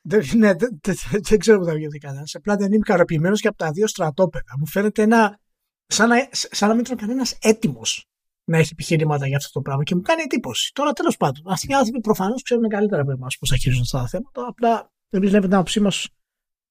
Δεν, 0.02 0.26
ναι, 0.36 0.54
δεν, 0.54 0.80
δεν, 1.12 1.40
ξέρω 1.40 1.60
που 1.60 1.66
θα 1.66 1.74
βγει 1.74 1.88
κανένα. 1.88 2.24
Απλά 2.34 2.56
δεν 2.56 2.68
είμαι 2.68 2.76
ικανοποιημένος 2.76 3.42
και 3.42 3.48
από 3.48 3.58
τα 3.58 3.72
δύο 3.72 3.88
στρατόπεδα. 3.88 4.54
Μου 4.60 4.68
φαίνεται 4.68 5.02
ένα. 5.02 5.40
σαν 5.86 6.10
να, 6.10 6.28
σαν 6.32 6.70
να 6.70 6.76
μην 6.76 6.84
ήταν 6.84 6.98
κανένας 6.98 7.38
έτοιμος 7.42 8.06
να 8.44 8.58
έχει 8.58 8.70
επιχειρήματα 8.72 9.28
για 9.28 9.38
αυτό 9.38 9.52
το 9.52 9.62
πράγμα 9.62 9.84
και 9.84 9.96
μου 9.96 10.02
κάνει 10.02 10.22
εντύπωση. 10.22 10.74
Τώρα 10.74 10.92
τέλος 10.92 11.18
πάντων, 11.18 11.44
αυτοί 11.52 11.72
οι 11.72 11.74
άνθρωποι 11.74 12.02
προφανώς 12.02 12.44
ξέρουν 12.44 12.68
καλύτερα 12.68 13.02
από 13.02 13.12
εμάς 13.12 13.38
πώς 13.38 13.50
θα 13.50 13.58
χειρίζονται 13.58 13.86
αυτά 13.86 14.00
τα 14.00 14.08
θέματα. 14.08 14.48
Απλά 14.48 14.92
εμεί 15.10 15.30
λέμε 15.30 15.46
την 15.46 15.54
άποψή 15.54 15.80
μας 15.80 16.08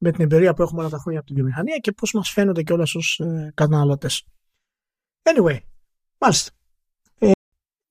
με 0.00 0.10
την 0.12 0.24
εμπειρία 0.24 0.54
που 0.54 0.62
έχουμε 0.62 0.80
όλα 0.80 0.90
τα 0.90 0.98
χρόνια 0.98 1.18
από 1.18 1.28
την 1.28 1.36
βιομηχανία 1.36 1.76
και 1.76 1.92
πώς 1.92 2.12
μας 2.12 2.30
φαίνονται 2.30 2.62
κιόλας 2.62 2.94
ως 2.94 3.18
ε, 3.18 3.52
καταναλωτές. 3.54 4.24
Anyway, 5.22 5.58
μάλιστα. 6.18 6.50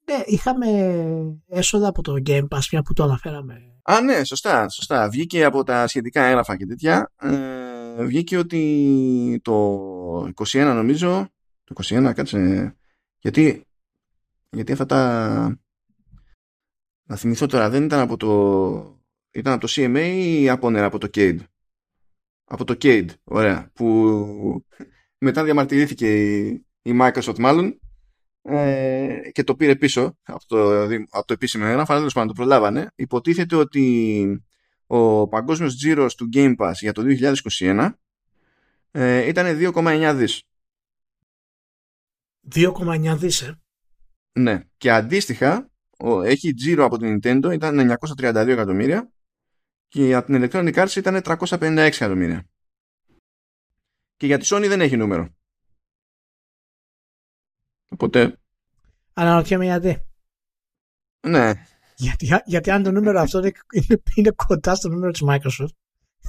Ναι, 0.09 0.21
είχαμε 0.25 0.67
έσοδα 1.47 1.87
από 1.87 2.01
το 2.01 2.13
Game 2.25 2.47
Pass, 2.47 2.59
μια 2.71 2.81
που 2.81 2.93
το 2.93 3.03
αναφέραμε. 3.03 3.79
Α, 3.83 4.01
ναι, 4.01 4.23
σωστά, 4.23 4.69
σωστά. 4.69 5.09
Βγήκε 5.09 5.43
από 5.43 5.63
τα 5.63 5.87
σχετικά 5.87 6.23
έγγραφα 6.23 6.57
και 6.57 6.65
τέτοια. 6.65 7.11
Ε, 7.21 8.03
βγήκε 8.03 8.37
ότι 8.37 9.39
το 9.43 10.31
21 10.35 10.71
νομίζω, 10.75 11.27
το 11.63 11.75
21 11.83 12.11
κάτσε, 12.15 12.75
γιατί, 13.19 13.67
γιατί 14.49 14.71
αυτά 14.71 14.85
τα... 14.85 15.59
Να 17.03 17.15
θυμηθώ 17.15 17.45
τώρα, 17.45 17.69
δεν 17.69 17.83
ήταν 17.83 17.99
από 17.99 18.17
το... 18.17 18.99
Ήταν 19.31 19.53
από 19.53 19.67
το 19.67 19.73
CMA 19.75 20.13
ή 20.15 20.49
από, 20.49 20.69
ναι, 20.69 20.81
από 20.81 20.97
το 20.97 21.07
CADE; 21.13 21.39
Από 22.51 22.63
το 22.63 22.75
CADE, 22.81 23.09
ωραία. 23.23 23.71
Που 23.73 23.85
μετά 25.17 25.43
διαμαρτυρήθηκε 25.43 26.37
η, 26.39 26.47
η 26.81 26.97
Microsoft 27.01 27.37
μάλλον 27.39 27.79
ε, 28.41 29.19
και 29.31 29.43
το 29.43 29.55
πήρε 29.55 29.75
πίσω 29.75 30.17
από 30.23 30.47
το, 30.47 30.83
από 31.09 31.25
το 31.25 31.33
επίσημο 31.33 31.63
έγγραφο, 31.67 31.93
αλλά 31.93 32.11
πάντων 32.13 32.27
το 32.27 32.33
προλάβανε. 32.33 32.91
Υποτίθεται 32.95 33.55
ότι 33.55 34.43
ο 34.87 35.27
παγκόσμιος 35.27 35.75
τζίρος 35.75 36.15
του 36.15 36.29
Game 36.33 36.55
Pass 36.55 36.73
για 36.73 36.93
το 36.93 37.03
2021 37.59 37.89
ε, 38.91 39.27
ήταν 39.27 39.57
2,9 39.73 40.13
δις. 40.15 40.43
2,9 42.55 43.15
δις, 43.17 43.41
ε; 43.41 43.59
Ναι. 44.31 44.63
Και 44.77 44.91
αντίστοιχα, 44.91 45.69
ο, 45.97 46.21
έχει 46.21 46.53
τζίρο 46.53 46.85
από 46.85 46.97
την 46.97 47.19
Nintendo, 47.21 47.53
ήταν 47.53 47.97
932 48.17 48.47
εκατομμύρια 48.47 49.11
και 49.89 50.15
από 50.15 50.25
την 50.25 50.43
Electronic 50.43 50.73
Arts 50.73 50.95
ήταν 50.95 51.21
356 51.23 51.77
εκατομμύρια. 51.77 52.47
Και 54.15 54.25
για 54.25 54.37
τη 54.37 54.47
Sony 54.49 54.65
δεν 54.67 54.81
έχει 54.81 54.97
νούμερο. 54.97 55.35
Οπότε. 57.89 58.39
Αναρωτιέμαι 59.13 59.65
γιατί. 59.65 60.03
Ναι. 61.27 61.53
Γιατί, 61.95 62.41
γιατί 62.45 62.71
αν 62.71 62.83
το 62.83 62.91
νούμερο 62.91 63.19
αυτό 63.19 63.39
είναι, 63.39 63.51
είναι, 63.71 64.01
είναι 64.15 64.31
κοντά 64.47 64.75
στο 64.75 64.89
νούμερο 64.89 65.11
της 65.11 65.23
Microsoft, 65.25 65.75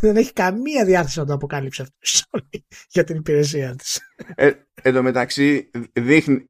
δεν 0.00 0.16
έχει 0.16 0.32
καμία 0.32 0.84
διάθεση 0.84 1.18
να 1.18 1.26
το 1.26 1.32
αποκάλυψει 1.32 1.82
αυτό 1.82 2.38
για 2.88 3.04
την 3.04 3.16
υπηρεσία 3.16 3.76
της. 3.76 4.00
Ε, 4.34 4.52
εν 4.74 4.94
τω 4.94 5.02
μεταξύ 5.02 5.70
δείχνει, 5.92 6.44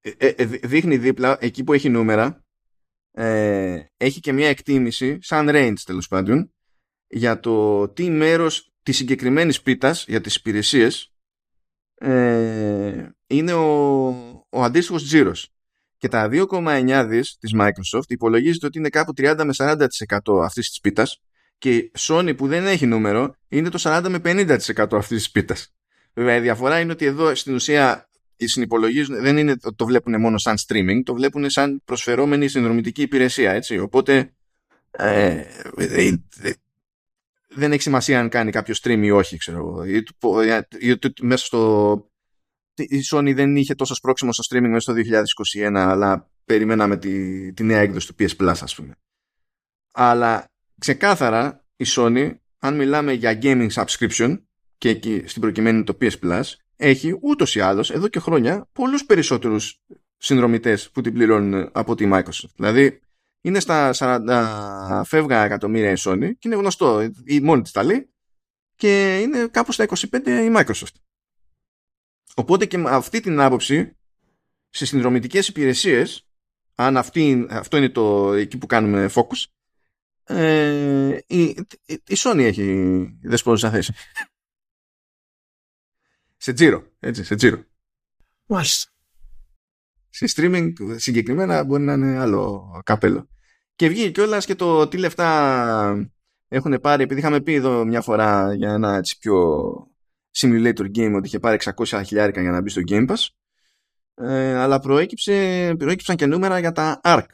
ε, 0.00 0.28
ε, 0.28 0.44
δείχνει 0.44 0.96
δίπλα 0.96 1.38
εκεί 1.40 1.64
που 1.64 1.72
έχει 1.72 1.88
νούμερα 1.88 2.43
ε, 3.16 3.84
έχει 3.96 4.20
και 4.20 4.32
μια 4.32 4.48
εκτίμηση 4.48 5.18
σαν 5.20 5.48
range 5.50 5.78
τέλος 5.84 6.08
πάντων 6.08 6.52
για 7.06 7.40
το 7.40 7.88
τι 7.88 8.10
μέρος 8.10 8.72
της 8.82 8.96
συγκεκριμένης 8.96 9.62
πίτας 9.62 10.04
για 10.08 10.20
τις 10.20 10.36
υπηρεσίες 10.36 11.14
ε, 11.94 13.08
είναι 13.26 13.52
ο, 13.52 14.06
ο 14.48 14.62
αντίστοιχος 14.62 15.04
τζίρος. 15.04 15.48
Και 15.98 16.08
τα 16.08 16.28
2,9 16.32 17.04
δις 17.08 17.36
της 17.38 17.54
Microsoft 17.58 18.08
υπολογίζεται 18.08 18.66
ότι 18.66 18.78
είναι 18.78 18.88
κάπου 18.88 19.12
30 19.16 19.42
με 19.44 19.54
40% 19.56 19.86
αυτής 20.44 20.68
της 20.68 20.80
πίτας 20.80 21.22
και 21.58 21.74
η 21.76 21.92
Sony 21.98 22.36
που 22.36 22.46
δεν 22.46 22.66
έχει 22.66 22.86
νούμερο 22.86 23.34
είναι 23.48 23.68
το 23.68 23.78
40 23.82 24.06
με 24.08 24.20
50% 24.24 24.58
αυτής 24.92 25.18
της 25.18 25.30
πίτας. 25.30 25.74
Βέβαια 26.14 26.36
η 26.36 26.40
διαφορά 26.40 26.80
είναι 26.80 26.92
ότι 26.92 27.04
εδώ 27.04 27.34
στην 27.34 27.54
ουσία 27.54 28.08
οι 28.44 28.48
συνυπολογίζουν, 28.48 29.20
δεν 29.20 29.36
είναι 29.36 29.56
το 29.76 29.86
βλέπουν 29.86 30.20
μόνο 30.20 30.38
σαν 30.38 30.56
streaming, 30.66 31.00
το 31.04 31.14
βλέπουν 31.14 31.50
σαν 31.50 31.82
προσφερόμενη 31.84 32.48
συνδρομητική 32.48 33.02
υπηρεσία, 33.02 33.52
έτσι. 33.52 33.78
Οπότε 33.78 34.32
ε, 34.90 35.42
δεν 37.48 37.72
έχει 37.72 37.82
σημασία 37.82 38.20
αν 38.20 38.28
κάνει 38.28 38.50
κάποιος 38.50 38.80
stream 38.82 39.00
ή 39.02 39.10
όχι, 39.10 39.36
ξέρω 39.36 39.58
εγώ. 39.58 39.84
Ή, 39.84 40.98
μέσα 41.20 41.44
στο... 41.44 42.08
Η 42.74 43.00
Sony 43.10 43.32
δεν 43.34 43.56
είχε 43.56 43.74
τόσο 43.74 43.94
σπρώξιμο 43.94 44.32
στο 44.32 44.42
streaming 44.48 44.68
μέσα 44.68 44.92
στο 44.92 44.94
2021, 45.62 45.74
αλλά 45.74 46.30
περιμέναμε 46.44 46.96
τη, 46.96 47.52
τη 47.52 47.62
νέα 47.62 47.80
έκδοση 47.80 48.06
του 48.06 48.14
PS 48.18 48.36
Plus, 48.36 48.56
ας 48.60 48.74
πούμε. 48.74 48.94
Αλλά 49.90 50.50
ξεκάθαρα 50.78 51.64
η 51.76 51.84
Sony, 51.88 52.34
αν 52.58 52.76
μιλάμε 52.76 53.12
για 53.12 53.38
gaming 53.42 53.68
subscription, 53.70 54.38
και 54.78 54.88
εκεί 54.88 55.22
στην 55.26 55.42
προκειμένη 55.42 55.84
το 55.84 55.96
PS 56.00 56.18
Plus, 56.22 56.42
έχει 56.76 57.18
ούτως 57.20 57.54
ή 57.54 57.60
άλλως 57.60 57.90
εδώ 57.90 58.08
και 58.08 58.20
χρόνια 58.20 58.68
πολλούς 58.72 59.04
περισσότερους 59.04 59.80
συνδρομητές 60.16 60.90
που 60.90 61.00
την 61.00 61.12
πληρώνουν 61.12 61.70
από 61.72 61.94
τη 61.94 62.08
Microsoft. 62.12 62.50
Δηλαδή, 62.56 63.00
είναι 63.40 63.60
στα 63.60 63.90
40 63.94 65.02
φεύγα 65.04 65.44
εκατομμύρια 65.44 65.90
η 65.90 65.96
Sony 65.98 66.30
και 66.38 66.48
είναι 66.48 66.56
γνωστό, 66.56 67.10
η 67.24 67.40
μόνη 67.40 67.62
της 67.62 67.72
τα 67.72 67.82
λέει 67.82 68.08
και 68.76 69.18
είναι 69.18 69.46
κάπου 69.46 69.72
στα 69.72 69.86
25 69.88 70.26
η 70.26 70.52
Microsoft. 70.56 70.94
Οπότε 72.34 72.66
και 72.66 72.78
με 72.78 72.90
αυτή 72.90 73.20
την 73.20 73.40
άποψη 73.40 73.96
σε 74.68 74.86
συνδρομητικές 74.86 75.48
υπηρεσίες 75.48 76.28
αν 76.74 76.96
αυτή, 76.96 77.46
αυτό 77.50 77.76
είναι 77.76 77.88
το 77.88 78.32
εκεί 78.32 78.58
που 78.58 78.66
κάνουμε 78.66 79.10
focus 79.14 79.44
ε, 80.26 81.18
η, 81.26 81.42
η, 81.86 82.16
Sony 82.16 82.38
έχει 82.38 83.18
δεσπόζουσα 83.22 83.70
θέση. 83.70 83.92
Σε 86.44 86.52
τζίρο, 86.52 86.86
έτσι, 86.98 87.24
σε 87.24 87.34
τζίρο. 87.34 87.64
Μάλιστα. 88.46 88.90
Σε 90.08 90.26
streaming 90.34 90.72
συγκεκριμένα 90.96 91.64
μπορεί 91.64 91.82
να 91.82 91.92
είναι 91.92 92.18
άλλο 92.18 92.70
καπέλο. 92.84 93.28
Και 93.74 93.88
βγήκε 93.88 94.10
κιόλας 94.10 94.46
και 94.46 94.54
το 94.54 94.88
τι 94.88 94.98
λεφτά 94.98 96.10
έχουν 96.48 96.80
πάρει, 96.80 97.02
επειδή 97.02 97.20
είχαμε 97.20 97.40
πει 97.40 97.52
εδώ 97.54 97.84
μια 97.84 98.00
φορά 98.00 98.54
για 98.54 98.72
ένα 98.72 98.96
έτσι 98.96 99.18
πιο 99.18 99.72
simulator 100.36 100.96
game 100.96 101.14
ότι 101.16 101.26
είχε 101.26 101.38
πάρει 101.38 101.58
600 101.76 102.02
χιλιάρικα 102.04 102.40
για 102.40 102.50
να 102.50 102.60
μπει 102.60 102.70
στο 102.70 102.80
Game 102.88 103.10
Pass. 103.10 103.28
ε, 104.14 104.56
αλλά 104.56 104.78
προέκυψε, 104.78 105.74
προέκυψαν 105.78 106.16
και 106.16 106.26
νούμερα 106.26 106.58
για 106.58 106.72
τα 106.72 107.00
ARC 107.04 107.26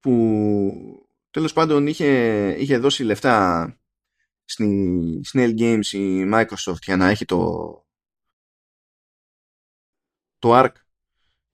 που 0.00 1.06
τέλος 1.30 1.52
πάντων 1.52 1.86
είχε, 1.86 2.08
είχε 2.58 2.78
δώσει 2.78 3.04
λεφτά 3.04 3.79
στην 4.50 5.20
Snail 5.32 5.58
Games 5.58 5.86
η 5.92 6.30
Microsoft 6.32 6.82
για 6.82 6.96
να 6.96 7.08
έχει 7.08 7.24
το 7.24 7.38
το 10.38 10.58
ARC 10.58 10.72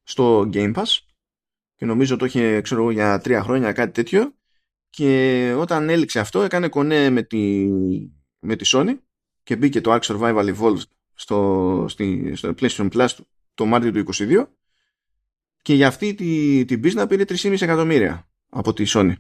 στο 0.02 0.51
Game 0.52 0.74
Pass. 0.74 0.98
Και 1.74 1.85
νομίζω 1.85 2.16
το 2.16 2.24
είχε 2.24 2.60
ξέρω, 2.60 2.90
για 2.90 3.18
τρία 3.18 3.43
χρόνια 3.43 3.73
κάτι 3.73 3.93
τέτοιο. 3.93 4.35
Και 4.90 5.55
όταν 5.59 5.89
έληξε 5.89 6.20
αυτό 6.20 6.43
έκανε 6.43 6.68
κονέ 6.68 7.10
με 7.10 7.23
τη, 7.23 7.68
με 8.39 8.56
τη 8.56 8.70
Sony 8.73 8.98
και 9.43 9.56
μπήκε 9.56 9.81
το 9.81 9.94
Ark 9.94 10.01
Survival 10.01 10.56
Evolved 10.56 10.82
στο, 11.14 11.85
στη, 11.89 12.35
στο 12.36 12.55
PlayStation 12.59 12.90
Plus 12.90 13.09
το 13.55 13.66
Μάρτιο 13.66 13.93
του 13.93 14.05
2022 14.12 14.47
και 15.62 15.74
για 15.74 15.86
αυτή 15.86 16.14
τη, 16.14 16.64
την 16.64 16.81
business 16.85 17.09
πήρε 17.09 17.24
3,5 17.28 17.60
εκατομμύρια 17.60 18.28
από 18.48 18.73
τη 18.73 18.85
Sony. 18.86 19.14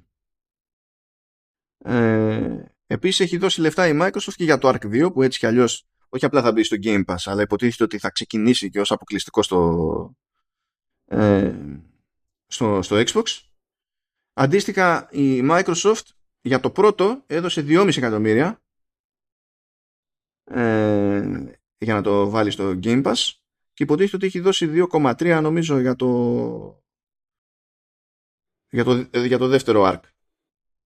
Ε, 1.78 2.75
επίσης 2.86 3.20
έχει 3.20 3.36
δώσει 3.36 3.60
λεφτά 3.60 3.88
η 3.88 3.98
Microsoft 4.00 4.34
και 4.34 4.44
για 4.44 4.58
το 4.58 4.68
Ark 4.68 5.06
2 5.06 5.12
που 5.12 5.22
έτσι 5.22 5.38
κι 5.38 5.46
αλλιώς 5.46 5.86
όχι 6.08 6.24
απλά 6.24 6.42
θα 6.42 6.52
μπει 6.52 6.62
στο 6.62 6.76
Game 6.82 7.04
Pass 7.04 7.16
αλλά 7.24 7.42
υποτίθεται 7.42 7.84
ότι 7.84 7.98
θα 7.98 8.10
ξεκινήσει 8.10 8.70
και 8.70 8.80
ως 8.80 8.90
αποκλειστικό 8.90 9.42
στο, 9.42 10.16
ε, 11.04 11.54
στο, 12.46 12.82
στο 12.82 13.02
Xbox. 13.06 13.24
Αντίστοιχα 14.32 15.08
η 15.10 15.40
Microsoft 15.50 16.04
για 16.40 16.60
το 16.60 16.70
πρώτο 16.70 17.22
έδωσε 17.26 17.64
2,5 17.68 17.96
εκατομμύρια 17.96 18.62
ε, 20.44 21.58
για 21.78 21.94
να 21.94 22.02
το 22.02 22.30
βάλει 22.30 22.50
στο 22.50 22.78
Game 22.82 23.04
Pass 23.04 23.32
και 23.72 23.82
υποτίθεται 23.82 24.16
ότι 24.16 24.26
έχει 24.26 24.40
δώσει 24.40 24.86
2,3 24.92 25.38
νομίζω 25.42 25.78
για 25.78 25.94
το 25.94 26.84
για 28.68 28.84
το, 28.84 29.08
για 29.26 29.38
το 29.38 29.48
δεύτερο 29.48 29.82
arc 29.84 30.00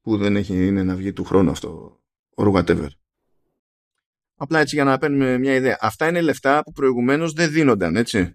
που 0.00 0.16
δεν 0.16 0.36
έχει 0.36 0.66
είναι 0.66 0.82
να 0.82 0.94
βγει 0.94 1.12
του 1.12 1.24
χρόνου 1.24 1.50
αυτό 1.50 2.00
or 2.34 2.52
whatever. 2.52 2.88
Απλά 4.34 4.58
έτσι 4.58 4.74
για 4.74 4.84
να 4.84 4.98
παίρνουμε 4.98 5.38
μια 5.38 5.54
ιδέα. 5.54 5.78
Αυτά 5.80 6.08
είναι 6.08 6.20
λεφτά 6.20 6.62
που 6.62 6.72
προηγουμένως 6.72 7.32
δεν 7.32 7.50
δίνονταν, 7.50 7.96
έτσι. 7.96 8.34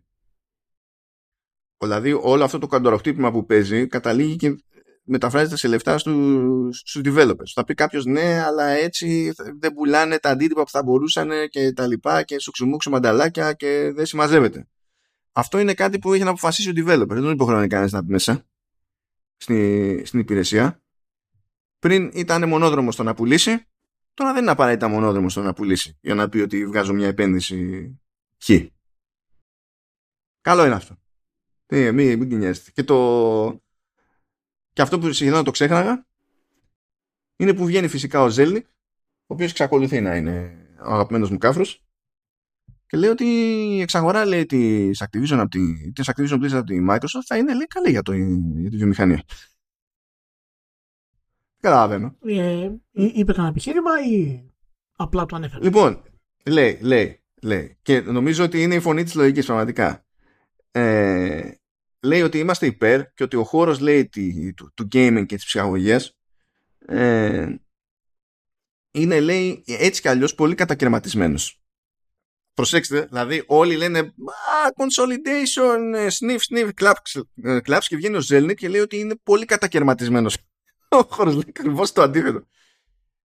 Δηλαδή 1.78 2.14
όλο 2.22 2.44
αυτό 2.44 2.58
το 2.58 2.68
καντοροχτύπημα 2.68 3.32
που 3.32 3.46
παίζει 3.46 3.88
καταλήγει 3.88 4.36
και 4.36 4.56
μεταφράζεται 5.04 5.58
σε 5.58 5.68
λεφτά 5.68 5.98
στους, 5.98 6.82
στους 6.86 7.02
developers. 7.06 7.52
Θα 7.54 7.64
πει 7.64 7.74
κάποιος 7.74 8.06
ναι, 8.06 8.42
αλλά 8.42 8.68
έτσι 8.68 9.34
δεν 9.60 9.74
πουλάνε 9.74 10.18
τα 10.18 10.30
αντίτυπα 10.30 10.64
που 10.64 10.70
θα 10.70 10.84
μπορούσαν 10.84 11.30
και 11.50 11.72
τα 11.74 11.88
λοιπά 11.88 12.24
και 12.24 12.40
σουξουμούξου 12.40 12.90
μανταλάκια 12.90 13.54
και 13.54 13.92
δεν 13.96 14.06
συμμαζεύεται. 14.06 14.68
Αυτό 15.32 15.60
είναι 15.60 15.74
κάτι 15.74 16.00
που 16.00 16.14
έχει 16.14 16.24
να 16.24 16.30
αποφασίσει 16.30 16.70
ο 16.70 16.74
developer. 16.76 17.08
Δεν 17.08 17.32
υποχρεώνει 17.32 17.68
κανένας 17.68 17.92
να 17.92 18.06
πει 18.06 18.12
μέσα 18.12 18.46
στη, 19.38 20.02
στην 20.06 20.20
υπηρεσία. 20.20 20.85
Πριν 21.86 22.12
ήταν 22.14 22.48
μονόδρομος 22.48 22.94
στο 22.94 23.04
να 23.04 23.14
πουλήσει, 23.14 23.68
τώρα 24.14 24.34
δεν 24.34 24.42
είναι 24.42 24.52
απαραίτητα 24.52 24.88
μονόδρομος 24.88 25.32
στο 25.32 25.42
να 25.42 25.54
πουλήσει 25.54 25.98
για 26.02 26.16
να 26.16 26.30
πει 26.30 26.40
ότι 26.40 26.66
βγάζω 26.66 26.94
μια 26.94 27.08
επένδυση 27.08 28.00
χ. 28.44 28.50
Καλό 30.42 30.66
είναι 30.66 30.76
αυτό. 30.76 30.98
Ε, 31.66 31.92
μην, 31.92 32.20
μην 32.20 32.54
Και 32.74 32.84
το, 32.84 33.62
και 34.74 34.82
αυτό 34.82 35.00
που 35.00 35.12
σχεδόν 35.12 35.44
το 35.44 35.52
ξέχναγα 35.52 36.08
είναι 37.36 37.54
που 37.54 37.66
βγαίνει 37.66 37.88
φυσικά 37.88 38.22
ο 38.22 38.30
Ζέλνικ, 38.30 38.66
ο 38.66 39.34
οποίος 39.34 39.50
εξακολουθεί 39.50 40.02
να 40.02 40.16
είναι 40.16 40.66
ο 40.86 40.94
αγαπημένος 40.94 41.30
μου 41.30 41.38
κάφρος 41.38 41.84
και 42.86 42.98
λέει 42.98 43.10
ότι 43.10 43.26
η 43.76 43.82
εξαγορά 43.82 44.26
λέει, 44.26 44.46
της 44.46 45.04
Activision 45.04 45.38
από 45.38 45.50
τη, 45.50 45.92
της 45.92 46.12
Activision 46.16 46.44
Blizzard 46.44 46.54
από 46.54 46.66
τη 46.66 46.86
Microsoft 46.90 47.26
θα 47.26 47.38
είναι 47.38 47.54
λέει, 47.54 47.68
καλή 47.68 47.90
για, 47.90 48.02
το, 48.02 48.14
για 48.14 48.70
τη 48.70 48.78
βιομηχανία. 48.78 49.24
Καταλαβαίνω. 51.66 52.16
Ε, 52.26 52.70
είπε 52.92 53.32
κανένα 53.32 53.48
επιχείρημα 53.50 53.92
ή 54.10 54.44
απλά 54.96 55.26
το 55.26 55.36
ανέφερε; 55.36 55.64
Λοιπόν, 55.64 56.04
λέει, 56.46 56.80
λέει, 56.82 57.24
λέει. 57.42 57.78
Και 57.82 58.02
νομίζω 58.02 58.44
ότι 58.44 58.62
είναι 58.62 58.76
η 58.76 58.80
φωνή 58.80 59.04
της 59.04 59.16
λογικής 59.16 59.46
πραγματικά. 59.46 60.06
Ε, 60.72 61.52
λέει 62.00 62.22
ότι 62.22 62.40
είμαστε 62.40 62.66
υπέρ 62.66 63.14
και 63.14 63.24
ότι 63.24 63.36
ο 63.36 63.44
χώρος 63.44 63.80
λέει 63.80 64.10
του, 64.56 64.72
του 64.74 64.88
gaming 64.92 65.24
και 65.26 65.36
της 65.36 65.46
ψυχαγωγίας 65.46 66.18
ε, 66.86 67.56
είναι 68.92 69.20
λέει 69.20 69.64
έτσι 69.66 70.02
κι 70.02 70.08
αλλιώς 70.08 70.36
πολύ 70.36 70.56
κατακαιρματισμένος. 70.56 71.62
Προσέξτε, 72.54 73.02
δηλαδή 73.02 73.44
όλοι 73.48 73.76
λένε 73.76 74.00
Α, 74.00 74.14
consolidation, 74.76 75.96
ε, 75.96 76.08
sniff, 76.20 76.40
sniff, 76.50 76.70
claps, 76.82 77.22
ε, 77.44 77.58
claps 77.66 77.84
και 77.88 77.96
βγαίνει 77.96 78.16
ο 78.16 78.22
Zelnik 78.30 78.56
και 78.56 78.70
λέει 78.70 78.82
ότι 78.82 78.98
είναι 78.98 79.16
πολύ 79.24 79.46
κατακαιρματισμένος. 79.46 80.38
Ο 80.90 81.02
χώρος 81.10 81.34
λέει 81.34 81.44
ακριβώς 81.48 81.92
το 81.92 82.02
αντίθετο. 82.02 82.48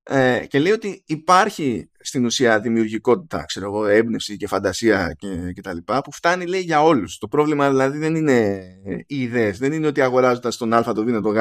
Ε, 0.02 0.46
και 0.48 0.58
λέει 0.58 0.72
ότι 0.72 1.02
υπάρχει 1.06 1.90
στην 2.00 2.24
ουσία 2.24 2.60
δημιουργικότητα, 2.60 3.44
ξέρω 3.44 3.66
εγώ, 3.66 3.86
έμπνευση 3.86 4.36
και 4.36 4.46
φαντασία 4.46 5.14
και, 5.18 5.52
και 5.52 5.60
τα 5.60 5.74
λοιπά, 5.74 6.00
που 6.00 6.12
φτάνει 6.12 6.46
λέει 6.46 6.60
για 6.60 6.82
όλους. 6.82 7.18
Το 7.18 7.28
πρόβλημα 7.28 7.68
δηλαδή 7.70 7.98
δεν 7.98 8.14
είναι 8.14 8.64
οι 9.06 9.20
ιδέες, 9.20 9.58
δεν 9.58 9.72
είναι 9.72 9.86
ότι 9.86 10.00
αγοράζοντας 10.00 10.56
τον 10.56 10.72
α, 10.72 10.82
το 10.82 11.04
β, 11.04 11.20
το 11.20 11.28
γ, 11.28 11.36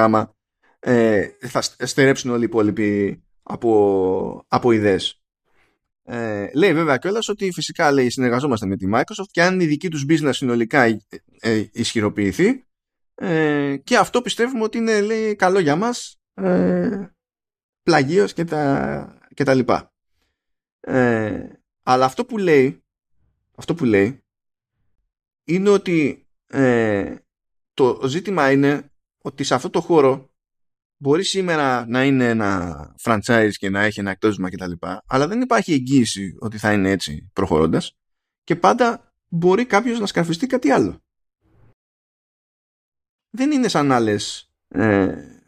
ε, 0.80 1.28
θα 1.40 1.62
στερέψουν 1.62 2.32
όλοι 2.32 2.42
οι 2.42 2.46
υπόλοιποι 2.46 3.24
από, 3.44 4.46
από 4.48 4.72
ιδέες. 4.72 5.22
Ε, 6.04 6.50
λέει 6.54 6.74
βέβαια 6.74 6.98
κιόλας 6.98 7.30
ότι 7.30 7.52
φυσικά 7.52 7.92
λέει 7.92 8.10
συνεργαζόμαστε 8.10 8.66
με 8.66 8.78
τη 8.78 8.86
Microsoft 8.94 9.30
και 9.32 9.44
αν 9.44 9.60
η 9.60 9.66
δική 9.66 9.90
τους 9.90 10.06
business 10.10 10.30
συνολικά 10.34 10.84
ε, 10.84 10.98
ε, 11.40 11.66
ισχυροποιηθεί 11.72 12.68
ε, 13.22 13.78
και 13.84 13.98
αυτό 13.98 14.22
πιστεύουμε 14.22 14.64
ότι 14.64 14.78
είναι 14.78 15.02
λέει, 15.02 15.36
καλό 15.36 15.60
για 15.60 15.76
μας 15.76 16.22
ε, 16.34 17.08
πλαγίως 17.84 18.34
και 18.34 18.44
τα, 18.44 19.20
και 19.34 19.44
τα 19.44 19.54
λοιπά. 19.54 19.94
Ε, 20.80 21.48
αλλά 21.84 22.06
αυτό 22.06 22.26
που 22.26 22.38
λέει 22.38 22.84
αυτό 23.56 23.76
που 23.76 23.86
λέει 23.86 24.24
είναι 25.44 25.70
ότι 25.70 26.28
ε, 26.48 27.16
το 27.74 28.02
ζήτημα 28.08 28.52
είναι 28.52 28.92
ότι 29.18 29.44
σε 29.44 29.54
αυτό 29.54 29.70
το 29.70 29.82
χώρο 29.82 30.30
μπορεί 30.98 31.24
σήμερα 31.24 31.86
να 31.88 32.06
είναι 32.06 32.30
ένα 32.30 32.96
franchise 33.02 33.52
και 33.52 33.70
να 33.70 33.82
έχει 33.82 34.00
ένα 34.00 34.12
εκτόσμα 34.12 34.50
κτλ. 34.50 34.72
Αλλά 35.06 35.28
δεν 35.28 35.42
υπάρχει 35.42 35.74
εγγύηση 35.74 36.36
ότι 36.40 36.58
θα 36.58 36.74
είναι 36.74 36.90
έτσι 36.90 37.30
προχωρώντας 37.34 37.98
και 38.44 38.56
πάντα 38.56 39.14
μπορεί 39.28 39.66
κάποιος 39.66 40.00
να 40.00 40.06
σκαρφιστεί 40.06 40.48
κάτι 40.48 40.72
άλλο. 40.72 41.04
Δεν 43.30 43.52
είναι 43.52 43.68
σαν 43.68 43.92
άλλες 43.92 44.52
ε, 44.68 45.40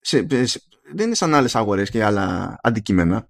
σε, 0.00 0.46
σε, 0.46 0.62
δεν 0.92 1.06
είναι 1.06 1.14
σαν 1.14 1.34
άλλες 1.34 1.54
αγορές 1.54 1.90
και 1.90 2.04
άλλα 2.04 2.58
αντικείμενα. 2.62 3.28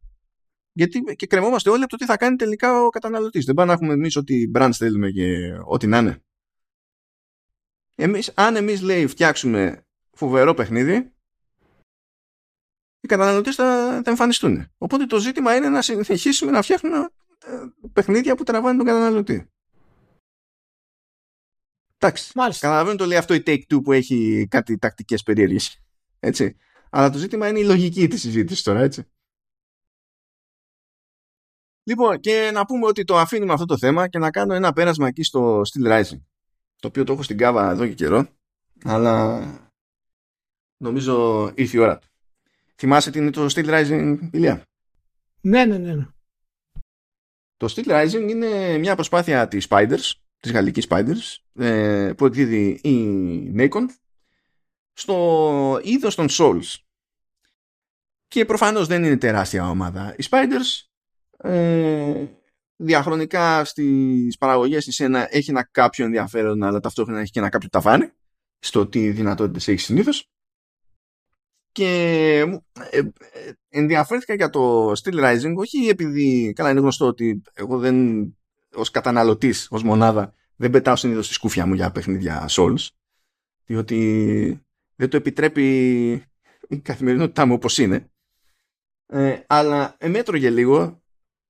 Γιατί 0.73 1.01
και 1.01 1.27
κρεμόμαστε 1.27 1.71
όλοι 1.71 1.83
από 1.83 1.91
το 1.91 1.97
τι 1.97 2.05
θα 2.05 2.17
κάνει 2.17 2.37
τελικά 2.37 2.83
ο 2.83 2.89
καταναλωτής. 2.89 3.45
Δεν 3.45 3.55
πάμε 3.55 3.69
να 3.69 3.75
έχουμε 3.75 3.93
εμείς 3.93 4.17
ότι 4.17 4.51
brand 4.55 4.71
θέλουμε 4.77 5.11
και 5.11 5.59
ό,τι 5.65 5.87
να 5.87 5.99
είναι. 5.99 6.25
Εμείς, 7.95 8.33
αν 8.35 8.57
εμείς 8.57 8.81
λέει 8.81 9.07
φτιάξουμε 9.07 9.87
φοβερό 10.13 10.55
παιχνίδι, 10.55 11.15
οι 13.01 13.09
καταναλωτές 13.09 13.55
θα, 13.55 14.01
θα 14.05 14.11
εμφανιστούν. 14.11 14.73
Οπότε 14.79 15.07
το 15.07 15.19
ζήτημα 15.19 15.57
είναι 15.57 15.69
να 15.69 15.83
συνεχίσουμε 15.83 16.51
να 16.51 16.63
φτιάχνουμε 16.63 17.09
ε, 17.45 17.57
παιχνίδια 17.93 18.37
που 18.37 18.45
τραβάνε 18.45 18.77
τον 18.77 18.87
καταναλωτή. 18.87 19.51
Εντάξει. 21.99 22.33
Καταλαβαίνω 22.61 22.97
το 22.97 23.05
λέει 23.05 23.19
αυτό 23.19 23.35
η 23.35 23.43
Take 23.47 23.63
Two 23.75 23.83
που 23.83 23.93
έχει 23.93 24.47
κάτι 24.51 24.79
τακτικές 24.79 25.23
περίεργες. 25.23 25.81
Έτσι. 26.21 26.57
Αλλά 26.91 27.11
το 27.11 27.19
ζήτημα 27.19 27.49
είναι 27.49 27.59
η 27.59 27.65
λογική 27.65 28.09
της 28.09 28.21
συζήτησης 28.21 28.63
τώρα, 28.63 28.81
έτσι. 28.81 29.11
Λοιπόν, 31.83 32.21
και 32.21 32.51
να 32.53 32.65
πούμε 32.65 32.87
ότι 32.87 33.05
το 33.05 33.19
αφήνουμε 33.19 33.53
αυτό 33.53 33.65
το 33.65 33.79
θέμα 33.79 34.09
και 34.09 34.19
να 34.19 34.31
κάνω 34.31 34.55
ένα 34.55 34.73
πέρασμα 34.73 35.07
εκεί 35.07 35.23
στο 35.23 35.61
Steel 35.61 35.87
Rising. 35.87 36.21
Το 36.77 36.89
οποίο 36.89 37.05
το 37.05 37.13
έχω 37.13 37.23
στην 37.23 37.39
κάβα 37.39 37.71
εδώ 37.71 37.87
και 37.87 37.95
καιρό. 37.95 38.29
Αλλά 38.85 39.43
νομίζω 40.77 41.47
ήρθε 41.55 41.77
η 41.77 41.81
ώρα 41.81 41.99
του. 41.99 42.09
Θυμάσαι 42.77 43.11
τι 43.11 43.19
είναι 43.19 43.31
το 43.31 43.45
Steel 43.45 43.67
Rising, 43.67 44.19
Ηλία; 44.33 44.63
Ναι, 45.41 45.65
ναι, 45.65 45.79
ναι, 45.79 45.95
ναι. 45.95 46.07
Το 47.57 47.67
Steel 47.71 47.87
Rising 47.87 48.29
είναι 48.29 48.79
μια 48.79 48.95
προσπάθεια 48.95 49.49
της 49.49 49.67
Spiders, 49.71 50.13
της 50.47 50.55
γαλλικής 50.55 50.87
Spiders, 50.89 51.63
ε, 51.65 52.13
που 52.17 52.27
εκδίδει 52.27 52.69
η 52.69 53.55
Nacon 53.57 53.85
στο 54.93 55.81
είδος 55.83 56.15
των 56.15 56.27
Souls. 56.31 56.75
Και 58.29 58.45
προφανώς 58.45 58.87
δεν 58.87 59.05
είναι 59.05 59.17
τεράστια 59.17 59.71
ομάδα. 59.71 60.15
Οι 60.19 60.25
Spiders 60.31 60.87
ε, 61.37 62.27
διαχρονικά 62.77 63.65
στις 63.65 64.37
παραγωγές 64.39 64.85
της 64.85 65.01
ένα, 65.01 65.27
έχει 65.31 65.51
ένα 65.51 65.69
κάποιο 65.71 66.05
ενδιαφέρον 66.05 66.63
αλλά 66.63 66.81
ταυτόχρονα 66.81 67.21
έχει 67.21 67.31
και 67.31 67.39
ένα 67.39 67.49
κάποιο 67.49 67.69
ταβάνι 67.69 68.11
στο 68.59 68.87
τι 68.87 69.11
δυνατότητες 69.11 69.69
έχει 69.69 69.81
συνήθως. 69.81 70.31
Και 71.73 71.89
ε, 72.91 72.99
ε, 72.99 73.03
ενδιαφέρθηκα 73.69 74.35
για 74.35 74.51
το 74.51 74.91
Steel 74.91 75.21
Rising 75.25 75.55
όχι 75.55 75.89
επειδή 75.89 76.53
καλά 76.53 76.71
είναι 76.71 76.81
γνωστό 76.81 77.07
ότι 77.07 77.43
εγώ 77.55 77.79
δεν 77.79 77.97
ως 78.77 78.91
καταναλωτής, 78.91 79.67
ως 79.71 79.83
μονάδα 79.83 80.35
δεν 80.57 80.71
πετάω 80.71 80.97
συνήθως 80.97 81.25
στη 81.25 81.35
σκούφια 81.35 81.67
μου 81.67 81.75
για 81.75 81.91
παιχνίδια 81.91 82.49
Souls 82.51 82.89
διότι 83.67 84.61
δεν 84.97 85.09
το 85.09 85.17
επιτρέπει 85.17 85.69
η 86.69 86.79
καθημερινότητά 86.79 87.47
μου 87.47 87.55
όπως 87.55 87.79
είναι. 87.79 88.11
Ε, 89.07 89.41
αλλά 89.47 89.97
εμέτρωγε 89.99 90.51
λίγο 90.51 91.03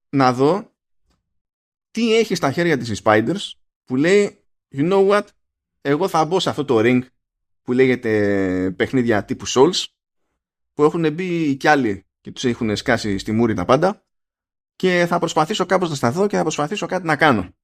να 0.08 0.32
δω 0.32 0.72
τι 1.90 2.16
έχει 2.16 2.34
στα 2.34 2.52
χέρια 2.52 2.78
της 2.78 2.88
η 2.88 3.02
Spiders 3.04 3.50
που 3.84 3.96
λέει 3.96 4.44
you 4.72 4.92
know 4.92 5.08
what; 5.08 5.26
Εγώ 5.80 6.08
θα 6.08 6.24
μπω 6.24 6.40
σε 6.40 6.50
αυτό 6.50 6.64
το 6.64 6.78
ring 6.78 7.02
που 7.62 7.72
λέγεται 7.72 8.74
παιχνίδια 8.76 9.24
τύπου 9.24 9.48
Souls 9.48 9.84
που 10.74 10.84
έχουν 10.84 11.12
μπει 11.12 11.56
κι 11.56 11.68
άλλοι 11.68 12.06
και 12.20 12.32
τους 12.32 12.44
έχουν 12.44 12.76
σκάσει 12.76 13.18
στη 13.18 13.32
μούρη 13.32 13.54
τα 13.54 13.64
πάντα 13.64 14.05
και 14.76 15.06
θα 15.08 15.18
προσπαθήσω 15.18 15.66
κάπως 15.66 15.88
να 15.88 15.94
σταθώ 15.94 16.26
και 16.26 16.36
θα 16.36 16.42
προσπαθήσω 16.42 16.86
κάτι 16.86 17.06
να 17.06 17.16
κάνω. 17.16 17.54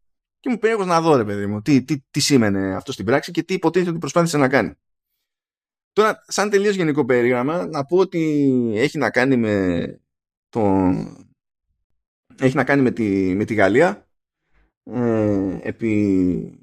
Και 0.41 0.51
μου 0.51 0.59
πήρε 0.59 0.85
να 0.85 1.01
δω 1.01 1.17
ρε 1.17 1.25
παιδί 1.25 1.47
μου 1.47 1.63
τι, 1.63 1.83
τι, 1.83 2.01
τι 2.11 2.21
σήμαινε 2.21 2.75
αυτό 2.75 2.93
στην 2.93 3.05
πράξη 3.05 3.31
και 3.31 3.43
τι 3.43 3.55
υποτίθεται 3.55 3.91
ότι 3.91 3.99
προσπάθησε 3.99 4.37
να 4.37 4.49
κάνει. 4.49 4.75
Τώρα, 5.93 6.25
σαν 6.27 6.51
τελείως 6.51 6.75
γενικό 6.75 7.05
περίγραμμα, 7.05 7.67
να 7.67 7.85
πω 7.85 7.97
ότι 7.97 8.53
έχει 8.75 8.99
να 8.99 9.11
κάνει 9.11 9.37
με 9.37 9.85
το... 10.49 10.91
έχει 12.39 12.57
να 12.57 12.65
κάνει 12.65 12.83
με 12.83 12.91
τη, 12.91 13.35
με 13.35 13.45
τη 13.45 13.55
Γαλλία 13.55 14.09
ε, 14.85 15.59
επί 15.63 16.61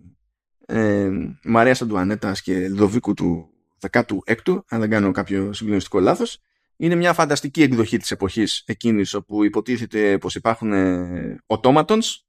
ε, 0.66 1.10
Μαρίας 1.44 1.82
Αντουανέτας 1.82 2.42
και 2.42 2.68
Λδοβίκου 2.70 3.14
του 3.14 3.50
16ου, 3.90 4.64
αν 4.68 4.80
δεν 4.80 4.90
κάνω 4.90 5.12
κάποιο 5.12 5.54
συγκλονιστικό 5.54 6.00
λάθος. 6.00 6.42
Είναι 6.82 6.96
μια 6.96 7.14
φανταστική 7.14 7.62
εκδοχή 7.62 7.98
της 7.98 8.12
εποχής 8.12 8.64
εκείνης 8.66 9.14
όπου 9.14 9.44
υποτίθεται 9.44 10.18
πως 10.18 10.36
υπάρχουν 10.36 10.72
οτόματονς 11.46 12.16
ε, 12.16 12.22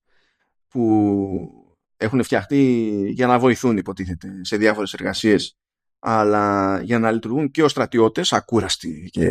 που 0.69 1.51
έχουν 1.97 2.23
φτιαχτεί 2.23 2.91
για 3.11 3.27
να 3.27 3.39
βοηθούν 3.39 3.77
υποτίθεται 3.77 4.29
σε 4.41 4.57
διάφορες 4.57 4.93
εργασίες 4.93 5.59
αλλά 5.99 6.81
για 6.83 6.99
να 6.99 7.11
λειτουργούν 7.11 7.51
και 7.51 7.63
ως 7.63 7.71
στρατιώτες 7.71 8.33
ακούραστοι 8.33 9.09
και, 9.11 9.31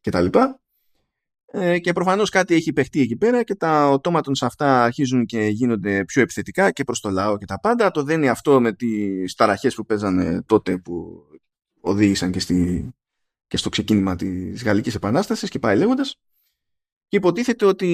και 0.00 0.10
τα 0.10 0.20
λοιπά 0.20 0.60
ε, 1.56 1.78
και 1.78 1.92
προφανώς 1.92 2.30
κάτι 2.30 2.54
έχει 2.54 2.72
παιχτεί 2.72 3.00
εκεί 3.00 3.16
πέρα 3.16 3.42
και 3.42 3.54
τα 3.54 3.88
οτόματων 3.88 4.34
σε 4.34 4.46
αυτά 4.46 4.82
αρχίζουν 4.82 5.26
και 5.26 5.46
γίνονται 5.46 6.04
πιο 6.04 6.22
επιθετικά 6.22 6.70
και 6.70 6.84
προς 6.84 7.00
το 7.00 7.10
λαό 7.10 7.38
και 7.38 7.44
τα 7.44 7.60
πάντα. 7.60 7.90
Το 7.90 8.02
δένει 8.02 8.28
αυτό 8.28 8.60
με 8.60 8.72
τις 8.72 9.34
ταραχές 9.34 9.74
που 9.74 9.86
παίζανε 9.86 10.42
τότε 10.42 10.78
που 10.78 11.22
οδήγησαν 11.80 12.30
και, 12.30 12.40
στη, 12.40 12.88
και 13.54 13.60
στο 13.60 13.68
ξεκίνημα 13.68 14.16
της 14.16 14.64
Γαλλικής 14.64 14.94
Επανάστασης 14.94 15.50
και 15.50 15.58
πάει 15.58 15.76
λέγοντας. 15.76 16.20
Και 17.08 17.16
υποτίθεται 17.16 17.64
ότι 17.64 17.86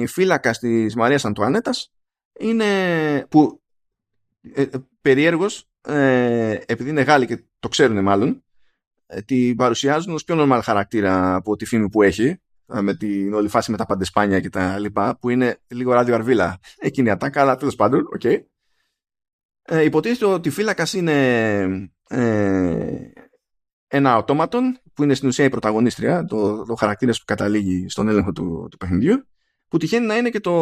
η 0.00 0.06
φύλακα 0.06 0.50
της 0.50 0.94
Μαρίας 0.94 1.24
Αντουανέτας 1.24 1.92
είναι 2.38 3.26
που 3.30 3.62
ε, 4.54 4.62
ε 4.62 4.68
περιέργως 5.00 5.68
ε, 5.80 6.58
επειδή 6.66 6.90
είναι 6.90 7.02
Γάλλοι 7.02 7.26
και 7.26 7.44
το 7.58 7.68
ξέρουν 7.68 8.02
μάλλον 8.02 8.44
ε, 9.06 9.22
την 9.22 9.56
παρουσιάζουν 9.56 10.14
ως 10.14 10.24
πιο 10.24 10.36
normal 10.38 10.60
χαρακτήρα 10.62 11.34
από 11.34 11.56
τη 11.56 11.64
φήμη 11.64 11.88
που 11.88 12.02
έχει 12.02 12.40
με 12.66 12.96
την 12.96 13.34
όλη 13.34 13.48
φάση 13.48 13.70
με 13.70 13.76
τα 13.76 13.86
παντεσπάνια 13.86 14.40
και 14.40 14.50
τα 14.50 14.78
λοιπά, 14.78 15.18
που 15.18 15.30
είναι 15.30 15.60
λίγο 15.66 15.92
ράδιο 15.92 16.14
αρβίλα 16.14 16.58
εκείνη 16.78 17.08
η 17.08 17.10
ατάκα, 17.10 17.40
αλλά 17.40 17.56
τέλος 17.56 17.74
πάντων, 17.74 18.00
OK. 18.00 18.20
Okay. 18.24 18.42
Ε, 19.62 19.84
υποτίθεται 19.84 20.24
ότι 20.24 20.50
φύλακας 20.50 20.92
είναι 20.92 21.90
ε, 22.08 23.12
ένα 23.88 24.16
automaton 24.16 24.78
που 24.94 25.02
είναι 25.02 25.14
στην 25.14 25.28
ουσία 25.28 25.44
η 25.44 25.48
πρωταγωνίστρια, 25.48 26.24
το, 26.24 26.64
το 26.64 26.74
χαρακτήρας 26.74 27.18
που 27.18 27.24
καταλήγει 27.26 27.88
στον 27.88 28.08
έλεγχο 28.08 28.32
του, 28.32 28.66
του 28.70 28.76
παιχνιδιού, 28.76 29.26
που 29.68 29.78
τυχαίνει 29.78 30.06
να 30.06 30.16
είναι 30.16 30.30
και 30.30 30.40
το 30.40 30.52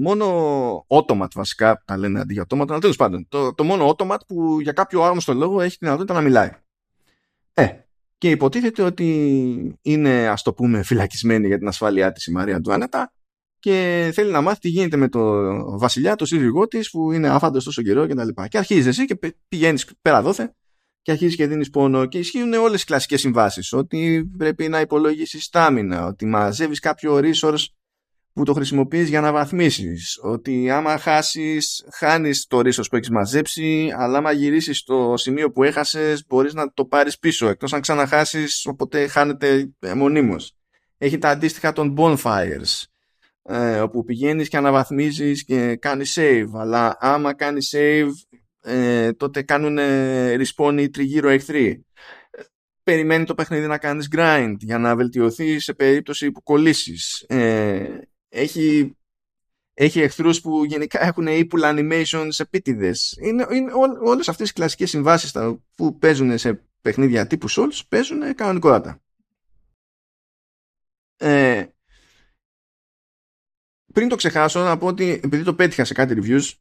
μόνο 0.00 0.86
automat 0.88 1.30
βασικά, 1.34 1.82
τα 1.84 1.96
λένε 1.96 2.20
αντί 2.20 2.32
για 2.32 2.46
automat, 2.48 2.68
αλλά 2.68 2.78
τέλος 2.78 2.96
πάντων, 2.96 3.26
το, 3.28 3.54
το 3.54 3.64
μόνο 3.64 3.88
automat 3.88 4.18
που 4.26 4.60
για 4.60 4.72
κάποιο 4.72 5.02
άγνωστο 5.02 5.34
λόγο 5.34 5.60
έχει 5.60 5.78
τη 5.78 5.84
δυνατότητα 5.84 6.14
να 6.14 6.20
μιλάει. 6.20 6.50
Ε, 7.54 7.68
και 8.18 8.30
υποτίθεται 8.30 8.82
ότι 8.82 9.78
είναι 9.82 10.28
ας 10.28 10.42
το 10.42 10.52
πούμε 10.52 10.82
φυλακισμένη 10.82 11.46
για 11.46 11.58
την 11.58 11.68
ασφάλειά 11.68 12.12
της 12.12 12.26
η 12.26 12.32
Μαρία 12.32 12.56
Αντουάνετα 12.56 13.12
και 13.58 14.10
θέλει 14.14 14.30
να 14.30 14.40
μάθει 14.40 14.60
τι 14.60 14.68
γίνεται 14.68 14.96
με 14.96 15.08
το 15.08 15.20
βασιλιά, 15.78 16.14
το 16.16 16.24
σύζυγό 16.24 16.66
της 16.66 16.90
που 16.90 17.12
είναι 17.12 17.28
άφαντο 17.28 17.58
τόσο 17.62 17.82
καιρό 17.82 18.06
και 18.06 18.14
τα 18.14 18.24
λοιπά. 18.24 18.48
Και 18.48 18.58
αρχίζεις 18.58 18.86
εσύ 18.86 19.04
και 19.04 19.34
πηγαίνεις 19.48 19.92
πέρα 20.02 20.22
δόθε 20.22 20.54
και 21.04 21.10
αρχίζεις 21.10 21.36
και 21.36 21.46
δίνεις 21.46 21.70
πόνο 21.70 22.06
και 22.06 22.18
ισχύουν 22.18 22.52
όλες 22.52 22.82
οι 22.82 22.84
κλασικές 22.84 23.20
συμβάσεις. 23.20 23.72
Ότι 23.72 24.30
πρέπει 24.38 24.68
να 24.68 24.80
υπολογίσεις 24.80 25.44
στάμινα, 25.44 26.06
ότι 26.06 26.26
μαζεύεις 26.26 26.80
κάποιο 26.80 27.20
resource 27.22 27.64
που 28.32 28.44
το 28.44 28.52
χρησιμοποιείς 28.52 29.08
για 29.08 29.20
να 29.20 29.32
βαθμίσεις. 29.32 30.18
Ότι 30.22 30.70
άμα 30.70 30.98
χάσεις, 30.98 31.84
χάνεις 31.92 32.46
το 32.46 32.60
ρίσος 32.60 32.88
που 32.88 32.96
έχεις 32.96 33.10
μαζέψει, 33.10 33.92
αλλά 33.96 34.18
άμα 34.18 34.32
γυρίσεις 34.32 34.78
στο 34.78 35.14
σημείο 35.16 35.52
που 35.52 35.62
έχασες, 35.62 36.24
μπορείς 36.26 36.54
να 36.54 36.72
το 36.72 36.84
πάρεις 36.84 37.18
πίσω. 37.18 37.48
Εκτός 37.48 37.72
αν 37.72 37.80
ξαναχάσεις, 37.80 38.66
οπότε 38.66 39.06
χάνεται 39.06 39.72
μονίμως. 39.94 40.56
Έχει 40.98 41.18
τα 41.18 41.28
αντίστοιχα 41.28 41.72
των 41.72 41.94
bonfires, 41.98 42.82
ε, 43.42 43.80
όπου 43.80 44.04
πηγαίνεις 44.04 44.48
και 44.48 44.56
αναβαθμίζεις 44.56 45.44
και 45.44 45.76
κάνεις 45.76 46.16
save. 46.18 46.48
Αλλά 46.54 46.96
άμα 47.00 47.34
κάνεις 47.34 47.74
save, 47.76 48.10
ε, 48.64 49.12
τότε 49.12 49.42
κάνουν 49.42 49.78
respawn 50.40 50.76
οι 50.78 50.90
τριγύρω 50.90 51.28
εχθροί 51.28 51.84
περιμένει 52.84 53.24
το 53.24 53.34
παιχνίδι 53.34 53.66
να 53.66 53.78
κάνεις 53.78 54.08
grind 54.12 54.56
για 54.58 54.78
να 54.78 54.96
βελτιωθείς 54.96 55.64
σε 55.64 55.74
περίπτωση 55.74 56.30
που 56.30 56.42
κολλήσεις. 56.42 57.24
Ε, 57.28 58.00
έχει, 58.28 58.96
έχει 59.74 60.00
εχθρούς 60.00 60.40
που 60.40 60.64
γενικά 60.64 61.04
έχουν 61.04 61.26
ύπουλ 61.26 61.60
animations 61.64 62.30
επίτηδες. 62.38 63.18
Είναι, 63.20 63.46
είναι 63.50 63.72
ό, 63.72 64.08
όλες 64.10 64.28
αυτές 64.28 64.50
οι 64.50 64.52
κλασικές 64.52 64.90
συμβάσεις 64.90 65.36
που 65.74 65.98
παίζουν 65.98 66.38
σε 66.38 66.64
παιχνίδια 66.80 67.26
τύπου 67.26 67.50
Souls 67.50 67.80
παίζουν 67.88 68.34
κανονικότατα. 68.34 68.98
Ε, 71.16 71.66
πριν 73.92 74.08
το 74.08 74.16
ξεχάσω 74.16 74.62
να 74.62 74.78
πω 74.78 74.86
ότι 74.86 75.20
επειδή 75.24 75.42
το 75.42 75.54
πέτυχα 75.54 75.84
σε 75.84 75.94
κάτι 75.94 76.14
reviews 76.18 76.52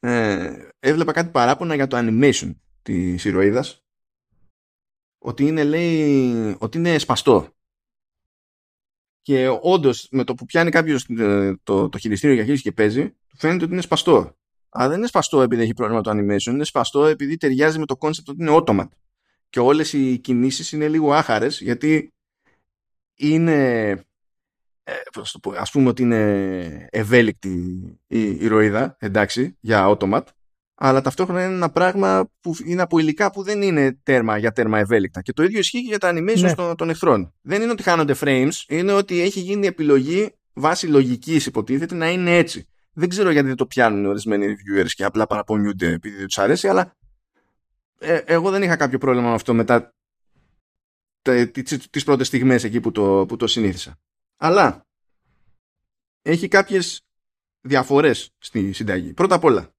ε, 0.00 0.68
έβλεπα 0.84 1.12
κάτι 1.12 1.30
παράπονα 1.30 1.74
για 1.74 1.86
το 1.86 1.96
animation 2.00 2.54
της 2.82 3.24
ηρωίδας 3.24 3.84
ότι 5.18 5.46
είναι 5.46 5.64
λέει 5.64 6.56
ότι 6.58 6.78
είναι 6.78 6.98
σπαστό 6.98 7.54
και 9.24 9.48
όντως, 9.60 10.08
με 10.10 10.24
το 10.24 10.34
που 10.34 10.44
πιάνει 10.44 10.70
κάποιος 10.70 11.06
ε, 11.18 11.56
το, 11.62 11.88
το 11.88 11.98
χειριστήριο 11.98 12.34
για 12.34 12.44
χείριση 12.44 12.62
και 12.62 12.72
παίζει, 12.72 13.14
φαίνεται 13.36 13.64
ότι 13.64 13.72
είναι 13.72 13.82
σπαστό. 13.82 14.36
Αλλά 14.68 14.88
δεν 14.88 14.98
είναι 14.98 15.06
σπαστό 15.06 15.42
επειδή 15.42 15.62
έχει 15.62 15.72
πρόβλημα 15.72 16.00
το 16.00 16.10
animation, 16.10 16.46
είναι 16.46 16.64
σπαστό 16.64 17.04
επειδή 17.04 17.36
ταιριάζει 17.36 17.78
με 17.78 17.86
το 17.86 17.96
concept 17.98 18.26
ότι 18.26 18.36
είναι 18.42 18.56
automat. 18.58 18.88
Και 19.48 19.60
όλες 19.60 19.92
οι 19.92 20.18
κινήσεις 20.18 20.72
είναι 20.72 20.88
λίγο 20.88 21.12
άχαρες 21.12 21.60
γιατί 21.60 22.14
είναι. 23.14 23.90
Ε, 24.82 24.92
ας 25.56 25.70
πούμε 25.70 25.88
ότι 25.88 26.02
είναι 26.02 26.88
ευέλικτη 26.90 27.48
η, 28.06 28.22
η 28.30 28.46
ροίδα, 28.46 28.96
εντάξει, 28.98 29.56
για 29.60 29.86
automat, 29.88 30.22
αλλά 30.74 31.00
ταυτόχρονα 31.00 31.44
είναι 31.44 31.54
ένα 31.54 31.70
πράγμα 31.70 32.30
που 32.40 32.54
είναι 32.64 32.82
από 32.82 32.98
υλικά 32.98 33.30
που 33.30 33.42
δεν 33.42 33.62
είναι 33.62 33.98
τέρμα 34.02 34.38
για 34.38 34.52
τέρμα 34.52 34.78
ευέλικτα. 34.78 35.22
Και 35.22 35.32
το 35.32 35.42
ίδιο 35.42 35.58
ισχύει 35.58 35.82
και 35.82 35.88
για 35.88 35.98
τα 35.98 36.12
animations 36.14 36.40
ναι. 36.40 36.54
των, 36.54 36.76
των 36.76 36.90
εχθρών. 36.90 37.34
Δεν 37.40 37.62
είναι 37.62 37.70
ότι 37.70 37.82
χάνονται 37.82 38.14
frames, 38.20 38.52
είναι 38.68 38.92
ότι 38.92 39.20
έχει 39.20 39.40
γίνει 39.40 39.66
επιλογή 39.66 40.34
βάσει 40.52 40.86
λογικής, 40.86 41.46
υποτίθεται, 41.46 41.94
να 41.94 42.10
είναι 42.10 42.36
έτσι. 42.36 42.68
Δεν 42.92 43.08
ξέρω 43.08 43.30
γιατί 43.30 43.46
δεν 43.46 43.56
το 43.56 43.66
πιάνουν 43.66 44.06
ορισμένοι 44.06 44.46
reviewers 44.46 44.90
και 44.94 45.04
απλά 45.04 45.26
παραπονιούνται 45.26 45.92
επειδή 45.92 46.16
δεν 46.16 46.26
τους 46.26 46.38
αρέσει, 46.38 46.68
αλλά 46.68 46.96
ε, 47.98 48.16
εγώ 48.16 48.50
δεν 48.50 48.62
είχα 48.62 48.76
κάποιο 48.76 48.98
πρόβλημα 48.98 49.28
με 49.28 49.34
αυτό 49.34 49.54
μετά 49.54 49.94
τις 51.90 52.04
πρώτες 52.04 52.26
στιγμές 52.26 52.64
εκεί 52.64 52.80
που 52.80 52.90
το, 52.92 53.24
που 53.28 53.36
το 53.36 53.46
συνήθισα. 53.46 53.98
Αλλά 54.36 54.86
έχει 56.22 56.48
κάποιες 56.48 57.00
διαφορές 57.60 58.34
στη 58.38 58.72
συνταγή. 58.72 59.12
Πρώτα 59.12 59.34
απ' 59.34 59.44
όλα, 59.44 59.73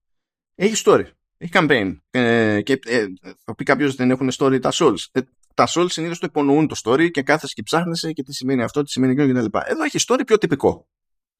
έχει 0.56 0.84
story. 0.86 1.03
Έχει 1.38 1.52
campaign. 1.53 1.98
Ε, 2.11 2.61
και 2.61 2.80
ε, 2.86 3.06
θα 3.44 3.56
πει 3.56 3.64
κάποιος 3.64 3.95
δεν 3.95 4.11
έχουν 4.11 4.32
story 4.38 4.61
τα 4.61 4.72
souls. 4.73 5.06
Ε, 5.11 5.19
τα 5.53 5.68
souls 5.76 5.90
συνήθως 5.90 6.19
το 6.19 6.27
υπονοούν 6.30 6.68
το 6.68 6.76
story 6.84 7.11
και 7.11 7.22
κάθεσαι 7.22 7.53
και 7.53 7.64
ψάχνεσαι 7.64 8.11
και 8.11 8.23
τι 8.23 8.34
σημαίνει 8.34 8.64
αυτό, 8.64 8.84
τι 8.84 8.91
σημαίνει 8.91 9.22
εκείνο 9.22 9.40
κτλ. 9.40 9.57
Εδώ 9.65 9.84
έχει 9.84 9.98
story 10.07 10.22
πιο 10.26 10.38
τυπικό. 10.38 10.88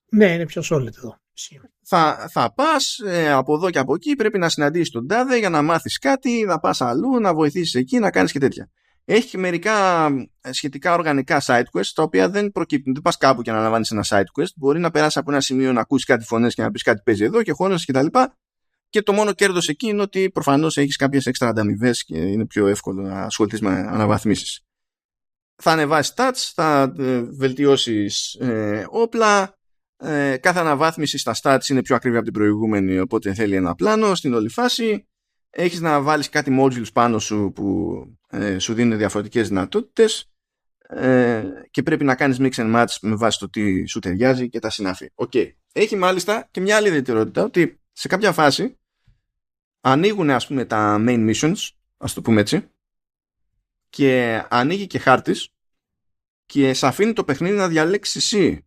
Ναι, 0.10 0.34
είναι 0.34 0.46
πιο 0.46 0.62
solid 0.72 0.98
εδώ. 0.98 1.20
Θα, 1.82 2.28
θα 2.32 2.54
πας 2.54 3.00
ε, 3.06 3.32
από 3.32 3.56
εδώ 3.56 3.70
και 3.70 3.80
από 3.80 3.94
εκεί, 3.94 4.16
πρέπει 4.16 4.38
να 4.38 4.50
συναντήσεις 4.50 4.90
τον 4.90 5.08
τάδε 5.08 5.38
για 5.38 5.50
να 5.50 5.62
μάθεις 5.62 6.00
κάτι, 6.00 6.44
να 6.48 6.60
πας 6.60 6.82
αλλού, 6.82 7.20
να 7.20 7.34
βοηθήσεις 7.34 7.74
εκεί, 7.74 8.00
να 8.00 8.12
κάνεις 8.12 8.32
και 8.32 8.40
τέτοια. 8.40 8.70
Έχει 9.06 9.30
και 9.30 9.38
μερικά 9.38 10.06
ε, 10.42 10.52
σχετικά 10.52 10.94
οργανικά 10.94 11.42
side 11.46 11.64
quests 11.74 11.92
τα 11.96 12.04
οποία 12.04 12.30
δεν 12.30 12.52
προκύπτουν. 12.52 12.94
Δεν 12.94 13.02
πας 13.02 13.18
κάπου 13.18 13.42
και 13.42 13.50
να 13.50 13.56
αναλαμβάνεις 13.56 13.92
ένα 13.92 14.06
side 14.08 14.40
quest. 14.40 14.54
Μπορεί 14.56 14.80
να 14.80 14.92
περάσεις 14.92 15.18
από 15.18 15.32
ένα 15.32 15.42
σημείο 15.42 15.74
να 15.74 15.82
ακούσεις 15.82 16.06
κάτι 16.06 16.26
φωνές 16.26 16.54
και 16.54 16.62
να 16.62 16.72
πεις 16.72 16.84
κάτι 16.84 17.02
παίζει 17.06 17.24
εδώ 17.24 17.44
και 17.44 17.52
χώνε 17.52 17.76
κτλ 17.86 18.06
και 18.06 18.30
το 18.90 19.14
μόνο 19.14 19.34
κέρδος 19.34 19.68
εκεί 19.70 19.88
είναι 19.88 20.02
ότι 20.02 20.30
προφανώς 20.30 20.78
έχεις 20.78 20.96
κάποιες 20.96 21.26
έξτρα 21.26 21.50
ανταμοιβές 21.50 22.04
και 22.04 22.18
είναι 22.18 22.46
πιο 22.46 22.68
εύκολο 22.68 23.02
να 23.02 23.22
ασχοληθείς 23.22 23.62
με 23.62 23.70
αναβαθμίσεις. 23.70 24.62
Θα 25.56 25.72
ανεβάσεις 25.72 26.14
stats, 26.18 26.52
θα 26.54 26.94
ε, 26.98 27.22
βελτιώσεις 27.22 28.34
ε, 28.34 28.86
όπλα, 28.90 29.58
Ε, 29.98 30.38
κάθε 30.38 30.60
αναβάθμιση 30.60 31.18
στα 31.18 31.36
stats 31.42 31.70
είναι 31.70 31.82
πιο 31.82 31.96
ακριβή 31.96 32.16
από 32.16 32.26
την 32.26 32.34
προηγούμενη, 32.34 33.00
οπότε 33.00 33.34
θέλει 33.34 33.56
ένα 33.56 33.76
πλάνο 33.76 34.16
στην 34.16 34.34
όλη 34.34 34.50
φάση. 34.50 35.08
Έχεις 35.50 35.80
να 35.80 36.02
βάλεις 36.02 36.30
κάτι 36.30 36.58
modules 36.60 36.94
πάνω 36.94 37.20
σου 37.20 37.52
που 37.56 37.96
ε, 38.30 38.60
σου 38.60 38.74
δίνουν 38.74 38.98
διαφορετικές 38.98 39.48
δυνατότητες 39.48 40.32
ε, 40.88 41.44
και 41.72 41.84
πρέπει 41.84 42.04
να 42.04 42.16
κάνεις 42.16 42.38
mix 42.40 42.52
and 42.52 42.76
match 42.76 42.96
με 43.02 43.16
βάση 43.16 43.40
το 43.40 43.50
τι 43.50 43.88
σου 43.88 44.00
ταιριάζει 44.00 44.50
και 44.50 44.60
τα 44.60 44.70
συνάφη. 44.70 45.12
Okay. 45.16 45.52
Έχει 45.74 45.96
μάλιστα 45.96 46.48
και 46.52 46.62
μια 46.62 46.76
άλλη 46.76 46.88
ιδιαιτερότητα 46.88 47.44
ότι 47.44 47.80
σε 47.98 48.08
κάποια 48.08 48.32
φάση 48.32 48.78
ανοίγουν 49.82 50.30
ας 50.30 50.48
πούμε 50.48 50.66
τα 50.66 50.98
main 51.00 51.34
missions, 51.34 51.70
ας 51.98 52.14
το 52.14 52.22
πούμε 52.22 52.42
έτσι, 52.42 52.70
και 53.90 54.44
ανοίγει 54.50 54.88
και 54.88 55.00
χάρτης 55.00 55.50
και 56.46 56.74
σε 56.74 56.88
αφήνει 56.88 57.14
το 57.14 57.24
παιχνίδι 57.24 57.56
να 57.56 57.68
διαλέξει 57.68 58.18
εσύ 58.18 58.66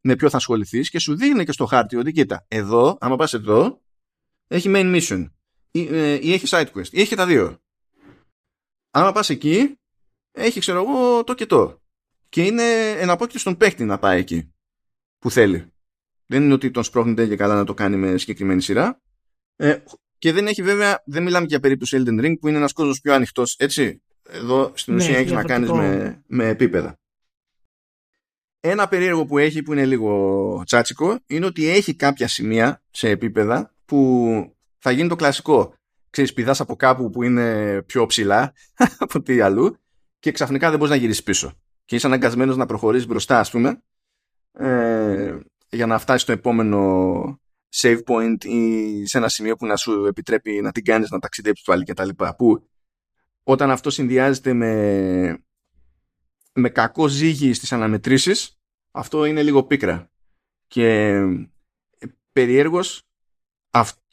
με 0.00 0.16
ποιο 0.16 0.30
θα 0.30 0.36
ασχοληθείς 0.36 0.90
και 0.90 0.98
σου 0.98 1.16
δείχνει 1.16 1.44
και 1.44 1.52
στο 1.52 1.66
χάρτη 1.66 1.96
ότι 1.96 2.12
κοίτα, 2.12 2.44
εδώ, 2.48 2.98
άμα 3.00 3.16
πας 3.16 3.32
εδώ, 3.32 3.80
έχει 4.46 4.70
main 4.74 5.00
mission 5.00 5.30
ή, 5.70 5.86
ε, 5.96 6.18
ή 6.22 6.32
έχει 6.32 6.46
side 6.48 6.72
quest 6.72 6.88
ή 6.90 7.00
έχει 7.00 7.14
τα 7.14 7.26
δύο. 7.26 7.62
Άμα 8.90 9.12
πας 9.12 9.30
εκεί, 9.30 9.78
έχει 10.32 10.60
ξέρω 10.60 10.82
εγώ 10.82 11.24
το 11.24 11.34
και 11.34 11.46
το. 11.46 11.82
Και 12.28 12.44
είναι 12.44 12.90
εναπόκειτο 12.90 13.38
στον 13.38 13.56
παίχτη 13.56 13.84
να 13.84 13.98
πάει 13.98 14.20
εκεί 14.20 14.54
που 15.18 15.30
θέλει. 15.30 15.72
Δεν 16.30 16.42
είναι 16.42 16.52
ότι 16.52 16.70
τον 16.70 16.84
σπρώχνεται 16.84 17.26
και 17.26 17.36
καλά 17.36 17.54
να 17.54 17.64
το 17.64 17.74
κάνει 17.74 17.96
με 17.96 18.18
συγκεκριμένη 18.18 18.62
σειρά. 18.62 19.00
Ε, 19.56 19.76
και 20.18 20.32
δεν 20.32 20.46
έχει 20.46 20.62
βέβαια, 20.62 21.02
δεν 21.06 21.22
μιλάμε 21.22 21.46
για 21.46 21.60
περίπτωση 21.60 22.02
Elden 22.02 22.24
Ring 22.24 22.34
που 22.40 22.48
είναι 22.48 22.56
ένας 22.56 22.72
κόσμος 22.72 23.00
πιο 23.00 23.14
ανοιχτός, 23.14 23.56
έτσι. 23.58 24.02
Εδώ 24.22 24.72
στην 24.74 24.94
ναι, 24.94 25.02
ουσία 25.02 25.18
έχει 25.18 25.32
να 25.32 25.44
κάνεις 25.44 25.70
με, 25.70 26.22
με 26.26 26.48
επίπεδα. 26.48 26.98
Ένα 28.60 28.88
περίεργο 28.88 29.26
που 29.26 29.38
έχει 29.38 29.62
που 29.62 29.72
είναι 29.72 29.86
λίγο 29.86 30.62
τσάτσικο 30.66 31.18
είναι 31.26 31.46
ότι 31.46 31.68
έχει 31.68 31.94
κάποια 31.94 32.28
σημεία 32.28 32.82
σε 32.90 33.08
επίπεδα 33.08 33.74
που 33.84 34.56
θα 34.78 34.90
γίνει 34.90 35.08
το 35.08 35.16
κλασικό. 35.16 35.74
Ξέρεις, 36.10 36.32
πηδάς 36.32 36.60
από 36.60 36.76
κάπου 36.76 37.10
που 37.10 37.22
είναι 37.22 37.82
πιο 37.82 38.06
ψηλά 38.06 38.52
από 38.98 39.22
τι 39.22 39.40
αλλού 39.40 39.76
και 40.18 40.32
ξαφνικά 40.32 40.68
δεν 40.68 40.78
μπορείς 40.78 40.92
να 40.92 40.98
γυρίσεις 41.00 41.22
πίσω. 41.22 41.52
Και 41.84 41.96
είσαι 41.96 42.06
αναγκασμένος 42.06 42.56
να 42.56 42.66
προχωρήσεις 42.66 43.06
μπροστά, 43.06 43.38
ας 43.38 43.50
πούμε, 43.50 43.82
ε, 44.52 45.38
για 45.70 45.86
να 45.86 45.98
φτάσει 45.98 46.22
στο 46.22 46.32
επόμενο 46.32 47.40
save 47.74 48.02
point 48.04 48.44
ή 48.44 49.06
σε 49.06 49.18
ένα 49.18 49.28
σημείο 49.28 49.56
που 49.56 49.66
να 49.66 49.76
σου 49.76 50.04
επιτρέπει 50.04 50.60
να 50.60 50.72
την 50.72 50.84
κάνεις 50.84 51.10
να 51.10 51.18
ταξιδέψεις 51.18 51.64
το 51.64 51.72
άλλη 51.72 51.84
λοιπά 52.04 52.36
Που 52.36 52.68
όταν 53.42 53.70
αυτό 53.70 53.90
συνδυάζεται 53.90 54.52
με, 54.52 55.44
με 56.52 56.68
κακό 56.68 57.08
ζύγι 57.08 57.52
στις 57.52 57.72
αναμετρήσεις 57.72 58.60
αυτό 58.90 59.24
είναι 59.24 59.42
λίγο 59.42 59.64
πίκρα. 59.64 60.10
Και 60.66 60.86
ε, 61.98 62.06
περιέργως 62.32 63.02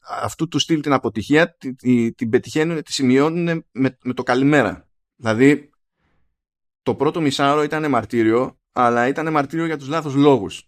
αυτού 0.07 0.47
του 0.47 0.59
στυλ 0.59 0.81
την 0.81 0.93
αποτυχία 0.93 1.55
την, 1.55 2.15
την 2.15 2.29
πετυχαίνουν, 2.29 2.83
τη 2.83 2.93
σημειώνουν 2.93 3.65
με, 3.71 3.97
με 4.03 4.13
το 4.13 4.23
καλημέρα. 4.23 4.89
Δηλαδή 5.15 5.69
το 6.81 6.95
πρώτο 6.95 7.21
μισάωρο 7.21 7.63
ήταν 7.63 7.89
μαρτύριο 7.89 8.59
αλλά 8.71 9.07
ήταν 9.07 9.31
μαρτύριο 9.31 9.65
για 9.65 9.77
τους 9.77 9.87
λάθος 9.87 10.13
λόγους 10.15 10.66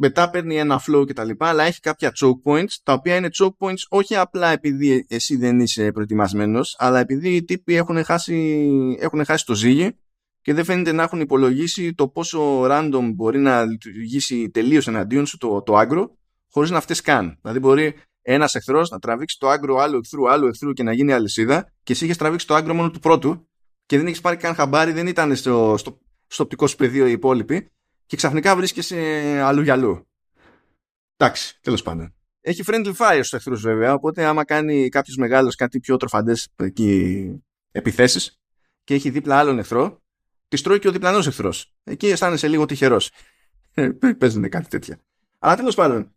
μετά 0.00 0.30
παίρνει 0.30 0.58
ένα 0.58 0.80
flow 0.86 1.06
και 1.06 1.12
τα 1.12 1.24
λοιπά, 1.24 1.48
αλλά 1.48 1.64
έχει 1.64 1.80
κάποια 1.80 2.12
choke 2.16 2.42
points, 2.44 2.72
τα 2.82 2.92
οποία 2.92 3.16
είναι 3.16 3.28
choke 3.38 3.56
points 3.58 3.82
όχι 3.88 4.16
απλά 4.16 4.48
επειδή 4.48 5.06
εσύ 5.08 5.36
δεν 5.36 5.60
είσαι 5.60 5.92
προετοιμασμένος, 5.92 6.76
αλλά 6.78 6.98
επειδή 6.98 7.34
οι 7.34 7.44
τύποι 7.44 7.74
έχουν 7.74 8.04
χάσει, 8.04 8.96
έχουν 9.00 9.24
χάσει 9.24 9.46
το 9.46 9.54
ζύγι 9.54 9.96
και 10.42 10.54
δεν 10.54 10.64
φαίνεται 10.64 10.92
να 10.92 11.02
έχουν 11.02 11.20
υπολογίσει 11.20 11.94
το 11.94 12.08
πόσο 12.08 12.62
random 12.62 13.10
μπορεί 13.14 13.38
να 13.38 13.64
λειτουργήσει 13.64 14.50
τελείως 14.50 14.86
εναντίον 14.86 15.26
σου 15.26 15.38
το, 15.38 15.62
το 15.62 15.76
άγκρο, 15.76 16.16
χωρίς 16.50 16.70
να 16.70 16.80
φταίει 16.80 17.00
καν. 17.02 17.38
Δηλαδή 17.40 17.58
μπορεί 17.58 17.94
ένας 18.22 18.54
εχθρός 18.54 18.90
να 18.90 18.98
τραβήξει 18.98 19.38
το 19.38 19.48
άγκρο 19.48 19.76
άλλου 19.76 19.98
εχθρού, 19.98 20.30
άλλου 20.30 20.46
εχθρού 20.46 20.72
και 20.72 20.82
να 20.82 20.92
γίνει 20.92 21.12
αλυσίδα 21.12 21.72
και 21.82 21.92
εσύ 21.92 22.04
είχες 22.04 22.16
τραβήξει 22.16 22.46
το 22.46 22.54
άγκρο 22.54 22.74
μόνο 22.74 22.90
του 22.90 22.98
πρώτου 22.98 23.48
και 23.86 23.96
δεν 23.96 24.06
έχεις 24.06 24.20
πάρει 24.20 24.36
καν 24.36 24.54
χαμπάρι, 24.54 24.92
δεν 24.92 25.06
ήταν 25.06 25.36
στο, 25.36 25.74
στο, 25.78 26.00
στο 26.26 26.42
οπτικό 26.42 26.66
σου 26.66 26.76
πεδίο 26.76 27.06
οι 27.06 27.12
υπόλοιποι 27.12 27.68
και 28.08 28.16
ξαφνικά 28.16 28.56
βρίσκεσαι 28.56 28.96
αλλού 29.44 29.62
για 29.62 29.72
αλλού. 29.72 30.08
Εντάξει, 31.16 31.58
τέλος 31.60 31.82
πάντων. 31.82 32.14
Έχει 32.40 32.62
friendly 32.66 32.92
fire 32.96 33.12
στους 33.12 33.32
εχθρούς 33.32 33.60
βέβαια, 33.60 33.94
οπότε 33.94 34.24
άμα 34.24 34.44
κάνει 34.44 34.88
κάποιος 34.88 35.16
μεγάλος 35.16 35.54
κάτι 35.54 35.80
πιο 35.80 35.96
τροφαντές 35.96 36.48
επιθέσεις 37.72 38.40
και 38.84 38.94
έχει 38.94 39.10
δίπλα 39.10 39.38
άλλον 39.38 39.58
εχθρό, 39.58 40.02
τη 40.48 40.62
τρώει 40.62 40.78
και 40.78 40.88
ο 40.88 40.92
διπλανός 40.92 41.26
εχθρός. 41.26 41.74
Εκεί 41.84 42.06
αισθάνεσαι 42.06 42.48
λίγο 42.48 42.66
τυχερός. 42.66 43.10
Ε, 43.74 43.88
παίζουν 44.18 44.48
κάτι 44.48 44.68
τέτοια. 44.68 44.98
Αλλά 45.38 45.56
τέλος 45.56 45.74
πάντων, 45.74 46.14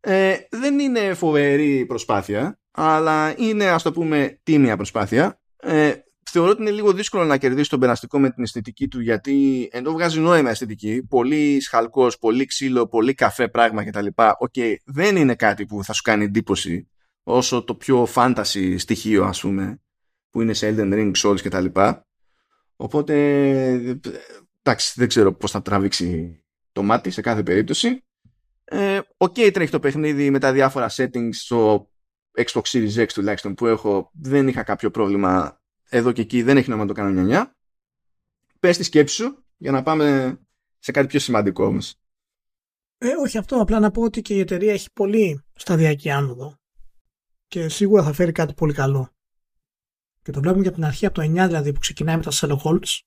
ε, 0.00 0.36
δεν 0.50 0.78
είναι 0.78 1.14
φοβερή 1.14 1.86
προσπάθεια, 1.86 2.58
αλλά 2.70 3.38
είναι 3.38 3.68
ας 3.68 3.82
το 3.82 3.92
πούμε 3.92 4.40
τίμια 4.42 4.76
προσπάθεια. 4.76 5.40
Ε, 5.56 5.94
θεωρώ 6.36 6.50
ότι 6.50 6.62
είναι 6.62 6.70
λίγο 6.70 6.92
δύσκολο 6.92 7.24
να 7.24 7.36
κερδίσει 7.36 7.70
τον 7.70 7.80
περαστικό 7.80 8.18
με 8.18 8.30
την 8.30 8.42
αισθητική 8.42 8.88
του 8.88 9.00
γιατί 9.00 9.68
ενώ 9.72 9.92
βγάζει 9.92 10.20
νόημα 10.20 10.50
αισθητική, 10.50 11.02
πολύ 11.02 11.60
σχαλκός, 11.60 12.18
πολύ 12.18 12.44
ξύλο, 12.44 12.88
πολύ 12.88 13.14
καφέ 13.14 13.48
πράγμα 13.48 13.84
κτλ. 13.84 14.06
OK, 14.38 14.52
okay, 14.54 14.74
δεν 14.84 15.16
είναι 15.16 15.34
κάτι 15.34 15.66
που 15.66 15.84
θα 15.84 15.92
σου 15.92 16.02
κάνει 16.02 16.24
εντύπωση 16.24 16.88
όσο 17.22 17.64
το 17.64 17.74
πιο 17.74 18.08
fantasy 18.14 18.74
στοιχείο 18.78 19.24
ας 19.24 19.40
πούμε 19.40 19.80
που 20.30 20.40
είναι 20.40 20.52
σε 20.52 20.74
Elden 20.76 20.92
Ring, 20.92 21.12
Souls 21.16 21.40
κτλ. 21.42 21.66
Οπότε 22.76 23.14
εντάξει 24.62 24.92
δεν 24.96 25.08
ξέρω 25.08 25.34
πώς 25.34 25.50
θα 25.50 25.62
τραβήξει 25.62 26.40
το 26.72 26.82
μάτι 26.82 27.10
σε 27.10 27.20
κάθε 27.20 27.42
περίπτωση. 27.42 28.04
Ε, 28.64 29.00
OK 29.16 29.34
okay, 29.38 29.50
τρέχει 29.52 29.70
το 29.70 29.80
παιχνίδι 29.80 30.30
με 30.30 30.38
τα 30.38 30.52
διάφορα 30.52 30.90
settings 30.90 31.32
στο 31.32 31.90
Xbox 32.44 32.62
Series 32.62 32.96
X 32.96 33.06
τουλάχιστον 33.14 33.54
που 33.54 33.66
έχω 33.66 34.10
δεν 34.12 34.48
είχα 34.48 34.62
κάποιο 34.62 34.90
πρόβλημα 34.90 35.58
εδώ 35.96 36.12
και 36.12 36.20
εκεί 36.20 36.42
δεν 36.42 36.56
έχει 36.56 36.68
νόημα 36.68 36.84
να 36.84 36.88
το 36.88 36.94
κάνω 36.94 37.10
νιανιά. 37.10 37.56
Πες 38.60 38.76
τη 38.76 38.82
σκέψη 38.82 39.14
σου 39.14 39.44
για 39.56 39.70
να 39.70 39.82
πάμε 39.82 40.38
σε 40.78 40.92
κάτι 40.92 41.06
πιο 41.06 41.18
σημαντικό 41.18 41.64
όμως. 41.64 41.94
Ε, 42.98 43.08
όχι 43.22 43.38
αυτό, 43.38 43.56
απλά 43.60 43.78
να 43.80 43.90
πω 43.90 44.02
ότι 44.02 44.22
και 44.22 44.34
η 44.34 44.38
εταιρεία 44.38 44.72
έχει 44.72 44.92
πολύ 44.92 45.44
σταδιακή 45.54 46.10
άνοδο 46.10 46.58
και 47.46 47.68
σίγουρα 47.68 48.02
θα 48.02 48.12
φέρει 48.12 48.32
κάτι 48.32 48.54
πολύ 48.54 48.72
καλό. 48.72 49.08
Και 50.22 50.32
το 50.32 50.40
βλέπουμε 50.40 50.62
για 50.62 50.72
την 50.72 50.84
αρχή 50.84 51.06
από 51.06 51.14
το 51.14 51.22
9 51.22 51.26
δηλαδή 51.46 51.72
που 51.72 51.78
ξεκινάει 51.80 52.16
με 52.16 52.22
τα 52.22 52.30
Sherlock 52.32 52.62
Holmes. 52.62 53.00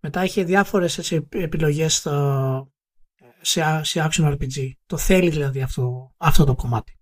Μετά 0.00 0.24
είχε 0.24 0.44
διάφορες 0.44 0.98
έτσι, 0.98 1.28
επιλογές 1.30 1.94
στο, 1.94 2.72
σε, 3.40 3.80
σε 3.82 4.08
action 4.10 4.32
RPG. 4.32 4.70
Το 4.86 4.96
θέλει 4.96 5.30
δηλαδή 5.30 5.62
αυτό, 5.62 6.14
αυτό 6.16 6.44
το 6.44 6.54
κομμάτι. 6.54 6.98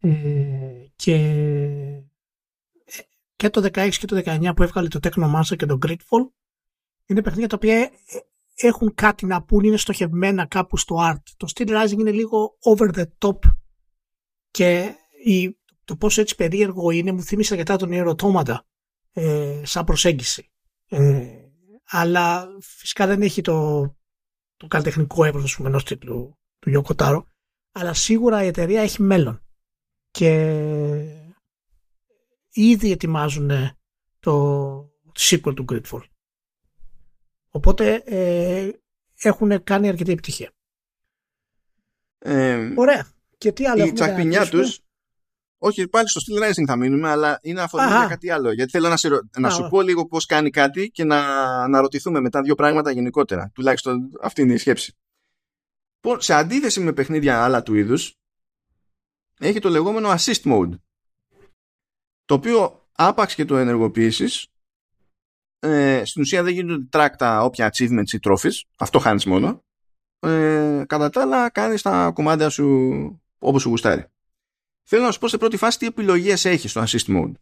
Ε, 0.00 0.10
και 0.96 1.16
και 3.40 3.50
το 3.50 3.68
16 3.72 3.90
και 3.90 4.06
το 4.06 4.22
19 4.24 4.52
που 4.56 4.62
έβγαλε 4.62 4.88
το 4.88 4.98
Technomancer 5.02 5.56
και 5.56 5.66
το 5.66 5.78
Gridfall 5.86 6.28
είναι 7.06 7.22
παιχνίδια 7.22 7.48
τα 7.48 7.56
οποία 7.56 7.76
ε, 7.76 7.90
έχουν 8.54 8.94
κάτι 8.94 9.26
να 9.26 9.42
πούν, 9.42 9.64
είναι 9.64 9.76
στοχευμένα 9.76 10.46
κάπου 10.46 10.76
στο 10.76 10.96
art. 11.00 11.22
Το 11.36 11.46
Steel 11.54 11.68
Rising 11.68 11.98
είναι 11.98 12.10
λίγο 12.10 12.56
over 12.62 12.90
the 12.94 13.04
top 13.18 13.38
και 14.50 14.94
η, 15.24 15.58
το 15.84 15.96
πόσο 15.96 16.20
έτσι 16.20 16.34
περίεργο 16.34 16.90
είναι 16.90 17.12
μου 17.12 17.22
θύμισε 17.22 17.52
αρκετά 17.52 17.76
τον 17.76 17.92
ερωτώματα 17.92 18.66
ε, 19.12 19.62
σαν 19.64 19.84
προσέγγιση. 19.84 20.50
Ε, 20.88 21.26
αλλά 21.84 22.48
φυσικά 22.60 23.06
δεν 23.06 23.22
έχει 23.22 23.40
το, 23.40 23.80
το 24.56 24.66
καλλιτεχνικό 24.66 25.24
εύρος 25.24 25.54
του 25.54 25.66
ενός 25.66 25.84
τίτλου 25.84 26.38
του 26.58 26.70
Γιώκο 26.70 27.26
αλλά 27.72 27.94
σίγουρα 27.94 28.44
η 28.44 28.46
εταιρεία 28.46 28.82
έχει 28.82 29.02
μέλλον. 29.02 29.44
Και 30.10 31.19
ήδη 32.50 32.90
ετοιμάζουν 32.90 33.50
το 34.20 34.74
sequel 35.18 35.54
του 35.54 35.64
Gridfall. 35.72 36.02
Οπότε 37.50 37.94
ε, 37.94 38.70
έχουν 39.22 39.64
κάνει 39.64 39.88
αρκετή 39.88 40.12
επιτυχία. 40.12 40.50
Ε, 42.18 42.72
Ωραία. 42.76 43.06
Και 43.38 43.52
τι 43.52 43.66
άλλο 43.66 43.84
Η 43.84 43.92
τσακπινιά 43.92 44.48
του. 44.48 44.60
Όχι, 45.62 45.88
πάλι 45.88 46.08
στο 46.08 46.20
Steel 46.20 46.48
Rising 46.48 46.64
θα 46.66 46.76
μείνουμε, 46.76 47.08
αλλά 47.08 47.38
είναι 47.42 47.60
αφορμή 47.60 47.88
για 47.88 48.06
κάτι 48.08 48.30
άλλο. 48.30 48.52
Γιατί 48.52 48.70
θέλω 48.70 48.88
να, 48.88 48.96
σε, 48.96 49.08
να 49.38 49.50
σου 49.50 49.68
πω 49.68 49.82
λίγο 49.82 50.06
πώς 50.06 50.26
κάνει 50.26 50.50
κάτι 50.50 50.90
και 50.90 51.04
να, 51.04 51.68
να 51.68 51.80
ρωτηθούμε 51.80 52.20
μετά 52.20 52.42
δύο 52.42 52.54
πράγματα 52.54 52.90
γενικότερα. 52.90 53.50
Τουλάχιστον 53.54 54.10
αυτή 54.22 54.42
είναι 54.42 54.52
η 54.52 54.56
σκέψη. 54.56 54.96
Σε 56.18 56.34
αντίθεση 56.34 56.80
με 56.80 56.92
παιχνίδια 56.92 57.44
άλλα 57.44 57.62
του 57.62 57.74
είδους, 57.74 58.18
έχει 59.38 59.58
το 59.58 59.68
λεγόμενο 59.68 60.08
assist 60.10 60.42
mode 60.42 60.70
το 62.30 62.36
οποίο 62.36 62.88
άπαξ 62.92 63.34
και 63.34 63.44
το 63.44 63.56
ενεργοποιήσεις 63.56 64.46
ε, 65.58 66.02
στην 66.04 66.22
ουσία 66.22 66.42
δεν 66.42 66.52
γίνονται 66.52 66.88
track 66.92 67.10
τα 67.18 67.42
όποια 67.44 67.72
achievements 67.72 68.10
ή 68.12 68.18
trophies. 68.22 68.60
Αυτό 68.78 68.98
χάνεις 68.98 69.24
μόνο. 69.24 69.64
Ε, 70.18 70.84
κατά 70.86 71.10
τα 71.10 71.20
άλλα 71.20 71.50
κάνεις 71.50 71.82
τα 71.82 72.10
κομμάτια 72.14 72.48
σου 72.48 72.66
όπως 73.38 73.62
σου 73.62 73.68
γουστάρει. 73.68 74.06
Θέλω 74.82 75.04
να 75.04 75.10
σου 75.10 75.18
πω 75.18 75.28
σε 75.28 75.38
πρώτη 75.38 75.56
φάση 75.56 75.78
τι 75.78 75.86
επιλογές 75.86 76.44
έχει 76.44 76.68
στο 76.68 76.84
assist 76.86 77.06
mode. 77.06 77.32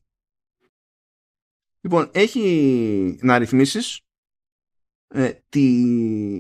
Λοιπόν 1.81 2.11
έχει 2.13 3.19
να 3.23 3.39
ρυθμίσεις 3.39 4.01
ε, 5.09 5.33
τη 5.49 5.63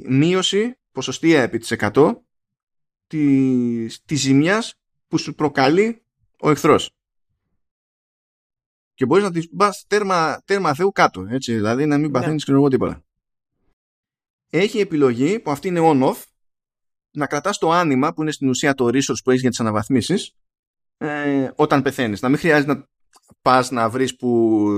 μείωση 0.08 0.78
ποσοστία 0.92 1.42
επί 1.42 1.58
της 1.58 1.74
100 1.78 2.16
της, 3.06 4.02
της 4.04 4.20
ζημιάς 4.20 4.74
που 5.08 5.18
σου 5.18 5.34
προκαλεί 5.34 6.02
ο 6.40 6.50
εχθρός. 6.50 6.97
Και 8.98 9.06
μπορείς 9.06 9.24
να 9.24 9.30
της 9.30 9.48
πας 9.56 9.84
τέρμα, 9.86 10.42
τέρμα 10.44 10.74
θεού 10.74 10.92
κάτω, 10.92 11.26
έτσι, 11.30 11.54
δηλαδή 11.54 11.86
να 11.86 11.96
μην 11.96 12.06
ναι. 12.06 12.12
παθαίνεις 12.12 12.44
και 12.44 12.52
εγώ 12.52 12.68
τίποτα. 12.68 13.04
Έχει 14.50 14.78
επιλογή 14.78 15.40
που 15.40 15.50
αυτή 15.50 15.68
είναι 15.68 15.80
on-off 15.82 16.22
να 17.10 17.26
κρατάς 17.26 17.58
το 17.58 17.70
άνοιμα 17.70 18.12
που 18.12 18.22
είναι 18.22 18.30
στην 18.30 18.48
ουσία 18.48 18.74
το 18.74 18.84
resource 18.86 19.20
που 19.24 19.30
έχεις 19.30 19.40
για 19.40 19.50
τις 19.50 19.60
αναβαθμίσεις 19.60 20.34
ε, 20.96 21.50
όταν 21.54 21.82
πεθαίνεις. 21.82 22.20
Να 22.20 22.28
μην 22.28 22.38
χρειάζεται 22.38 22.74
να 22.74 22.88
πας 23.42 23.70
να 23.70 23.88
βρεις 23.88 24.16
που 24.16 24.68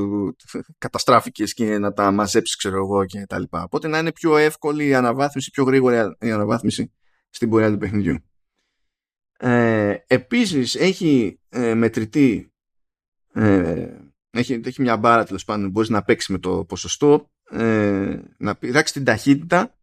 καταστράφηκες 0.79 1.55
και 1.55 1.79
να 1.79 1.93
τα 1.93 2.11
μαζέψεις 2.11 2.57
ξέρω 2.57 2.77
εγώ 2.77 3.05
και 3.05 3.27
τα 3.27 3.39
λοιπά. 3.39 3.63
Οπότε 3.63 3.89
να 3.89 3.99
είναι 3.99 4.13
πιο 4.13 4.37
εύκολη 4.37 4.87
η 4.87 4.95
αναβάθμιση, 4.95 5.51
πιο 5.51 5.65
γρήγορη 5.65 5.97
η 6.21 6.31
αναβάθμιση 6.31 6.93
στην 7.31 7.51
πορεία 7.51 7.71
του 7.71 7.79
παιχνιδιού. 7.79 8.17
Ε, 9.39 9.97
επίσης 10.07 10.75
έχει 10.75 11.41
ε, 11.49 11.75
μετρητή 11.75 12.53
ε, 13.33 14.10
έχει, 14.31 14.61
έχει 14.65 14.83
μια 14.83 14.97
μπάρα 14.97 15.25
τέλος 15.25 15.45
πάντων 15.45 15.71
μπορείς 15.71 15.89
να 15.89 16.03
παίξεις 16.03 16.29
με 16.29 16.39
το 16.39 16.65
ποσοστό 16.65 17.31
ε, 17.51 18.19
να 18.37 18.57
πειράξει 18.57 18.93
την 18.93 19.05
ταχύτητα 19.05 19.79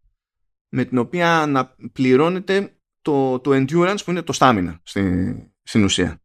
με 0.69 0.86
την 0.86 0.98
οποία 0.98 1.45
να 1.48 1.76
πληρώνεται 1.94 2.78
το, 3.02 3.40
το 3.40 3.52
endurance 3.53 3.98
που 4.06 4.11
είναι 4.11 4.22
το 4.22 4.34
stamina 4.38 4.80
στην, 4.84 5.38
στην 5.64 5.84
ουσία. 5.84 6.22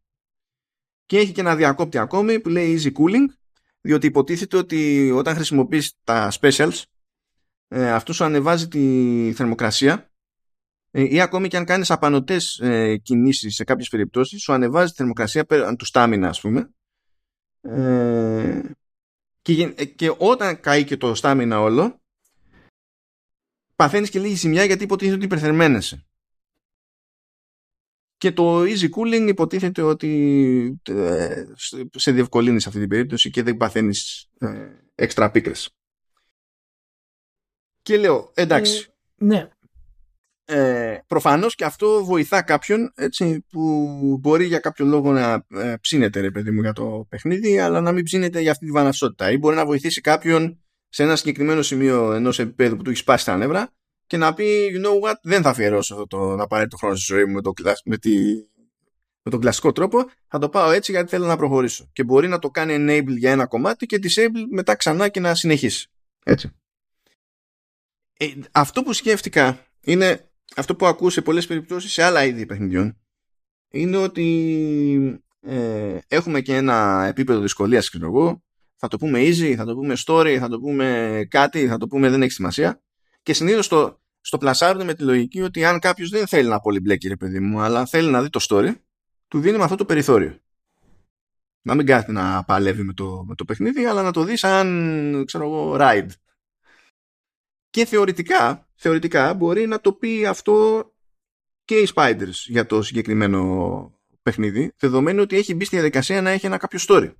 Και 1.05 1.17
έχει 1.17 1.31
και 1.31 1.41
ένα 1.41 1.55
διακόπτη 1.55 1.97
ακόμη 1.97 2.39
που 2.39 2.49
λέει 2.49 2.79
easy 2.79 2.91
cooling 2.91 3.25
διότι 3.81 4.07
υποτίθεται 4.07 4.57
ότι 4.57 5.11
όταν 5.11 5.35
χρησιμοποιείς 5.35 5.97
τα 6.03 6.31
specials 6.39 6.81
ε, 7.67 7.91
αυτός 7.91 8.15
σου 8.15 8.23
ανεβάζει 8.23 8.67
τη 8.67 9.33
θερμοκρασία 9.35 10.11
ε, 10.91 11.13
ή 11.13 11.21
ακόμη 11.21 11.47
και 11.47 11.57
αν 11.57 11.65
κάνεις 11.65 11.91
απανοτές 11.91 12.59
ε, 12.59 12.97
κινήσεις 12.97 13.55
σε 13.55 13.63
κάποιες 13.63 13.89
περιπτώσεις 13.89 14.41
σου 14.41 14.53
ανεβάζει 14.53 14.89
τη 14.89 14.95
θερμοκρασία 14.95 15.45
πέραν 15.45 15.75
του 15.75 15.85
στάμινα 15.85 16.29
ας 16.29 16.41
πούμε 16.41 16.73
ε, 17.63 18.61
και, 19.41 19.73
ε, 19.77 19.85
και 19.85 20.15
όταν 20.17 20.59
καεί 20.59 20.83
και 20.83 20.97
το 20.97 21.15
στάμινα 21.15 21.59
όλο 21.61 22.01
παθαίνεις 23.75 24.09
και 24.09 24.19
λίγη 24.19 24.35
ζημιά 24.35 24.63
γιατί 24.63 24.83
υποτίθεται 24.83 25.15
ότι 25.15 25.25
υπερθερμαίνεσαι 25.25 26.05
και 28.23 28.31
το 28.31 28.61
easy 28.61 28.89
cooling 28.89 29.25
υποτίθεται 29.27 29.81
ότι 29.81 30.81
ε, 30.83 31.45
σε 31.91 32.11
διευκολύνεις 32.11 32.61
σε 32.61 32.67
αυτή 32.67 32.79
την 32.79 32.89
περίπτωση 32.89 33.29
και 33.29 33.43
δεν 33.43 33.57
παθαίνεις 33.57 34.29
έξτρα 34.95 35.31
πίκρες. 35.31 35.75
Και 37.81 37.97
λέω, 37.97 38.31
εντάξει. 38.33 38.87
Ε, 39.17 39.25
ναι. 39.25 39.49
Ε, 40.45 40.97
προφανώς 41.07 41.55
και 41.55 41.65
αυτό 41.65 42.05
βοηθά 42.05 42.41
κάποιον 42.41 42.91
έτσι, 42.95 43.45
που 43.49 44.17
μπορεί 44.21 44.45
για 44.45 44.59
κάποιο 44.59 44.85
λόγο 44.85 45.11
να 45.11 45.45
ε, 45.49 45.75
ψήνεται 45.81 46.19
ρε 46.19 46.31
παιδί 46.31 46.51
μου 46.51 46.61
για 46.61 46.73
το 46.73 47.05
παιχνίδι 47.09 47.59
αλλά 47.59 47.81
να 47.81 47.91
μην 47.91 48.03
ψήνεται 48.03 48.39
για 48.39 48.51
αυτή 48.51 48.65
τη 48.65 48.71
βαναυσότητα. 48.71 49.31
Ή 49.31 49.37
μπορεί 49.37 49.55
να 49.55 49.65
βοηθήσει 49.65 50.01
κάποιον 50.01 50.63
σε 50.89 51.03
ένα 51.03 51.15
συγκεκριμένο 51.15 51.61
σημείο 51.61 52.13
ενός 52.13 52.39
επίπεδου 52.39 52.75
που 52.75 52.81
του 52.83 52.89
έχει 52.89 52.99
σπάσει 52.99 53.25
τα 53.25 53.37
νεύρα 53.37 53.73
και 54.05 54.17
να 54.17 54.33
πει 54.33 54.71
you 54.75 54.85
know 54.85 55.09
what 55.09 55.15
δεν 55.21 55.41
θα 55.41 55.49
αφιερώσω 55.49 55.93
αυτό 55.93 56.07
το 56.07 56.33
απαραίτητο 56.33 56.77
χρόνο 56.77 56.95
στη 56.95 57.13
ζωή 57.13 57.25
μου 57.25 57.33
με, 57.33 57.41
το, 57.41 57.53
με, 57.85 57.97
τη, 57.97 58.11
με 59.21 59.31
τον 59.31 59.39
κλασικό 59.39 59.71
τρόπο. 59.71 60.09
Θα 60.27 60.39
το 60.39 60.49
πάω 60.49 60.71
έτσι 60.71 60.91
γιατί 60.91 61.09
θέλω 61.09 61.25
να 61.25 61.37
προχωρήσω 61.37 61.89
και 61.93 62.03
μπορεί 62.03 62.27
να 62.27 62.39
το 62.39 62.49
κάνει 62.49 62.75
enable 62.79 63.17
για 63.17 63.31
ένα 63.31 63.45
κομμάτι 63.45 63.85
και 63.85 63.99
disable 64.03 64.45
μετά 64.51 64.75
ξανά 64.75 65.09
και 65.09 65.19
να 65.19 65.35
συνεχίσει. 65.35 65.87
Έτσι. 66.23 66.51
Ε, 68.17 68.27
αυτό 68.51 68.83
που 68.83 68.93
σκέφτηκα 68.93 69.65
είναι 69.81 70.32
αυτό 70.55 70.75
που 70.75 70.85
ακούω 70.85 71.09
σε 71.09 71.21
πολλές 71.21 71.47
περιπτώσεις 71.47 71.91
σε 71.91 72.03
άλλα 72.03 72.25
είδη 72.25 72.45
παιχνιδιών 72.45 72.97
είναι 73.69 73.97
ότι 73.97 75.23
ε, 75.41 75.97
έχουμε 76.07 76.41
και 76.41 76.55
ένα 76.55 77.05
επίπεδο 77.07 77.39
δυσκολίας 77.39 77.89
ξέρω 77.89 78.05
εγώ. 78.05 78.43
Θα 78.75 78.87
το 78.87 78.97
πούμε 78.97 79.19
easy, 79.21 79.53
θα 79.55 79.65
το 79.65 79.75
πούμε 79.75 79.93
story, 80.05 80.37
θα 80.39 80.47
το 80.47 80.59
πούμε 80.59 81.27
κάτι, 81.29 81.67
θα 81.67 81.77
το 81.77 81.87
πούμε 81.87 82.09
δεν 82.09 82.21
έχει 82.21 82.31
σημασία. 82.31 82.81
Και 83.23 83.33
συνήθως 83.33 83.67
το, 83.67 84.01
στο 84.21 84.37
πλασάρουν 84.37 84.85
με 84.85 84.93
τη 84.93 85.03
λογική 85.03 85.41
ότι 85.41 85.65
αν 85.65 85.79
κάποιος 85.79 86.09
δεν 86.09 86.27
θέλει 86.27 86.49
να 86.49 86.59
πολυμπλέκει 86.59 87.07
ρε 87.07 87.15
παιδί 87.15 87.39
μου 87.39 87.59
αλλά 87.59 87.85
θέλει 87.85 88.09
να 88.09 88.21
δει 88.21 88.29
το 88.29 88.45
story 88.49 88.73
του 89.27 89.39
δίνει 89.39 89.57
με 89.57 89.63
αυτό 89.63 89.75
το 89.75 89.85
περιθώριο. 89.85 90.37
Να 91.61 91.75
μην 91.75 91.85
κάθεται 91.85 92.11
να 92.11 92.43
παλεύει 92.43 92.83
με 92.83 92.93
το, 92.93 93.23
με 93.27 93.35
το 93.35 93.45
παιχνίδι 93.45 93.85
αλλά 93.85 94.01
να 94.01 94.11
το 94.11 94.23
δεις 94.23 94.39
σαν 94.39 95.23
ξέρω 95.25 95.43
εγώ 95.43 95.77
ride 95.79 96.09
και 97.73 97.85
θεωρητικά, 97.85 98.67
θεωρητικά 98.75 99.33
μπορεί 99.33 99.67
να 99.67 99.81
το 99.81 99.93
πει 99.93 100.25
αυτό 100.25 100.85
και 101.63 101.75
οι 101.75 101.89
Spiders 101.95 102.31
για 102.31 102.65
το 102.65 102.81
συγκεκριμένο 102.81 103.99
παιχνίδι, 104.21 104.73
δεδομένου 104.77 105.21
ότι 105.21 105.35
έχει 105.35 105.53
μπει 105.53 105.65
στη 105.65 105.75
διαδικασία 105.75 106.21
να 106.21 106.29
έχει 106.29 106.45
ένα 106.45 106.57
κάποιο 106.57 106.79
story. 106.87 107.13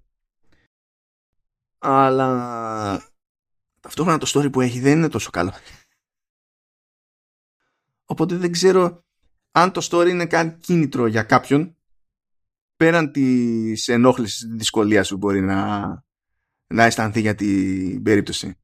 Αλλά 1.77 3.11
ταυτόχρονα 3.79 4.17
το 4.17 4.31
story 4.33 4.51
που 4.51 4.61
έχει 4.61 4.79
δεν 4.79 4.97
είναι 4.97 5.09
τόσο 5.09 5.29
καλό. 5.29 5.53
Οπότε 8.05 8.35
δεν 8.35 8.51
ξέρω 8.51 9.05
αν 9.51 9.71
το 9.71 9.87
story 9.89 10.07
είναι 10.09 10.25
καν 10.25 10.59
κίνητρο 10.59 11.07
για 11.07 11.23
κάποιον 11.23 11.77
πέραν 12.75 13.11
της 13.11 13.87
ενόχλησης 13.87 14.39
της 14.39 14.55
δυσκολίας 14.55 15.09
που 15.09 15.17
μπορεί 15.17 15.41
να, 15.41 15.87
να 16.67 16.83
αισθανθεί 16.83 17.19
για 17.19 17.35
την 17.35 18.03
περίπτωση. 18.03 18.57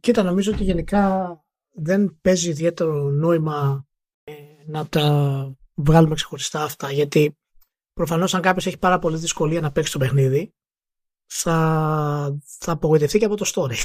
Κοίτα, 0.00 0.22
νομίζω 0.22 0.52
ότι 0.52 0.64
γενικά 0.64 1.34
δεν 1.70 2.18
παίζει 2.20 2.48
ιδιαίτερο 2.48 3.10
νόημα 3.10 3.86
ε, 4.24 4.32
να 4.66 4.86
τα 4.86 5.56
βγάλουμε 5.74 6.14
ξεχωριστά 6.14 6.62
αυτά, 6.62 6.92
γιατί 6.92 7.36
προφανώς 7.92 8.34
αν 8.34 8.40
κάποιος 8.42 8.66
έχει 8.66 8.78
πάρα 8.78 8.98
πολύ 8.98 9.16
δυσκολία 9.16 9.60
να 9.60 9.72
παίξει 9.72 9.92
το 9.92 9.98
παιχνίδι, 9.98 10.54
θα, 11.26 12.38
θα 12.44 12.72
απογοητευτεί 12.72 13.18
και 13.18 13.24
από 13.24 13.36
το 13.36 13.50
story. 13.54 13.76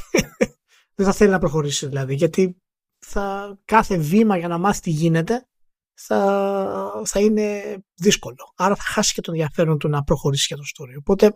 δεν 0.96 1.06
θα 1.06 1.14
θέλει 1.14 1.32
να 1.32 1.40
προχωρήσει 1.40 1.88
δηλαδή, 1.88 2.16
γιατί 2.16 2.58
θα, 3.06 3.58
κάθε 3.66 3.98
βήμα 3.98 4.38
για 4.38 4.48
να 4.48 4.58
μάθει 4.58 4.82
τι 4.82 4.90
γίνεται 4.90 5.46
θα, 5.94 7.02
θα 7.06 7.20
είναι 7.20 7.78
δύσκολο. 7.96 8.54
Άρα 8.56 8.76
θα 8.76 8.84
χάσει 8.84 9.14
και 9.14 9.22
τον 9.22 9.34
ενδιαφέρον 9.34 9.78
του 9.78 9.88
να 9.88 10.04
προχωρήσει 10.04 10.46
για 10.48 10.58
το 10.58 10.64
story. 10.76 10.96
Οπότε 11.00 11.36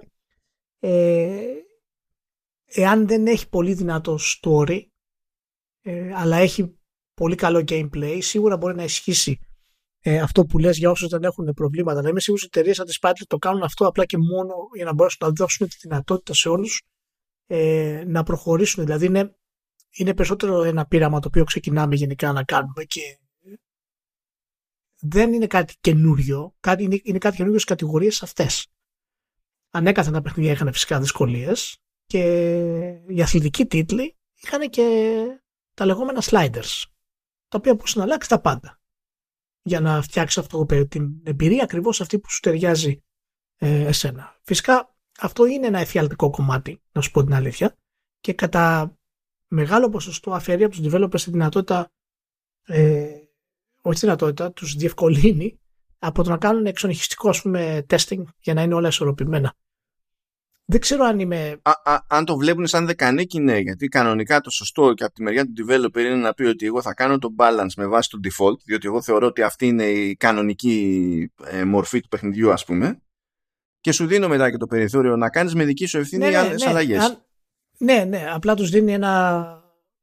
ε, 0.80 1.65
εάν 2.66 3.08
δεν 3.08 3.28
έχει 3.28 3.50
πολύ 3.50 3.74
δυνατό 3.74 4.18
story 4.42 4.82
ε, 5.82 6.14
αλλά 6.14 6.38
έχει 6.38 6.80
πολύ 7.14 7.36
καλό 7.36 7.64
gameplay 7.68 8.18
σίγουρα 8.22 8.58
μπορεί 8.58 8.76
να 8.76 8.84
ισχύσει 8.84 9.40
ε, 10.08 10.20
αυτό 10.20 10.46
που 10.46 10.58
λες 10.58 10.78
για 10.78 10.90
όσους 10.90 11.10
δεν 11.10 11.24
έχουν 11.24 11.54
προβλήματα. 11.54 12.00
Αλλά 12.00 12.10
είμαι 12.10 12.20
σίγουρος 12.20 12.46
ότι 12.46 12.58
οι 12.58 12.60
εταιρείες 12.60 12.76
σαν 12.78 12.86
τις 12.86 13.00
Spiders 13.02 13.28
το 13.28 13.38
κάνουν 13.38 13.64
αυτό 13.64 13.88
απλά 13.88 14.06
και 14.06 14.18
μόνο 14.18 14.54
για 14.76 14.86
να 14.86 14.94
μπορέσουν 14.94 15.28
να 15.28 15.34
δώσουν 15.34 15.68
τη 15.68 15.76
δυνατότητα 15.82 16.34
σε 16.34 16.50
όλους 16.50 16.82
ε, 17.46 18.04
να 18.08 18.24
προχωρήσουν. 18.24 18.84
Δηλαδή 18.86 19.06
είναι, 19.06 19.36
είναι 19.90 20.14
περισσότερο 20.14 20.64
ένα 20.64 20.86
πείραμα 20.86 21.20
το 21.20 21.28
οποίο 21.28 21.44
ξεκινάμε 21.44 21.96
γενικά 21.96 22.32
να 22.32 22.44
κάνουμε 22.44 22.84
και 22.84 23.20
δεν 25.02 25.34
είναι 25.34 25.48
κάτι 25.48 25.76
καινούριο. 25.82 26.56
Κάτι, 26.60 26.84
είναι, 26.84 27.00
είναι 27.04 27.18
κάτι 27.18 27.36
καινούριο 27.36 27.60
στις 27.60 27.70
κατηγορίες 27.70 28.24
αυτές. 28.24 28.68
Ανέκαθεν 29.70 30.14
τα 30.14 30.22
παιχνίδια 30.22 30.52
είχαν 30.52 30.74
φυσικά 30.74 31.00
δυσκολίες 31.00 31.78
και 32.06 32.22
οι 33.08 33.22
αθλητικοί 33.22 33.66
τίτλοι 33.66 34.18
είχαν 34.42 34.70
και 34.70 35.12
τα 35.74 35.86
λεγόμενα 35.86 36.22
sliders, 36.24 36.84
τα 37.48 37.58
οποία 37.58 37.74
μπορούσε 37.74 37.98
να 37.98 38.04
αλλάξει 38.04 38.30
τα 38.30 38.42
πάντα 38.42 38.80
για 39.62 39.80
να 39.80 40.02
φτιάξεις 40.02 40.38
αυτό 40.38 40.66
την 40.66 41.22
εμπειρία 41.24 41.64
ακριβώς 41.64 42.02
αυτή 42.02 42.20
που 42.20 42.32
σου 42.32 42.40
ταιριάζει 42.40 43.04
ε, 43.58 43.86
εσένα. 43.86 44.40
Φυσικά 44.42 44.96
αυτό 45.20 45.46
είναι 45.46 45.68
ένα 45.68 45.80
εφιαλτικό 45.80 46.30
κομμάτι, 46.30 46.82
να 46.92 47.02
σου 47.02 47.12
πω 47.12 47.24
την 47.24 47.34
αλήθεια, 47.34 47.76
και 48.20 48.34
κατά 48.34 48.98
μεγάλο 49.48 49.90
ποσοστό 49.90 50.32
αφαιρεί 50.32 50.64
από 50.64 50.76
τους 50.76 50.94
developers 50.94 51.22
τη 51.22 51.32
δυνατότητα, 51.32 51.92
ε, 52.66 53.08
όχι 53.82 54.00
τη 54.00 54.06
δυνατότητα, 54.06 54.52
τους 54.52 54.76
διευκολύνει 54.76 55.60
από 56.00 56.24
το 56.24 56.30
να 56.30 56.38
κάνουν 56.38 56.66
εξονυχιστικό 56.66 57.30
ας 57.30 57.42
πούμε 57.42 57.86
testing 57.90 58.24
για 58.40 58.54
να 58.54 58.62
είναι 58.62 58.74
όλα 58.74 58.88
ισορροπημένα. 58.88 59.54
Δεν 60.68 60.80
ξέρω 60.80 61.04
αν 61.04 61.20
είμαι. 61.20 61.62
αν 62.08 62.26
το 62.26 62.38
βλέπουν 62.38 62.68
σαν 62.68 62.86
δεκανίκη, 62.86 63.40
ναι, 63.40 63.58
γιατί 63.58 63.88
κανονικά 63.88 64.42
το 64.42 64.50
σωστό 64.50 64.94
και 64.94 65.04
από 65.04 65.14
τη 65.14 65.24
μεριά 65.24 65.46
του 65.46 65.54
developer 65.58 66.00
είναι 66.00 66.16
να 66.16 66.34
πει 66.34 66.44
ότι 66.44 66.66
εγώ 66.66 66.82
θα 66.82 66.94
κάνω 66.94 67.18
το 67.18 67.30
balance 67.38 67.74
με 67.78 67.88
βάση 67.88 68.10
το 68.10 68.20
default, 68.24 68.58
διότι 68.66 68.88
εγώ 68.88 69.02
θεωρώ 69.02 69.28
ότι 69.28 69.42
αυτή 69.42 69.68
είναι 69.68 69.86
η 69.86 70.16
κανονική 70.16 71.32
ε, 71.44 71.64
μορφή 71.64 72.02
του 72.02 72.08
παιχνιδιού, 72.08 72.52
ας 72.52 72.66
πούμε. 72.66 73.00
Και 73.80 73.92
σου 73.92 74.06
δίνω 74.06 74.28
μετά 74.28 74.52
και 74.52 74.58
το 74.58 74.66
περιθώριο 74.66 75.16
να 75.16 75.30
κάνεις 75.30 75.56
με 75.56 75.66
δική 75.66 75.86
σου 75.86 75.98
ευθύνη 75.98 76.30
ναι, 76.30 76.38
άλλες 76.38 76.64
ναι, 76.64 76.70
αλλαγές. 76.70 77.26
Ναι, 77.78 78.04
ναι, 78.04 78.26
απλά 78.34 78.56
τους 78.56 78.70
δίνει 78.70 78.94
ένα, 78.94 79.46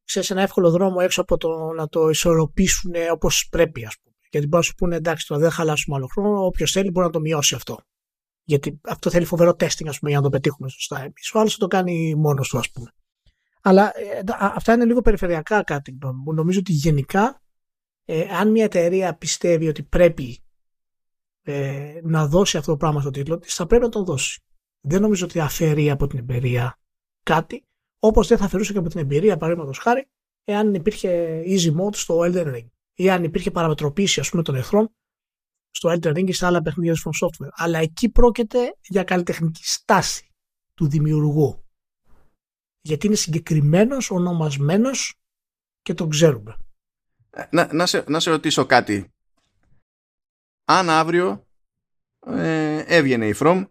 ξέρεις, 0.04 0.30
ένα 0.30 0.42
εύκολο 0.42 0.70
δρόμο 0.70 0.96
έξω 1.00 1.20
από 1.20 1.36
το 1.36 1.72
να 1.76 1.88
το 1.88 2.08
ισορροπήσουν 2.08 2.92
όπως 3.12 3.48
πρέπει, 3.50 3.84
ας 3.84 3.96
πούμε. 4.02 4.16
Γιατί 4.30 4.46
μπορεί 4.46 4.64
να 4.64 4.70
σου 4.70 4.74
πούνε 4.74 4.96
εντάξει, 4.96 5.26
τώρα 5.26 5.40
δεν 5.40 5.50
χαλάσουμε 5.50 5.96
άλλο 5.96 6.06
χρόνο. 6.06 6.44
Όποιος 6.44 6.72
θέλει 6.72 6.90
μπορεί 6.90 7.06
να 7.06 7.12
το 7.12 7.20
μειώσει 7.20 7.54
αυτό. 7.54 7.78
Γιατί 8.44 8.80
αυτό 8.82 9.10
θέλει 9.10 9.24
φοβερό 9.24 9.50
testing, 9.50 9.86
ας 9.86 9.98
πούμε, 9.98 10.10
για 10.10 10.16
να 10.16 10.22
το 10.22 10.28
πετύχουμε 10.28 10.68
σωστά. 10.68 10.98
Εμείς 11.00 11.32
ο 11.34 11.38
άλλος 11.38 11.52
θα 11.52 11.58
το 11.58 11.66
κάνει 11.66 12.14
μόνος 12.14 12.48
του, 12.48 12.58
ας 12.58 12.70
πούμε. 12.70 12.92
Αλλά 13.62 13.92
ε, 13.98 14.22
αυτά 14.38 14.72
είναι 14.72 14.84
λίγο 14.84 15.00
περιφερειακά 15.00 15.62
κάτι. 15.62 15.98
Νομίζω 16.34 16.58
ότι 16.58 16.72
γενικά 16.72 17.42
ε, 18.04 18.20
αν 18.20 18.50
μια 18.50 18.64
εταιρεία 18.64 19.14
πιστεύει 19.14 19.68
ότι 19.68 19.82
πρέπει 19.82 20.42
ε, 21.42 22.00
να 22.02 22.26
δώσει 22.26 22.56
αυτό 22.56 22.70
το 22.70 22.76
πράγμα 22.76 23.00
στο 23.00 23.10
τίτλο 23.10 23.38
της, 23.38 23.54
θα 23.54 23.66
πρέπει 23.66 23.82
να 23.82 23.88
το 23.88 24.04
δώσει. 24.04 24.42
Δεν 24.80 25.00
νομίζω 25.00 25.24
ότι 25.24 25.40
αφαιρεί 25.40 25.90
από 25.90 26.06
την 26.06 26.18
εμπειρία 26.18 26.78
κάτι, 27.22 27.66
όπως 27.98 28.28
δεν 28.28 28.38
θα 28.38 28.44
αφαιρούσε 28.44 28.72
και 28.72 28.78
από 28.78 28.88
την 28.88 29.00
εμπειρία, 29.00 29.36
παραδείγματος 29.36 29.78
χάρη, 29.78 30.08
εάν 30.44 30.74
υπήρχε 30.74 31.42
easy 31.46 31.76
mode 31.80 31.94
στο 31.94 32.18
Elden 32.18 32.54
Ring 32.54 32.66
ή 32.94 33.10
αν 33.10 33.24
υπήρχε 33.24 33.50
παραμετροποίηση 33.50 34.20
ας 34.20 34.30
πούμε 34.30 34.42
των 34.42 34.54
εχθρών 34.54 34.94
στο 35.74 35.90
Elden 35.90 36.16
Ring 36.16 36.28
ή 36.28 36.32
σε 36.32 36.46
άλλα 36.46 36.62
παιχνίδια 36.62 36.94
From 36.94 37.26
Software. 37.26 37.50
Αλλά 37.52 37.78
εκεί 37.78 38.08
πρόκειται 38.08 38.76
για 38.82 39.04
καλλιτεχνική 39.04 39.64
στάση 39.64 40.30
του 40.74 40.88
δημιουργού. 40.88 41.64
Γιατί 42.80 43.06
είναι 43.06 43.16
συγκεκριμένος, 43.16 44.10
ονομασμένος 44.10 45.14
και 45.82 45.94
τον 45.94 46.10
ξέρουμε. 46.10 46.56
Ε, 47.30 47.44
να, 47.50 47.72
να, 47.72 47.86
σε, 47.86 48.04
να 48.08 48.20
σε 48.20 48.30
ρωτήσω 48.30 48.66
κάτι. 48.66 49.12
Αν 50.64 50.90
αύριο 50.90 51.46
ε, 52.26 52.78
έβγαινε 52.78 53.26
η 53.26 53.34
From 53.36 53.66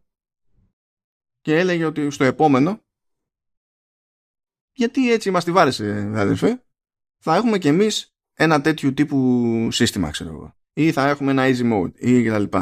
και 1.42 1.58
έλεγε 1.58 1.86
ότι 1.86 2.10
στο 2.10 2.24
επόμενο 2.24 2.82
γιατί 4.72 5.12
έτσι 5.12 5.32
μας 5.32 5.44
τη 5.44 5.52
βάρεσε 5.52 6.12
αδελφέ 6.16 6.64
θα 7.24 7.36
έχουμε 7.36 7.58
κι 7.58 7.68
εμείς 7.68 8.16
ένα 8.34 8.62
τέτοιο 8.62 8.94
τύπου 8.94 9.68
σύστημα 9.72 10.10
ξέρω 10.10 10.30
εγώ 10.30 10.56
ή 10.74 10.92
θα 10.92 11.08
έχουμε 11.08 11.32
ένα 11.32 11.44
easy 11.46 11.72
mode 11.74 11.94
ή 11.96 12.24
κτλ. 12.24 12.58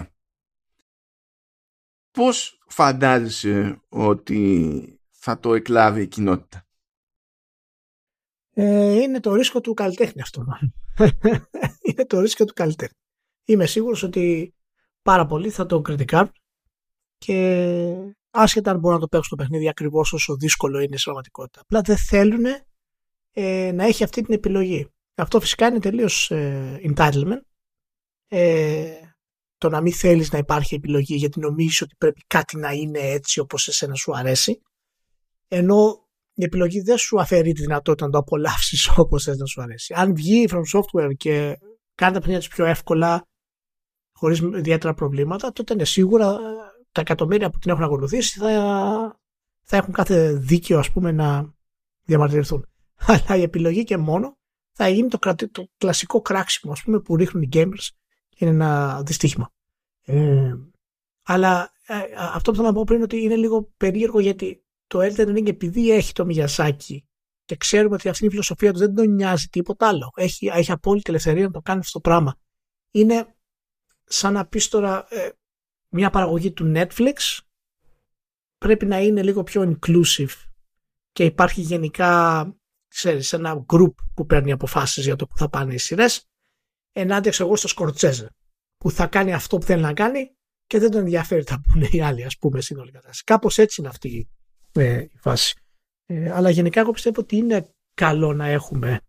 Πώς 2.12 2.64
φαντάζεσαι 2.68 3.82
ότι 3.90 5.00
θα 5.10 5.40
το 5.40 5.54
εκλάβει 5.54 6.02
η 6.02 6.08
κοινότητα; 6.08 6.68
Ε, 8.54 9.02
είναι 9.02 9.20
το 9.20 9.34
ρίσκο 9.34 9.62
του 9.62 9.74
καλλιτέχνη 9.74 10.22
αυτό 10.22 10.46
είναι 11.90 12.06
το 12.06 12.20
ρίσκο 12.20 12.46
του 12.46 12.54
καλλιτέχνη. 12.54 12.98
Είμαι 13.46 13.66
σίγουρος 13.66 14.04
ότι 14.04 14.54
πάρα 15.02 15.26
πολλοί 15.26 15.50
θα 15.50 15.66
το 15.66 15.82
κριτικάρουν 15.82 16.32
και 17.18 18.16
άσχετα 18.30 18.72
αν 18.72 18.80
μπορούν 18.80 18.96
να 18.96 19.02
το 19.02 19.08
παίξουν 19.08 19.38
το 19.38 19.44
παιχνίδι 19.44 19.70
ακριβώς 19.70 20.14
όσο 20.14 20.36
δύσκολο 20.36 20.80
είναι 20.80 20.96
η 20.96 21.02
πραγματικότητα. 21.04 21.62
Απλά 21.62 21.82
δεν 21.82 21.98
θέλουν 21.98 22.46
ε, 23.32 23.72
να 23.72 23.84
έχει 23.84 24.04
αυτή 24.04 24.22
την 24.22 24.34
επιλογή. 24.34 24.88
Αυτό 25.16 25.40
φυσικά 25.40 25.68
είναι 25.68 25.80
τελείως 25.80 26.32
ε, 26.32 26.82
entitlement 26.84 27.42
ε, 28.30 28.92
το 29.58 29.70
να 29.70 29.82
μην 29.82 29.94
θέλεις 29.94 30.32
να 30.32 30.38
υπάρχει 30.38 30.76
επιλογή 30.76 31.16
γιατί 31.16 31.40
νομίζεις 31.40 31.82
ότι 31.82 31.96
πρέπει 31.98 32.24
κάτι 32.28 32.58
να 32.58 32.72
είναι 32.72 33.00
έτσι 33.00 33.40
όπως 33.40 33.68
εσένα 33.68 33.96
σου 33.96 34.16
αρέσει 34.16 34.62
ενώ 35.48 36.08
η 36.34 36.44
επιλογή 36.44 36.82
δεν 36.82 36.98
σου 36.98 37.20
αφαιρεί 37.20 37.52
τη 37.52 37.62
δυνατότητα 37.62 38.06
να 38.06 38.12
το 38.12 38.18
απολαύσεις 38.18 38.90
όπως 38.98 39.24
θες 39.24 39.38
να 39.38 39.46
σου 39.46 39.62
αρέσει. 39.62 39.94
Αν 39.98 40.16
βγει 40.16 40.48
From 40.52 40.62
Software 40.74 41.12
και 41.18 41.58
κάνει 41.96 42.14
τα 42.14 42.20
παιχνίδια 42.20 42.50
πιο 42.50 42.66
εύκολα 42.66 43.28
χωρίς 44.14 44.40
ιδιαίτερα 44.40 44.94
προβλήματα 44.94 45.52
τότε 45.52 45.74
είναι 45.74 45.86
σίγουρα 45.86 46.38
τα 46.92 47.02
εκατομμύρια 47.02 47.50
που 47.50 47.58
την 47.58 47.72
έχουν 47.72 47.84
ακολουθήσει 47.84 48.40
θα, 48.40 49.20
θα 49.62 49.78
έχουν 49.78 49.94
κάθε 49.94 50.34
δίκαιο 50.34 50.80
ας 50.80 50.92
πούμε 50.92 51.12
να 51.12 51.54
διαμαρτυρηθούν. 52.04 52.66
Αλλά 53.08 53.36
η 53.36 53.42
επιλογή 53.42 53.84
και 53.84 53.98
μόνο 53.98 54.38
θα 54.72 54.88
γίνει 54.88 55.08
το, 55.08 55.36
το 55.52 55.68
κλασικό 55.78 56.22
κράξιμο 56.22 56.74
ας 56.74 56.84
πούμε 56.84 57.00
που 57.00 57.16
ρίχνουν 57.16 57.44
οι 57.44 57.50
gamers 57.54 57.88
είναι 58.40 58.52
ένα 58.52 59.02
δυστύχημα. 59.06 59.52
Ε, 60.02 60.56
αλλά 61.24 61.72
ε, 61.86 61.96
αυτό 62.18 62.52
που 62.52 62.58
θέλω 62.58 62.68
να 62.68 62.74
πω 62.74 62.84
πριν 62.84 62.96
είναι 62.96 63.04
ότι 63.04 63.22
είναι 63.22 63.36
λίγο 63.36 63.74
περίεργο 63.78 64.20
γιατί 64.20 64.64
το 64.88 65.00
Elden 65.02 65.38
Ring 65.38 65.48
επειδή 65.48 65.92
έχει 65.92 66.12
το 66.12 66.26
Μιασάκι 66.26 67.08
και 67.46 67.56
ξέρουμε 67.56 67.96
ότι 67.96 68.10
αυτή 68.10 68.26
η 68.26 68.30
φιλοσοφία 68.30 68.74
του 68.74 68.80
δεν 68.80 68.96
τον 68.96 69.14
νοιάζει 69.14 69.48
τίποτα 69.48 69.88
άλλο. 69.88 70.12
Έχει, 70.16 70.48
έχει 70.48 70.72
απόλυτη 70.72 71.10
ελευθερία 71.10 71.46
να 71.46 71.52
το 71.52 71.62
κάνει 71.62 71.80
αυτό 71.80 71.92
το 71.92 72.10
πράγμα. 72.10 72.36
Είναι 72.92 73.36
σαν 74.04 74.34
να 74.34 74.46
πεις 74.46 74.68
τώρα 74.68 75.06
ε, 75.10 75.30
μια 75.90 76.10
παραγωγή 76.10 76.52
του 76.52 76.72
Netflix 76.76 77.38
πρέπει 78.58 78.86
να 78.86 79.00
είναι 79.00 79.24
λίγο 79.24 79.44
πιο 79.44 79.78
inclusive 79.80 80.34
και 81.12 81.24
υπάρχει 81.24 81.62
γενικά 81.62 82.44
ξέρεις, 82.88 83.34
ένα 83.34 83.66
group 83.74 83.94
που 84.14 84.26
παίρνει 84.26 84.52
αποφάσεις 84.52 85.06
για 85.06 85.16
το 85.16 85.28
που 85.28 85.38
θα 85.38 85.50
πάνε 85.50 85.74
οι 85.74 85.78
σειρές 85.78 86.29
ενάντια 86.92 87.34
εγώ 87.40 87.56
στο 87.56 87.68
Σκορτσέζε 87.68 88.30
που 88.78 88.92
θα 88.92 89.08
κάνει 89.08 89.34
αυτό 89.34 89.58
που 89.58 89.66
θέλει 89.66 89.82
να 89.82 89.94
κάνει 89.94 90.36
και 90.66 90.80
δεν 90.80 90.92
τον 90.92 91.00
ενδιαφέρει 91.00 91.44
τα 91.44 91.62
πούνε 91.62 91.88
οι 91.92 92.02
άλλοι 92.02 92.24
ας 92.24 92.38
πούμε 92.38 92.62
στην 92.62 92.78
όλη 92.78 92.92
κατάσταση. 92.92 93.24
Κάπως 93.24 93.58
έτσι 93.58 93.82
είναι 93.82 93.90
αυτή 93.90 94.30
ε, 94.72 95.02
η 95.02 95.18
φάση. 95.18 95.54
Ε, 96.06 96.32
αλλά 96.32 96.50
γενικά 96.50 96.80
εγώ 96.80 96.92
πιστεύω 96.92 97.22
ότι 97.22 97.36
είναι 97.36 97.74
καλό 97.94 98.34
να 98.34 98.48
έχουμε 98.48 99.02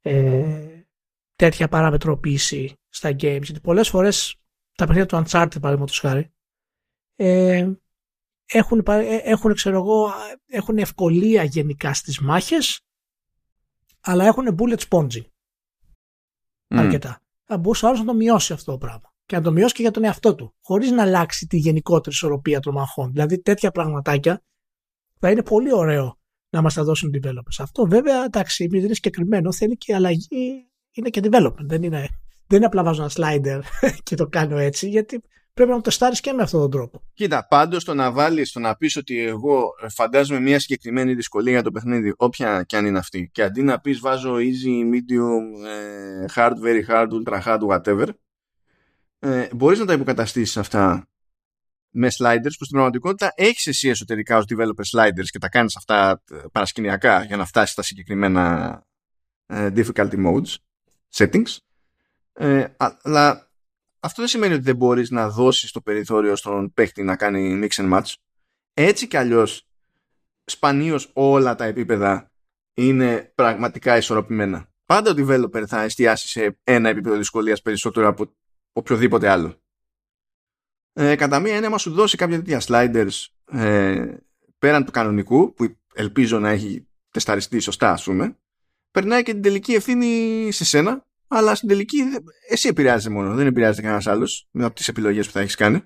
ε, 0.00 0.82
τέτοια 1.36 1.68
παραμετροποίηση 1.68 2.74
στα 2.88 3.08
games 3.10 3.42
γιατί 3.42 3.60
πολλές 3.60 3.88
φορές 3.88 4.36
τα 4.74 4.86
παιχνίδια 4.86 5.06
του 5.06 5.16
Uncharted 5.16 5.60
παραδείγματος 5.60 5.98
χάρη 5.98 6.32
ε, 7.16 7.70
έχουν, 8.46 8.82
ε, 8.86 9.16
έχουν, 9.16 9.54
ξέρω 9.54 9.76
εγώ, 9.76 10.12
έχουν 10.46 10.78
ευκολία 10.78 11.42
γενικά 11.42 11.94
στις 11.94 12.20
μάχες 12.20 12.80
αλλά 14.00 14.24
έχουν 14.24 14.56
bullet 14.58 14.78
sponging 14.88 15.24
mm. 16.68 16.78
αρκετά. 16.78 17.20
Θα 17.44 17.58
μπορούσε 17.58 17.84
ο 17.84 17.88
άλλος 17.88 18.00
να 18.00 18.06
το 18.06 18.14
μειώσει 18.14 18.52
αυτό 18.52 18.72
το 18.72 18.78
πράγμα. 18.78 19.12
Και 19.26 19.36
να 19.36 19.42
το 19.42 19.52
μειώσει 19.52 19.74
και 19.74 19.82
για 19.82 19.90
τον 19.90 20.04
εαυτό 20.04 20.34
του. 20.34 20.54
Χωρίς 20.62 20.90
να 20.90 21.02
αλλάξει 21.02 21.46
τη 21.46 21.56
γενικότερη 21.56 22.14
ισορροπία 22.14 22.60
των 22.60 22.74
μαχών. 22.74 23.12
Δηλαδή 23.12 23.42
τέτοια 23.42 23.70
πραγματάκια 23.70 24.42
θα 25.18 25.30
είναι 25.30 25.42
πολύ 25.42 25.74
ωραίο 25.74 26.18
να 26.50 26.62
μας 26.62 26.74
τα 26.74 26.84
δώσουν 26.84 27.12
οι 27.12 27.20
developers. 27.22 27.56
Αυτό 27.58 27.86
βέβαια 27.86 28.24
εντάξει, 28.24 28.64
επειδή 28.64 28.84
είναι 28.84 28.94
συγκεκριμένο, 28.94 29.52
θέλει 29.52 29.76
και 29.76 29.94
αλλαγή. 29.94 30.68
Είναι 30.92 31.08
και 31.08 31.20
development. 31.24 31.64
Δεν 31.64 31.82
είναι, 31.82 32.08
δεν 32.46 32.56
είναι 32.56 32.66
απλά 32.66 32.82
βάζω 32.82 33.02
ένα 33.02 33.10
slider 33.14 33.60
και 34.02 34.14
το 34.14 34.26
κάνω 34.26 34.58
έτσι, 34.58 34.88
γιατί 34.88 35.22
πρέπει 35.54 35.70
να 35.70 35.76
το 35.76 35.82
τεστάρει 35.82 36.20
και 36.20 36.32
με 36.32 36.42
αυτόν 36.42 36.60
τον 36.60 36.70
τρόπο. 36.70 37.02
Κοίτα, 37.14 37.46
πάντως 37.46 37.84
το 37.84 37.94
να 37.94 38.12
βάλεις, 38.12 38.52
το 38.52 38.60
να 38.60 38.76
πεις 38.76 38.96
ότι 38.96 39.18
εγώ 39.18 39.68
φαντάζομαι 39.88 40.40
μια 40.40 40.58
συγκεκριμένη 40.58 41.14
δυσκολία 41.14 41.52
για 41.52 41.62
το 41.62 41.70
παιχνίδι, 41.70 42.14
όποια 42.16 42.62
και 42.62 42.76
αν 42.76 42.86
είναι 42.86 42.98
αυτή, 42.98 43.30
και 43.32 43.42
αντί 43.42 43.62
να 43.62 43.80
πεις 43.80 44.00
βάζω 44.00 44.34
easy, 44.34 44.94
medium, 44.94 45.66
ε, 45.66 46.24
hard, 46.34 46.52
very 46.64 46.86
hard, 46.88 47.08
ultra 47.08 47.42
hard, 47.42 47.60
whatever, 47.60 48.08
ε, 49.18 49.48
μπορείς 49.54 49.78
να 49.78 49.84
τα 49.84 49.92
υποκαταστήσεις 49.92 50.56
αυτά 50.56 51.08
με 51.96 52.08
sliders 52.18 52.54
που 52.58 52.64
στην 52.64 52.70
πραγματικότητα 52.70 53.32
έχεις 53.34 53.66
εσύ 53.66 53.88
εσωτερικά 53.88 54.36
ως 54.36 54.44
developer 54.48 54.84
sliders 54.92 55.26
και 55.30 55.38
τα 55.38 55.48
κάνεις 55.48 55.76
αυτά 55.76 56.22
ε, 56.30 56.36
παρασκηνιακά 56.52 57.24
για 57.24 57.36
να 57.36 57.44
φτάσεις 57.44 57.70
στα 57.70 57.82
συγκεκριμένα 57.82 58.82
ε, 59.46 59.70
difficulty 59.76 60.26
modes, 60.26 60.54
settings. 61.14 61.56
Ε, 62.32 62.64
αλλά 62.76 63.50
αυτό 64.04 64.22
δεν 64.22 64.28
σημαίνει 64.28 64.54
ότι 64.54 64.62
δεν 64.62 64.76
μπορείς 64.76 65.10
να 65.10 65.28
δώσεις 65.30 65.70
το 65.70 65.80
περιθώριο 65.80 66.36
στον 66.36 66.72
παίχτη 66.72 67.02
να 67.02 67.16
κάνει 67.16 67.60
mix 67.62 67.82
and 67.82 67.92
match. 67.92 68.12
Έτσι 68.74 69.06
κι 69.06 69.16
αλλιώς 69.16 69.66
σπανίως 70.44 71.10
όλα 71.12 71.54
τα 71.54 71.64
επίπεδα 71.64 72.32
είναι 72.74 73.32
πραγματικά 73.34 73.96
ισορροπημένα. 73.96 74.68
Πάντα 74.84 75.10
ο 75.10 75.14
developer 75.16 75.66
θα 75.66 75.82
εστιάσει 75.82 76.28
σε 76.28 76.58
ένα 76.64 76.88
επίπεδο 76.88 77.16
δυσκολίας 77.16 77.62
περισσότερο 77.62 78.08
από 78.08 78.34
οποιοδήποτε 78.72 79.28
άλλο. 79.28 79.62
Ε, 80.92 81.16
κατά 81.16 81.40
μία 81.40 81.54
έννοια, 81.54 81.78
σου 81.78 81.92
δώσει 81.92 82.16
κάποια 82.16 82.42
τέτοια 82.42 82.60
sliders 82.64 83.26
ε, 83.58 84.16
πέραν 84.58 84.84
του 84.84 84.90
κανονικού, 84.90 85.54
που 85.54 85.76
ελπίζω 85.94 86.38
να 86.38 86.48
έχει 86.48 86.88
τεσταριστεί 87.10 87.58
σωστά, 87.58 87.92
ας 87.92 88.04
πούμε, 88.04 88.38
περνάει 88.90 89.22
και 89.22 89.32
την 89.32 89.42
τελική 89.42 89.74
ευθύνη 89.74 90.48
σε 90.52 90.64
σένα 90.64 91.06
αλλά 91.28 91.54
στην 91.54 91.68
τελική 91.68 92.02
εσύ 92.48 92.68
επηρεάζει 92.68 93.10
μόνο, 93.10 93.34
δεν 93.34 93.46
επηρεάζεται 93.46 93.82
κανένας 93.82 94.06
άλλος 94.06 94.48
με 94.50 94.64
από 94.64 94.74
τις 94.74 94.88
επιλογές 94.88 95.26
που 95.26 95.32
θα 95.32 95.40
έχεις 95.40 95.54
κάνει. 95.54 95.82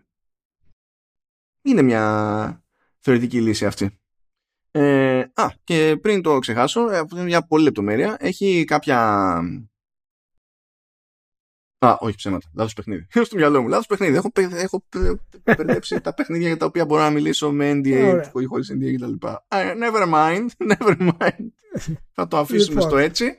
Είναι 1.63 1.83
μια 1.83 2.65
θεωρητική 2.99 3.41
λύση 3.41 3.67
αυτή. 3.67 3.99
Ε, 4.71 5.25
α, 5.35 5.49
και 5.65 5.99
πριν 6.01 6.23
το 6.23 6.39
ξεχάσω, 6.39 6.91
ε, 6.91 7.03
είναι 7.13 7.23
μια 7.23 7.47
πολύ 7.47 7.65
λεπτομέρεια. 7.65 8.17
Έχει 8.19 8.65
κάποια. 8.65 8.99
Α, 11.79 11.97
όχι 11.99 12.17
ψέματα. 12.17 12.51
Λάθος 12.55 12.73
παιχνίδι. 12.73 13.07
Είναι 13.15 13.25
στο 13.29 13.37
μυαλό 13.37 13.63
μου. 13.63 13.69
Λάθος 13.69 13.87
παιχνίδι. 13.87 14.17
Έχω, 14.17 14.31
έχω 14.51 14.85
περδέψει 15.43 16.01
τα 16.01 16.15
παιχνίδια 16.15 16.47
για 16.47 16.57
τα 16.57 16.67
οποία 16.67 16.85
μπορώ 16.85 17.03
να 17.03 17.11
μιλήσω 17.11 17.53
με 17.53 17.71
NDA, 17.73 18.23
χωρίς 18.49 18.73
NDA 18.73 18.95
κτλ. 18.97 19.27
Never 19.49 20.13
mind. 20.13 20.47
Never 20.73 20.97
mind. 20.99 21.49
Θα 22.13 22.29
το 22.29 22.39
αφήσουμε 22.39 22.75
λοιπόν, 22.75 22.89
στο 22.89 22.97
έτσι 22.97 23.39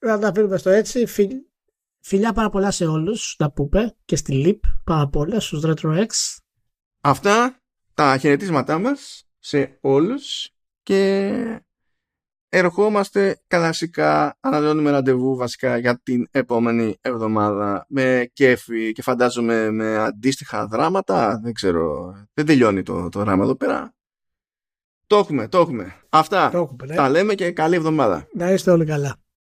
να 0.00 0.18
τα 0.18 0.28
αφήνουμε 0.28 0.56
στο 0.56 0.70
έτσι. 0.70 1.06
Φιλιά 2.00 2.32
πάρα 2.32 2.50
πολλά 2.50 2.70
σε 2.70 2.86
όλους, 2.86 3.34
τα 3.38 3.52
πούπε 3.52 3.96
και 4.04 4.16
στη 4.16 4.32
ΛΥΠ 4.32 4.62
πάρα 4.84 5.08
πολλά 5.08 5.40
στους 5.40 5.62
RetroX. 5.64 6.06
Αυτά 7.00 7.60
τα 7.94 8.16
χαιρετίσματά 8.18 8.78
μας 8.78 9.28
σε 9.38 9.78
όλους 9.80 10.50
και 10.82 11.62
ερχόμαστε 12.48 13.40
κλασικά, 13.46 14.36
αναδεώνουμε 14.40 14.90
ραντεβού 14.90 15.36
βασικά 15.36 15.76
για 15.76 16.00
την 16.02 16.26
επόμενη 16.30 16.96
εβδομάδα 17.00 17.84
με 17.88 18.30
κέφι 18.32 18.92
και 18.92 19.02
φαντάζομαι 19.02 19.70
με 19.70 19.96
αντίστοιχα 19.96 20.66
δράματα, 20.66 21.40
δεν 21.42 21.52
ξέρω, 21.52 22.14
δεν 22.34 22.46
τελειώνει 22.46 22.82
το, 22.82 23.08
το 23.08 23.20
δράμα 23.20 23.44
εδώ 23.44 23.56
πέρα. 23.56 23.94
Το 25.06 25.16
έχουμε, 25.16 25.48
το 25.48 25.58
έχουμε. 25.58 25.94
Αυτά 26.08 26.50
το 26.50 26.58
έχουμε, 26.58 26.86
ναι. 26.86 26.94
τα 26.94 27.08
λέμε 27.08 27.34
και 27.34 27.50
καλή 27.50 27.74
εβδομάδα. 27.74 28.28
Να 28.32 28.50
είστε 28.50 28.70
όλοι 28.70 28.84
καλά. 28.84 29.16